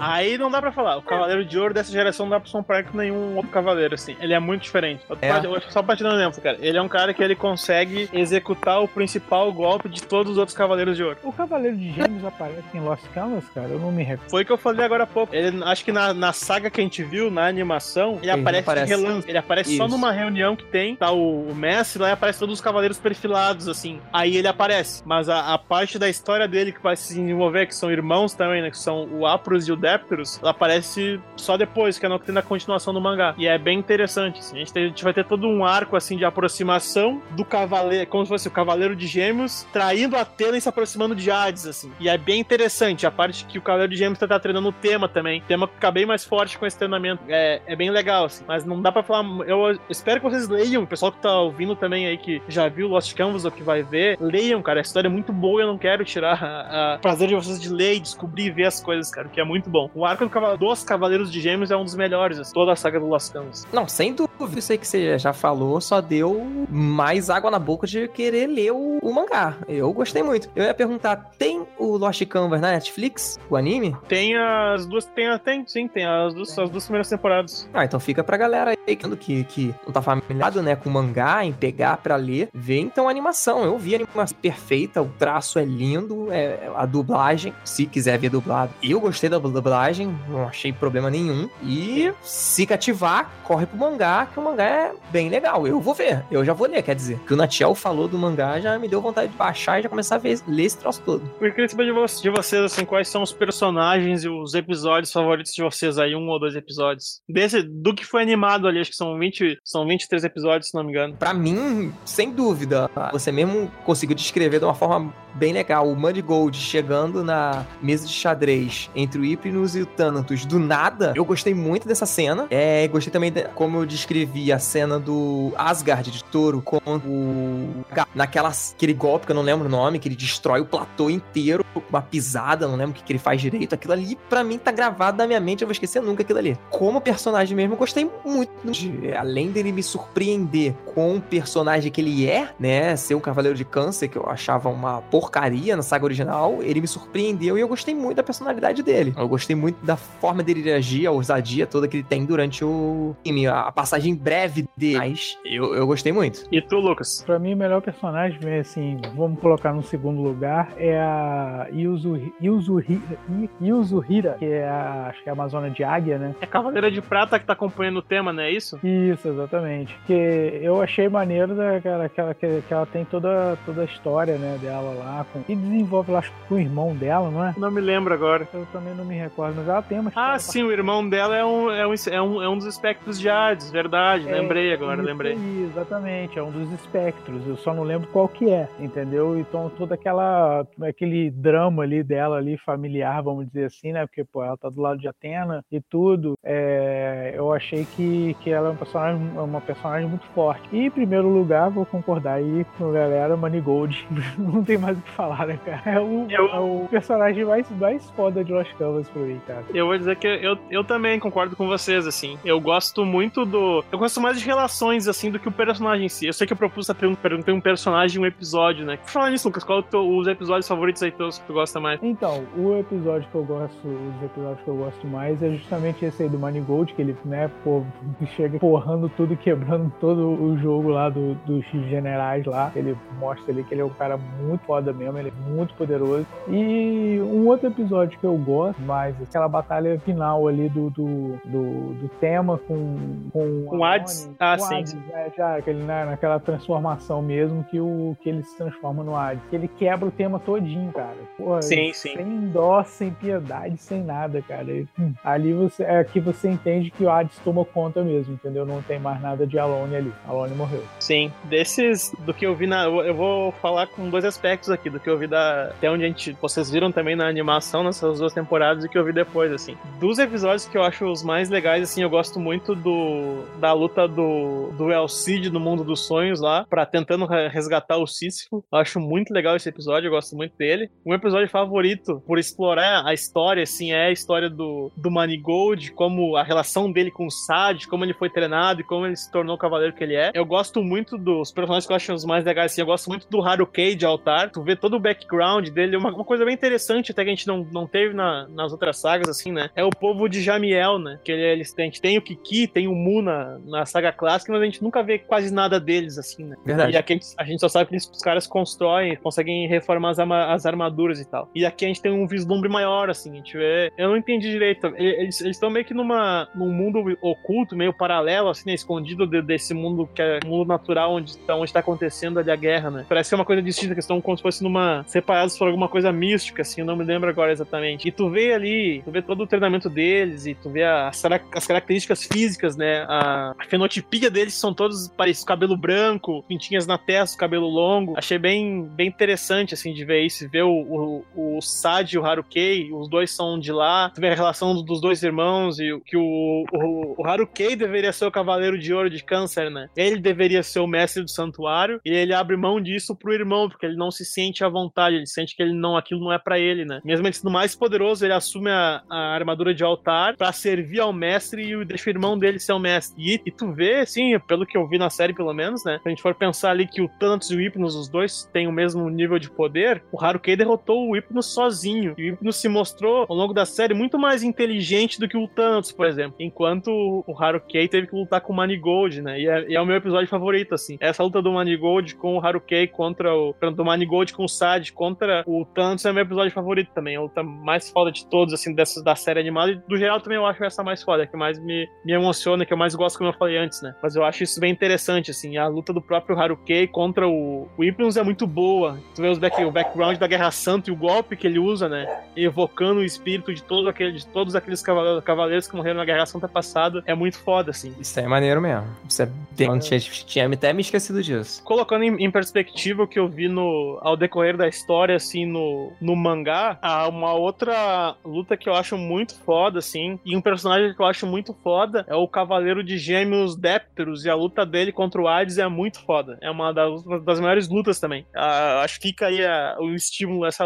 Aí 0.00 0.36
não 0.38 0.50
dá 0.50 0.60
pra 0.60 0.72
falar. 0.72 0.96
O 0.98 1.02
Cavaleiro 1.02 1.44
de 1.44 1.58
Ouro 1.58 1.74
dessa 1.74 1.90
geração 1.92 2.26
não 2.26 2.30
dá 2.30 2.40
pra 2.40 2.50
comparar 2.50 2.84
com 2.84 2.96
nenhum 2.98 3.36
outro 3.36 3.50
cavaleiro, 3.50 3.94
assim. 3.94 4.16
Ele 4.20 4.32
é 4.34 4.38
muito 4.38 4.62
diferente. 4.62 5.02
Eu, 5.08 5.16
É. 5.20 5.30
eu 5.44 5.54
acho 5.56 5.66
que 5.66 5.72
só 5.72 5.82
pra 5.82 5.96
te 5.96 6.02
dar 6.02 6.10
um 6.10 6.14
exemplo, 6.20 6.40
cara. 6.40 6.58
Ele 6.60 6.76
é 6.78 6.82
um 6.82 6.88
cara 6.88 7.12
que 7.14 7.22
ele 7.22 7.34
consegue 7.34 8.08
executar 8.12 8.82
o 8.82 8.88
principal 8.88 9.52
golpe 9.52 9.88
de 9.88 10.02
todos 10.02 10.32
os 10.32 10.38
outros 10.38 10.56
Cavaleiros 10.56 10.96
de 10.96 11.02
Ouro. 11.04 11.18
O 11.22 11.32
Cavaleiro 11.32 11.76
de 11.76 11.90
Gêmeos 11.92 12.24
aparece 12.24 12.64
em 12.74 12.80
Lost 12.80 13.04
Canvas, 13.12 13.44
cara? 13.54 13.68
Eu 13.68 13.78
não 13.78 13.92
me 13.92 14.02
recordo. 14.02 14.30
Foi 14.30 14.42
o 14.42 14.46
que 14.46 14.52
eu 14.52 14.58
falei 14.58 14.84
agora 14.84 15.04
há 15.04 15.06
pouco. 15.06 15.34
Ele, 15.34 15.62
acho 15.64 15.84
que 15.84 15.92
na, 15.92 16.12
na 16.14 16.32
saga 16.32 16.70
que 16.70 16.80
a 16.80 16.84
gente 16.84 17.02
viu, 17.02 17.30
na 17.30 17.46
animação, 17.46 18.18
ele, 18.22 18.30
Ele 18.30 18.30
aparece, 18.40 18.62
aparece. 18.62 18.86
de 18.86 19.02
relance. 19.02 19.28
Ele 19.28 19.38
aparece 19.38 19.76
só 19.76 19.84
Isso. 19.86 19.94
numa 19.94 20.12
reunião 20.12 20.56
que 20.56 20.64
tem, 20.64 20.96
tá 20.96 21.10
o, 21.10 21.48
o 21.50 21.54
mestre 21.54 22.00
lá 22.02 22.08
e 22.08 22.12
aparece 22.12 22.38
todos 22.38 22.54
os 22.54 22.60
cavaleiros 22.60 22.98
perfilados, 22.98 23.68
assim. 23.68 24.00
Aí 24.12 24.36
ele 24.36 24.48
aparece. 24.48 25.02
Mas 25.04 25.28
a, 25.28 25.54
a 25.54 25.58
parte 25.58 25.98
da 25.98 26.08
história 26.08 26.46
dele 26.48 26.72
que 26.72 26.82
vai 26.82 26.96
se 26.96 27.08
desenvolver, 27.14 27.66
que 27.66 27.74
são 27.74 27.90
irmãos 27.90 28.34
também, 28.34 28.62
né? 28.62 28.70
Que 28.70 28.78
são 28.78 29.08
o 29.12 29.26
Apros 29.26 29.68
e 29.68 29.72
o 29.72 29.73
Depterus, 29.76 30.38
ela 30.40 30.50
aparece 30.50 31.20
só 31.36 31.56
depois, 31.56 31.98
que 31.98 32.06
é 32.06 32.08
no 32.08 32.18
que 32.18 32.26
tem 32.26 32.34
na 32.34 32.42
continuação 32.42 32.94
do 32.94 33.00
mangá. 33.00 33.34
E 33.36 33.46
é 33.46 33.58
bem 33.58 33.78
interessante, 33.78 34.38
assim. 34.38 34.56
A 34.56 34.58
gente, 34.60 34.72
tem, 34.72 34.84
a 34.84 34.88
gente 34.88 35.04
vai 35.04 35.12
ter 35.12 35.24
todo 35.24 35.46
um 35.46 35.64
arco, 35.64 35.96
assim, 35.96 36.16
de 36.16 36.24
aproximação 36.24 37.20
do 37.30 37.44
cavaleiro, 37.44 38.06
como 38.06 38.24
se 38.24 38.28
fosse 38.28 38.48
o 38.48 38.50
cavaleiro 38.50 38.94
de 38.94 39.06
gêmeos, 39.06 39.66
traindo 39.72 40.16
Atena 40.16 40.56
e 40.56 40.60
se 40.60 40.68
aproximando 40.68 41.14
de 41.14 41.30
Hades, 41.30 41.66
assim. 41.66 41.90
E 41.98 42.08
é 42.08 42.16
bem 42.16 42.40
interessante 42.40 43.06
a 43.06 43.10
parte 43.10 43.44
que 43.44 43.58
o 43.58 43.62
cavaleiro 43.62 43.92
de 43.92 43.98
gêmeos 43.98 44.18
tá, 44.18 44.26
tá 44.26 44.38
treinando 44.38 44.68
o 44.68 44.72
tema 44.72 45.08
também. 45.08 45.40
O 45.40 45.44
tema 45.44 45.66
fica 45.66 45.90
bem 45.90 46.06
mais 46.06 46.24
forte 46.24 46.58
com 46.58 46.66
esse 46.66 46.78
treinamento. 46.78 47.22
É, 47.28 47.60
é 47.66 47.76
bem 47.76 47.90
legal, 47.90 48.26
assim. 48.26 48.44
Mas 48.46 48.64
não 48.64 48.80
dá 48.80 48.92
pra 48.92 49.02
falar... 49.02 49.24
Eu 49.46 49.78
espero 49.88 50.20
que 50.20 50.28
vocês 50.30 50.48
leiam, 50.48 50.82
o 50.82 50.86
pessoal 50.86 51.10
que 51.12 51.18
tá 51.18 51.40
ouvindo 51.40 51.74
também 51.74 52.06
aí, 52.06 52.16
que 52.16 52.40
já 52.48 52.68
viu 52.68 52.88
Lost 52.88 53.14
Canvas 53.14 53.44
ou 53.44 53.50
que 53.50 53.62
vai 53.62 53.82
ver, 53.82 54.16
leiam, 54.20 54.62
cara. 54.62 54.80
A 54.80 54.82
história 54.82 55.08
é 55.08 55.10
muito 55.10 55.32
boa 55.32 55.64
eu 55.64 55.66
não 55.66 55.78
quero 55.78 56.04
tirar 56.04 56.96
o 56.96 57.00
prazer 57.00 57.28
de 57.28 57.34
vocês 57.34 57.60
de 57.60 57.68
ler 57.68 57.96
e 57.96 58.00
descobrir 58.00 58.46
e 58.46 58.50
ver 58.50 58.66
as 58.66 58.80
coisas, 58.80 59.10
cara, 59.10 59.28
que 59.28 59.40
é 59.40 59.44
muito 59.44 59.63
bom. 59.70 59.90
O 59.94 60.04
arco 60.04 60.26
do 60.26 60.56
dos 60.56 60.84
Cavaleiros 60.84 61.30
de 61.30 61.40
Gêmeos 61.40 61.70
é 61.70 61.76
um 61.76 61.84
dos 61.84 61.94
melhores, 61.94 62.38
assim, 62.38 62.52
toda 62.52 62.72
a 62.72 62.76
saga 62.76 62.98
do 63.00 63.06
Lost 63.06 63.32
Canvas. 63.32 63.66
Não, 63.72 63.88
sem 63.88 64.12
dúvida. 64.12 64.58
Isso 64.58 64.72
aí 64.72 64.78
que 64.78 64.86
você 64.86 65.18
já 65.18 65.32
falou 65.32 65.80
só 65.80 66.00
deu 66.00 66.66
mais 66.68 67.30
água 67.30 67.50
na 67.50 67.58
boca 67.58 67.86
de 67.86 68.08
querer 68.08 68.46
ler 68.46 68.72
o, 68.72 68.98
o 69.02 69.14
mangá. 69.14 69.56
Eu 69.68 69.92
gostei 69.92 70.22
muito. 70.22 70.48
Eu 70.54 70.64
ia 70.64 70.74
perguntar, 70.74 71.16
tem 71.38 71.66
o 71.78 71.96
Lost 71.96 72.24
Canvas 72.26 72.60
na 72.60 72.72
Netflix, 72.72 73.38
o 73.48 73.56
anime? 73.56 73.96
Tem 74.08 74.36
as 74.36 74.86
duas, 74.86 75.04
tem, 75.06 75.38
tem 75.38 75.66
sim, 75.66 75.88
tem 75.88 76.04
as 76.04 76.34
duas, 76.34 76.58
as 76.58 76.70
duas 76.70 76.84
primeiras 76.84 77.08
temporadas. 77.08 77.68
Ah, 77.72 77.84
então 77.84 77.98
fica 77.98 78.22
pra 78.22 78.36
galera 78.36 78.72
aí 78.72 78.96
que, 78.96 79.44
que 79.44 79.74
não 79.84 79.92
tá 79.92 80.02
familiarizado, 80.02 80.62
né, 80.62 80.76
com 80.76 80.90
mangá, 80.90 81.44
em 81.44 81.52
pegar 81.52 81.96
pra 81.98 82.16
ler, 82.16 82.48
ver 82.52 82.78
então 82.80 83.08
a 83.08 83.10
animação. 83.10 83.64
Eu 83.64 83.78
vi 83.78 83.94
a 83.94 83.98
animação 83.98 84.36
perfeita, 84.40 85.02
o 85.02 85.08
traço 85.18 85.58
é 85.58 85.64
lindo, 85.64 86.30
é, 86.30 86.70
a 86.74 86.86
dublagem, 86.86 87.54
se 87.64 87.86
quiser 87.86 88.18
ver 88.18 88.30
dublado. 88.30 88.72
Eu 88.82 89.00
gostei 89.00 89.28
da 89.28 89.38
dublagem, 89.54 90.14
não 90.28 90.48
achei 90.48 90.72
problema 90.72 91.10
nenhum. 91.10 91.48
E 91.62 92.12
se 92.22 92.66
cativar, 92.66 93.30
corre 93.44 93.66
pro 93.66 93.78
mangá, 93.78 94.26
que 94.26 94.38
o 94.38 94.42
mangá 94.42 94.64
é 94.64 94.92
bem 95.10 95.28
legal. 95.28 95.66
Eu 95.66 95.80
vou 95.80 95.94
ver, 95.94 96.24
eu 96.30 96.44
já 96.44 96.52
vou 96.52 96.68
ler, 96.68 96.82
quer 96.82 96.94
dizer. 96.94 97.18
Que 97.20 97.32
o 97.32 97.36
Natiel 97.36 97.74
falou 97.74 98.08
do 98.08 98.18
mangá 98.18 98.60
já 98.60 98.78
me 98.78 98.88
deu 98.88 99.00
vontade 99.00 99.28
de 99.28 99.36
baixar 99.36 99.78
e 99.78 99.82
já 99.82 99.88
começar 99.88 100.16
a 100.16 100.18
ver, 100.18 100.38
ler 100.46 100.64
esse 100.64 100.78
troço 100.78 101.00
todo. 101.04 101.22
Eu 101.40 101.50
queria 101.50 101.68
saber 101.68 101.86
de 101.86 102.30
vocês, 102.30 102.62
assim, 102.62 102.84
quais 102.84 103.08
são 103.08 103.22
os 103.22 103.32
personagens 103.32 104.24
e 104.24 104.28
os 104.28 104.54
episódios 104.54 105.12
favoritos 105.12 105.52
de 105.52 105.62
vocês 105.62 105.98
aí, 105.98 106.14
um 106.14 106.28
ou 106.28 106.38
dois 106.38 106.54
episódios. 106.54 107.20
Desse, 107.28 107.62
do 107.62 107.94
que 107.94 108.04
foi 108.04 108.22
animado 108.22 108.66
ali, 108.66 108.80
acho 108.80 108.90
que 108.90 108.96
são 108.96 109.18
20, 109.18 109.58
são 109.64 109.86
23 109.86 110.24
episódios, 110.24 110.68
se 110.70 110.74
não 110.74 110.84
me 110.84 110.90
engano. 110.90 111.16
Pra 111.16 111.34
mim, 111.34 111.92
sem 112.04 112.30
dúvida, 112.30 112.90
você 113.12 113.30
mesmo 113.30 113.70
conseguiu 113.84 114.16
descrever 114.16 114.58
de 114.58 114.64
uma 114.64 114.74
forma 114.74 115.12
bem 115.34 115.52
legal. 115.52 115.88
O 115.88 115.96
Money 115.96 116.22
Gold 116.22 116.56
chegando 116.56 117.22
na 117.22 117.66
mesa 117.82 118.06
de 118.06 118.12
xadrez 118.12 118.90
entre 118.94 119.20
o 119.20 119.24
E 119.46 119.82
o 119.82 119.86
Thanatos 119.86 120.46
do 120.46 120.58
nada. 120.58 121.12
Eu 121.14 121.24
gostei 121.24 121.54
muito 121.54 121.86
dessa 121.86 122.06
cena. 122.06 122.46
É, 122.50 122.86
gostei 122.88 123.12
também, 123.12 123.30
de, 123.30 123.42
como 123.54 123.78
eu 123.78 123.86
descrevi, 123.86 124.52
a 124.52 124.58
cena 124.58 124.98
do 124.98 125.52
Asgard 125.56 126.10
de 126.10 126.24
touro 126.24 126.62
com 126.62 126.78
o. 126.78 127.84
naquela 128.14 128.52
aquele 128.74 128.94
golpe 128.94 129.26
que 129.26 129.32
eu 129.32 129.36
não 129.36 129.42
lembro 129.42 129.66
o 129.66 129.70
nome, 129.70 129.98
que 129.98 130.08
ele 130.08 130.16
destrói 130.16 130.60
o 130.60 130.66
platô 130.66 131.10
inteiro 131.10 131.64
uma 131.90 132.02
pisada, 132.02 132.66
não 132.66 132.76
lembro 132.76 132.92
o 132.92 132.94
que, 132.94 133.02
que 133.02 133.12
ele 133.12 133.18
faz 133.18 133.40
direito. 133.40 133.74
Aquilo 133.74 133.92
ali, 133.92 134.16
pra 134.28 134.42
mim, 134.42 134.58
tá 134.58 134.72
gravado 134.72 135.18
na 135.18 135.26
minha 135.26 135.40
mente, 135.40 135.62
eu 135.62 135.68
vou 135.68 135.72
esquecer 135.72 136.02
nunca 136.02 136.22
aquilo 136.22 136.38
ali. 136.38 136.58
Como 136.70 137.00
personagem 137.00 137.56
mesmo, 137.56 137.74
eu 137.74 137.78
gostei 137.78 138.10
muito. 138.24 138.52
De, 138.64 139.12
além 139.14 139.50
dele 139.50 139.72
me 139.72 139.82
surpreender 139.82 140.74
com 140.94 141.16
o 141.16 141.20
personagem 141.20 141.90
que 141.90 142.00
ele 142.00 142.28
é, 142.28 142.50
né? 142.58 142.96
Ser 142.96 143.14
um 143.14 143.20
Cavaleiro 143.20 143.56
de 143.56 143.64
Câncer, 143.64 144.08
que 144.08 144.16
eu 144.16 144.28
achava 144.28 144.68
uma 144.68 145.00
porcaria 145.02 145.76
na 145.76 145.82
saga 145.82 146.04
original, 146.04 146.62
ele 146.62 146.80
me 146.80 146.88
surpreendeu 146.88 147.56
e 147.56 147.60
eu 147.60 147.68
gostei 147.68 147.94
muito 147.94 148.16
da 148.16 148.22
personalidade 148.22 148.82
dele. 148.82 149.14
Eu 149.16 149.28
gostei 149.34 149.56
muito 149.56 149.84
da 149.84 149.96
forma 149.96 150.42
dele 150.42 150.62
reagir, 150.62 151.06
a 151.06 151.10
ousadia 151.10 151.66
toda 151.66 151.88
que 151.88 151.98
ele 151.98 152.04
tem 152.04 152.24
durante 152.24 152.64
o 152.64 153.16
filme, 153.24 153.46
a 153.46 153.70
passagem 153.72 154.14
breve 154.14 154.66
dele. 154.76 154.98
Mas 154.98 155.38
eu, 155.44 155.74
eu 155.74 155.86
gostei 155.86 156.12
muito. 156.12 156.46
E 156.50 156.62
tu, 156.62 156.76
Lucas? 156.76 157.22
Pra 157.26 157.38
mim, 157.38 157.54
o 157.54 157.56
melhor 157.56 157.82
personagem, 157.82 158.38
assim, 158.58 159.00
vamos 159.16 159.40
colocar 159.40 159.72
no 159.72 159.82
segundo 159.82 160.22
lugar, 160.22 160.72
é 160.76 160.98
a 160.98 161.68
Yuzu, 161.72 162.32
Yuzuhira, 162.42 163.18
Yuzuhira, 163.60 164.36
que 164.38 164.44
é 164.44 164.68
a, 164.68 165.08
acho 165.08 165.22
que 165.22 165.28
é 165.28 165.32
a 165.32 165.34
Amazônia 165.34 165.70
de 165.70 165.82
Águia, 165.82 166.18
né? 166.18 166.34
É 166.40 166.44
a 166.44 166.48
Cavaleira 166.48 166.90
de 166.90 167.02
Prata 167.02 167.38
que 167.38 167.46
tá 167.46 167.52
acompanhando 167.52 167.98
o 167.98 168.02
tema, 168.02 168.32
não 168.32 168.42
é 168.42 168.50
isso? 168.50 168.78
Isso, 168.84 169.28
exatamente. 169.28 169.98
Que 170.06 170.60
eu 170.62 170.80
achei 170.80 171.08
maneiro 171.08 171.54
da, 171.54 171.80
que, 171.80 171.88
ela, 171.88 172.08
que, 172.08 172.20
ela, 172.20 172.34
que 172.34 172.64
ela 172.70 172.86
tem 172.86 173.04
toda, 173.04 173.58
toda 173.66 173.82
a 173.82 173.84
história, 173.84 174.36
né, 174.38 174.58
dela 174.60 174.94
lá. 174.94 175.26
Com, 175.32 175.42
e 175.48 175.56
desenvolve, 175.56 176.14
acho, 176.14 176.32
com 176.48 176.54
o 176.54 176.58
irmão 176.58 176.94
dela, 176.94 177.30
não 177.30 177.44
é? 177.44 177.54
Não 177.56 177.70
me 177.70 177.80
lembro 177.80 178.14
agora. 178.14 178.48
Eu 178.52 178.66
também 178.72 178.94
não 178.94 179.04
me 179.04 179.14
recordo, 179.24 179.56
mas 179.56 179.68
ela 179.68 179.82
tem 179.82 179.98
uma 179.98 180.12
Ah, 180.14 180.38
sim, 180.38 180.62
o 180.62 180.72
irmão 180.72 181.08
dela 181.08 181.36
é 181.36 181.44
um, 181.44 181.70
é 181.70 181.86
um, 181.86 181.94
é 182.10 182.22
um, 182.22 182.42
é 182.42 182.48
um 182.48 182.56
dos 182.56 182.66
espectros 182.66 183.18
de 183.18 183.28
Hades, 183.28 183.70
verdade. 183.70 184.28
É, 184.28 184.40
lembrei 184.40 184.72
agora, 184.72 185.02
lembrei. 185.02 185.32
Aí, 185.32 185.62
exatamente, 185.70 186.38
é 186.38 186.42
um 186.42 186.50
dos 186.50 186.72
espectros. 186.72 187.46
Eu 187.46 187.56
só 187.56 187.74
não 187.74 187.82
lembro 187.82 188.08
qual 188.08 188.28
que 188.28 188.50
é, 188.50 188.68
entendeu? 188.78 189.38
Então, 189.38 189.70
toda 189.76 189.94
aquela 189.94 190.66
aquele 190.82 191.30
drama 191.30 191.82
ali 191.82 192.02
dela 192.02 192.36
ali, 192.36 192.56
familiar, 192.58 193.22
vamos 193.22 193.46
dizer 193.46 193.66
assim, 193.66 193.92
né? 193.92 194.06
Porque, 194.06 194.24
pô, 194.24 194.42
ela 194.42 194.56
tá 194.56 194.68
do 194.68 194.80
lado 194.80 194.98
de 195.00 195.08
Atena 195.08 195.64
e 195.70 195.80
tudo. 195.80 196.38
É, 196.42 197.32
eu 197.34 197.52
achei 197.52 197.86
que, 197.96 198.36
que 198.40 198.50
ela 198.50 198.68
é 198.68 198.70
uma 198.70 198.78
personagem, 198.78 199.22
uma 199.36 199.60
personagem 199.60 200.08
muito 200.08 200.26
forte. 200.26 200.68
E, 200.72 200.86
em 200.86 200.90
primeiro 200.90 201.28
lugar, 201.28 201.70
vou 201.70 201.86
concordar 201.86 202.34
aí 202.34 202.66
com 202.76 202.90
a 202.90 202.92
galera, 202.92 203.36
Manigold. 203.36 204.06
não 204.38 204.62
tem 204.62 204.78
mais 204.78 204.98
o 204.98 205.02
que 205.02 205.10
falar, 205.10 205.46
né, 205.46 205.58
cara? 205.64 205.82
É 205.84 206.00
o, 206.00 206.26
eu... 206.30 206.48
é 206.48 206.58
o 206.58 206.86
personagem 206.90 207.44
mais, 207.44 207.70
mais 207.70 208.10
foda 208.10 208.44
de 208.44 208.52
Lost 208.52 208.72
Canvas 208.76 209.08
mim, 209.20 209.40
cara. 209.46 209.64
Eu 209.72 209.86
vou 209.86 209.96
dizer 209.96 210.16
que 210.16 210.26
eu, 210.26 210.58
eu 210.70 210.84
também 210.84 211.18
concordo 211.18 211.56
com 211.56 211.66
vocês, 211.66 212.06
assim. 212.06 212.38
Eu 212.44 212.60
gosto 212.60 213.04
muito 213.04 213.44
do. 213.44 213.84
Eu 213.90 213.98
gosto 213.98 214.20
mais 214.20 214.38
de 214.38 214.44
relações, 214.44 215.08
assim, 215.08 215.30
do 215.30 215.38
que 215.38 215.48
o 215.48 215.52
personagem 215.52 216.06
em 216.06 216.08
si. 216.08 216.26
Eu 216.26 216.32
sei 216.32 216.46
que 216.46 216.52
eu 216.52 216.56
propus 216.56 216.86
essa 216.86 216.94
pergunta, 216.94 217.20
perguntei 217.20 217.54
um 217.54 217.60
personagem 217.60 218.20
um 218.20 218.26
episódio, 218.26 218.84
né? 218.84 218.98
Falar 219.04 219.30
nisso, 219.30 219.48
Lucas, 219.48 219.64
qual 219.64 219.84
são 219.90 220.16
os 220.18 220.26
episódios 220.26 220.66
favoritos 220.68 221.02
aí 221.02 221.10
teus 221.10 221.38
que 221.38 221.46
tu 221.46 221.52
gosta 221.52 221.80
mais? 221.80 222.00
Então, 222.02 222.44
o 222.56 222.78
episódio 222.78 223.28
que 223.30 223.34
eu 223.34 223.44
gosto, 223.44 223.86
os 223.86 224.24
episódios 224.24 224.60
que 224.64 224.68
eu 224.68 224.76
gosto 224.76 225.06
mais 225.06 225.42
é 225.42 225.50
justamente 225.50 226.04
esse 226.04 226.22
aí 226.22 226.28
do 226.28 226.38
Manigold, 226.38 226.92
que 226.92 227.02
ele, 227.02 227.16
né, 227.24 227.50
pô, 227.62 227.82
chega 228.36 228.58
porrando 228.58 229.08
tudo, 229.16 229.36
quebrando 229.36 229.92
todo 230.00 230.42
o 230.42 230.58
jogo 230.58 230.88
lá 230.88 231.08
do, 231.08 231.34
dos 231.46 231.64
generais 231.88 232.44
lá. 232.46 232.72
Ele 232.74 232.96
mostra 233.18 233.52
ali 233.52 233.64
que 233.64 233.74
ele 233.74 233.80
é 233.82 233.84
um 233.84 233.90
cara 233.90 234.16
muito 234.16 234.64
foda 234.64 234.92
mesmo, 234.92 235.18
ele 235.18 235.28
é 235.28 235.50
muito 235.50 235.74
poderoso. 235.74 236.26
E 236.48 237.20
um 237.20 237.46
outro 237.46 237.68
episódio 237.68 238.18
que 238.18 238.24
eu 238.24 238.36
gosto 238.36 238.80
mais, 238.94 239.20
aquela 239.20 239.48
batalha 239.48 239.98
final 240.00 240.46
ali 240.46 240.68
do, 240.68 240.88
do, 240.90 241.38
do, 241.44 241.94
do 241.94 242.08
tema 242.20 242.58
com 242.58 243.28
com, 243.32 243.64
com 243.66 243.84
Hades. 243.84 244.30
Ah, 244.38 244.56
com 244.56 244.64
sim. 244.64 244.74
Hades, 244.74 244.94
né, 244.94 245.32
já 245.36 245.56
aquele, 245.56 245.82
né, 245.82 246.04
naquela 246.04 246.38
transformação 246.38 247.20
mesmo 247.20 247.64
que 247.64 247.80
o 247.80 248.16
que 248.22 248.28
ele 248.28 248.42
se 248.44 248.56
transforma 248.56 249.02
no 249.02 249.16
Hades. 249.16 249.42
Ele 249.52 249.66
quebra 249.66 250.08
o 250.08 250.10
tema 250.12 250.38
todinho, 250.38 250.92
cara. 250.92 251.16
Porra, 251.36 251.62
sim, 251.62 251.92
sim. 251.92 252.14
Sem 252.14 252.48
dó, 252.50 252.84
sem 252.84 253.10
piedade, 253.10 253.76
sem 253.78 254.02
nada, 254.02 254.40
cara. 254.42 254.70
E, 254.70 254.86
hum, 254.98 255.12
ali 255.24 255.52
você 255.52 255.82
é 255.82 256.04
que 256.04 256.20
você 256.20 256.48
entende 256.48 256.90
que 256.90 257.04
o 257.04 257.10
Hades 257.10 257.38
tomou 257.40 257.64
conta 257.64 258.02
mesmo, 258.02 258.34
entendeu? 258.34 258.64
Não 258.64 258.80
tem 258.82 258.98
mais 258.98 259.20
nada 259.20 259.46
de 259.46 259.58
Alone 259.58 259.96
ali. 259.96 260.12
Alone 260.26 260.54
morreu. 260.54 260.84
Sim, 261.00 261.32
desses 261.44 262.12
do 262.20 262.32
que 262.32 262.46
eu 262.46 262.54
vi 262.54 262.66
na 262.66 262.84
eu 262.84 263.14
vou 263.14 263.52
falar 263.52 263.86
com 263.88 264.08
dois 264.08 264.24
aspectos 264.24 264.70
aqui 264.70 264.88
do 264.88 265.00
que 265.00 265.10
eu 265.10 265.18
vi 265.18 265.26
da 265.26 265.64
até 265.66 265.90
onde 265.90 266.04
a 266.04 266.06
gente 266.06 266.36
vocês 266.40 266.70
viram 266.70 266.92
também 266.92 267.16
na 267.16 267.26
animação 267.26 267.82
nessas 267.82 268.18
duas 268.18 268.32
temporadas 268.32 268.83
e 268.84 268.88
que 268.88 268.98
eu 268.98 269.04
vi 269.04 269.12
depois 269.12 269.52
assim. 269.52 269.76
Dos 269.98 270.18
episódios 270.18 270.66
que 270.66 270.76
eu 270.76 270.82
acho 270.82 271.04
os 271.06 271.22
mais 271.22 271.48
legais 271.48 271.82
assim, 271.82 272.02
eu 272.02 272.10
gosto 272.10 272.38
muito 272.38 272.74
do 272.74 273.44
da 273.58 273.72
luta 273.72 274.06
do 274.06 274.70
do 274.76 274.92
Elcid 274.92 275.50
no 275.50 275.60
mundo 275.60 275.84
dos 275.84 276.06
sonhos 276.06 276.40
lá, 276.40 276.66
para 276.68 276.86
tentando 276.86 277.26
resgatar 277.26 277.98
o 277.98 278.06
Sísifo. 278.06 278.64
Eu 278.72 278.78
acho 278.78 279.00
muito 279.00 279.32
legal 279.32 279.56
esse 279.56 279.68
episódio, 279.68 280.08
eu 280.08 280.12
gosto 280.12 280.36
muito 280.36 280.56
dele. 280.56 280.90
Um 281.04 281.14
episódio 281.14 281.48
favorito 281.48 282.22
por 282.26 282.38
explorar 282.38 283.06
a 283.06 283.14
história 283.14 283.62
assim 283.62 283.92
é 283.92 284.06
a 284.06 284.12
história 284.12 284.50
do 284.50 284.90
do 284.96 285.10
Manigold, 285.10 285.92
como 285.92 286.36
a 286.36 286.42
relação 286.42 286.90
dele 286.90 287.10
com 287.10 287.26
o 287.26 287.30
Sad, 287.30 287.86
como 287.88 288.04
ele 288.04 288.14
foi 288.14 288.30
treinado 288.30 288.80
e 288.80 288.84
como 288.84 289.06
ele 289.06 289.16
se 289.16 289.30
tornou 289.30 289.56
o 289.56 289.58
cavaleiro 289.58 289.94
que 289.94 290.02
ele 290.02 290.14
é. 290.14 290.30
Eu 290.34 290.44
gosto 290.44 290.82
muito 290.82 291.16
dos 291.16 291.52
personagens 291.52 291.86
que 291.86 291.92
eu 291.92 291.96
acho 291.96 292.12
os 292.12 292.24
mais 292.24 292.44
legais 292.44 292.72
assim. 292.72 292.80
Eu 292.80 292.86
gosto 292.86 293.08
muito 293.08 293.28
do 293.28 293.42
Harukai 293.42 293.94
de 293.94 294.04
Altar. 294.04 294.50
Tu 294.50 294.62
vê 294.62 294.76
todo 294.76 294.96
o 294.96 295.00
background 295.00 295.68
dele, 295.68 295.96
uma, 295.96 296.10
uma 296.10 296.24
coisa 296.24 296.44
bem 296.44 296.54
interessante, 296.54 297.12
até 297.12 297.24
que 297.24 297.30
a 297.30 297.34
gente 297.34 297.46
não, 297.46 297.66
não 297.72 297.86
teve 297.86 298.14
na, 298.14 298.46
nas 298.48 298.72
outras 298.74 298.98
sagas, 298.98 299.28
assim, 299.28 299.52
né? 299.52 299.70
É 299.74 299.84
o 299.84 299.90
povo 299.90 300.28
de 300.28 300.42
Jamiel, 300.42 300.98
né? 300.98 301.18
Que 301.24 301.32
ele, 301.32 301.42
eles 301.42 301.72
têm, 301.72 301.84
a 301.84 301.86
gente 301.86 302.00
tem 302.00 302.18
o 302.18 302.22
Kiki, 302.22 302.66
tem 302.66 302.88
o 302.88 302.94
Mu 302.94 303.22
na, 303.22 303.58
na 303.64 303.86
saga 303.86 304.12
clássica, 304.12 304.52
mas 304.52 304.62
a 304.62 304.64
gente 304.64 304.82
nunca 304.82 305.02
vê 305.02 305.18
quase 305.18 305.52
nada 305.52 305.80
deles, 305.80 306.18
assim, 306.18 306.44
né? 306.44 306.56
Verdade. 306.64 306.92
E 306.92 306.96
aqui 306.96 307.18
a 307.38 307.44
gente, 307.44 307.60
só 307.60 307.68
sabe 307.68 307.88
que 307.88 307.94
eles, 307.94 308.08
os 308.08 308.20
caras 308.20 308.46
constroem, 308.46 309.16
conseguem 309.16 309.66
reformar 309.66 310.10
as, 310.10 310.18
arma, 310.18 310.52
as 310.52 310.66
armaduras 310.66 311.20
e 311.20 311.24
tal. 311.24 311.48
E 311.54 311.64
aqui 311.64 311.84
a 311.84 311.88
gente 311.88 312.02
tem 312.02 312.12
um 312.12 312.26
vislumbre 312.26 312.68
maior, 312.68 313.10
assim, 313.10 313.30
a 313.30 313.34
gente 313.34 313.56
vê. 313.56 313.92
Eu 313.96 314.08
não 314.08 314.16
entendi 314.16 314.50
direito. 314.50 314.92
Eles 314.96 315.40
estão 315.40 315.70
meio 315.70 315.84
que 315.84 315.94
numa, 315.94 316.48
num 316.54 316.70
mundo 316.70 317.16
oculto, 317.20 317.76
meio 317.76 317.92
paralelo, 317.92 318.48
assim, 318.48 318.70
né, 318.70 318.74
escondido 318.74 319.26
de, 319.26 319.42
desse 319.42 319.74
mundo 319.74 320.08
que 320.14 320.22
é 320.22 320.40
mundo 320.44 320.66
natural 320.66 321.14
onde, 321.14 321.36
tá, 321.38 321.54
onde 321.54 321.72
tá 321.72 321.80
acontecendo 321.80 322.38
ali 322.38 322.50
a 322.50 322.56
guerra, 322.56 322.90
né? 322.90 323.06
Parece 323.08 323.30
ser 323.30 323.34
uma 323.34 323.44
coisa 323.44 323.62
distinta, 323.62 323.94
que 323.94 324.00
estão 324.00 324.20
como 324.20 324.36
se 324.36 324.42
fosse 324.42 324.62
numa. 324.62 325.04
separados 325.06 325.56
por 325.56 325.66
alguma 325.66 325.88
coisa 325.88 326.12
mística, 326.12 326.62
assim, 326.62 326.80
eu 326.80 326.86
não 326.86 326.96
me 326.96 327.04
lembro 327.04 327.28
agora 327.28 327.52
exatamente. 327.52 328.08
E 328.08 328.12
tu 328.12 328.30
vê 328.30 328.52
ali, 328.52 328.63
tu 329.04 329.10
vê 329.10 329.22
todo 329.22 329.42
o 329.42 329.46
treinamento 329.46 329.88
deles, 329.88 330.46
e 330.46 330.54
tu 330.54 330.70
vê 330.70 330.84
as, 330.84 331.22
as 331.52 331.66
características 331.66 332.24
físicas, 332.24 332.76
né? 332.76 333.04
A, 333.08 333.54
a 333.58 333.64
fenotipia 333.64 334.30
deles 334.30 334.54
são 334.54 334.72
todos 334.72 335.08
parecidos, 335.08 335.44
cabelo 335.44 335.76
branco, 335.76 336.44
pintinhas 336.48 336.86
na 336.86 336.98
testa, 336.98 337.36
cabelo 337.36 337.68
longo. 337.68 338.14
Achei 338.16 338.38
bem, 338.38 338.84
bem 338.84 339.08
interessante, 339.08 339.74
assim, 339.74 339.92
de 339.92 340.04
ver 340.04 340.22
isso, 340.22 340.48
ver 340.48 340.62
o, 340.62 341.24
o, 341.34 341.56
o 341.56 341.60
Sad 341.60 342.14
e 342.14 342.18
o 342.18 342.24
Harukei, 342.24 342.92
os 342.92 343.08
dois 343.08 343.30
são 343.30 343.58
de 343.58 343.72
lá, 343.72 344.10
tu 344.10 344.20
vê 344.20 344.28
a 344.28 344.34
relação 344.34 344.82
dos 344.82 345.00
dois 345.00 345.22
irmãos 345.22 345.78
e 345.78 345.98
que 346.04 346.16
o, 346.16 346.64
o, 346.72 347.14
o 347.18 347.26
Harukei 347.26 347.76
deveria 347.76 348.12
ser 348.12 348.26
o 348.26 348.30
cavaleiro 348.30 348.78
de 348.78 348.92
ouro 348.92 349.10
de 349.10 349.22
câncer, 349.22 349.70
né? 349.70 349.88
Ele 349.96 350.18
deveria 350.18 350.62
ser 350.62 350.80
o 350.80 350.86
mestre 350.86 351.22
do 351.22 351.30
santuário 351.30 352.00
e 352.04 352.10
ele 352.10 352.32
abre 352.32 352.56
mão 352.56 352.80
disso 352.80 353.14
pro 353.14 353.32
irmão, 353.32 353.68
porque 353.68 353.86
ele 353.86 353.96
não 353.96 354.10
se 354.10 354.24
sente 354.24 354.64
à 354.64 354.68
vontade, 354.68 355.16
ele 355.16 355.26
sente 355.26 355.56
que 355.56 355.62
ele 355.62 355.74
não, 355.74 355.96
aquilo 355.96 356.20
não 356.20 356.32
é 356.32 356.38
para 356.38 356.58
ele, 356.58 356.84
né? 356.84 357.00
Mesmo 357.04 357.26
ele 357.26 357.34
sendo 357.34 357.50
mais 357.50 357.74
poderoso, 357.74 358.24
ele 358.24 358.32
assume 358.32 358.53
a, 358.70 359.02
a 359.08 359.34
armadura 359.34 359.74
de 359.74 359.84
altar 359.84 360.36
para 360.36 360.52
servir 360.52 361.00
ao 361.00 361.12
mestre 361.12 361.72
e 361.72 361.84
deixa 361.84 362.08
o 362.08 362.12
irmão 362.12 362.38
dele 362.38 362.58
ser 362.58 362.72
o 362.72 362.78
mestre. 362.78 363.14
E, 363.18 363.40
e 363.46 363.50
tu 363.50 363.72
vê, 363.72 364.00
assim, 364.00 364.38
pelo 364.40 364.66
que 364.66 364.76
eu 364.76 364.88
vi 364.88 364.98
na 364.98 365.10
série, 365.10 365.34
pelo 365.34 365.52
menos, 365.52 365.84
né? 365.84 365.98
Se 366.02 366.08
a 366.08 366.10
gente 366.10 366.22
for 366.22 366.34
pensar 366.34 366.70
ali 366.70 366.86
que 366.86 367.02
o 367.02 367.08
Thanatos 367.08 367.50
e 367.50 367.56
o 367.56 367.60
Hypnos, 367.60 367.94
os 367.94 368.08
dois, 368.08 368.48
têm 368.52 368.66
o 368.66 368.72
mesmo 368.72 369.08
nível 369.08 369.38
de 369.38 369.50
poder, 369.50 370.02
o 370.12 370.22
Harukei 370.22 370.56
derrotou 370.56 371.08
o 371.08 371.16
Hypnos 371.16 371.46
sozinho. 371.46 372.14
E 372.18 372.30
o 372.30 372.34
Hypnos 372.34 372.56
se 372.56 372.68
mostrou, 372.68 373.26
ao 373.28 373.36
longo 373.36 373.52
da 373.52 373.64
série, 373.64 373.94
muito 373.94 374.18
mais 374.18 374.42
inteligente 374.42 375.18
do 375.18 375.28
que 375.28 375.36
o 375.36 375.48
Thanatos, 375.48 375.92
por 375.92 376.06
exemplo. 376.06 376.36
Enquanto 376.38 377.24
o 377.26 377.34
Harukei 377.38 377.88
teve 377.88 378.06
que 378.06 378.14
lutar 378.16 378.40
com 378.40 378.52
o 378.52 378.56
Manigold, 378.56 379.22
né? 379.22 379.40
E 379.40 379.48
é, 379.48 379.70
e 379.70 379.76
é, 379.76 379.80
o 379.80 379.86
meu 379.86 379.96
episódio 379.96 380.28
favorito, 380.28 380.74
assim. 380.74 380.96
Essa 381.00 381.22
luta 381.22 381.40
do 381.40 381.52
Manigold 381.52 382.16
com 382.16 382.36
o 382.36 382.44
Harukei 382.44 382.86
contra 382.86 383.34
o... 383.34 383.54
Do 383.74 383.84
Manigold 383.84 384.32
com 384.32 384.44
o 384.44 384.48
Sad 384.48 384.92
contra 384.92 385.42
o 385.46 385.64
Thanatos 385.64 386.04
é 386.04 386.10
o 386.10 386.14
meu 386.14 386.24
episódio 386.24 386.52
favorito 386.52 386.90
também. 386.94 387.14
É 387.14 387.18
a 387.18 387.22
luta 387.22 387.42
mais 387.42 387.90
foda 387.90 388.10
de 388.10 388.26
todos, 388.26 388.43
assim, 388.52 388.74
dessas 388.74 389.02
da 389.02 389.14
série 389.14 389.40
animada. 389.40 389.72
E 389.72 389.76
do 389.76 389.96
geral 389.96 390.20
também 390.20 390.36
eu 390.36 390.46
acho 390.46 390.62
essa 390.64 390.82
mais 390.82 391.02
foda, 391.02 391.26
que 391.26 391.36
mais 391.36 391.58
me, 391.58 391.88
me 392.04 392.12
emociona, 392.12 392.64
que 392.66 392.72
eu 392.72 392.76
mais 392.76 392.94
gosto, 392.94 393.18
como 393.18 393.30
eu 393.30 393.34
falei 393.34 393.56
antes, 393.56 393.80
né? 393.82 393.94
Mas 394.02 394.16
eu 394.16 394.24
acho 394.24 394.42
isso 394.42 394.60
bem 394.60 394.72
interessante, 394.72 395.30
assim. 395.30 395.56
A 395.56 395.66
luta 395.66 395.92
do 395.92 396.00
próprio 396.00 396.38
Harukei 396.38 396.86
contra 396.86 397.28
o, 397.28 397.68
o 397.76 397.84
Hypnos 397.84 398.16
é 398.16 398.22
muito 398.22 398.46
boa. 398.46 398.98
Tu 399.14 399.22
vê 399.22 399.28
os 399.28 399.38
back, 399.38 399.64
o 399.64 399.70
background 399.70 400.18
da 400.18 400.26
Guerra 400.26 400.50
Santa 400.50 400.90
e 400.90 400.92
o 400.92 400.96
golpe 400.96 401.36
que 401.36 401.46
ele 401.46 401.58
usa, 401.58 401.88
né? 401.88 402.24
Evocando 402.36 403.00
o 403.00 403.04
espírito 403.04 403.52
de, 403.54 403.62
todo 403.62 403.88
aquele, 403.88 404.12
de 404.12 404.26
todos 404.26 404.54
aqueles 404.54 404.82
cavaleiros 404.82 405.68
que 405.68 405.76
morreram 405.76 405.98
na 405.98 406.04
Guerra 406.04 406.26
Santa 406.26 406.48
passada. 406.48 407.02
É 407.06 407.14
muito 407.14 407.38
foda, 407.38 407.70
assim. 407.70 407.94
Isso 408.00 408.18
é 408.18 408.26
maneiro 408.26 408.60
mesmo. 408.60 408.86
Isso 409.08 409.22
é 409.22 409.28
bem... 409.52 409.74
É. 409.74 409.78
Tinha, 409.78 410.00
tinha 410.00 410.46
até 410.46 410.72
me 410.72 410.80
esquecido 410.80 411.22
disso. 411.22 411.62
Colocando 411.62 412.04
em, 412.04 412.24
em, 412.24 412.30
perspectiva 412.30 413.02
o 413.02 413.08
que 413.08 413.18
eu 413.18 413.28
vi 413.28 413.48
no, 413.48 413.98
ao 414.02 414.16
decorrer 414.16 414.56
da 414.56 414.68
história, 414.68 415.16
assim, 415.16 415.44
no, 415.46 415.92
no 416.00 416.16
mangá, 416.16 416.78
há 416.80 417.08
uma 417.08 417.34
outra 417.34 418.16
luta 418.34 418.56
que 418.56 418.68
eu 418.68 418.74
acho 418.74 418.98
muito 418.98 419.38
foda, 419.44 419.78
assim, 419.78 420.18
e 420.24 420.36
um 420.36 420.40
personagem 420.40 420.94
que 420.94 421.00
eu 421.00 421.06
acho 421.06 421.26
muito 421.26 421.54
foda 421.62 422.04
é 422.08 422.14
o 422.14 422.26
Cavaleiro 422.26 422.82
de 422.82 422.98
Gêmeos 422.98 423.56
Dépteros, 423.56 424.24
e 424.24 424.30
a 424.30 424.34
luta 424.34 424.66
dele 424.66 424.92
contra 424.92 425.20
o 425.20 425.28
Hades 425.28 425.58
é 425.58 425.68
muito 425.68 426.04
foda. 426.04 426.38
É 426.42 426.50
uma 426.50 426.72
das, 426.72 427.04
das 427.24 427.40
maiores 427.40 427.68
lutas 427.68 428.00
também. 428.00 428.26
Ah, 428.34 428.82
acho 428.82 429.00
que 429.00 429.08
fica 429.08 429.26
aí 429.26 429.44
a, 429.44 429.76
o 429.78 429.94
estímulo 429.94 430.44
essa, 430.44 430.64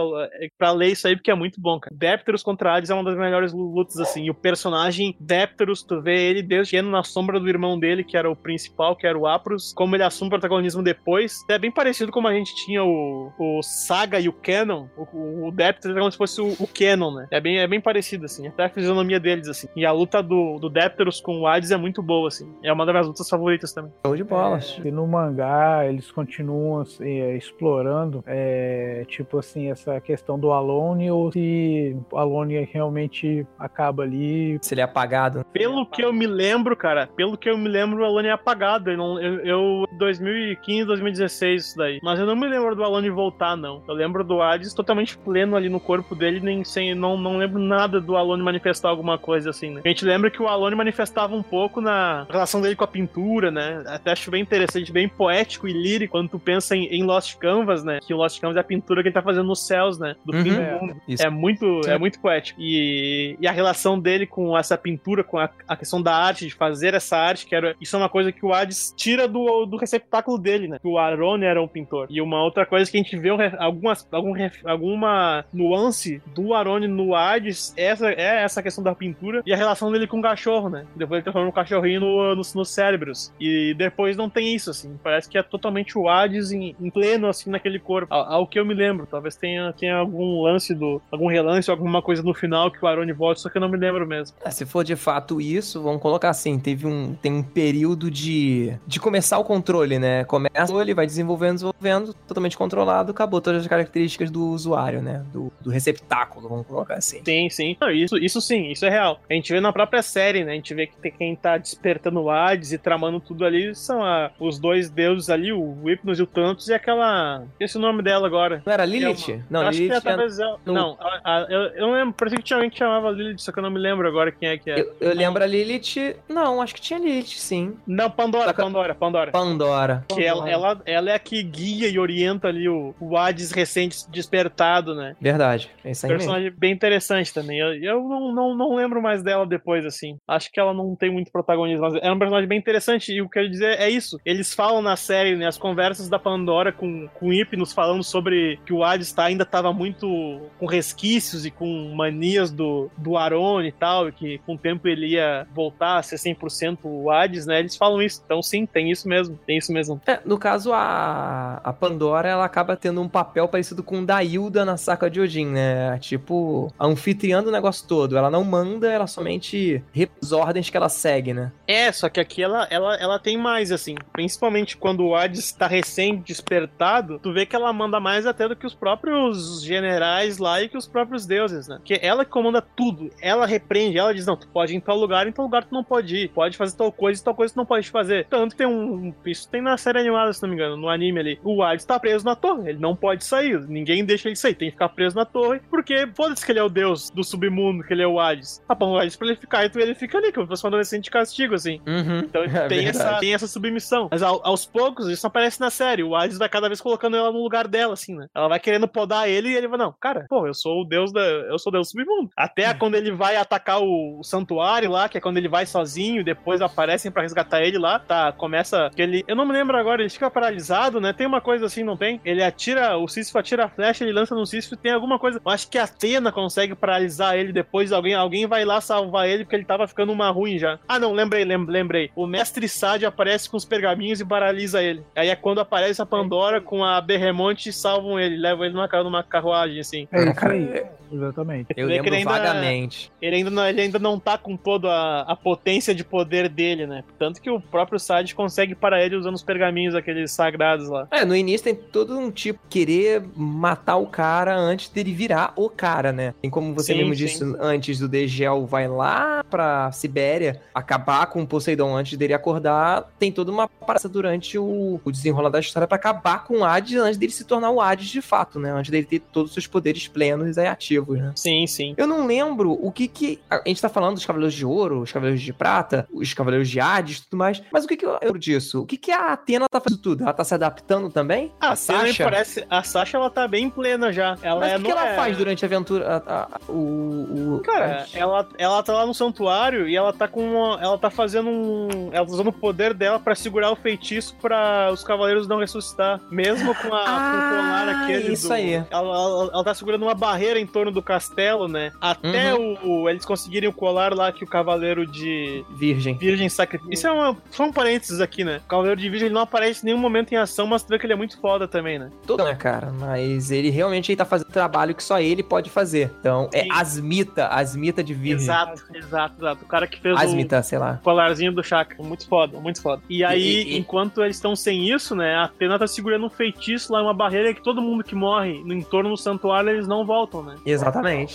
pra 0.56 0.72
ler 0.72 0.92
isso 0.92 1.06
aí, 1.06 1.16
porque 1.16 1.30
é 1.30 1.34
muito 1.34 1.60
bom, 1.60 1.78
cara. 1.78 1.94
Dépteros 1.94 2.42
contra 2.42 2.74
Hades 2.74 2.90
é 2.90 2.94
uma 2.94 3.04
das 3.04 3.16
melhores 3.16 3.52
lutas, 3.52 3.98
assim, 3.98 4.24
e 4.24 4.30
o 4.30 4.34
personagem 4.34 5.16
Dépteros, 5.20 5.82
tu 5.82 6.00
vê 6.00 6.30
ele 6.30 6.42
desde 6.42 6.78
na 6.82 7.02
sombra 7.02 7.40
do 7.40 7.48
irmão 7.48 7.78
dele, 7.78 8.04
que 8.04 8.16
era 8.16 8.30
o 8.30 8.36
principal, 8.36 8.94
que 8.94 9.06
era 9.06 9.18
o 9.18 9.26
Apros, 9.26 9.72
como 9.74 9.96
ele 9.96 10.02
assume 10.02 10.28
o 10.28 10.30
protagonismo 10.30 10.82
depois. 10.82 11.44
É 11.48 11.58
bem 11.58 11.70
parecido 11.70 12.12
como 12.12 12.28
a 12.28 12.32
gente 12.32 12.54
tinha 12.54 12.84
o, 12.84 13.32
o 13.38 13.62
Saga 13.62 14.20
e 14.20 14.28
o 14.28 14.32
Canon. 14.32 14.86
O, 14.96 15.48
o 15.48 15.50
Dépteros 15.50 15.96
é 15.96 16.00
como 16.00 16.12
se 16.12 16.18
fosse 16.18 16.40
o, 16.40 16.52
o 16.60 16.66
Canon, 16.66 17.14
né? 17.14 17.26
É 17.30 17.40
bem, 17.40 17.57
é 17.58 17.66
bem 17.66 17.80
parecido, 17.80 18.24
assim. 18.24 18.46
Até 18.48 18.64
a 18.64 18.68
fisionomia 18.68 19.20
deles, 19.20 19.48
assim. 19.48 19.68
E 19.76 19.84
a 19.84 19.92
luta 19.92 20.22
do, 20.22 20.58
do 20.58 20.68
Dépteros 20.68 21.20
com 21.20 21.40
o 21.40 21.46
Hades 21.46 21.70
é 21.70 21.76
muito 21.76 22.02
boa, 22.02 22.28
assim. 22.28 22.52
É 22.62 22.72
uma 22.72 22.84
das 22.84 22.92
minhas 22.92 23.06
lutas 23.06 23.28
favoritas 23.28 23.72
também. 23.72 23.92
Show 24.06 24.16
de 24.16 24.24
bola. 24.24 24.58
É, 24.58 24.88
e 24.88 24.90
no 24.90 25.06
mangá, 25.06 25.86
eles 25.86 26.10
continuam 26.10 26.80
assim, 26.80 27.20
é, 27.20 27.36
explorando, 27.36 28.22
é, 28.26 29.04
tipo 29.08 29.38
assim, 29.38 29.70
essa 29.70 30.00
questão 30.00 30.38
do 30.38 30.52
Alone, 30.52 31.10
ou 31.10 31.32
se 31.32 31.96
o 32.10 32.16
Alone 32.16 32.68
realmente 32.72 33.46
acaba 33.58 34.02
ali. 34.02 34.58
Se 34.62 34.74
ele 34.74 34.80
é 34.80 34.84
apagado. 34.84 35.44
Pelo 35.52 35.86
que 35.86 36.02
eu 36.02 36.12
me 36.12 36.26
lembro, 36.26 36.76
cara, 36.76 37.08
pelo 37.16 37.36
que 37.36 37.48
eu 37.48 37.56
me 37.56 37.68
lembro, 37.68 38.02
o 38.02 38.04
Alone 38.04 38.28
é 38.28 38.32
apagado. 38.32 38.90
Eu, 38.90 39.18
eu 39.44 39.84
2015, 39.98 40.84
2016, 40.84 41.64
isso 41.64 41.76
daí. 41.76 41.98
Mas 42.02 42.18
eu 42.18 42.26
não 42.26 42.36
me 42.36 42.46
lembro 42.46 42.74
do 42.74 42.84
Alone 42.84 43.10
voltar, 43.10 43.56
não. 43.56 43.82
Eu 43.88 43.94
lembro 43.94 44.24
do 44.24 44.40
Hades 44.40 44.74
totalmente 44.74 45.16
pleno 45.18 45.56
ali 45.56 45.68
no 45.68 45.80
corpo 45.80 46.14
dele, 46.14 46.40
nem 46.40 46.64
sem. 46.64 46.94
Não, 46.94 47.16
não 47.16 47.37
lembro 47.38 47.58
nada 47.58 48.00
do 48.00 48.16
Alone 48.16 48.42
manifestar 48.42 48.88
alguma 48.88 49.18
coisa 49.18 49.50
assim, 49.50 49.70
né? 49.70 49.80
A 49.84 49.88
gente 49.88 50.04
lembra 50.04 50.30
que 50.30 50.42
o 50.42 50.48
Alone 50.48 50.76
manifestava 50.76 51.34
um 51.34 51.42
pouco 51.42 51.80
na 51.80 52.26
relação 52.28 52.60
dele 52.60 52.76
com 52.76 52.84
a 52.84 52.88
pintura, 52.88 53.50
né? 53.50 53.82
Até 53.86 54.12
acho 54.12 54.30
bem 54.30 54.42
interessante, 54.42 54.92
bem 54.92 55.08
poético 55.08 55.68
e 55.68 55.72
lírico 55.72 56.12
quando 56.12 56.30
tu 56.30 56.38
pensa 56.38 56.76
em, 56.76 56.86
em 56.86 57.02
Lost 57.02 57.36
Canvas, 57.36 57.84
né? 57.84 57.98
Que 58.06 58.14
o 58.14 58.16
Lost 58.16 58.40
Canvas 58.40 58.56
é 58.56 58.60
a 58.60 58.64
pintura 58.64 59.02
que 59.02 59.08
ele 59.08 59.14
tá 59.14 59.22
fazendo 59.22 59.46
nos 59.46 59.66
céus, 59.66 59.98
né? 59.98 60.16
Do 60.24 60.36
uhum, 60.36 60.42
fim 60.42 60.54
do 60.54 60.60
é, 60.60 60.80
mundo. 60.80 60.96
Isso. 61.06 61.22
É 61.22 61.30
muito, 61.30 61.80
é 61.86 61.98
muito 61.98 62.20
poético. 62.20 62.60
E, 62.60 63.36
e 63.40 63.46
a 63.46 63.52
relação 63.52 63.98
dele 63.98 64.26
com 64.26 64.56
essa 64.56 64.76
pintura, 64.76 65.22
com 65.22 65.38
a, 65.38 65.48
a 65.66 65.76
questão 65.76 66.02
da 66.02 66.14
arte, 66.14 66.46
de 66.46 66.54
fazer 66.54 66.94
essa 66.94 67.16
arte, 67.16 67.46
que 67.46 67.54
era. 67.54 67.74
Isso 67.80 67.94
é 67.96 67.98
uma 67.98 68.08
coisa 68.08 68.32
que 68.32 68.44
o 68.44 68.52
Hades 68.52 68.92
tira 68.96 69.28
do, 69.28 69.66
do 69.66 69.76
receptáculo 69.76 70.38
dele, 70.38 70.68
né? 70.68 70.78
Que 70.80 70.88
o 70.88 70.98
Arone 70.98 71.44
era 71.44 71.62
um 71.62 71.68
pintor. 71.68 72.06
E 72.10 72.20
uma 72.20 72.42
outra 72.42 72.66
coisa 72.66 72.90
que 72.90 72.96
a 72.96 73.02
gente 73.02 73.16
vê 73.16 73.30
algumas, 73.58 74.06
algum, 74.10 74.34
alguma 74.64 75.44
nuance 75.52 76.22
do 76.34 76.54
Arone 76.54 76.88
no 76.88 77.14
Hades 77.34 77.74
essa, 77.76 78.10
é 78.10 78.42
essa 78.42 78.62
questão 78.62 78.82
da 78.82 78.94
pintura 78.94 79.42
e 79.44 79.52
a 79.52 79.56
relação 79.56 79.90
dele 79.92 80.06
com 80.06 80.18
o 80.18 80.22
cachorro, 80.22 80.68
né? 80.68 80.86
Depois 80.96 81.18
ele 81.18 81.24
transforma 81.24 81.48
o 81.48 81.52
cachorrinho 81.52 82.00
no, 82.00 82.34
no, 82.34 82.42
nos 82.54 82.70
cérebros. 82.70 83.32
E 83.40 83.74
depois 83.74 84.16
não 84.16 84.28
tem 84.30 84.54
isso, 84.54 84.70
assim. 84.70 84.98
Parece 85.02 85.28
que 85.28 85.38
é 85.38 85.42
totalmente 85.42 85.98
o 85.98 86.08
Hades 86.08 86.50
em, 86.52 86.74
em 86.80 86.90
pleno, 86.90 87.28
assim, 87.28 87.50
naquele 87.50 87.78
corpo. 87.78 88.12
Ao, 88.12 88.32
ao, 88.32 88.46
que 88.46 88.58
eu 88.58 88.64
me 88.64 88.74
lembro. 88.74 89.06
Talvez 89.06 89.36
tenha, 89.36 89.72
tenha 89.72 89.96
algum 89.96 90.42
lance 90.42 90.74
do. 90.74 91.00
algum 91.10 91.28
relance, 91.28 91.70
alguma 91.70 92.02
coisa 92.02 92.22
no 92.22 92.34
final 92.34 92.70
que 92.70 92.82
o 92.82 92.86
Arone 92.86 93.12
volta, 93.12 93.40
só 93.40 93.48
que 93.48 93.58
eu 93.58 93.60
não 93.60 93.68
me 93.68 93.76
lembro 93.76 94.06
mesmo. 94.06 94.36
É, 94.44 94.50
se 94.50 94.64
for 94.64 94.84
de 94.84 94.96
fato 94.96 95.40
isso, 95.40 95.82
vamos 95.82 96.00
colocar 96.00 96.30
assim: 96.30 96.58
teve 96.58 96.86
um. 96.86 97.14
Tem 97.14 97.32
um 97.32 97.42
período 97.42 98.10
de. 98.10 98.74
de 98.86 98.98
começar 98.98 99.38
o 99.38 99.44
controle, 99.44 99.98
né? 99.98 100.24
Começa 100.24 100.68
ele 100.80 100.94
vai 100.94 101.06
desenvolvendo, 101.06 101.54
desenvolvendo, 101.54 102.14
totalmente 102.26 102.56
controlado, 102.56 103.10
acabou 103.10 103.40
todas 103.40 103.62
as 103.62 103.68
características 103.68 104.30
do 104.30 104.48
usuário, 104.48 105.02
né? 105.02 105.24
Do, 105.32 105.52
do 105.60 105.70
receptáculo, 105.70 106.48
vamos 106.48 106.66
colocar 106.66 106.94
assim. 106.94 107.17
Sim, 107.24 107.50
sim. 107.50 107.76
Não, 107.80 107.90
isso, 107.90 108.16
isso 108.16 108.40
sim, 108.40 108.70
isso 108.70 108.84
é 108.84 108.90
real. 108.90 109.20
A 109.28 109.34
gente 109.34 109.52
vê 109.52 109.60
na 109.60 109.72
própria 109.72 110.02
série, 110.02 110.44
né? 110.44 110.52
A 110.52 110.54
gente 110.54 110.74
vê 110.74 110.86
que 110.86 110.96
tem 110.96 111.12
quem 111.12 111.36
tá 111.36 111.58
despertando 111.58 112.20
o 112.20 112.30
Hades 112.30 112.72
e 112.72 112.78
tramando 112.78 113.20
tudo 113.20 113.44
ali 113.44 113.74
são 113.74 114.04
a, 114.04 114.30
os 114.38 114.58
dois 114.58 114.88
deuses 114.90 115.30
ali, 115.30 115.52
o 115.52 115.76
Hypnos 115.84 116.18
e 116.18 116.22
o 116.22 116.26
Thanatos, 116.26 116.68
e 116.68 116.74
aquela. 116.74 117.44
Esse 117.58 117.76
é 117.76 117.78
o 117.78 117.82
nome 117.82 118.02
dela 118.02 118.26
agora. 118.26 118.62
Não 118.64 118.72
era 118.72 118.84
Lilith? 118.84 119.28
É 119.28 119.34
uma... 119.34 119.46
Não, 119.50 119.60
acho 119.62 119.78
Lilith. 119.80 120.00
Que 120.00 120.08
é, 120.08 120.12
ela... 120.12 120.60
Não, 120.64 120.96
a, 121.00 121.20
a, 121.24 121.46
eu, 121.48 121.60
eu 121.60 121.86
não 121.86 121.94
lembro. 121.94 122.14
Parecia 122.14 122.38
que 122.38 122.44
tinha 122.44 122.56
alguém 122.56 122.70
que 122.70 122.78
chamava 122.78 123.10
Lilith, 123.10 123.38
só 123.38 123.52
que 123.52 123.58
eu 123.58 123.62
não 123.62 123.70
me 123.70 123.78
lembro 123.78 124.06
agora 124.06 124.30
quem 124.30 124.48
é 124.48 124.58
que 124.58 124.70
é. 124.70 124.80
Eu, 124.80 124.96
eu 125.00 125.14
lembro 125.14 125.42
a 125.42 125.46
Lilith. 125.46 126.16
Não, 126.28 126.62
acho 126.62 126.74
que 126.74 126.80
tinha 126.80 126.98
Lilith, 126.98 127.38
sim. 127.38 127.76
Não, 127.86 128.10
Pandora, 128.10 128.52
que... 128.52 128.62
Pandora, 128.62 128.94
Pandora. 128.94 129.30
Pandora. 129.32 130.04
Que 130.08 130.24
Ela, 130.24 130.48
ela, 130.48 130.82
ela 130.84 131.10
é 131.10 131.14
a 131.14 131.18
que 131.18 131.42
guia 131.42 131.88
e 131.88 131.98
orienta 131.98 132.48
ali 132.48 132.68
o, 132.68 132.94
o 133.00 133.16
Hades 133.16 133.50
recente 133.50 134.08
despertado, 134.10 134.94
né? 134.94 135.16
Verdade. 135.20 135.70
É 135.84 135.90
isso 135.90 136.06
aí 136.06 136.12
Personagem 136.12 136.44
mesmo. 136.44 136.58
bem 136.58 136.72
interessante 136.72 137.07
também. 137.32 137.58
Eu, 137.58 137.74
eu 137.82 138.02
não, 138.02 138.32
não, 138.32 138.54
não 138.54 138.74
lembro 138.74 139.02
mais 139.02 139.22
dela 139.22 139.46
depois, 139.46 139.84
assim. 139.84 140.18
Acho 140.26 140.50
que 140.50 140.60
ela 140.60 140.72
não 140.72 140.94
tem 140.94 141.10
muito 141.10 141.32
protagonismo, 141.32 141.82
mas 141.82 141.94
é 142.02 142.10
um 142.10 142.18
personagem 142.18 142.48
bem 142.48 142.58
interessante. 142.58 143.12
E 143.12 143.20
o 143.20 143.28
que 143.28 143.38
eu 143.38 143.42
quero 143.42 143.50
dizer 143.50 143.78
é 143.80 143.88
isso. 143.88 144.18
Eles 144.24 144.54
falam 144.54 144.82
na 144.82 144.96
série, 144.96 145.36
né, 145.36 145.46
as 145.46 145.58
conversas 145.58 146.08
da 146.08 146.18
Pandora 146.18 146.72
com, 146.72 147.08
com 147.14 147.32
Hypnos 147.32 147.72
falando 147.72 148.02
sobre 148.02 148.58
que 148.64 148.72
o 148.72 148.84
Hades 148.84 149.12
tá, 149.12 149.24
ainda 149.24 149.44
estava 149.44 149.72
muito 149.72 150.40
com 150.58 150.66
resquícios 150.66 151.46
e 151.46 151.50
com 151.50 151.92
manias 151.94 152.50
do, 152.50 152.90
do 152.96 153.16
Arone 153.16 153.68
e 153.68 153.72
tal, 153.72 154.08
e 154.08 154.12
que 154.12 154.38
com 154.38 154.54
o 154.54 154.58
tempo 154.58 154.88
ele 154.88 155.08
ia 155.08 155.46
voltar 155.54 155.98
a 155.98 156.02
ser 156.02 156.16
100% 156.16 156.78
o 156.84 157.10
Hades, 157.10 157.46
né? 157.46 157.58
Eles 157.58 157.76
falam 157.76 158.02
isso. 158.02 158.22
Então, 158.24 158.42
sim, 158.42 158.66
tem 158.66 158.90
isso 158.90 159.08
mesmo. 159.08 159.38
Tem 159.46 159.58
isso 159.58 159.72
mesmo. 159.72 160.00
É, 160.06 160.20
no 160.24 160.38
caso, 160.38 160.72
a, 160.72 161.60
a 161.62 161.72
Pandora, 161.72 162.28
ela 162.28 162.44
acaba 162.44 162.76
tendo 162.76 163.00
um 163.00 163.08
papel 163.08 163.48
parecido 163.48 163.82
com 163.82 164.00
o 164.00 164.06
da 164.06 164.22
Hilda 164.22 164.64
na 164.64 164.76
saca 164.76 165.10
de 165.10 165.20
Odin, 165.20 165.46
né? 165.46 165.98
Tipo, 165.98 166.72
a 166.78 166.86
anfitriã 166.98 167.42
do 167.42 167.50
negócio 167.50 167.86
todo. 167.86 168.16
Ela 168.16 168.30
não 168.30 168.44
manda, 168.44 168.90
ela 168.90 169.06
somente 169.06 169.82
repousa 169.92 170.36
ordens 170.36 170.70
que 170.70 170.76
ela 170.76 170.88
segue, 170.88 171.32
né? 171.32 171.52
É, 171.66 171.90
só 171.92 172.08
que 172.08 172.20
aqui 172.20 172.42
ela, 172.42 172.66
ela, 172.70 172.96
ela 172.96 173.18
tem 173.18 173.36
mais, 173.36 173.72
assim. 173.72 173.94
Principalmente 174.12 174.76
quando 174.76 175.04
o 175.04 175.14
Hades 175.14 175.40
está 175.40 175.66
recém-despertado, 175.66 177.18
tu 177.18 177.32
vê 177.32 177.46
que 177.46 177.56
ela 177.56 177.72
manda 177.72 178.00
mais 178.00 178.26
até 178.26 178.48
do 178.48 178.56
que 178.56 178.66
os 178.66 178.74
próprios 178.74 179.62
generais 179.62 180.38
lá 180.38 180.62
e 180.62 180.68
que 180.68 180.76
os 180.76 180.86
próprios 180.86 181.26
deuses, 181.26 181.68
né? 181.68 181.76
Porque 181.76 181.98
ela 182.02 182.24
que 182.24 182.30
comanda 182.30 182.60
tudo. 182.60 183.10
Ela 183.20 183.46
repreende, 183.46 183.98
ela 183.98 184.14
diz: 184.14 184.26
não, 184.26 184.36
tu 184.36 184.48
pode 184.48 184.72
ir 184.72 184.76
em 184.76 184.80
tal 184.80 184.96
lugar, 184.96 185.26
em 185.26 185.32
tal 185.32 185.44
lugar 185.44 185.64
tu 185.64 185.72
não 185.72 185.84
pode 185.84 186.16
ir. 186.16 186.28
Pode 186.28 186.56
fazer 186.56 186.76
tal 186.76 186.92
coisa, 186.92 187.22
tal 187.22 187.34
coisa 187.34 187.54
tu 187.54 187.56
não 187.56 187.66
pode 187.66 187.90
fazer. 187.90 188.26
Tanto 188.26 188.56
tem 188.56 188.66
um. 188.66 189.12
Isso 189.24 189.48
tem 189.48 189.62
na 189.62 189.76
série 189.76 189.98
animada, 189.98 190.32
se 190.32 190.42
não 190.42 190.48
me 190.48 190.54
engano, 190.54 190.76
no 190.76 190.88
anime 190.88 191.20
ali. 191.20 191.40
O 191.42 191.62
Hades 191.62 191.84
tá 191.84 191.98
preso 191.98 192.24
na 192.24 192.36
torre. 192.36 192.70
Ele 192.70 192.78
não 192.78 192.94
pode 192.94 193.24
sair. 193.24 193.60
Ninguém 193.68 194.04
deixa 194.04 194.28
ele 194.28 194.36
sair. 194.36 194.54
Tem 194.54 194.68
que 194.68 194.72
ficar 194.72 194.88
preso 194.90 195.16
na 195.16 195.24
torre. 195.24 195.60
Porque 195.70 196.08
foda-se 196.14 196.44
que 196.44 196.52
ele 196.52 196.58
é 196.58 196.62
o 196.62 196.68
deus 196.68 196.87
do 197.14 197.22
submundo, 197.24 197.82
que 197.84 197.92
ele 197.92 198.02
é 198.02 198.06
o 198.06 198.18
Hades. 198.20 198.62
Ah, 198.68 198.74
bom, 198.74 198.92
o 198.92 198.98
Hades 198.98 199.16
pra 199.16 199.26
ele 199.28 199.36
ficar, 199.36 199.64
então 199.66 199.80
ele 199.80 199.94
fica 199.94 200.18
ali, 200.18 200.32
como 200.32 200.46
se 200.46 200.50
fosse 200.50 200.64
um 200.64 200.68
adolescente 200.68 201.04
de 201.04 201.10
castigo, 201.10 201.54
assim. 201.54 201.80
Uhum. 201.86 202.18
Então 202.20 202.42
É 202.44 202.68
tem, 202.68 202.86
essa, 202.86 203.18
tem 203.18 203.34
essa 203.34 203.46
submissão. 203.46 204.08
Mas 204.10 204.22
ao- 204.22 204.40
aos 204.46 204.66
poucos, 204.66 205.08
isso 205.08 205.26
aparece 205.26 205.60
na 205.60 205.70
série. 205.70 206.02
O 206.02 206.14
Hades 206.14 206.38
vai 206.38 206.48
cada 206.48 206.68
vez 206.68 206.80
colocando 206.80 207.16
ela 207.16 207.30
no 207.32 207.42
lugar 207.42 207.66
dela, 207.68 207.94
assim, 207.94 208.14
né? 208.16 208.26
Ela 208.34 208.48
vai 208.48 208.60
querendo 208.60 208.86
podar 208.88 209.28
ele 209.28 209.48
e 209.50 209.54
ele 209.56 209.68
vai, 209.68 209.78
não, 209.78 209.94
cara, 210.00 210.26
pô, 210.28 210.46
eu 210.46 210.54
sou 210.54 210.82
o 210.82 210.84
deus 210.84 211.12
da. 211.12 211.20
Eu 211.20 211.58
sou 211.58 211.70
o 211.70 211.72
deus 211.72 211.88
do 211.88 211.90
submundo. 211.90 212.30
Até 212.36 212.72
quando 212.74 212.94
ele 212.94 213.12
vai 213.12 213.36
atacar 213.36 213.80
o, 213.80 214.20
o 214.20 214.24
santuário 214.24 214.90
lá, 214.90 215.08
que 215.08 215.18
é 215.18 215.20
quando 215.20 215.36
ele 215.38 215.48
vai 215.48 215.66
sozinho, 215.66 216.24
depois 216.24 216.60
aparecem 216.60 217.10
pra 217.10 217.22
resgatar 217.22 217.62
ele 217.62 217.78
lá, 217.78 217.98
tá? 217.98 218.32
Começa. 218.32 218.90
Que 218.94 219.02
ele. 219.02 219.24
Eu 219.26 219.36
não 219.36 219.46
me 219.46 219.52
lembro 219.52 219.76
agora, 219.76 220.02
ele 220.02 220.10
fica 220.10 220.30
paralisado, 220.30 221.00
né? 221.00 221.12
Tem 221.12 221.26
uma 221.26 221.40
coisa 221.40 221.66
assim, 221.66 221.82
não 221.82 221.96
tem? 221.96 222.20
Ele 222.24 222.42
atira, 222.42 222.96
o 222.96 223.08
Sísifo 223.08 223.38
atira 223.38 223.64
a 223.64 223.68
flecha, 223.68 224.04
ele 224.04 224.12
lança 224.12 224.34
no 224.34 224.46
Sísifo 224.46 224.76
tem 224.76 224.92
alguma 224.92 225.18
coisa. 225.18 225.40
Eu 225.44 225.50
acho 225.50 225.68
que 225.68 225.78
a 225.78 225.84
Atena 225.84 226.30
consegue 226.32 226.74
paralisar 226.78 227.36
ele 227.36 227.52
depois, 227.52 227.92
alguém, 227.92 228.14
alguém 228.14 228.46
vai 228.46 228.64
lá 228.64 228.80
salvar 228.80 229.28
ele 229.28 229.44
porque 229.44 229.56
ele 229.56 229.64
tava 229.64 229.86
ficando 229.86 230.12
uma 230.12 230.30
ruim 230.30 230.58
já. 230.58 230.78
Ah, 230.88 230.98
não, 230.98 231.12
lembrei, 231.12 231.44
lem- 231.44 231.66
lembrei. 231.66 232.10
O 232.16 232.26
mestre 232.26 232.68
Sade 232.68 233.04
aparece 233.04 233.48
com 233.50 233.56
os 233.56 233.64
pergaminhos 233.64 234.20
e 234.20 234.24
paralisa 234.24 234.82
ele. 234.82 235.02
Aí 235.14 235.28
é 235.28 235.36
quando 235.36 235.60
aparece 235.60 236.00
a 236.00 236.06
Pandora 236.06 236.60
com 236.60 236.84
a 236.84 237.00
Berremonte 237.00 237.68
e 237.68 237.72
salvam 237.72 238.18
ele, 238.18 238.36
levam 238.36 238.64
ele 238.64 238.74
numa, 238.74 238.88
numa 239.02 239.22
carruagem, 239.22 239.80
assim. 239.80 240.08
É 240.12 240.22
isso 240.24 240.34
Cara, 240.34 240.52
aí. 240.54 240.84
Exatamente. 241.10 241.68
Eu 241.76 241.86
lembro 241.86 242.08
ele 242.08 242.16
ainda- 242.16 242.30
vagamente. 242.30 243.10
Ele 243.20 243.36
ainda, 243.36 243.50
não, 243.50 243.66
ele 243.66 243.80
ainda 243.80 243.98
não 243.98 244.20
tá 244.20 244.36
com 244.36 244.56
toda 244.56 244.88
a, 244.90 245.20
a 245.32 245.36
potência 245.36 245.94
de 245.94 246.04
poder 246.04 246.48
dele, 246.48 246.86
né? 246.86 247.02
Tanto 247.18 247.40
que 247.40 247.50
o 247.50 247.58
próprio 247.60 247.98
Sade 247.98 248.34
consegue 248.34 248.74
parar 248.74 249.02
ele 249.02 249.16
usando 249.16 249.34
os 249.34 249.42
pergaminhos, 249.42 249.94
aqueles 249.94 250.30
sagrados 250.32 250.88
lá. 250.88 251.08
É, 251.10 251.24
no 251.24 251.34
início 251.34 251.64
tem 251.64 251.74
todo 251.74 252.16
um 252.18 252.30
tipo 252.30 252.60
querer 252.68 253.22
matar 253.34 253.96
o 253.96 254.06
cara 254.06 254.54
antes 254.56 254.90
dele 254.90 255.12
virar 255.12 255.52
o 255.56 255.70
cara, 255.70 256.12
né? 256.12 256.34
Tem 256.42 256.50
como 256.50 256.67
você 256.74 256.92
Sim, 256.92 256.98
mesmo 256.98 257.14
sim. 257.14 257.24
disse 257.24 257.56
antes, 257.60 258.00
o 258.00 258.08
Degel 258.08 258.66
vai 258.66 258.88
lá 258.88 259.44
pra 259.44 259.90
Sibéria 259.92 260.60
acabar 260.74 261.26
com 261.26 261.42
o 261.42 261.46
Poseidon 261.46 261.96
antes 261.96 262.16
dele 262.18 262.34
acordar. 262.34 263.08
Tem 263.18 263.30
toda 263.32 263.50
uma 263.50 263.68
parada 263.68 264.08
durante 264.08 264.58
o, 264.58 265.00
o 265.04 265.10
desenrolar 265.12 265.48
da 265.50 265.60
história 265.60 265.86
pra 265.86 265.96
acabar 265.96 266.44
com 266.44 266.58
o 266.58 266.64
Hades 266.64 266.96
antes 267.00 267.16
dele 267.18 267.32
se 267.32 267.44
tornar 267.44 267.70
o 267.70 267.80
Hades 267.80 268.08
de 268.08 268.20
fato, 268.22 268.58
né? 268.58 268.70
Antes 268.72 268.90
dele 268.90 269.06
ter 269.06 269.20
todos 269.20 269.50
os 269.50 269.54
seus 269.54 269.66
poderes 269.66 270.06
plenos 270.08 270.56
e 270.56 270.66
ativos, 270.66 271.18
né? 271.18 271.32
Sim, 271.34 271.66
sim. 271.66 271.94
Eu 271.96 272.06
não 272.06 272.26
lembro 272.26 272.72
o 272.72 272.90
que 272.92 273.08
que. 273.08 273.40
A 273.50 273.62
gente 273.66 273.80
tá 273.80 273.88
falando 273.88 274.14
dos 274.14 274.26
Cavaleiros 274.26 274.54
de 274.54 274.64
Ouro, 274.66 275.00
os 275.00 275.12
Cavaleiros 275.12 275.42
de 275.42 275.52
Prata, 275.52 276.06
os 276.12 276.32
Cavaleiros 276.34 276.68
de 276.68 276.80
Hades 276.80 277.18
e 277.18 277.22
tudo 277.24 277.38
mais. 277.38 277.62
Mas 277.72 277.84
o 277.84 277.88
que 277.88 277.96
que 277.96 278.04
eu 278.06 278.18
lembro 278.22 278.38
disso? 278.38 278.82
O 278.82 278.86
que 278.86 278.96
que 278.96 279.10
a 279.10 279.32
Atena 279.32 279.66
tá 279.70 279.80
fazendo 279.80 280.00
tudo? 280.00 280.22
Ela 280.22 280.32
tá 280.32 280.44
se 280.44 280.54
adaptando 280.54 281.10
também? 281.10 281.52
A 281.60 281.70
a 281.70 281.76
Sasha 281.76 282.24
parece. 282.24 282.66
A 282.68 282.82
Sasha 282.82 283.16
ela 283.16 283.30
tá 283.30 283.46
bem 283.46 283.68
plena 283.70 284.12
já. 284.12 284.36
Ela 284.42 284.60
Mas 284.60 284.72
é, 284.72 284.76
o 284.76 284.78
que, 284.80 284.84
que 284.86 284.90
ela 284.90 285.08
é- 285.08 285.16
faz 285.16 285.36
durante 285.36 285.64
a 285.64 285.66
aventura? 285.66 286.06
a- 286.08 286.16
a- 286.34 286.47
o, 286.68 287.56
o- 287.56 287.60
Cara, 287.64 288.06
ela, 288.14 288.46
ela 288.56 288.82
tá 288.82 288.92
lá 288.92 289.06
no 289.06 289.12
santuário 289.14 289.88
e 289.88 289.96
ela 289.96 290.12
tá 290.12 290.26
com 290.28 290.42
uma, 290.42 290.78
ela 290.80 290.96
tá 290.98 291.10
fazendo 291.10 291.48
um, 291.48 292.10
ela 292.12 292.24
tá 292.26 292.32
usando 292.32 292.48
o 292.48 292.52
poder 292.52 292.94
dela 292.94 293.18
pra 293.18 293.34
segurar 293.34 293.70
o 293.70 293.76
feitiço 293.76 294.34
pra 294.40 294.90
os 294.92 295.02
cavaleiros 295.04 295.46
não 295.48 295.58
ressuscitar, 295.58 296.20
mesmo 296.30 296.74
com, 296.74 296.88
a, 296.94 297.04
com 297.04 297.36
o 297.36 297.50
colar 297.50 297.88
Ah, 297.88 298.04
aquele 298.04 298.32
isso 298.32 298.48
do- 298.48 298.54
aí. 298.54 298.74
Ela, 298.74 298.86
ela, 298.90 299.50
ela 299.52 299.64
tá 299.64 299.74
segurando 299.74 300.02
uma 300.02 300.14
barreira 300.14 300.58
em 300.58 300.66
torno 300.66 300.90
do 300.90 301.02
castelo, 301.02 301.68
né? 301.68 301.90
Até 302.00 302.54
Uhum. 302.54 302.78
o, 303.02 303.08
eles 303.10 303.24
conseguirem 303.24 303.68
o 303.68 303.72
colar 303.72 304.14
lá 304.14 304.32
que 304.32 304.44
o 304.44 304.46
cavaleiro 304.46 305.06
de 305.06 305.64
Virgem. 305.70 306.16
Virgem 306.16 306.48
sacrifício. 306.48 306.92
Isso 306.94 307.06
é 307.06 307.12
uma, 307.12 307.36
só 307.50 307.64
um 307.64 307.72
parênteses 307.72 308.20
aqui, 308.20 308.44
né? 308.44 308.60
O 308.64 308.68
Cavaleiro 308.68 309.00
de 309.00 309.08
Virgem 309.08 309.30
não 309.30 309.40
aparece 309.42 309.82
em 309.82 309.86
nenhum 309.86 309.98
momento 309.98 310.32
em 310.32 310.36
ação, 310.36 310.66
mas 310.66 310.82
tu 310.82 310.88
vê 310.88 310.98
que 310.98 311.06
ele 311.06 311.12
é 311.12 311.16
muito 311.16 311.38
foda 311.40 311.66
também, 311.68 311.98
né? 311.98 312.10
Todo, 312.26 312.44
né, 312.44 312.54
cara? 312.54 312.92
Mas 312.92 313.50
ele 313.50 313.70
realmente 313.70 314.10
ele 314.10 314.16
tá 314.16 314.24
fazendo 314.24 314.48
trabalho 314.48 314.94
que 314.94 315.02
só 315.02 315.20
ele 315.20 315.42
pode 315.42 315.68
fazer. 315.70 316.10
Então, 316.20 316.37
é 316.52 316.62
Sim. 316.62 316.68
Asmita, 316.72 317.48
Asmita 317.48 318.02
de 318.04 318.14
Virgem. 318.14 318.36
Exato, 318.44 318.82
exato, 318.94 319.34
exato. 319.38 319.64
O 319.64 319.68
cara 319.68 319.86
que 319.86 320.00
fez 320.00 320.14
o, 320.14 320.18
Asmita, 320.18 320.62
sei 320.62 320.78
lá. 320.78 321.00
colarzinho 321.02 321.52
do 321.52 321.62
Chakra. 321.62 321.96
Muito 322.02 322.26
foda, 322.28 322.58
muito 322.60 322.80
foda. 322.82 323.02
E 323.08 323.24
aí, 323.24 323.40
E- 323.42 323.72
e- 323.74 323.78
enquanto 323.78 324.22
eles 324.22 324.36
estão 324.36 324.54
sem 324.54 324.90
isso, 324.92 325.14
né? 325.14 325.34
A 325.34 325.44
Atena 325.44 325.78
tá 325.78 325.86
segurando 325.86 326.26
um 326.26 326.30
feitiço 326.30 326.92
lá, 326.92 327.02
uma 327.02 327.14
barreira 327.14 327.52
que 327.54 327.62
todo 327.62 327.80
mundo 327.82 328.04
que 328.04 328.14
morre 328.14 328.62
no 328.64 328.72
entorno 328.74 329.10
do 329.10 329.16
santuário, 329.16 329.70
eles 329.70 329.86
não 329.88 330.04
voltam, 330.04 330.42
né? 330.42 330.54
Exatamente. 330.64 331.34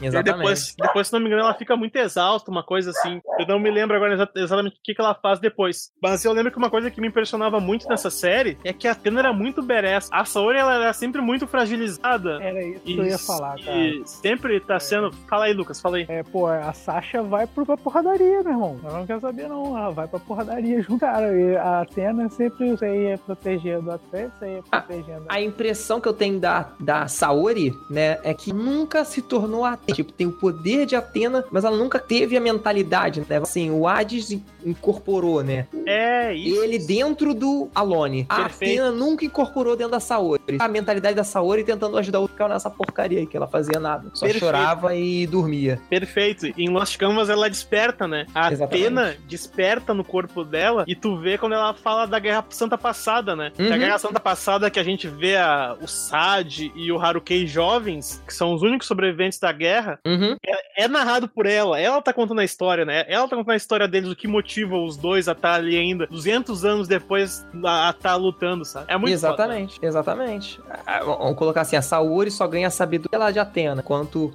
E 0.00 0.06
Exatamente. 0.06 0.36
depois, 0.38 0.74
depois, 0.78 1.06
se 1.08 1.12
não 1.12 1.20
me 1.20 1.26
engano, 1.26 1.42
ela 1.42 1.54
fica 1.54 1.76
muito 1.76 1.96
exausta, 1.96 2.50
uma 2.50 2.62
coisa 2.62 2.90
assim. 2.90 3.20
Eu 3.38 3.46
não 3.46 3.58
me 3.58 3.70
lembro 3.70 3.96
agora 3.96 4.14
exa- 4.14 4.28
exatamente 4.36 4.76
o 4.76 4.80
que, 4.82 4.94
que 4.94 5.00
ela 5.00 5.14
faz 5.14 5.38
depois. 5.40 5.90
Mas 6.02 6.24
eu 6.24 6.32
lembro 6.32 6.50
que 6.52 6.58
uma 6.58 6.70
coisa 6.70 6.90
que 6.90 7.00
me 7.00 7.08
impressionava 7.08 7.58
muito 7.60 7.88
nessa 7.88 8.10
série 8.10 8.56
é 8.64 8.72
que 8.72 8.86
a 8.86 8.92
Atena 8.92 9.20
era 9.20 9.32
muito 9.32 9.62
badass. 9.62 10.08
A 10.12 10.24
Saori, 10.24 10.58
ela 10.58 10.74
era 10.74 10.92
sempre 10.92 11.20
muito 11.20 11.46
fragilizada. 11.46 12.38
Era 12.42 12.62
isso 12.64 12.80
que 12.82 12.96
eu 12.98 13.04
ia 13.06 13.18
falar, 13.18 13.58
cara. 13.58 13.76
E 13.78 14.02
sempre 14.06 14.37
tá 14.66 14.78
sendo. 14.80 15.12
Fala 15.28 15.44
aí, 15.46 15.52
Lucas, 15.52 15.80
fala 15.80 15.96
aí. 15.98 16.06
É, 16.08 16.22
pô, 16.22 16.46
a 16.46 16.72
Sasha 16.72 17.22
vai 17.22 17.46
pro, 17.46 17.64
pra 17.66 17.76
porradaria, 17.76 18.42
meu 18.42 18.52
irmão. 18.52 18.76
Ela 18.84 18.98
não 18.98 19.06
quer 19.06 19.20
saber, 19.20 19.48
não. 19.48 19.76
Ela 19.76 19.90
vai 19.90 20.06
pra 20.06 20.18
porradaria 20.18 20.80
junto. 20.82 21.00
Cara, 21.00 21.34
e 21.34 21.56
a 21.56 21.80
Atena 21.80 22.28
sempre 22.28 22.76
saía 22.76 23.18
protegendo 23.18 23.90
a 23.90 23.98
saía 24.38 24.62
Ah, 24.70 24.80
protegendo 24.80 25.24
A 25.28 25.40
impressão 25.40 26.00
que 26.00 26.08
eu 26.08 26.12
tenho 26.12 26.38
da, 26.38 26.68
da 26.80 27.08
Saori, 27.08 27.72
né, 27.90 28.18
é 28.22 28.32
que 28.34 28.52
nunca 28.52 29.04
se 29.04 29.22
tornou 29.22 29.64
Atena. 29.64 29.94
Tipo, 29.96 30.12
tem 30.12 30.26
o 30.26 30.32
poder 30.32 30.86
de 30.86 30.94
Atena, 30.96 31.44
mas 31.50 31.64
ela 31.64 31.76
nunca 31.76 31.98
teve 31.98 32.36
a 32.36 32.40
mentalidade, 32.40 33.24
né? 33.28 33.38
Assim, 33.38 33.70
o 33.70 33.86
Hades 33.86 34.30
in- 34.30 34.44
incorporou, 34.64 35.42
né? 35.42 35.66
É, 35.86 36.32
isso. 36.34 36.62
Ele 36.62 36.78
dentro 36.78 37.34
do 37.34 37.68
Alone. 37.74 38.26
A 38.28 38.42
Perfeito. 38.42 38.80
Atena 38.80 38.92
nunca 38.92 39.24
incorporou 39.24 39.76
dentro 39.76 39.92
da 39.92 40.00
Saori. 40.00 40.58
A 40.58 40.68
mentalidade 40.68 41.14
da 41.16 41.24
Saori 41.24 41.64
tentando 41.64 41.96
ajudar 41.98 42.20
o 42.20 42.28
cara 42.28 42.54
nessa 42.54 42.70
porcaria 42.70 43.18
aí, 43.18 43.26
que 43.26 43.36
ela 43.36 43.46
fazia 43.48 43.78
nada. 43.80 44.10
Só 44.14 44.26
Perfeito. 44.32 44.44
chorava 44.44 44.94
e 44.94 45.26
dormia. 45.26 45.80
Perfeito. 45.90 46.46
Em 46.56 46.68
Lost 46.68 46.96
Canvas 46.96 47.28
ela 47.28 47.48
desperta, 47.48 48.06
né? 48.06 48.26
A 48.34 48.52
Exatamente. 48.52 48.86
Atena 48.86 49.16
desperta 49.28 49.94
no 49.94 50.04
corpo 50.04 50.44
dela 50.44 50.84
e 50.86 50.94
tu 50.94 51.16
vê 51.18 51.36
quando 51.38 51.54
ela 51.54 51.74
fala 51.74 52.06
da 52.06 52.18
Guerra 52.18 52.44
Santa 52.50 52.76
Passada, 52.78 53.34
né? 53.36 53.52
A 53.58 53.62
Uhum. 53.62 53.78
Guerra 53.78 53.98
Santa 53.98 54.20
Passada 54.20 54.70
que 54.70 54.78
a 54.78 54.82
gente 54.84 55.06
vê 55.08 55.36
a, 55.36 55.76
o 55.80 55.86
Sad 55.86 56.72
e 56.74 56.90
o 56.92 56.98
Harukei 57.00 57.46
jovens, 57.46 58.22
que 58.26 58.32
são 58.34 58.52
os 58.54 58.62
únicos 58.62 58.86
sobreviventes 58.86 59.38
da 59.38 59.52
guerra, 59.52 59.98
Uhum. 60.06 60.36
é 60.76 60.88
narrado 60.88 61.28
por 61.28 61.46
ela. 61.46 61.78
Ela 61.80 62.00
tá 62.02 62.12
contando 62.12 62.40
a 62.40 62.44
história, 62.44 62.84
né? 62.84 63.04
Ela 63.08 63.28
tá 63.28 63.36
contando 63.36 63.52
a 63.52 63.56
história 63.56 63.86
deles, 63.88 64.10
o 64.10 64.16
que 64.16 64.26
motiva 64.28 64.76
os 64.76 64.96
dois 64.96 65.28
a 65.28 65.32
estar 65.32 65.54
ali 65.54 65.76
ainda, 65.76 66.06
200 66.06 66.64
anos 66.64 66.88
depois 66.88 67.46
a 67.64 67.90
estar 67.90 68.16
lutando, 68.16 68.64
sabe? 68.64 68.86
É 68.88 68.96
muito 68.96 69.18
foda. 69.18 69.28
exatamente, 69.34 69.78
exatamente. 69.82 70.60
Ah, 70.86 71.00
Vamos 71.04 71.36
colocar 71.36 71.62
assim, 71.62 71.76
a 71.76 71.82
Saori 71.82 72.30
só 72.30 72.46
ganha 72.46 72.70
sabedoria 72.70 73.18
lá 73.18 73.30
de 73.30 73.38
Atena, 73.38 73.82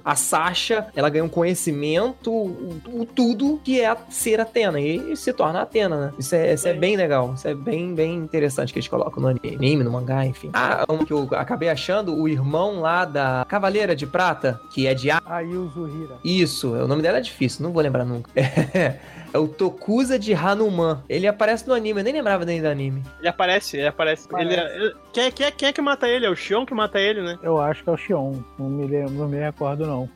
a 0.04 0.14
Sasha, 0.14 0.86
ela 0.94 1.08
ganha 1.08 1.24
um 1.24 1.28
conhecimento, 1.28 2.32
o, 2.32 2.80
o 2.88 3.04
tudo 3.04 3.60
que 3.62 3.80
é 3.80 3.96
ser 4.08 4.40
Atena, 4.40 4.80
e 4.80 5.16
se 5.16 5.32
torna 5.32 5.62
Atena, 5.62 6.06
né? 6.06 6.12
Isso 6.18 6.34
é, 6.34 6.54
isso 6.54 6.68
é 6.68 6.72
bem 6.72 6.96
legal, 6.96 7.34
isso 7.34 7.46
é 7.48 7.54
bem, 7.54 7.94
bem 7.94 8.14
interessante 8.14 8.72
que 8.72 8.78
eles 8.78 8.88
colocam 8.88 9.22
no 9.22 9.28
anime, 9.28 9.84
no 9.84 9.90
mangá, 9.90 10.24
enfim. 10.24 10.50
Ah, 10.52 10.84
um 10.88 11.04
que 11.04 11.12
eu 11.12 11.28
acabei 11.32 11.68
achando, 11.68 12.14
o 12.14 12.28
irmão 12.28 12.80
lá 12.80 13.04
da 13.04 13.44
Cavaleira 13.48 13.94
de 13.94 14.06
Prata, 14.06 14.60
que 14.70 14.86
é 14.86 14.94
de 14.94 15.10
A. 15.10 15.20
Aí 15.26 15.56
o 15.56 15.68
Zuhira. 15.68 16.16
Isso, 16.24 16.72
o 16.72 16.88
nome 16.88 17.02
dela 17.02 17.18
é 17.18 17.20
difícil, 17.20 17.62
não 17.62 17.72
vou 17.72 17.82
lembrar 17.82 18.04
nunca. 18.04 18.30
É 18.34 18.98
o 19.38 19.48
Tokusa 19.48 20.18
de 20.18 20.32
Hanuman. 20.34 21.02
Ele 21.08 21.26
aparece 21.26 21.66
no 21.66 21.74
anime, 21.74 22.00
eu 22.00 22.04
nem 22.04 22.12
lembrava 22.14 22.44
nem 22.44 22.60
do 22.60 22.68
anime. 22.68 23.02
Ele 23.18 23.28
aparece, 23.28 23.76
ele 23.76 23.86
aparece. 23.88 24.26
Aparece. 24.28 24.52
Ele 24.52 24.60
é- 24.60 24.76
ele- 24.76 24.94
quem, 25.12 25.24
é- 25.24 25.30
quem, 25.30 25.46
é- 25.46 25.50
quem 25.50 25.68
é 25.68 25.72
que 25.72 25.80
mata 25.82 26.08
ele? 26.08 26.26
É 26.26 26.30
o 26.30 26.36
Xion 26.36 26.64
que 26.66 26.74
mata 26.74 26.98
ele, 27.00 27.22
né? 27.22 27.38
Eu 27.42 27.60
acho 27.60 27.82
que 27.82 27.90
é 27.90 27.92
o 27.92 27.96
Xion. 27.96 28.34
Não 28.58 28.68
me 28.68 28.86
lembro, 28.86 29.12
não 29.12 29.28
me 29.28 29.38
recordo, 29.38 29.86
não. 29.86 30.08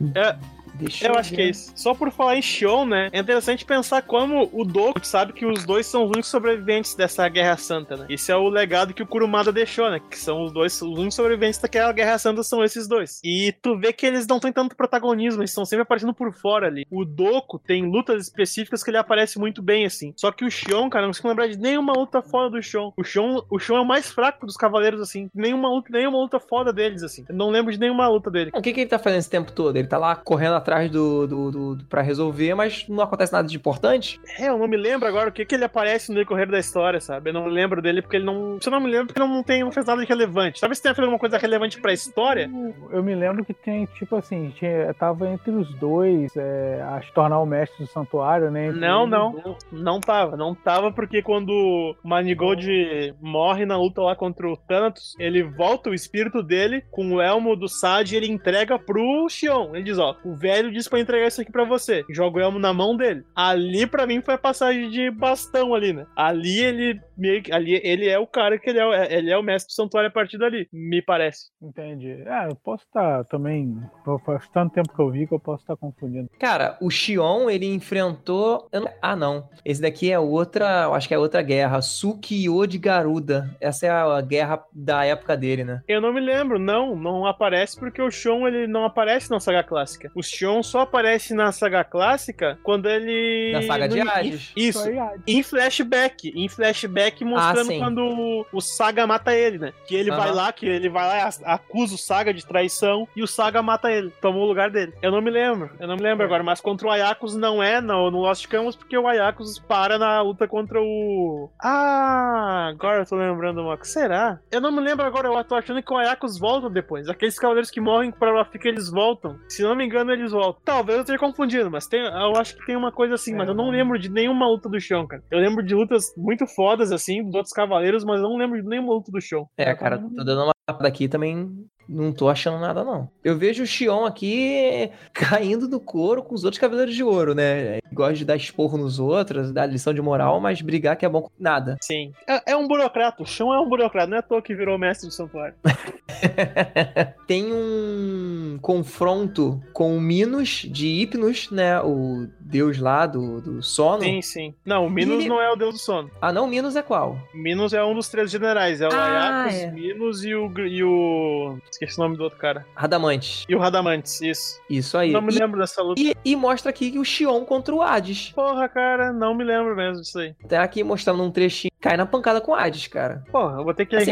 Deixa 0.79 1.07
Eu 1.07 1.17
acho 1.17 1.35
que 1.35 1.41
é 1.41 1.51
isso. 1.51 1.73
Só 1.75 1.95
por 1.95 2.11
falar 2.11 2.37
em 2.37 2.43
Xion, 2.43 2.85
né? 2.85 3.09
É 3.13 3.19
interessante 3.19 3.65
pensar 3.65 4.03
como 4.03 4.49
o 4.53 4.65
Doku 4.65 5.05
sabe 5.05 5.33
que 5.33 5.45
os 5.45 5.65
dois 5.65 5.87
são 5.87 6.05
os 6.05 6.11
únicos 6.11 6.31
sobreviventes 6.31 6.95
dessa 6.95 7.29
Guerra 7.29 7.57
Santa, 7.57 7.97
né? 7.97 8.07
Esse 8.09 8.31
é 8.31 8.37
o 8.37 8.49
legado 8.49 8.95
que 8.95 9.03
o 9.03 9.07
Kurumada 9.07 9.53
deixou, 9.53 9.91
né? 9.91 10.01
Que 10.11 10.19
são 10.19 10.45
os 10.45 10.53
dois, 10.53 10.81
os 10.81 10.99
únicos 10.99 11.15
sobreviventes 11.15 11.59
daquela 11.59 11.93
Guerra 11.93 12.19
Santa 12.19 12.43
são 12.43 12.63
esses 12.63 12.87
dois. 12.87 13.21
E 13.25 13.53
tu 13.61 13.77
vê 13.77 13.93
que 13.93 14.07
eles 14.07 14.27
não 14.27 14.39
têm 14.39 14.53
tanto 14.53 14.77
protagonismo, 14.77 15.41
eles 15.41 15.51
estão 15.51 15.65
sempre 15.65 15.83
aparecendo 15.83 16.15
por 16.15 16.33
fora 16.33 16.69
ali. 16.69 16.87
O 16.91 17.05
Doku 17.05 17.59
tem 17.59 17.85
lutas 17.85 18.23
específicas 18.23 18.83
que 18.83 18.91
ele 18.91 18.99
aparece 18.99 19.39
muito 19.39 19.61
bem, 19.61 19.85
assim. 19.85 20.13
Só 20.17 20.31
que 20.31 20.45
o 20.45 20.51
Xion, 20.51 20.89
cara, 20.89 21.03
não 21.03 21.11
consigo 21.11 21.29
lembrar 21.29 21.49
de 21.49 21.59
nenhuma 21.59 21.93
luta 21.93 22.23
fora 22.23 22.49
do 22.49 22.63
Xion. 22.63 22.93
O 22.97 23.03
Xion, 23.03 23.43
o 23.51 23.59
Xion 23.59 23.79
é 23.79 23.81
o 23.81 23.85
mais 23.85 24.11
fraco 24.11 24.47
dos 24.47 24.57
cavaleiros, 24.57 25.01
assim. 25.01 25.29
Nenhuma 25.35 25.69
luta, 25.69 25.89
nenhuma 25.91 26.19
luta 26.19 26.39
fora 26.39 26.73
deles, 26.73 27.03
assim. 27.03 27.25
Eu 27.29 27.35
não 27.35 27.51
lembro 27.51 27.73
de 27.73 27.81
nenhuma 27.81 28.09
luta 28.09 28.31
dele. 28.31 28.51
O 28.55 28.63
que, 28.63 28.73
que 28.73 28.81
ele 28.81 28.91
tá 28.91 28.99
fazendo 28.99 29.19
esse 29.19 29.31
tempo 29.31 29.53
todo? 29.53 29.77
Ele 29.77 29.89
tá 29.89 29.99
lá 29.99 30.15
correndo 30.15 30.55
atrás 30.55 30.68
atrás 30.69 30.91
do, 30.91 31.27
do, 31.27 31.51
do, 31.51 31.75
do 31.77 31.85
para 31.85 32.03
resolver, 32.03 32.55
mas 32.55 32.87
não 32.89 33.03
acontece 33.03 33.33
nada 33.33 33.49
de 33.49 33.57
importante. 33.57 34.21
É, 34.39 34.49
eu 34.49 34.59
não 34.59 34.69
me 34.69 34.77
lembro 34.77 35.09
agora 35.09 35.31
o 35.31 35.33
que, 35.33 35.45
que 35.45 35.55
ele 35.55 35.65
aparece 35.65 36.11
no 36.11 36.17
decorrer 36.19 36.49
da 36.49 36.59
história, 36.59 37.01
sabe? 37.01 37.31
Eu 37.31 37.35
não 37.35 37.47
lembro 37.47 37.81
dele 37.81 38.03
porque 38.03 38.17
ele 38.17 38.27
não. 38.27 38.59
Se 38.61 38.69
eu 38.69 38.71
não 38.71 38.81
me 38.81 38.91
lembro, 38.91 39.07
porque 39.07 39.21
ele 39.21 39.29
não, 39.29 39.43
tem, 39.43 39.65
não 39.65 39.73
fez 39.73 39.87
nada 39.87 40.01
de 40.03 40.07
relevante. 40.07 40.61
Talvez 40.61 40.79
tenha 40.81 40.95
feito 40.95 41.05
alguma 41.05 41.19
coisa 41.19 41.39
relevante 41.39 41.81
pra 41.81 41.93
história. 41.93 42.51
Eu 42.91 43.03
me 43.03 43.15
lembro 43.15 43.45
que 43.45 43.55
tem, 43.55 43.87
tipo 43.87 44.15
assim, 44.17 44.53
tinha, 44.57 44.93
tava 44.95 45.29
entre 45.29 45.51
os 45.53 45.73
dois 45.77 46.37
é, 46.37 46.83
a 46.87 47.01
se 47.01 47.13
tornar 47.13 47.41
o 47.41 47.47
mestre 47.47 47.85
do 47.85 47.91
santuário, 47.91 48.51
né? 48.51 48.67
Entre 48.67 48.81
Não, 48.81 49.07
não. 49.07 49.33
dois. 49.33 49.57
Não 49.73 50.01
tava. 50.01 50.37
Não 50.37 50.55
tava 50.55 50.93
porque 50.93 51.23
quando 51.23 51.51
o 51.51 51.95
Manigold 52.07 53.15
morre 53.21 53.65
na 53.65 53.79
luta 53.79 54.03
lá 54.03 54.15
contra 54.15 54.47
o 54.47 54.57
Thanatos, 54.57 55.15
ele 55.19 55.43
volta 55.43 55.89
o 55.89 55.95
espírito 55.95 56.43
dele 56.43 56.85
com 56.91 57.15
o 57.15 57.21
elmo 57.23 57.57
do 57.57 57.69
Sad 57.69 58.13
e 58.13 58.17
ele 58.17 58.31
entrega 58.31 58.79
pro 58.79 59.29
Xion. 59.31 59.71
Ele 59.75 59.85
diz, 59.85 59.99
ó, 59.99 60.15
o 60.25 60.35
velho 60.35 60.58
disse 60.71 60.91
pra 60.91 61.01
entregar 61.01 61.29
isso 61.29 61.41
aqui 61.41 61.53
pra 61.53 61.65
você. 61.65 62.05
Joga 62.11 62.39
o 62.39 62.41
elmo 62.41 62.59
na 62.59 62.73
mão 62.73 62.97
dele. 62.97 63.25
Ali, 63.35 63.87
pra 63.87 64.07
mim, 64.07 64.21
foi 64.21 64.35
a 64.35 64.39
passagem 64.39 64.91
de 64.91 65.11
bastão 65.11 65.75
ali, 65.75 65.93
né? 65.93 66.07
Ali 66.17 66.61
ele 66.61 67.01
meio 67.19 67.43
que... 67.43 67.53
Ali 67.53 67.81
ele 67.85 68.09
é 68.09 68.19
o 68.19 68.27
cara 68.27 68.59
que 68.59 68.71
ele 68.71 68.79
é, 68.81 69.15
ele 69.19 69.31
é 69.31 69.37
o 69.37 69.43
mestre 69.43 69.73
do 69.73 69.75
santuário 69.75 70.09
a 70.09 70.13
partir 70.13 70.39
dali, 70.39 70.69
me 70.73 71.03
parece. 71.03 71.49
Entendi. 71.61 72.23
É, 72.27 72.47
eu 72.49 72.57
posso 72.57 72.85
estar 72.85 73.25
também. 73.25 73.77
Faz 74.25 74.49
tanto 74.49 74.73
tempo 74.75 74.95
que 74.95 75.01
eu 75.01 75.11
vi 75.11 75.27
que 75.27 75.35
eu 75.35 75.41
posso 75.41 75.63
estar 75.63 75.77
confundindo. 75.77 76.31
Cara, 76.39 76.77
o 76.81 76.91
Xion, 76.91 77.51
ele 77.51 77.67
enfrentou. 77.67 78.69
eu 78.73 78.83
não- 78.83 78.89
Ah, 79.03 79.17
não. 79.17 79.49
Esse 79.65 79.81
daqui 79.83 80.11
é 80.13 80.19
outra. 80.19 80.83
eu 80.85 80.95
Acho 80.95 81.09
que 81.09 81.15
é 81.15 81.19
outra 81.19 81.43
guerra. 81.43 81.81
Sukiyo 81.83 82.67
de 82.67 82.79
Garuda. 82.79 83.57
Essa 83.61 83.87
é 83.87 83.91
a 83.91 84.21
guerra 84.21 84.63
da 84.73 85.05
época 85.05 85.37
dele, 85.37 85.65
né? 85.65 85.83
Eu 85.89 86.01
não 86.01 86.13
me 86.13 86.21
lembro, 86.21 86.59
não, 86.59 86.95
não 86.97 87.27
aparece 87.27 87.79
porque 87.79 88.01
o 88.03 88.11
Shon 88.11 88.47
ele 88.47 88.67
não 88.67 88.85
aparece 88.85 89.31
na 89.31 89.41
saga 89.41 89.63
clássica. 89.63 90.11
O 90.15 90.23
Shon 90.23 90.63
só 90.63 90.81
aparece 90.81 91.35
na 91.35 91.51
saga 91.53 91.83
clássica 91.85 92.59
quando 92.63 92.89
ele. 92.89 93.53
Na 93.53 93.63
saga 93.63 93.89
de 93.89 94.01
Hades. 94.01 94.53
Isso. 94.57 94.85
Em 95.27 95.43
flashback, 95.43 96.33
em 96.35 96.49
flashback 96.49 97.08
mostrando 97.25 97.67
sim. 97.67 97.79
quando 97.79 98.03
o, 98.03 98.47
o 98.53 98.61
Saga 98.61 99.07
mata 99.07 99.35
ele, 99.35 99.59
né? 99.59 99.73
Que 99.87 99.95
ele 99.95 100.11
vai 100.11 100.29
Aham. 100.29 100.37
lá, 100.37 100.53
que 100.53 100.67
ele 100.67 100.89
vai 100.89 101.07
lá 101.07 101.19
e 101.19 101.45
acusa 101.45 101.95
o 101.95 101.99
Saga 101.99 102.33
de 102.33 102.45
traição 102.47 103.07
e 103.15 103.23
o 103.23 103.27
Saga 103.27 103.63
mata 103.63 103.91
ele, 103.91 104.11
tomou 104.21 104.45
o 104.45 104.49
lugar 104.49 104.71
dele. 104.71 104.93
Eu 105.03 105.11
não 105.11 105.21
me 105.21 105.31
lembro, 105.31 105.71
eu 105.79 105.87
não 105.87 105.97
me 105.97 106.03
lembro 106.03 106.25
agora, 106.25 106.43
mas 106.43 106.61
contra 106.61 106.87
o 106.87 106.91
Ayakus 106.91 107.35
não 107.35 107.63
é 107.63 107.81
no, 107.81 108.11
no 108.11 108.21
Lost 108.21 108.47
Canvas 108.47 108.77
porque 108.77 108.97
o 108.97 109.07
Ayakus 109.07 109.59
para 109.59 109.99
na 109.99 110.21
luta 110.23 110.47
contra 110.47 110.81
o. 110.81 111.51
Ah, 111.63 112.69
agora 112.69 113.03
eu 113.03 113.07
tô 113.07 113.17
lembrando 113.17 113.61
uma. 113.63 113.79
Será? 113.83 114.39
Eu 114.51 114.61
não 114.61 114.73
me 114.73 114.81
lembro 114.81 115.05
agora, 115.07 115.29
eu 115.29 115.45
tô 115.45 115.55
achando 115.55 115.83
que 115.83 115.93
o 115.93 115.97
Ayakus 115.97 116.39
volta 116.39 116.69
depois. 116.69 117.09
Aqueles 117.09 117.39
cavaleiros 117.39 117.71
que 117.71 117.81
morrem 117.81 118.11
pra 118.11 118.33
Rafika, 118.33 118.69
eles 118.69 118.91
voltam. 118.91 119.39
Se 119.49 119.63
não 119.63 119.75
me 119.75 119.85
engano, 119.85 120.13
eles 120.13 120.33
voltam. 120.33 120.61
Talvez 120.65 120.97
eu 120.97 121.03
esteja 121.03 121.19
confundindo, 121.19 121.71
mas 121.71 121.87
tem, 121.87 122.01
eu 122.01 122.37
acho 122.37 122.57
que 122.57 122.67
tem 122.67 122.77
uma 122.77 122.93
coisa 122.93 123.15
assim, 123.15 123.35
mas 123.35 123.49
eu 123.49 123.55
não 123.55 123.71
lembro 123.71 123.99
de 123.99 124.09
nenhuma 124.09 124.47
luta 124.47 124.69
do 124.69 124.81
chão, 124.81 125.07
cara. 125.07 125.23
Eu 125.31 125.39
lembro 125.39 125.63
de 125.63 125.75
lutas 125.75 126.13
muito 126.17 126.47
fodas, 126.47 126.91
assim, 127.03 127.23
dos 127.23 127.35
outros 127.35 127.53
cavaleiros, 127.53 128.05
mas 128.05 128.21
não 128.21 128.37
lembro 128.37 128.61
de 128.61 128.69
nenhuma 128.69 128.95
luta 128.95 129.11
do 129.11 129.21
chão. 129.21 129.49
É, 129.57 129.75
cara, 129.75 129.99
tô 129.99 130.25
dando 130.25 130.43
uma 130.43 130.53
olhada 130.69 130.89
aqui 130.89 131.09
também. 131.09 131.51
Não 131.89 132.13
tô 132.13 132.29
achando 132.29 132.61
nada, 132.61 132.85
não. 132.85 133.09
Eu 133.25 133.39
vejo 133.39 133.63
o 133.63 133.67
Xion 133.67 134.05
aqui 134.05 134.91
caindo 135.15 135.67
no 135.67 135.81
couro 135.81 136.23
com 136.23 136.35
os 136.35 136.45
outros 136.45 136.61
Cavaleiros 136.61 136.95
de 136.95 137.03
Ouro, 137.03 137.35
né? 137.35 137.79
Gosta 137.91 138.15
de 138.15 138.27
dar 138.27 138.37
esporro 138.37 138.77
nos 138.77 138.99
outros, 138.99 139.53
dar 139.53 139.65
lição 139.65 139.95
de 139.95 140.03
moral, 140.03 140.39
mas 140.39 140.61
brigar 140.61 140.97
que 140.97 141.07
é 141.07 141.09
bom 141.09 141.23
com 141.23 141.31
nada. 141.39 141.79
Sim. 141.81 142.13
É, 142.29 142.53
é 142.53 142.57
um 142.57 142.69
burocrata, 142.69 143.23
o 143.23 143.27
chão 143.27 143.55
é 143.55 143.59
um 143.59 143.69
burocrata, 143.69 144.07
não 144.07 144.17
é 144.19 144.21
à 144.21 144.23
toa 144.23 144.43
que 144.43 144.55
virou 144.55 144.79
mestre 144.79 145.09
do 145.09 145.15
santuário. 145.15 145.55
Tem 147.27 147.53
um 147.53 148.59
confronto 148.63 149.63
com 149.73 149.97
o 149.97 150.01
Minos 150.01 150.67
de 150.69 150.87
Hipnos, 150.87 151.51
né? 151.51 151.81
O 151.81 152.27
deus 152.41 152.79
lá 152.79 153.07
do, 153.07 153.41
do 153.41 153.63
sono. 153.63 154.03
Sim, 154.03 154.23
sim. 154.23 154.55
Não, 154.65 154.87
o 154.87 154.91
Minos 154.91 155.21
ele- 155.21 155.29
não 155.29 155.41
é 155.41 155.51
o 155.53 155.57
deus 155.57 155.75
do 155.75 155.79
sono. 155.79 156.11
Ah, 156.21 156.33
não, 156.33 156.47
Minos 156.47 156.75
é 156.77 156.83
qual? 156.83 157.19
Minos 157.35 157.73
é 157.73 157.85
um 157.85 157.95
dos 157.95 158.09
três 158.09 158.31
generais, 158.31 158.81
é 158.81 158.89
o 158.89 158.91
Ah, 158.93 159.47
é. 159.53 159.71
Minos 159.71 160.25
e 160.25 160.35
o, 160.35 160.51
e 160.61 160.83
o. 160.83 161.59
Esqueci 161.71 161.99
o 161.99 162.03
nome 162.03 162.17
do 162.17 162.25
outro 162.25 162.39
cara. 162.39 162.67
Radamantes. 162.75 163.45
E 163.49 163.55
o 163.55 163.59
Radamantes, 163.59 164.21
isso. 164.23 164.61
Isso 164.71 164.97
aí. 164.97 165.13
Não 165.13 165.21
me 165.21 165.33
E- 165.35 165.39
lembro 165.39 165.61
dessa 165.61 165.83
luta. 165.83 166.01
E, 166.01 166.15
e 166.25 166.35
mostra 166.35 166.71
aqui 166.71 166.91
que 166.91 166.99
o 166.99 167.05
Xion 167.05 167.45
contra 167.45 167.75
o 167.75 167.83
Hades. 167.83 168.31
Porra, 168.35 168.69
cara, 168.69 169.13
não 169.13 169.35
me 169.35 169.45
lembro 169.45 169.77
mesmo 169.77 170.01
disso 170.03 170.19
aí. 170.19 170.35
Tá 170.49 170.63
aqui 170.63 170.83
mostrando 170.83 171.23
um 171.23 171.31
trechinho. 171.31 171.69
Cai 171.81 171.97
na 171.97 172.05
pancada 172.07 172.41
com 172.41 172.53
o 172.53 172.55
Hades, 172.55 172.87
cara. 172.89 173.23
Porra, 173.31 173.59
eu 173.59 173.65
vou 173.65 173.73
ter 173.73 173.87
que 173.87 173.95
Assim- 173.95 174.11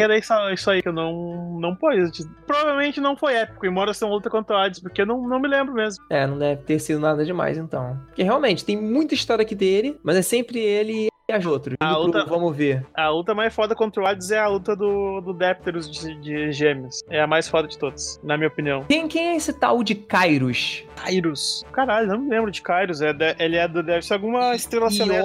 isso, 0.53 0.71
aí, 0.71 0.83
que 0.83 0.89
eu 0.89 0.93
não, 0.93 1.59
não 1.61 1.75
pôs. 1.75 2.11
Provavelmente 2.47 3.01
não 3.01 3.17
foi 3.17 3.35
épico, 3.35 3.67
embora 3.67 3.93
seja 3.93 4.07
uma 4.07 4.15
luta 4.15 4.31
contra 4.31 4.55
o 4.57 4.59
Hades, 4.59 4.79
porque 4.81 5.03
eu 5.03 5.07
não, 5.07 5.27
não 5.29 5.41
me 5.41 5.49
lembro 5.49 5.75
mesmo. 5.75 6.05
É, 6.09 6.27
não 6.27 6.39
deve 6.39 6.63
ter 6.63 6.79
sido 6.79 7.01
nada 7.01 7.25
demais, 7.25 7.59
então. 7.59 7.99
Porque 8.07 8.23
realmente, 8.23 8.65
tem 8.65 8.81
muita 8.81 9.15
história 9.15 9.43
aqui 9.43 9.55
dele, 9.55 9.99
mas 10.03 10.17
é 10.17 10.23
sempre 10.23 10.61
ele 10.61 11.09
e 11.29 11.33
as 11.33 11.45
outras. 11.45 11.77
A 11.81 11.87
Indo 11.87 11.95
pro 11.95 12.03
outra- 12.05 12.25
Vamos 12.25 12.57
ver. 12.57 12.87
A 12.95 13.09
luta 13.09 13.35
mais 13.35 13.53
foda 13.53 13.75
contra 13.75 14.01
o 14.01 14.07
Hades 14.07 14.31
é 14.31 14.39
a 14.39 14.47
luta 14.47 14.77
do, 14.77 15.21
do 15.21 15.33
Depterus 15.33 15.91
de, 15.91 16.15
de 16.21 16.53
Gêmeos. 16.53 17.03
É 17.11 17.21
a 17.21 17.27
mais 17.27 17.49
foda 17.49 17.67
de 17.67 17.77
todas, 17.77 18.21
na 18.23 18.37
minha 18.37 18.47
opinião. 18.49 18.85
Quem, 18.89 19.09
quem 19.09 19.31
é 19.31 19.35
esse 19.37 19.53
tal 19.53 19.83
de 19.83 19.97
Kairos? 19.97 20.85
Kairos. 20.95 21.65
Caralho, 21.73 22.07
não 22.07 22.19
me 22.19 22.31
lembro 22.31 22.51
de 22.53 22.63
Kairos. 22.63 23.03
É 23.03 23.13
de- 23.13 23.35
ele 23.41 23.57
é 23.57 23.67
do, 23.67 23.83
deve 23.83 24.03
ser 24.07 24.15
alguma 24.15 24.55
estrela 24.55 24.89
celeste. 24.89 25.21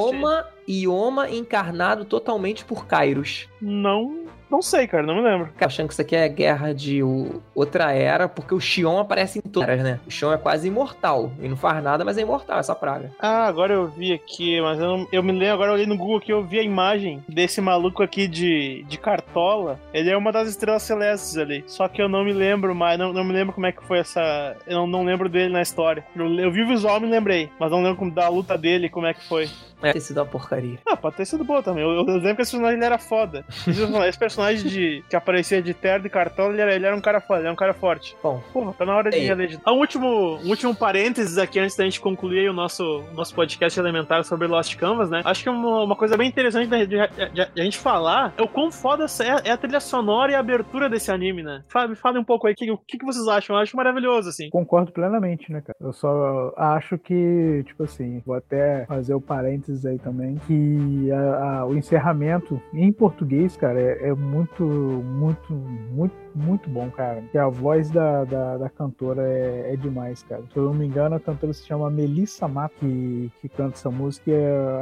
Ioma, 0.72 1.30
encarnado 1.30 2.06
totalmente 2.06 2.64
por 2.66 2.86
Kairos. 2.86 3.48
Não, 3.62 4.22
não 4.50 4.62
sei, 4.62 4.88
cara, 4.88 5.04
não 5.04 5.16
me 5.16 5.22
lembro. 5.22 5.48
Cara, 5.58 5.68
achando 5.68 5.88
que 5.88 5.94
isso 5.94 6.02
aqui 6.02 6.16
é 6.16 6.28
guerra 6.28 6.74
de 6.74 7.04
o- 7.04 7.42
outra 7.54 7.92
era, 7.94 8.28
porque 8.28 8.54
o 8.56 8.60
Xion 8.60 9.00
aparece 9.00 9.38
em 9.40 9.42
todas, 9.42 9.82
né? 9.84 10.00
O 10.08 10.12
Xion 10.12 10.34
é 10.34 10.38
quase 10.38 10.68
imortal. 10.68 11.32
E 11.42 11.48
não 11.48 11.56
faz 11.56 11.84
nada, 11.84 12.04
mas 12.04 12.18
é 12.18 12.22
imortal 12.22 12.60
essa 12.60 12.74
praga. 12.76 13.12
Ah, 13.20 13.46
agora 13.46 13.74
eu 13.74 13.88
vi 13.88 14.14
aqui, 14.14 14.60
mas 14.62 14.80
eu, 14.80 14.86
não- 14.98 15.08
eu 15.12 15.22
me 15.24 15.32
lembro, 15.32 15.54
agora 15.54 15.70
eu 15.72 15.76
olhei 15.76 15.86
no 15.86 15.98
Google 15.98 16.20
que 16.20 16.34
eu 16.34 16.44
vi 16.44 16.60
a 16.60 16.64
imagem 16.64 17.24
desse 17.30 17.62
maluco 17.62 18.02
aqui 18.02 18.28
de, 18.28 18.84
de 18.88 18.98
cartola. 18.98 19.80
Ele 19.94 20.10
é 20.10 20.18
uma 20.18 20.32
das 20.32 20.50
estrelas 20.50 20.82
celestes 20.84 21.38
ali. 21.38 21.64
Só 21.68 21.88
que 21.88 22.02
eu 22.02 22.10
não 22.10 22.24
me 22.24 22.34
lembro 22.34 22.74
mais, 22.74 22.98
não, 22.98 23.14
não 23.14 23.24
me 23.24 23.34
lembro 23.34 23.54
como 23.54 23.68
é 23.68 23.72
que 23.72 23.84
foi 23.84 24.00
essa. 24.00 24.56
Eu 24.66 24.78
não, 24.80 24.88
não 24.88 25.04
lembro 25.04 25.30
dele 25.30 25.54
na 25.54 25.62
história. 25.62 26.04
Eu, 26.16 26.28
eu 26.40 26.52
vi 26.52 26.64
o 26.64 26.68
visual 26.68 26.98
e 26.98 27.02
me 27.02 27.10
lembrei, 27.12 27.50
mas 27.60 27.70
não 27.72 27.82
lembro 27.84 27.98
como- 28.00 28.12
da 28.12 28.28
luta 28.28 28.58
dele, 28.58 28.90
como 28.90 29.06
é 29.08 29.14
que 29.14 29.24
foi. 29.28 29.48
É, 29.82 29.94
ter 29.94 30.00
sido 30.00 30.18
uma 30.18 30.26
porcaria. 30.26 30.78
Ah, 30.86 30.96
pode 30.98 31.16
ter 31.16 31.26
sido 31.26 31.44
boa 31.44 31.62
também. 31.64 31.84
Eu, 31.84 31.90
eu 31.92 32.04
lembro 32.04 32.36
que 32.36 32.42
esse 32.42 32.52
personagem 32.52 32.78
ele 32.78 32.86
era 32.86 32.98
foda. 32.98 33.44
Esse 33.68 33.82
esse 34.12 34.20
personagem 34.20 34.70
de, 34.70 35.04
que 35.10 35.16
aparecia 35.16 35.62
de 35.62 35.74
terno 35.74 36.08
e 36.08 36.10
cartola, 36.10 36.54
ele 36.54 36.62
era, 36.62 36.76
ele 36.76 36.86
era 36.86 36.96
um 36.96 37.02
cara 37.02 37.20
foda, 37.22 37.40
ele 37.40 37.48
era 37.48 37.54
um 37.54 37.58
cara 37.58 37.74
forte. 37.74 38.16
Bom, 38.22 38.42
Porra, 38.54 38.74
tá 38.74 38.86
na 38.86 38.96
hora 38.96 39.10
de 39.10 39.18
Ei. 39.18 39.26
reler. 39.26 39.60
Ah, 39.66 39.72
um 39.74 39.78
último, 39.80 40.38
um 40.44 40.50
último 40.50 40.76
parênteses 40.76 41.38
aqui 41.38 41.60
antes 41.60 41.76
da 41.76 41.84
gente 41.84 42.00
concluir 42.02 42.50
o 42.50 42.54
nosso, 42.54 43.04
nosso 43.14 43.34
podcast 43.34 43.80
elementar 43.80 44.24
sobre 44.24 44.48
Lost 44.48 44.76
Canvas, 44.76 45.10
né? 45.10 45.22
Acho 45.26 45.44
que 45.44 45.50
uma, 45.50 45.84
uma 45.84 45.96
coisa 45.96 46.18
bem 46.18 46.28
interessante 46.28 46.68
da- 46.68 46.84
de, 46.84 46.86
de- 46.98 47.52
de 47.54 47.62
a 47.62 47.64
gente 47.64 47.78
falar 47.78 48.34
é 48.38 48.42
o 48.42 48.48
quão 48.48 48.72
foda 48.72 49.06
essa 49.06 49.24
é, 49.24 49.50
é 49.50 49.52
a 49.52 49.58
trilha 49.58 49.80
sonora 49.80 50.32
e 50.32 50.36
a 50.36 50.40
abertura 50.40 50.90
desse 50.90 51.12
anime, 51.12 51.44
né? 51.44 51.64
Fala, 51.68 51.88
me 51.88 51.96
fale 51.96 52.20
um 52.20 52.24
pouco 52.24 52.48
aí, 52.48 52.54
o 52.54 52.56
que, 52.56 52.72
o 52.72 52.78
que 52.78 52.98
que 52.98 53.06
vocês 53.06 53.28
acham? 53.28 53.56
Eu 53.56 53.62
acho 53.62 53.76
maravilhoso, 53.76 54.30
assim. 54.30 54.50
Concordo 54.50 54.92
plenamente, 54.92 55.52
né, 55.52 55.62
cara? 55.62 55.78
Eu 55.80 55.94
só 55.94 56.54
acho 56.58 56.98
que, 56.98 57.64
tipo 57.66 57.84
assim, 57.84 58.22
vou 58.26 58.36
até 58.36 58.86
fazer 58.86 59.14
o 59.14 59.22
parênteses 59.22 59.71
aí 59.86 59.98
também, 60.00 60.36
que 60.48 61.12
a- 61.12 61.60
a- 61.60 61.66
o 61.66 61.76
encerramento 61.76 62.62
em 62.74 62.92
português, 62.92 63.56
cara, 63.58 63.80
é, 63.80 64.10
é 64.10 64.14
muito, 64.14 64.64
muito, 64.66 65.54
muito, 65.92 66.14
muito 66.36 66.70
bom, 66.70 66.90
cara. 66.90 67.22
Porque 67.22 67.38
a 67.38 67.48
voz 67.48 67.90
da, 67.90 68.24
da, 68.26 68.58
da 68.58 68.70
cantora 68.70 69.22
é, 69.24 69.74
é 69.74 69.76
demais, 69.76 70.24
cara. 70.24 70.44
Se 70.52 70.58
eu 70.58 70.66
não 70.66 70.74
me 70.74 70.86
engano, 70.86 71.16
a 71.16 71.20
cantora 71.20 71.54
se 71.54 71.66
chama 71.66 71.90
Melissa 71.90 72.48
Mato, 72.48 72.76
que, 72.80 73.32
que 73.42 73.50
canta 73.50 73.76
essa 73.76 73.90
música 73.90 74.32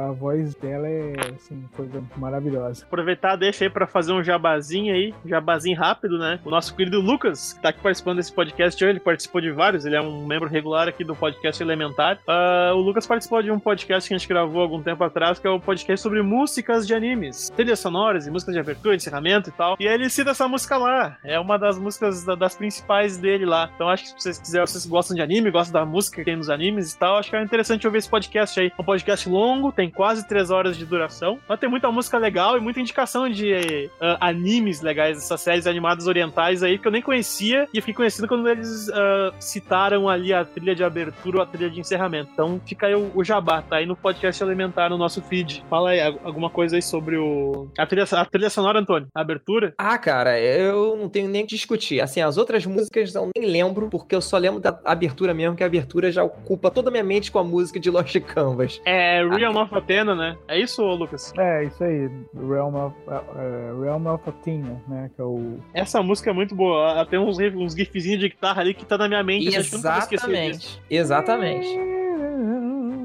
a, 0.08 0.12
voz 0.12 0.54
dela 0.54 0.88
é, 0.88 1.12
assim, 1.34 1.62
coisa 1.76 2.02
maravilhosa. 2.16 2.84
Aproveitar, 2.84 3.36
deixa 3.36 3.64
aí 3.64 3.70
pra 3.70 3.86
fazer 3.86 4.12
um 4.12 4.22
jabazinho 4.22 4.94
aí, 4.94 5.14
um 5.24 5.28
jabazinho 5.28 5.78
rápido, 5.78 6.18
né? 6.18 6.40
O 6.44 6.50
nosso 6.50 6.74
querido 6.74 7.00
Lucas, 7.00 7.52
que 7.52 7.62
tá 7.62 7.70
aqui 7.70 7.80
participando 7.80 8.16
desse 8.16 8.32
podcast 8.32 8.82
hoje, 8.82 8.92
ele 8.92 9.00
participou 9.00 9.40
de 9.40 9.50
vários, 9.50 9.84
ele 9.84 9.96
é 9.96 10.00
um 10.00 10.26
membro 10.26 10.48
regular 10.48 10.88
aqui 10.88 11.04
do 11.04 11.14
podcast 11.14 11.62
Elementar. 11.62 12.18
Ah, 12.26 12.72
o 12.74 12.80
Lucas 12.80 13.06
participou 13.06 13.42
de 13.42 13.50
um 13.50 13.58
podcast 13.58 14.08
que 14.08 14.14
a 14.14 14.18
gente 14.18 14.28
gravou 14.28 14.62
algum 14.62 14.82
tempo 14.82 15.02
atrás, 15.02 15.38
que 15.38 15.46
é 15.46 15.50
o 15.50 15.60
podcast 15.60 16.02
sobre 16.02 16.22
músicas 16.22 16.86
de 16.86 16.94
animes, 16.94 17.50
trilhas 17.50 17.80
sonoras 17.80 18.26
e 18.26 18.30
músicas 18.30 18.54
de 18.54 18.60
abertura, 18.60 18.94
encerramento 18.94 19.48
e 19.48 19.52
tal. 19.52 19.76
E 19.80 19.88
aí 19.88 19.94
ele 19.94 20.10
cita 20.10 20.30
essa 20.30 20.46
música 20.46 20.76
lá, 20.76 21.18
é 21.24 21.39
uma 21.40 21.58
das 21.58 21.78
músicas 21.78 22.24
da- 22.24 22.34
das 22.34 22.54
principais 22.54 23.16
dele 23.16 23.44
lá. 23.46 23.70
Então 23.74 23.88
acho 23.88 24.04
que 24.04 24.08
se 24.10 24.14
vocês 24.20 24.38
quiserem, 24.38 24.66
vocês 24.66 24.86
gostam 24.86 25.16
de 25.16 25.22
anime, 25.22 25.50
gostam 25.50 25.80
da 25.80 25.86
música 25.86 26.16
que 26.18 26.24
tem 26.24 26.36
nos 26.36 26.48
animes 26.50 26.92
e 26.92 26.98
tal, 26.98 27.16
acho 27.18 27.30
que 27.30 27.36
é 27.36 27.42
interessante 27.42 27.86
ouvir 27.86 27.98
esse 27.98 28.08
podcast 28.08 28.58
aí. 28.60 28.66
É 28.76 28.80
um 28.80 28.84
podcast 28.84 29.28
longo, 29.28 29.72
tem 29.72 29.90
quase 29.90 30.26
três 30.26 30.50
horas 30.50 30.76
de 30.76 30.84
duração, 30.84 31.38
mas 31.48 31.58
tem 31.58 31.68
muita 31.68 31.90
música 31.90 32.18
legal 32.18 32.56
e 32.56 32.60
muita 32.60 32.80
indicação 32.80 33.28
de 33.28 33.90
ah, 34.00 34.18
animes 34.20 34.80
legais, 34.80 35.18
essas 35.18 35.40
séries 35.40 35.66
animadas 35.66 36.06
orientais 36.06 36.62
aí 36.62 36.78
que 36.78 36.86
eu 36.86 36.92
nem 36.92 37.02
conhecia 37.02 37.68
e 37.72 37.80
fiquei 37.80 37.94
conhecendo 37.94 38.28
quando 38.28 38.48
eles 38.48 38.88
ah, 38.90 39.32
citaram 39.38 40.08
ali 40.08 40.32
a 40.32 40.44
trilha 40.44 40.74
de 40.74 40.84
abertura 40.84 41.38
ou 41.38 41.42
a 41.42 41.46
trilha 41.46 41.70
de 41.70 41.80
encerramento. 41.80 42.30
Então 42.32 42.60
fica 42.66 42.86
aí 42.86 42.94
o, 42.94 43.10
o 43.14 43.24
jabá, 43.24 43.62
tá 43.62 43.76
aí 43.76 43.86
no 43.86 43.96
podcast 43.96 44.42
elementar 44.42 44.90
no 44.90 44.98
nosso 44.98 45.20
feed. 45.22 45.64
Fala 45.68 45.90
aí 45.90 46.00
alguma 46.00 46.50
coisa 46.50 46.76
aí 46.76 46.82
sobre 46.82 47.16
o 47.16 47.68
a 47.78 47.86
trilha, 47.86 48.04
a 48.10 48.24
trilha 48.24 48.50
sonora, 48.50 48.78
Antônio, 48.80 49.08
a 49.14 49.20
abertura. 49.20 49.74
Ah, 49.78 49.98
cara, 49.98 50.38
eu 50.40 50.96
não 50.96 51.08
tenho 51.08 51.28
nem 51.30 51.46
discutir. 51.46 52.00
Assim, 52.00 52.20
as 52.20 52.36
outras 52.36 52.66
músicas 52.66 53.14
eu 53.14 53.30
nem 53.36 53.46
lembro, 53.46 53.88
porque 53.88 54.14
eu 54.14 54.20
só 54.20 54.36
lembro 54.38 54.60
da 54.60 54.78
abertura 54.84 55.32
mesmo, 55.32 55.56
que 55.56 55.62
a 55.62 55.66
abertura 55.66 56.10
já 56.10 56.22
ocupa 56.22 56.70
toda 56.70 56.88
a 56.88 56.92
minha 56.92 57.04
mente 57.04 57.30
com 57.30 57.38
a 57.38 57.44
música 57.44 57.78
de 57.78 57.90
Lost 57.90 58.18
Canvas. 58.20 58.80
É 58.84 59.24
Realm 59.26 59.56
of 59.56 59.74
Athena, 59.74 60.14
né? 60.14 60.36
É 60.48 60.58
isso, 60.58 60.82
Lucas? 60.82 61.32
É, 61.38 61.64
isso 61.64 61.82
aí. 61.82 62.10
Realm 62.34 62.74
of, 62.74 62.96
uh, 63.06 63.80
Realm 63.82 64.06
of 64.06 64.28
Athena, 64.28 64.82
né? 64.88 65.10
Que 65.14 65.20
é 65.20 65.24
o... 65.24 65.58
Essa 65.72 66.02
música 66.02 66.30
é 66.30 66.32
muito 66.32 66.54
boa. 66.54 66.90
Ela 66.90 67.06
tem 67.06 67.18
uns, 67.18 67.38
uns 67.38 67.74
gifzinhos 67.74 68.20
de 68.20 68.28
guitarra 68.28 68.60
ali 68.60 68.74
que 68.74 68.84
tá 68.84 68.98
na 68.98 69.08
minha 69.08 69.22
mente. 69.22 69.56
Exatamente. 69.56 70.80
Exatamente. 70.90 71.99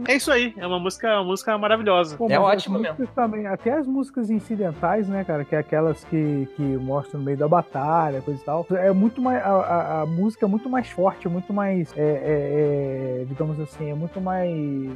É 0.07 0.15
isso 0.15 0.31
aí, 0.31 0.53
é 0.57 0.65
uma 0.65 0.79
música, 0.79 1.07
uma 1.15 1.23
música 1.23 1.57
maravilhosa. 1.57 2.17
Pô, 2.17 2.27
é 2.29 2.39
ótimo 2.39 2.79
mesmo. 2.79 3.07
Também, 3.07 3.47
até 3.47 3.71
as 3.71 3.87
músicas 3.87 4.29
incidentais, 4.29 5.07
né, 5.07 5.23
cara, 5.23 5.43
que 5.43 5.55
é 5.55 5.59
aquelas 5.59 6.03
que, 6.05 6.47
que 6.55 6.61
mostram 6.61 7.19
no 7.19 7.25
meio 7.25 7.37
da 7.37 7.47
batalha, 7.47 8.21
coisa 8.21 8.41
e 8.41 8.43
tal. 8.43 8.65
É 8.71 8.91
muito 8.91 9.21
mais. 9.21 9.43
A, 9.43 9.49
a, 9.49 10.01
a 10.01 10.05
música 10.05 10.45
é 10.45 10.49
muito 10.49 10.69
mais 10.69 10.89
forte, 10.89 11.27
muito 11.27 11.53
mais. 11.53 11.91
É, 11.97 12.01
é, 12.01 13.21
é, 13.21 13.25
digamos 13.27 13.59
assim, 13.59 13.89
é 13.89 13.93
muito 13.93 14.19
mais. 14.21 14.49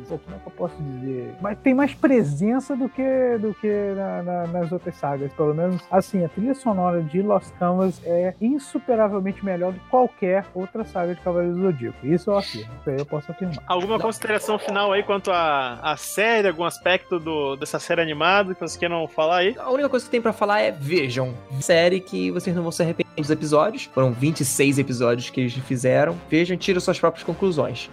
Pô, 0.08 0.18
como 0.18 0.36
é 0.36 0.40
que 0.40 0.48
eu 0.48 0.52
posso 0.52 0.76
dizer? 0.82 1.36
Mas 1.42 1.58
tem 1.60 1.74
mais 1.74 1.94
presença 1.94 2.76
do 2.76 2.90
que, 2.90 3.38
do 3.40 3.54
que 3.56 3.94
na, 3.96 4.24
na, 4.24 4.48
nas 4.48 4.72
outras 4.72 4.96
sagas. 4.96 5.32
Pelo 5.34 5.54
menos, 5.54 5.82
assim, 5.92 6.24
a 6.24 6.30
trilha 6.30 6.54
sonora 6.56 7.02
de 7.02 7.22
Lost 7.22 7.52
Canvas 7.58 8.02
é 8.06 8.34
insuperavelmente 8.42 9.44
melhor 9.44 9.72
do 9.74 9.80
que 9.80 9.90
qualquer 9.90 10.46
outra 10.54 10.84
saga 10.84 11.16
de 11.16 11.22
Cavaleiros 11.22 11.58
do 11.58 11.64
Zodíaco. 11.64 12.06
Isso 12.06 12.30
eu 12.32 12.38
afirmo. 12.38 12.72
Isso 12.80 12.90
aí 12.90 12.98
eu 12.98 13.06
posso 13.06 13.32
afirmar. 13.32 13.58
Alguma 13.68 13.98
Não. 13.98 14.06
consideração 14.06 14.58
final 14.60 14.92
aí 14.92 14.99
quanto 15.04 15.32
à 15.32 15.40
a, 15.40 15.94
a 15.94 15.98
série, 15.98 16.48
algum 16.48 16.64
aspecto 16.64 17.20
do, 17.20 17.56
dessa 17.56 17.80
série 17.80 18.02
animada 18.02 18.54
que 18.54 18.60
vocês 18.60 18.78
queiram 18.78 19.08
falar 19.08 19.38
aí? 19.38 19.56
A 19.58 19.72
única 19.72 19.90
coisa 19.90 20.06
que 20.06 20.12
tem 20.12 20.22
para 20.22 20.34
falar 20.34 20.62
é 20.62 20.72
vejam. 20.72 21.34
Série 21.60 22.00
que 22.00 22.32
vocês 22.32 22.56
não 22.56 22.64
vão 22.64 22.72
se 22.72 22.82
arrepender 22.82 23.10
dos 23.16 23.30
episódios. 23.30 23.86
Foram 23.86 24.12
26 24.12 24.80
episódios 24.80 25.30
que 25.30 25.42
eles 25.42 25.54
fizeram. 25.54 26.16
Vejam 26.30 26.56
e 26.56 26.58
tiram 26.58 26.80
suas 26.80 27.00
próprias 27.00 27.24
conclusões. 27.24 27.90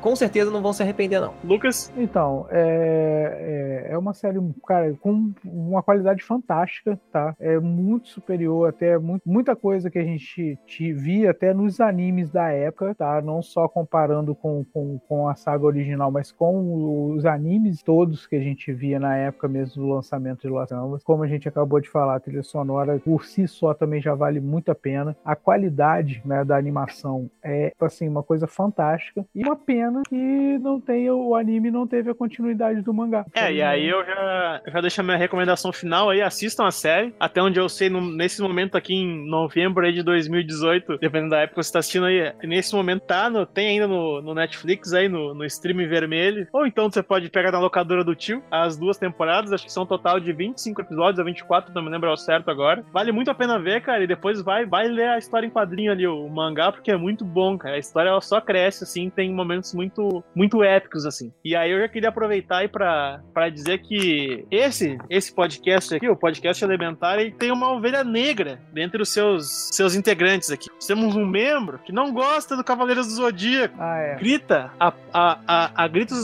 Com 0.00 0.16
certeza 0.16 0.50
não 0.50 0.62
vão 0.62 0.72
se 0.72 0.82
arrepender, 0.82 1.20
não. 1.20 1.34
Lucas? 1.44 1.92
Então, 1.96 2.46
é, 2.50 3.86
é, 3.88 3.92
é 3.92 3.98
uma 3.98 4.14
série, 4.14 4.38
cara, 4.66 4.94
com 5.00 5.32
uma 5.44 5.82
qualidade 5.82 6.22
fantástica, 6.22 6.98
tá? 7.12 7.34
É 7.38 7.58
muito 7.58 8.08
superior, 8.08 8.68
até 8.68 8.98
muito, 8.98 9.22
muita 9.26 9.56
coisa 9.56 9.90
que 9.90 9.98
a 9.98 10.04
gente 10.04 10.58
te 10.66 10.92
via 10.92 11.30
até 11.30 11.52
nos 11.52 11.80
animes 11.80 12.30
da 12.30 12.50
época, 12.50 12.94
tá? 12.94 13.20
Não 13.20 13.42
só 13.42 13.68
comparando 13.68 14.34
com, 14.34 14.64
com, 14.72 14.98
com 15.08 15.28
a 15.28 15.34
saga 15.34 15.64
original, 15.64 16.10
mas 16.10 16.30
com 16.30 16.47
os 16.56 17.26
animes 17.26 17.82
todos 17.82 18.26
que 18.26 18.36
a 18.36 18.40
gente 18.40 18.72
via 18.72 18.98
na 18.98 19.16
época 19.16 19.48
mesmo 19.48 19.82
do 19.82 19.88
lançamento 19.88 20.42
de 20.42 20.48
Las 20.48 20.68
Canvas. 20.68 21.02
Como 21.02 21.22
a 21.22 21.26
gente 21.26 21.48
acabou 21.48 21.80
de 21.80 21.88
falar, 21.88 22.16
a 22.16 22.20
trilha 22.20 22.42
sonora 22.42 22.98
por 22.98 23.24
si 23.24 23.46
só 23.48 23.74
também 23.74 24.00
já 24.00 24.14
vale 24.14 24.40
muito 24.40 24.70
a 24.70 24.74
pena. 24.74 25.16
A 25.24 25.34
qualidade 25.34 26.22
né, 26.24 26.44
da 26.44 26.56
animação 26.56 27.30
é 27.42 27.72
assim 27.80 28.08
uma 28.08 28.22
coisa 28.22 28.46
fantástica 28.46 29.24
e 29.34 29.42
uma 29.42 29.56
pena 29.56 30.02
que 30.08 30.58
não 30.58 30.80
tenha 30.80 31.14
o 31.14 31.34
anime 31.34 31.70
não 31.70 31.86
teve 31.86 32.10
a 32.10 32.14
continuidade 32.14 32.80
do 32.82 32.92
mangá. 32.92 33.24
É, 33.34 33.52
e 33.52 33.62
aí 33.62 33.88
eu 33.88 34.04
já, 34.04 34.62
já 34.66 34.80
deixo 34.80 35.00
a 35.00 35.04
minha 35.04 35.16
recomendação 35.16 35.72
final 35.72 36.10
aí, 36.10 36.20
assistam 36.20 36.66
a 36.66 36.70
série. 36.70 37.14
Até 37.18 37.42
onde 37.42 37.58
eu 37.58 37.68
sei, 37.68 37.88
no, 37.88 38.00
nesse 38.00 38.40
momento 38.40 38.76
aqui 38.76 38.94
em 38.94 39.28
novembro 39.28 39.84
aí 39.84 39.92
de 39.92 40.02
2018, 40.02 40.98
dependendo 40.98 41.30
da 41.30 41.40
época 41.40 41.60
que 41.60 41.64
você 41.64 41.68
está 41.68 41.78
assistindo 41.78 42.06
aí, 42.06 42.32
nesse 42.44 42.74
momento 42.74 43.02
tá, 43.02 43.30
no, 43.30 43.46
tem 43.46 43.68
ainda 43.68 43.86
no, 43.86 44.20
no 44.20 44.34
Netflix 44.34 44.92
aí, 44.92 45.08
no, 45.08 45.34
no 45.34 45.44
stream 45.44 45.88
vermelho. 45.88 46.37
Ou 46.52 46.66
então 46.66 46.90
você 46.90 47.02
pode 47.02 47.28
pegar 47.30 47.52
na 47.52 47.58
locadora 47.58 48.04
do 48.04 48.14
tio 48.14 48.42
as 48.50 48.76
duas 48.76 48.96
temporadas, 48.96 49.52
acho 49.52 49.64
que 49.64 49.72
são 49.72 49.82
um 49.82 49.86
total 49.86 50.20
de 50.20 50.32
25 50.32 50.80
episódios, 50.80 51.18
ou 51.18 51.24
24, 51.24 51.74
não 51.74 51.82
me 51.82 51.90
lembro 51.90 52.08
ao 52.08 52.16
certo 52.16 52.50
agora. 52.50 52.84
Vale 52.92 53.12
muito 53.12 53.30
a 53.30 53.34
pena 53.34 53.58
ver, 53.58 53.82
cara, 53.82 54.04
e 54.04 54.06
depois 54.06 54.42
vai, 54.42 54.66
vai 54.66 54.88
ler 54.88 55.08
a 55.08 55.18
história 55.18 55.46
em 55.46 55.50
quadrinho 55.50 55.92
ali, 55.92 56.06
o 56.06 56.28
mangá, 56.28 56.72
porque 56.72 56.90
é 56.90 56.96
muito 56.96 57.24
bom, 57.24 57.56
cara. 57.56 57.76
A 57.76 57.78
história 57.78 58.10
ela 58.10 58.20
só 58.20 58.40
cresce, 58.40 58.84
assim, 58.84 59.10
tem 59.10 59.32
momentos 59.32 59.74
muito, 59.74 60.22
muito 60.34 60.62
épicos, 60.62 61.06
assim. 61.06 61.32
E 61.44 61.54
aí 61.56 61.70
eu 61.70 61.80
já 61.80 61.88
queria 61.88 62.08
aproveitar 62.08 62.58
aí 62.58 62.68
pra, 62.68 63.20
pra 63.32 63.48
dizer 63.48 63.78
que 63.78 64.46
esse, 64.50 64.98
esse 65.08 65.34
podcast 65.34 65.94
aqui, 65.94 66.08
o 66.08 66.16
podcast 66.16 66.62
Elementar, 66.64 67.18
ele 67.18 67.32
tem 67.32 67.50
uma 67.50 67.72
ovelha 67.72 68.04
negra 68.04 68.60
dentre 68.72 69.02
os 69.02 69.08
seus, 69.08 69.68
seus 69.72 69.94
integrantes 69.94 70.50
aqui. 70.50 70.68
Temos 70.86 71.16
um 71.16 71.26
membro 71.26 71.78
que 71.78 71.92
não 71.92 72.12
gosta 72.12 72.56
do 72.56 72.64
Cavaleiros 72.64 73.06
do 73.06 73.14
Zodíaco. 73.14 73.76
Ah, 73.78 73.98
é. 73.98 74.16
Grita 74.16 74.70
a, 74.78 74.92
a, 75.12 75.38
a, 75.46 75.84
a 75.84 75.88
gritos 75.88 76.18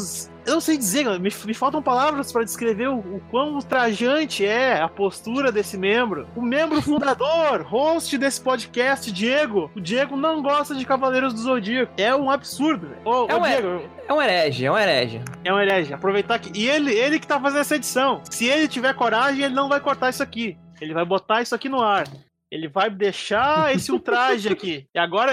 eu 0.47 0.55
não 0.55 0.61
sei 0.61 0.77
dizer, 0.77 1.05
me, 1.19 1.31
me 1.31 1.55
faltam 1.55 1.83
palavras 1.83 2.31
para 2.31 2.45
descrever 2.45 2.89
o, 2.89 2.99
o 2.99 3.23
quão 3.31 3.55
ultrajante 3.55 4.45
é 4.45 4.81
a 4.81 4.89
postura 4.89 5.51
desse 5.51 5.77
membro. 5.77 6.29
O 6.37 6.43
membro 6.43 6.81
fundador, 6.83 7.63
host 7.63 8.17
desse 8.19 8.41
podcast, 8.41 9.11
Diego. 9.11 9.71
O 9.75 9.81
Diego 9.81 10.17
não 10.17 10.43
gosta 10.43 10.75
de 10.75 10.85
Cavaleiros 10.85 11.33
do 11.33 11.41
Zodíaco. 11.41 11.93
É 11.97 12.15
um 12.15 12.31
absurdo, 12.31 12.89
velho. 12.89 13.01
Ô, 13.05 13.27
é, 13.29 13.37
um 13.37 13.43
Diego, 13.43 13.91
é 14.07 14.13
um 14.13 14.23
herege, 14.23 14.67
é 14.67 14.73
um 14.73 14.79
herege. 14.79 15.23
É 15.45 15.53
um 15.53 15.59
herege. 15.59 15.95
Aproveitar 15.95 16.39
que. 16.39 16.59
E 16.59 16.69
ele, 16.69 16.93
ele 16.93 17.19
que 17.19 17.27
tá 17.27 17.41
fazendo 17.41 17.61
essa 17.61 17.77
edição. 17.77 18.21
Se 18.31 18.47
ele 18.47 18.69
tiver 18.69 18.95
coragem, 18.95 19.45
ele 19.45 19.55
não 19.55 19.69
vai 19.69 19.81
cortar 19.81 20.11
isso 20.11 20.23
aqui. 20.23 20.59
Ele 20.81 20.93
vai 20.93 21.05
botar 21.05 21.41
isso 21.41 21.55
aqui 21.55 21.69
no 21.69 21.81
ar. 21.81 22.05
Ele 22.55 22.69
vai 22.69 22.89
deixar 22.89 23.75
esse 23.75 23.91
ultraje 23.91 24.49
aqui. 24.49 24.87
E 24.95 24.99
agora, 24.99 25.33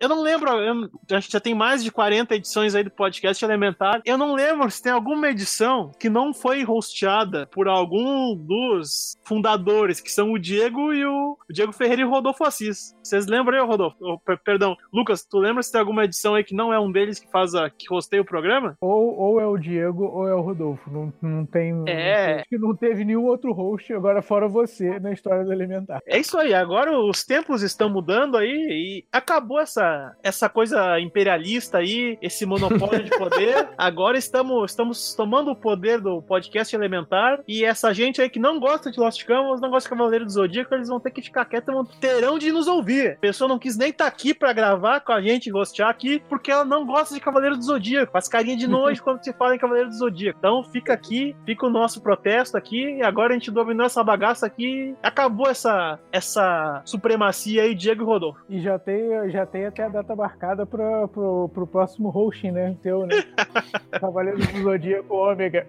eu 0.00 0.08
não 0.08 0.22
lembro, 0.22 0.48
eu, 0.50 0.88
acho 1.16 1.26
que 1.26 1.32
já 1.34 1.40
tem 1.40 1.54
mais 1.54 1.84
de 1.84 1.92
40 1.92 2.34
edições 2.34 2.74
aí 2.74 2.82
do 2.82 2.90
podcast 2.90 3.44
Elementar. 3.44 4.00
Eu 4.06 4.16
não 4.16 4.34
lembro 4.34 4.70
se 4.70 4.82
tem 4.82 4.90
alguma 4.90 5.28
edição 5.28 5.92
que 6.00 6.08
não 6.08 6.32
foi 6.32 6.64
hosteada 6.64 7.46
por 7.46 7.68
algum 7.68 8.34
dos 8.34 9.18
fundadores, 9.22 10.00
que 10.00 10.10
são 10.10 10.32
o 10.32 10.38
Diego 10.38 10.94
e 10.94 11.04
o, 11.04 11.36
o 11.48 11.52
Diego 11.52 11.74
Ferreira 11.74 12.00
e 12.00 12.04
o 12.06 12.10
Rodolfo 12.10 12.42
Assis. 12.42 12.96
Vocês 13.02 13.26
lembram 13.26 13.60
aí, 13.60 13.66
Rodolfo? 13.66 13.98
Oh, 14.00 14.18
perdão, 14.42 14.74
Lucas, 14.90 15.26
tu 15.26 15.38
lembra 15.38 15.62
se 15.62 15.70
tem 15.70 15.80
alguma 15.80 16.04
edição 16.04 16.34
aí 16.34 16.42
que 16.42 16.54
não 16.54 16.72
é 16.72 16.80
um 16.80 16.90
deles 16.90 17.18
que 17.18 17.30
faz 17.30 17.54
a, 17.54 17.68
que 17.68 17.92
hosteia 17.92 18.22
o 18.22 18.24
programa? 18.24 18.78
Ou, 18.80 19.14
ou 19.18 19.40
é 19.40 19.46
o 19.46 19.58
Diego 19.58 20.04
ou 20.04 20.26
é 20.26 20.34
o 20.34 20.40
Rodolfo. 20.40 20.90
Não, 20.90 21.12
não 21.20 21.44
tem. 21.44 21.84
É. 21.86 22.36
Acho 22.36 22.48
que 22.48 22.56
não 22.56 22.74
teve 22.74 23.04
nenhum 23.04 23.26
outro 23.26 23.52
host 23.52 23.92
agora 23.92 24.22
fora 24.22 24.48
você 24.48 24.98
na 24.98 25.12
história 25.12 25.44
do 25.44 25.52
Elementar. 25.52 26.00
É 26.06 26.18
isso 26.18 26.38
aí 26.38 26.54
agora 26.62 26.96
os 26.96 27.24
tempos 27.24 27.62
estão 27.62 27.88
mudando 27.88 28.36
aí 28.36 28.48
e 28.48 29.04
acabou 29.12 29.60
essa, 29.60 30.16
essa 30.22 30.48
coisa 30.48 30.98
imperialista 31.00 31.78
aí, 31.78 32.18
esse 32.22 32.46
monopólio 32.46 33.04
de 33.04 33.10
poder. 33.10 33.68
agora 33.76 34.16
estamos, 34.16 34.70
estamos 34.70 35.14
tomando 35.14 35.50
o 35.50 35.56
poder 35.56 36.00
do 36.00 36.22
podcast 36.22 36.74
elementar 36.74 37.40
e 37.46 37.64
essa 37.64 37.92
gente 37.92 38.20
aí 38.20 38.30
que 38.30 38.38
não 38.38 38.58
gosta 38.58 38.90
de 38.90 38.98
Lost 38.98 39.24
Canvas, 39.24 39.60
não 39.60 39.70
gosta 39.70 39.88
de 39.88 39.96
Cavaleiro 39.96 40.24
do 40.24 40.32
Zodíaco, 40.32 40.74
eles 40.74 40.88
vão 40.88 41.00
ter 41.00 41.10
que 41.10 41.22
ficar 41.22 41.44
quietos, 41.44 41.74
vão 41.74 41.84
terão 41.84 42.38
de 42.38 42.52
nos 42.52 42.66
ouvir. 42.66 43.12
A 43.12 43.20
pessoa 43.20 43.48
não 43.48 43.58
quis 43.58 43.76
nem 43.76 43.90
estar 43.90 44.04
tá 44.04 44.08
aqui 44.08 44.32
para 44.32 44.52
gravar 44.52 45.00
com 45.00 45.12
a 45.12 45.20
gente, 45.20 45.50
rostear 45.50 45.88
aqui, 45.88 46.22
porque 46.28 46.50
ela 46.50 46.64
não 46.64 46.86
gosta 46.86 47.14
de 47.14 47.20
Cavaleiro 47.20 47.56
do 47.56 47.62
Zodíaco, 47.62 48.12
faz 48.12 48.28
carinha 48.28 48.56
de 48.56 48.68
nojo 48.68 49.02
quando 49.04 49.22
se 49.22 49.32
fala 49.32 49.54
em 49.54 49.58
Cavaleiro 49.58 49.88
do 49.88 49.96
Zodíaco. 49.96 50.38
Então 50.38 50.62
fica 50.64 50.92
aqui, 50.92 51.36
fica 51.44 51.66
o 51.66 51.70
nosso 51.70 52.00
protesto 52.00 52.56
aqui, 52.56 52.96
e 52.96 53.02
agora 53.02 53.32
a 53.32 53.38
gente 53.38 53.50
dominou 53.50 53.86
essa 53.86 54.02
bagaça 54.02 54.46
aqui, 54.46 54.94
acabou 55.02 55.48
essa, 55.48 55.98
essa 56.10 56.51
supremacia 56.84 57.62
aí, 57.62 57.74
Diego 57.74 58.02
e 58.02 58.06
Rodolfo. 58.06 58.40
E 58.48 58.60
já 58.60 58.78
tem, 58.78 59.30
já 59.30 59.46
tem 59.46 59.66
até 59.66 59.84
a 59.84 59.88
data 59.88 60.14
marcada 60.14 60.66
pro, 60.66 61.08
pro, 61.08 61.50
pro 61.52 61.66
próximo 61.66 62.08
hosting, 62.08 62.50
né? 62.50 62.76
Teu, 62.82 63.06
né? 63.06 63.22
Cavaleiro 64.00 64.38
do 64.38 64.62
Zodíaco 64.62 65.14
Ômega. 65.14 65.66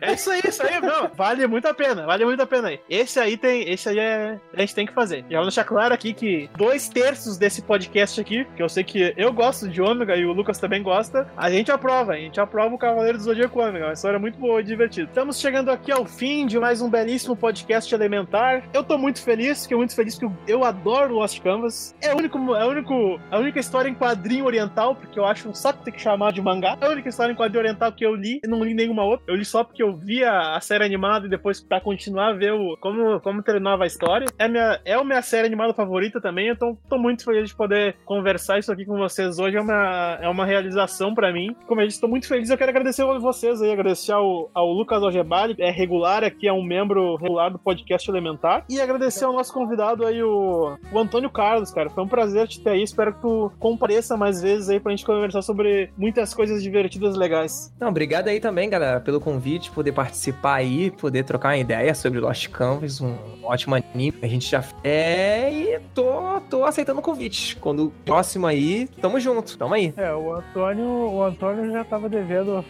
É 0.00 0.12
isso 0.12 0.30
aí, 0.30 0.40
isso 0.46 0.62
aí, 0.62 0.80
não. 0.80 1.08
Vale 1.14 1.46
muito 1.46 1.66
a 1.66 1.74
pena, 1.74 2.06
vale 2.06 2.24
muito 2.24 2.40
a 2.42 2.46
pena 2.46 2.68
aí. 2.68 2.80
Esse 2.88 3.18
aí 3.18 3.36
tem, 3.36 3.68
esse 3.70 3.88
aí 3.88 3.98
é, 3.98 4.38
a 4.54 4.60
gente 4.60 4.74
tem 4.74 4.86
que 4.86 4.92
fazer. 4.92 5.24
Já 5.28 5.38
vou 5.38 5.46
deixar 5.46 5.64
claro 5.64 5.94
aqui 5.94 6.12
que 6.12 6.48
dois 6.56 6.88
terços 6.88 7.36
desse 7.36 7.62
podcast 7.62 8.20
aqui, 8.20 8.44
que 8.56 8.62
eu 8.62 8.68
sei 8.68 8.84
que 8.84 9.14
eu 9.16 9.32
gosto 9.32 9.68
de 9.68 9.80
Ômega 9.80 10.16
e 10.16 10.24
o 10.24 10.32
Lucas 10.32 10.58
também 10.58 10.82
gosta, 10.82 11.28
a 11.36 11.50
gente 11.50 11.70
aprova, 11.70 12.12
a 12.12 12.16
gente 12.16 12.40
aprova 12.40 12.74
o 12.74 12.78
Cavaleiro 12.78 13.18
do 13.18 13.24
Zodíaco 13.24 13.60
Ômega. 13.60 13.84
É 13.84 13.88
uma 13.88 13.94
história 13.94 14.18
muito 14.18 14.38
boa 14.38 14.60
e 14.60 14.64
divertida. 14.64 15.08
Estamos 15.08 15.40
chegando 15.40 15.70
aqui 15.70 15.90
ao 15.90 16.04
fim 16.04 16.46
de 16.46 16.58
mais 16.58 16.80
um 16.80 16.90
belíssimo 16.90 17.36
podcast 17.36 17.92
elementar. 17.94 18.64
Eu 18.72 18.84
tô 18.84 18.98
muito 18.98 19.22
feliz, 19.22 19.62
fiquei 19.62 19.76
muito 19.76 19.93
feliz 19.94 20.04
feliz 20.04 20.18
que 20.18 20.24
eu, 20.24 20.32
eu 20.46 20.64
adoro 20.64 21.14
Lost 21.14 21.40
Canvas. 21.40 21.94
É, 22.00 22.12
o 22.12 22.18
único, 22.18 22.38
é, 22.54 22.64
o 22.64 22.70
único, 22.70 23.20
a 23.30 23.38
única 23.38 23.58
história 23.58 23.88
em 23.88 23.94
quadrinho 23.94 24.44
oriental, 24.44 24.94
porque 24.94 25.18
eu 25.18 25.24
acho 25.24 25.48
um 25.48 25.54
saco 25.54 25.82
ter 25.82 25.92
que 25.92 26.00
chamar 26.00 26.32
de 26.32 26.42
mangá. 26.42 26.76
É 26.80 26.86
a 26.86 26.90
única 26.90 27.08
história 27.08 27.32
em 27.32 27.36
quadrinho 27.36 27.60
oriental 27.60 27.92
que 27.92 28.04
eu 28.04 28.14
li. 28.14 28.40
Eu 28.42 28.50
não 28.50 28.62
li 28.62 28.74
nenhuma 28.74 29.04
outra. 29.04 29.24
Eu 29.28 29.36
li 29.36 29.44
só 29.44 29.64
porque 29.64 29.82
eu 29.82 29.96
vi 29.96 30.22
a, 30.22 30.56
a 30.56 30.60
série 30.60 30.84
animada 30.84 31.26
e 31.26 31.30
depois 31.30 31.60
pra 31.60 31.80
continuar 31.80 32.28
a 32.28 32.32
ver 32.32 32.52
o, 32.52 32.76
como, 32.78 33.20
como 33.20 33.42
terminava 33.42 33.84
a 33.84 33.86
história. 33.86 34.26
É, 34.38 34.48
minha, 34.48 34.80
é 34.84 34.94
a 34.94 35.04
minha 35.04 35.22
série 35.22 35.46
animada 35.46 35.72
favorita 35.72 36.20
também. 36.20 36.48
Então 36.48 36.76
tô 36.88 36.98
muito 36.98 37.24
feliz 37.24 37.48
de 37.48 37.56
poder 37.56 37.96
conversar 38.04 38.58
isso 38.58 38.72
aqui 38.72 38.84
com 38.84 38.96
vocês 38.96 39.38
hoje. 39.38 39.56
É 39.56 39.60
uma, 39.60 40.18
é 40.20 40.28
uma 40.28 40.44
realização 40.44 41.14
pra 41.14 41.32
mim. 41.32 41.54
Como 41.66 41.80
eu 41.80 41.86
disse, 41.86 42.00
tô 42.00 42.08
muito 42.08 42.28
feliz. 42.28 42.50
Eu 42.50 42.58
quero 42.58 42.70
agradecer 42.70 43.02
a 43.02 43.18
vocês 43.18 43.62
aí, 43.62 43.72
agradecer 43.72 44.12
ao, 44.12 44.50
ao 44.52 44.70
Lucas 44.72 45.02
Algebali, 45.02 45.54
é 45.58 45.70
regular 45.70 46.24
aqui, 46.24 46.48
é 46.48 46.52
um 46.52 46.62
membro 46.62 47.16
regular 47.16 47.50
do 47.50 47.58
podcast 47.58 48.10
Elementar. 48.10 48.64
E 48.68 48.80
agradecer 48.80 49.24
ao 49.24 49.32
nosso 49.32 49.52
convidado 49.52 49.83
convidado 49.84 50.06
aí 50.06 50.22
o, 50.22 50.76
o 50.90 50.98
Antônio 50.98 51.28
Carlos, 51.28 51.70
cara. 51.70 51.90
Foi 51.90 52.02
um 52.02 52.08
prazer 52.08 52.48
te 52.48 52.60
ter 52.60 52.70
aí. 52.70 52.82
Espero 52.82 53.12
que 53.12 53.20
tu 53.20 53.52
compareça 53.58 54.16
mais 54.16 54.40
vezes 54.40 54.70
aí 54.70 54.80
pra 54.80 54.90
gente 54.90 55.04
conversar 55.04 55.42
sobre 55.42 55.90
muitas 55.96 56.32
coisas 56.32 56.62
divertidas 56.62 57.14
e 57.14 57.18
legais. 57.18 57.72
Não, 57.78 57.88
obrigado 57.88 58.28
aí 58.28 58.40
também, 58.40 58.70
galera, 58.70 59.00
pelo 59.00 59.20
convite, 59.20 59.70
poder 59.70 59.92
participar 59.92 60.54
aí, 60.54 60.90
poder 60.90 61.24
trocar 61.24 61.50
uma 61.50 61.58
ideia 61.58 61.94
sobre 61.94 62.18
Lost 62.18 62.48
Canvas, 62.48 63.00
um 63.00 63.14
ótimo 63.42 63.74
anime. 63.74 64.14
A 64.22 64.26
gente 64.26 64.50
já 64.50 64.64
é 64.82 65.52
e 65.52 65.80
tô, 65.94 66.40
tô 66.48 66.64
aceitando 66.64 67.00
o 67.00 67.02
convite. 67.02 67.56
Quando 67.56 67.92
próximo 68.04 68.46
aí, 68.46 68.88
tamo 69.00 69.20
junto, 69.20 69.58
tamo 69.58 69.74
aí. 69.74 69.92
É, 69.96 70.12
o 70.14 70.34
Antônio, 70.34 70.86
o 70.86 71.22
Antônio 71.22 71.70
já 71.70 71.84
tava 71.84 72.08
devendo. 72.08 72.64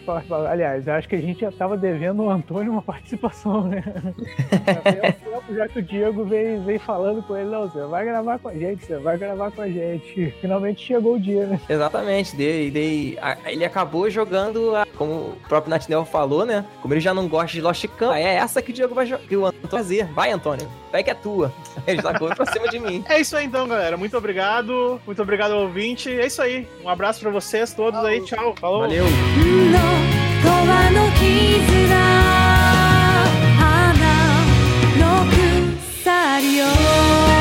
Aliás, 0.49 0.87
acho 0.87 1.07
que 1.07 1.15
a 1.15 1.21
gente 1.21 1.41
já 1.41 1.51
tava 1.51 1.77
devendo 1.77 2.23
o 2.23 2.29
Antônio 2.29 2.71
uma 2.71 2.81
participação, 2.83 3.67
né? 3.67 3.83
já 5.55 5.67
que 5.67 5.79
o 5.79 5.81
Diego 5.81 6.25
veio, 6.25 6.63
veio 6.63 6.79
falando 7.05 7.23
com 7.23 7.37
ele, 7.37 7.49
não, 7.49 7.69
você 7.69 7.81
vai 7.83 8.03
gravar 8.03 8.39
com 8.39 8.49
a 8.49 8.53
gente, 8.53 8.83
você 8.83 8.97
vai 8.97 9.17
gravar 9.17 9.51
com 9.51 9.61
a 9.61 9.67
gente. 9.67 10.33
Finalmente 10.41 10.83
chegou 10.83 11.15
o 11.15 11.19
dia, 11.19 11.45
né? 11.45 11.59
Exatamente, 11.69 12.35
dei, 12.35 12.71
dei, 12.71 13.17
ele 13.45 13.63
acabou 13.63 14.09
jogando, 14.09 14.75
a, 14.75 14.87
como 14.97 15.13
o 15.13 15.37
próprio 15.47 15.69
Natinel 15.69 16.03
falou, 16.03 16.45
né? 16.45 16.65
Como 16.81 16.93
ele 16.93 17.01
já 17.01 17.13
não 17.13 17.27
gosta 17.27 17.51
de 17.51 17.61
Lost 17.61 17.85
Camp, 17.97 18.15
é 18.15 18.35
essa 18.35 18.61
que 18.61 18.71
o 18.71 18.73
Diego 18.73 18.95
vai 18.95 19.05
que 19.05 19.37
o 19.37 19.45
Antônio 19.45 19.69
fazer. 19.69 20.05
Vai, 20.13 20.31
Antônio, 20.31 20.67
vai 20.91 21.03
que 21.03 21.11
é 21.11 21.13
tua. 21.13 21.53
Ele 21.85 22.01
já 22.01 22.17
correu 22.17 22.35
pra 22.35 22.45
cima 22.47 22.67
de 22.67 22.79
mim. 22.79 23.03
É 23.07 23.19
isso 23.19 23.35
aí 23.37 23.45
então, 23.45 23.67
galera. 23.67 23.97
Muito 23.97 24.17
obrigado. 24.17 24.99
Muito 25.05 25.21
obrigado 25.21 25.51
ao 25.51 25.61
ouvinte. 25.61 26.09
É 26.09 26.25
isso 26.25 26.41
aí. 26.41 26.67
Um 26.83 26.89
abraço 26.89 27.19
pra 27.19 27.29
vocês 27.29 27.73
todos 27.73 27.99
aí. 28.03 28.21
Tchau. 28.21 28.55
Falou. 28.59 28.81
Valeu. 28.81 29.05
your 36.53 37.34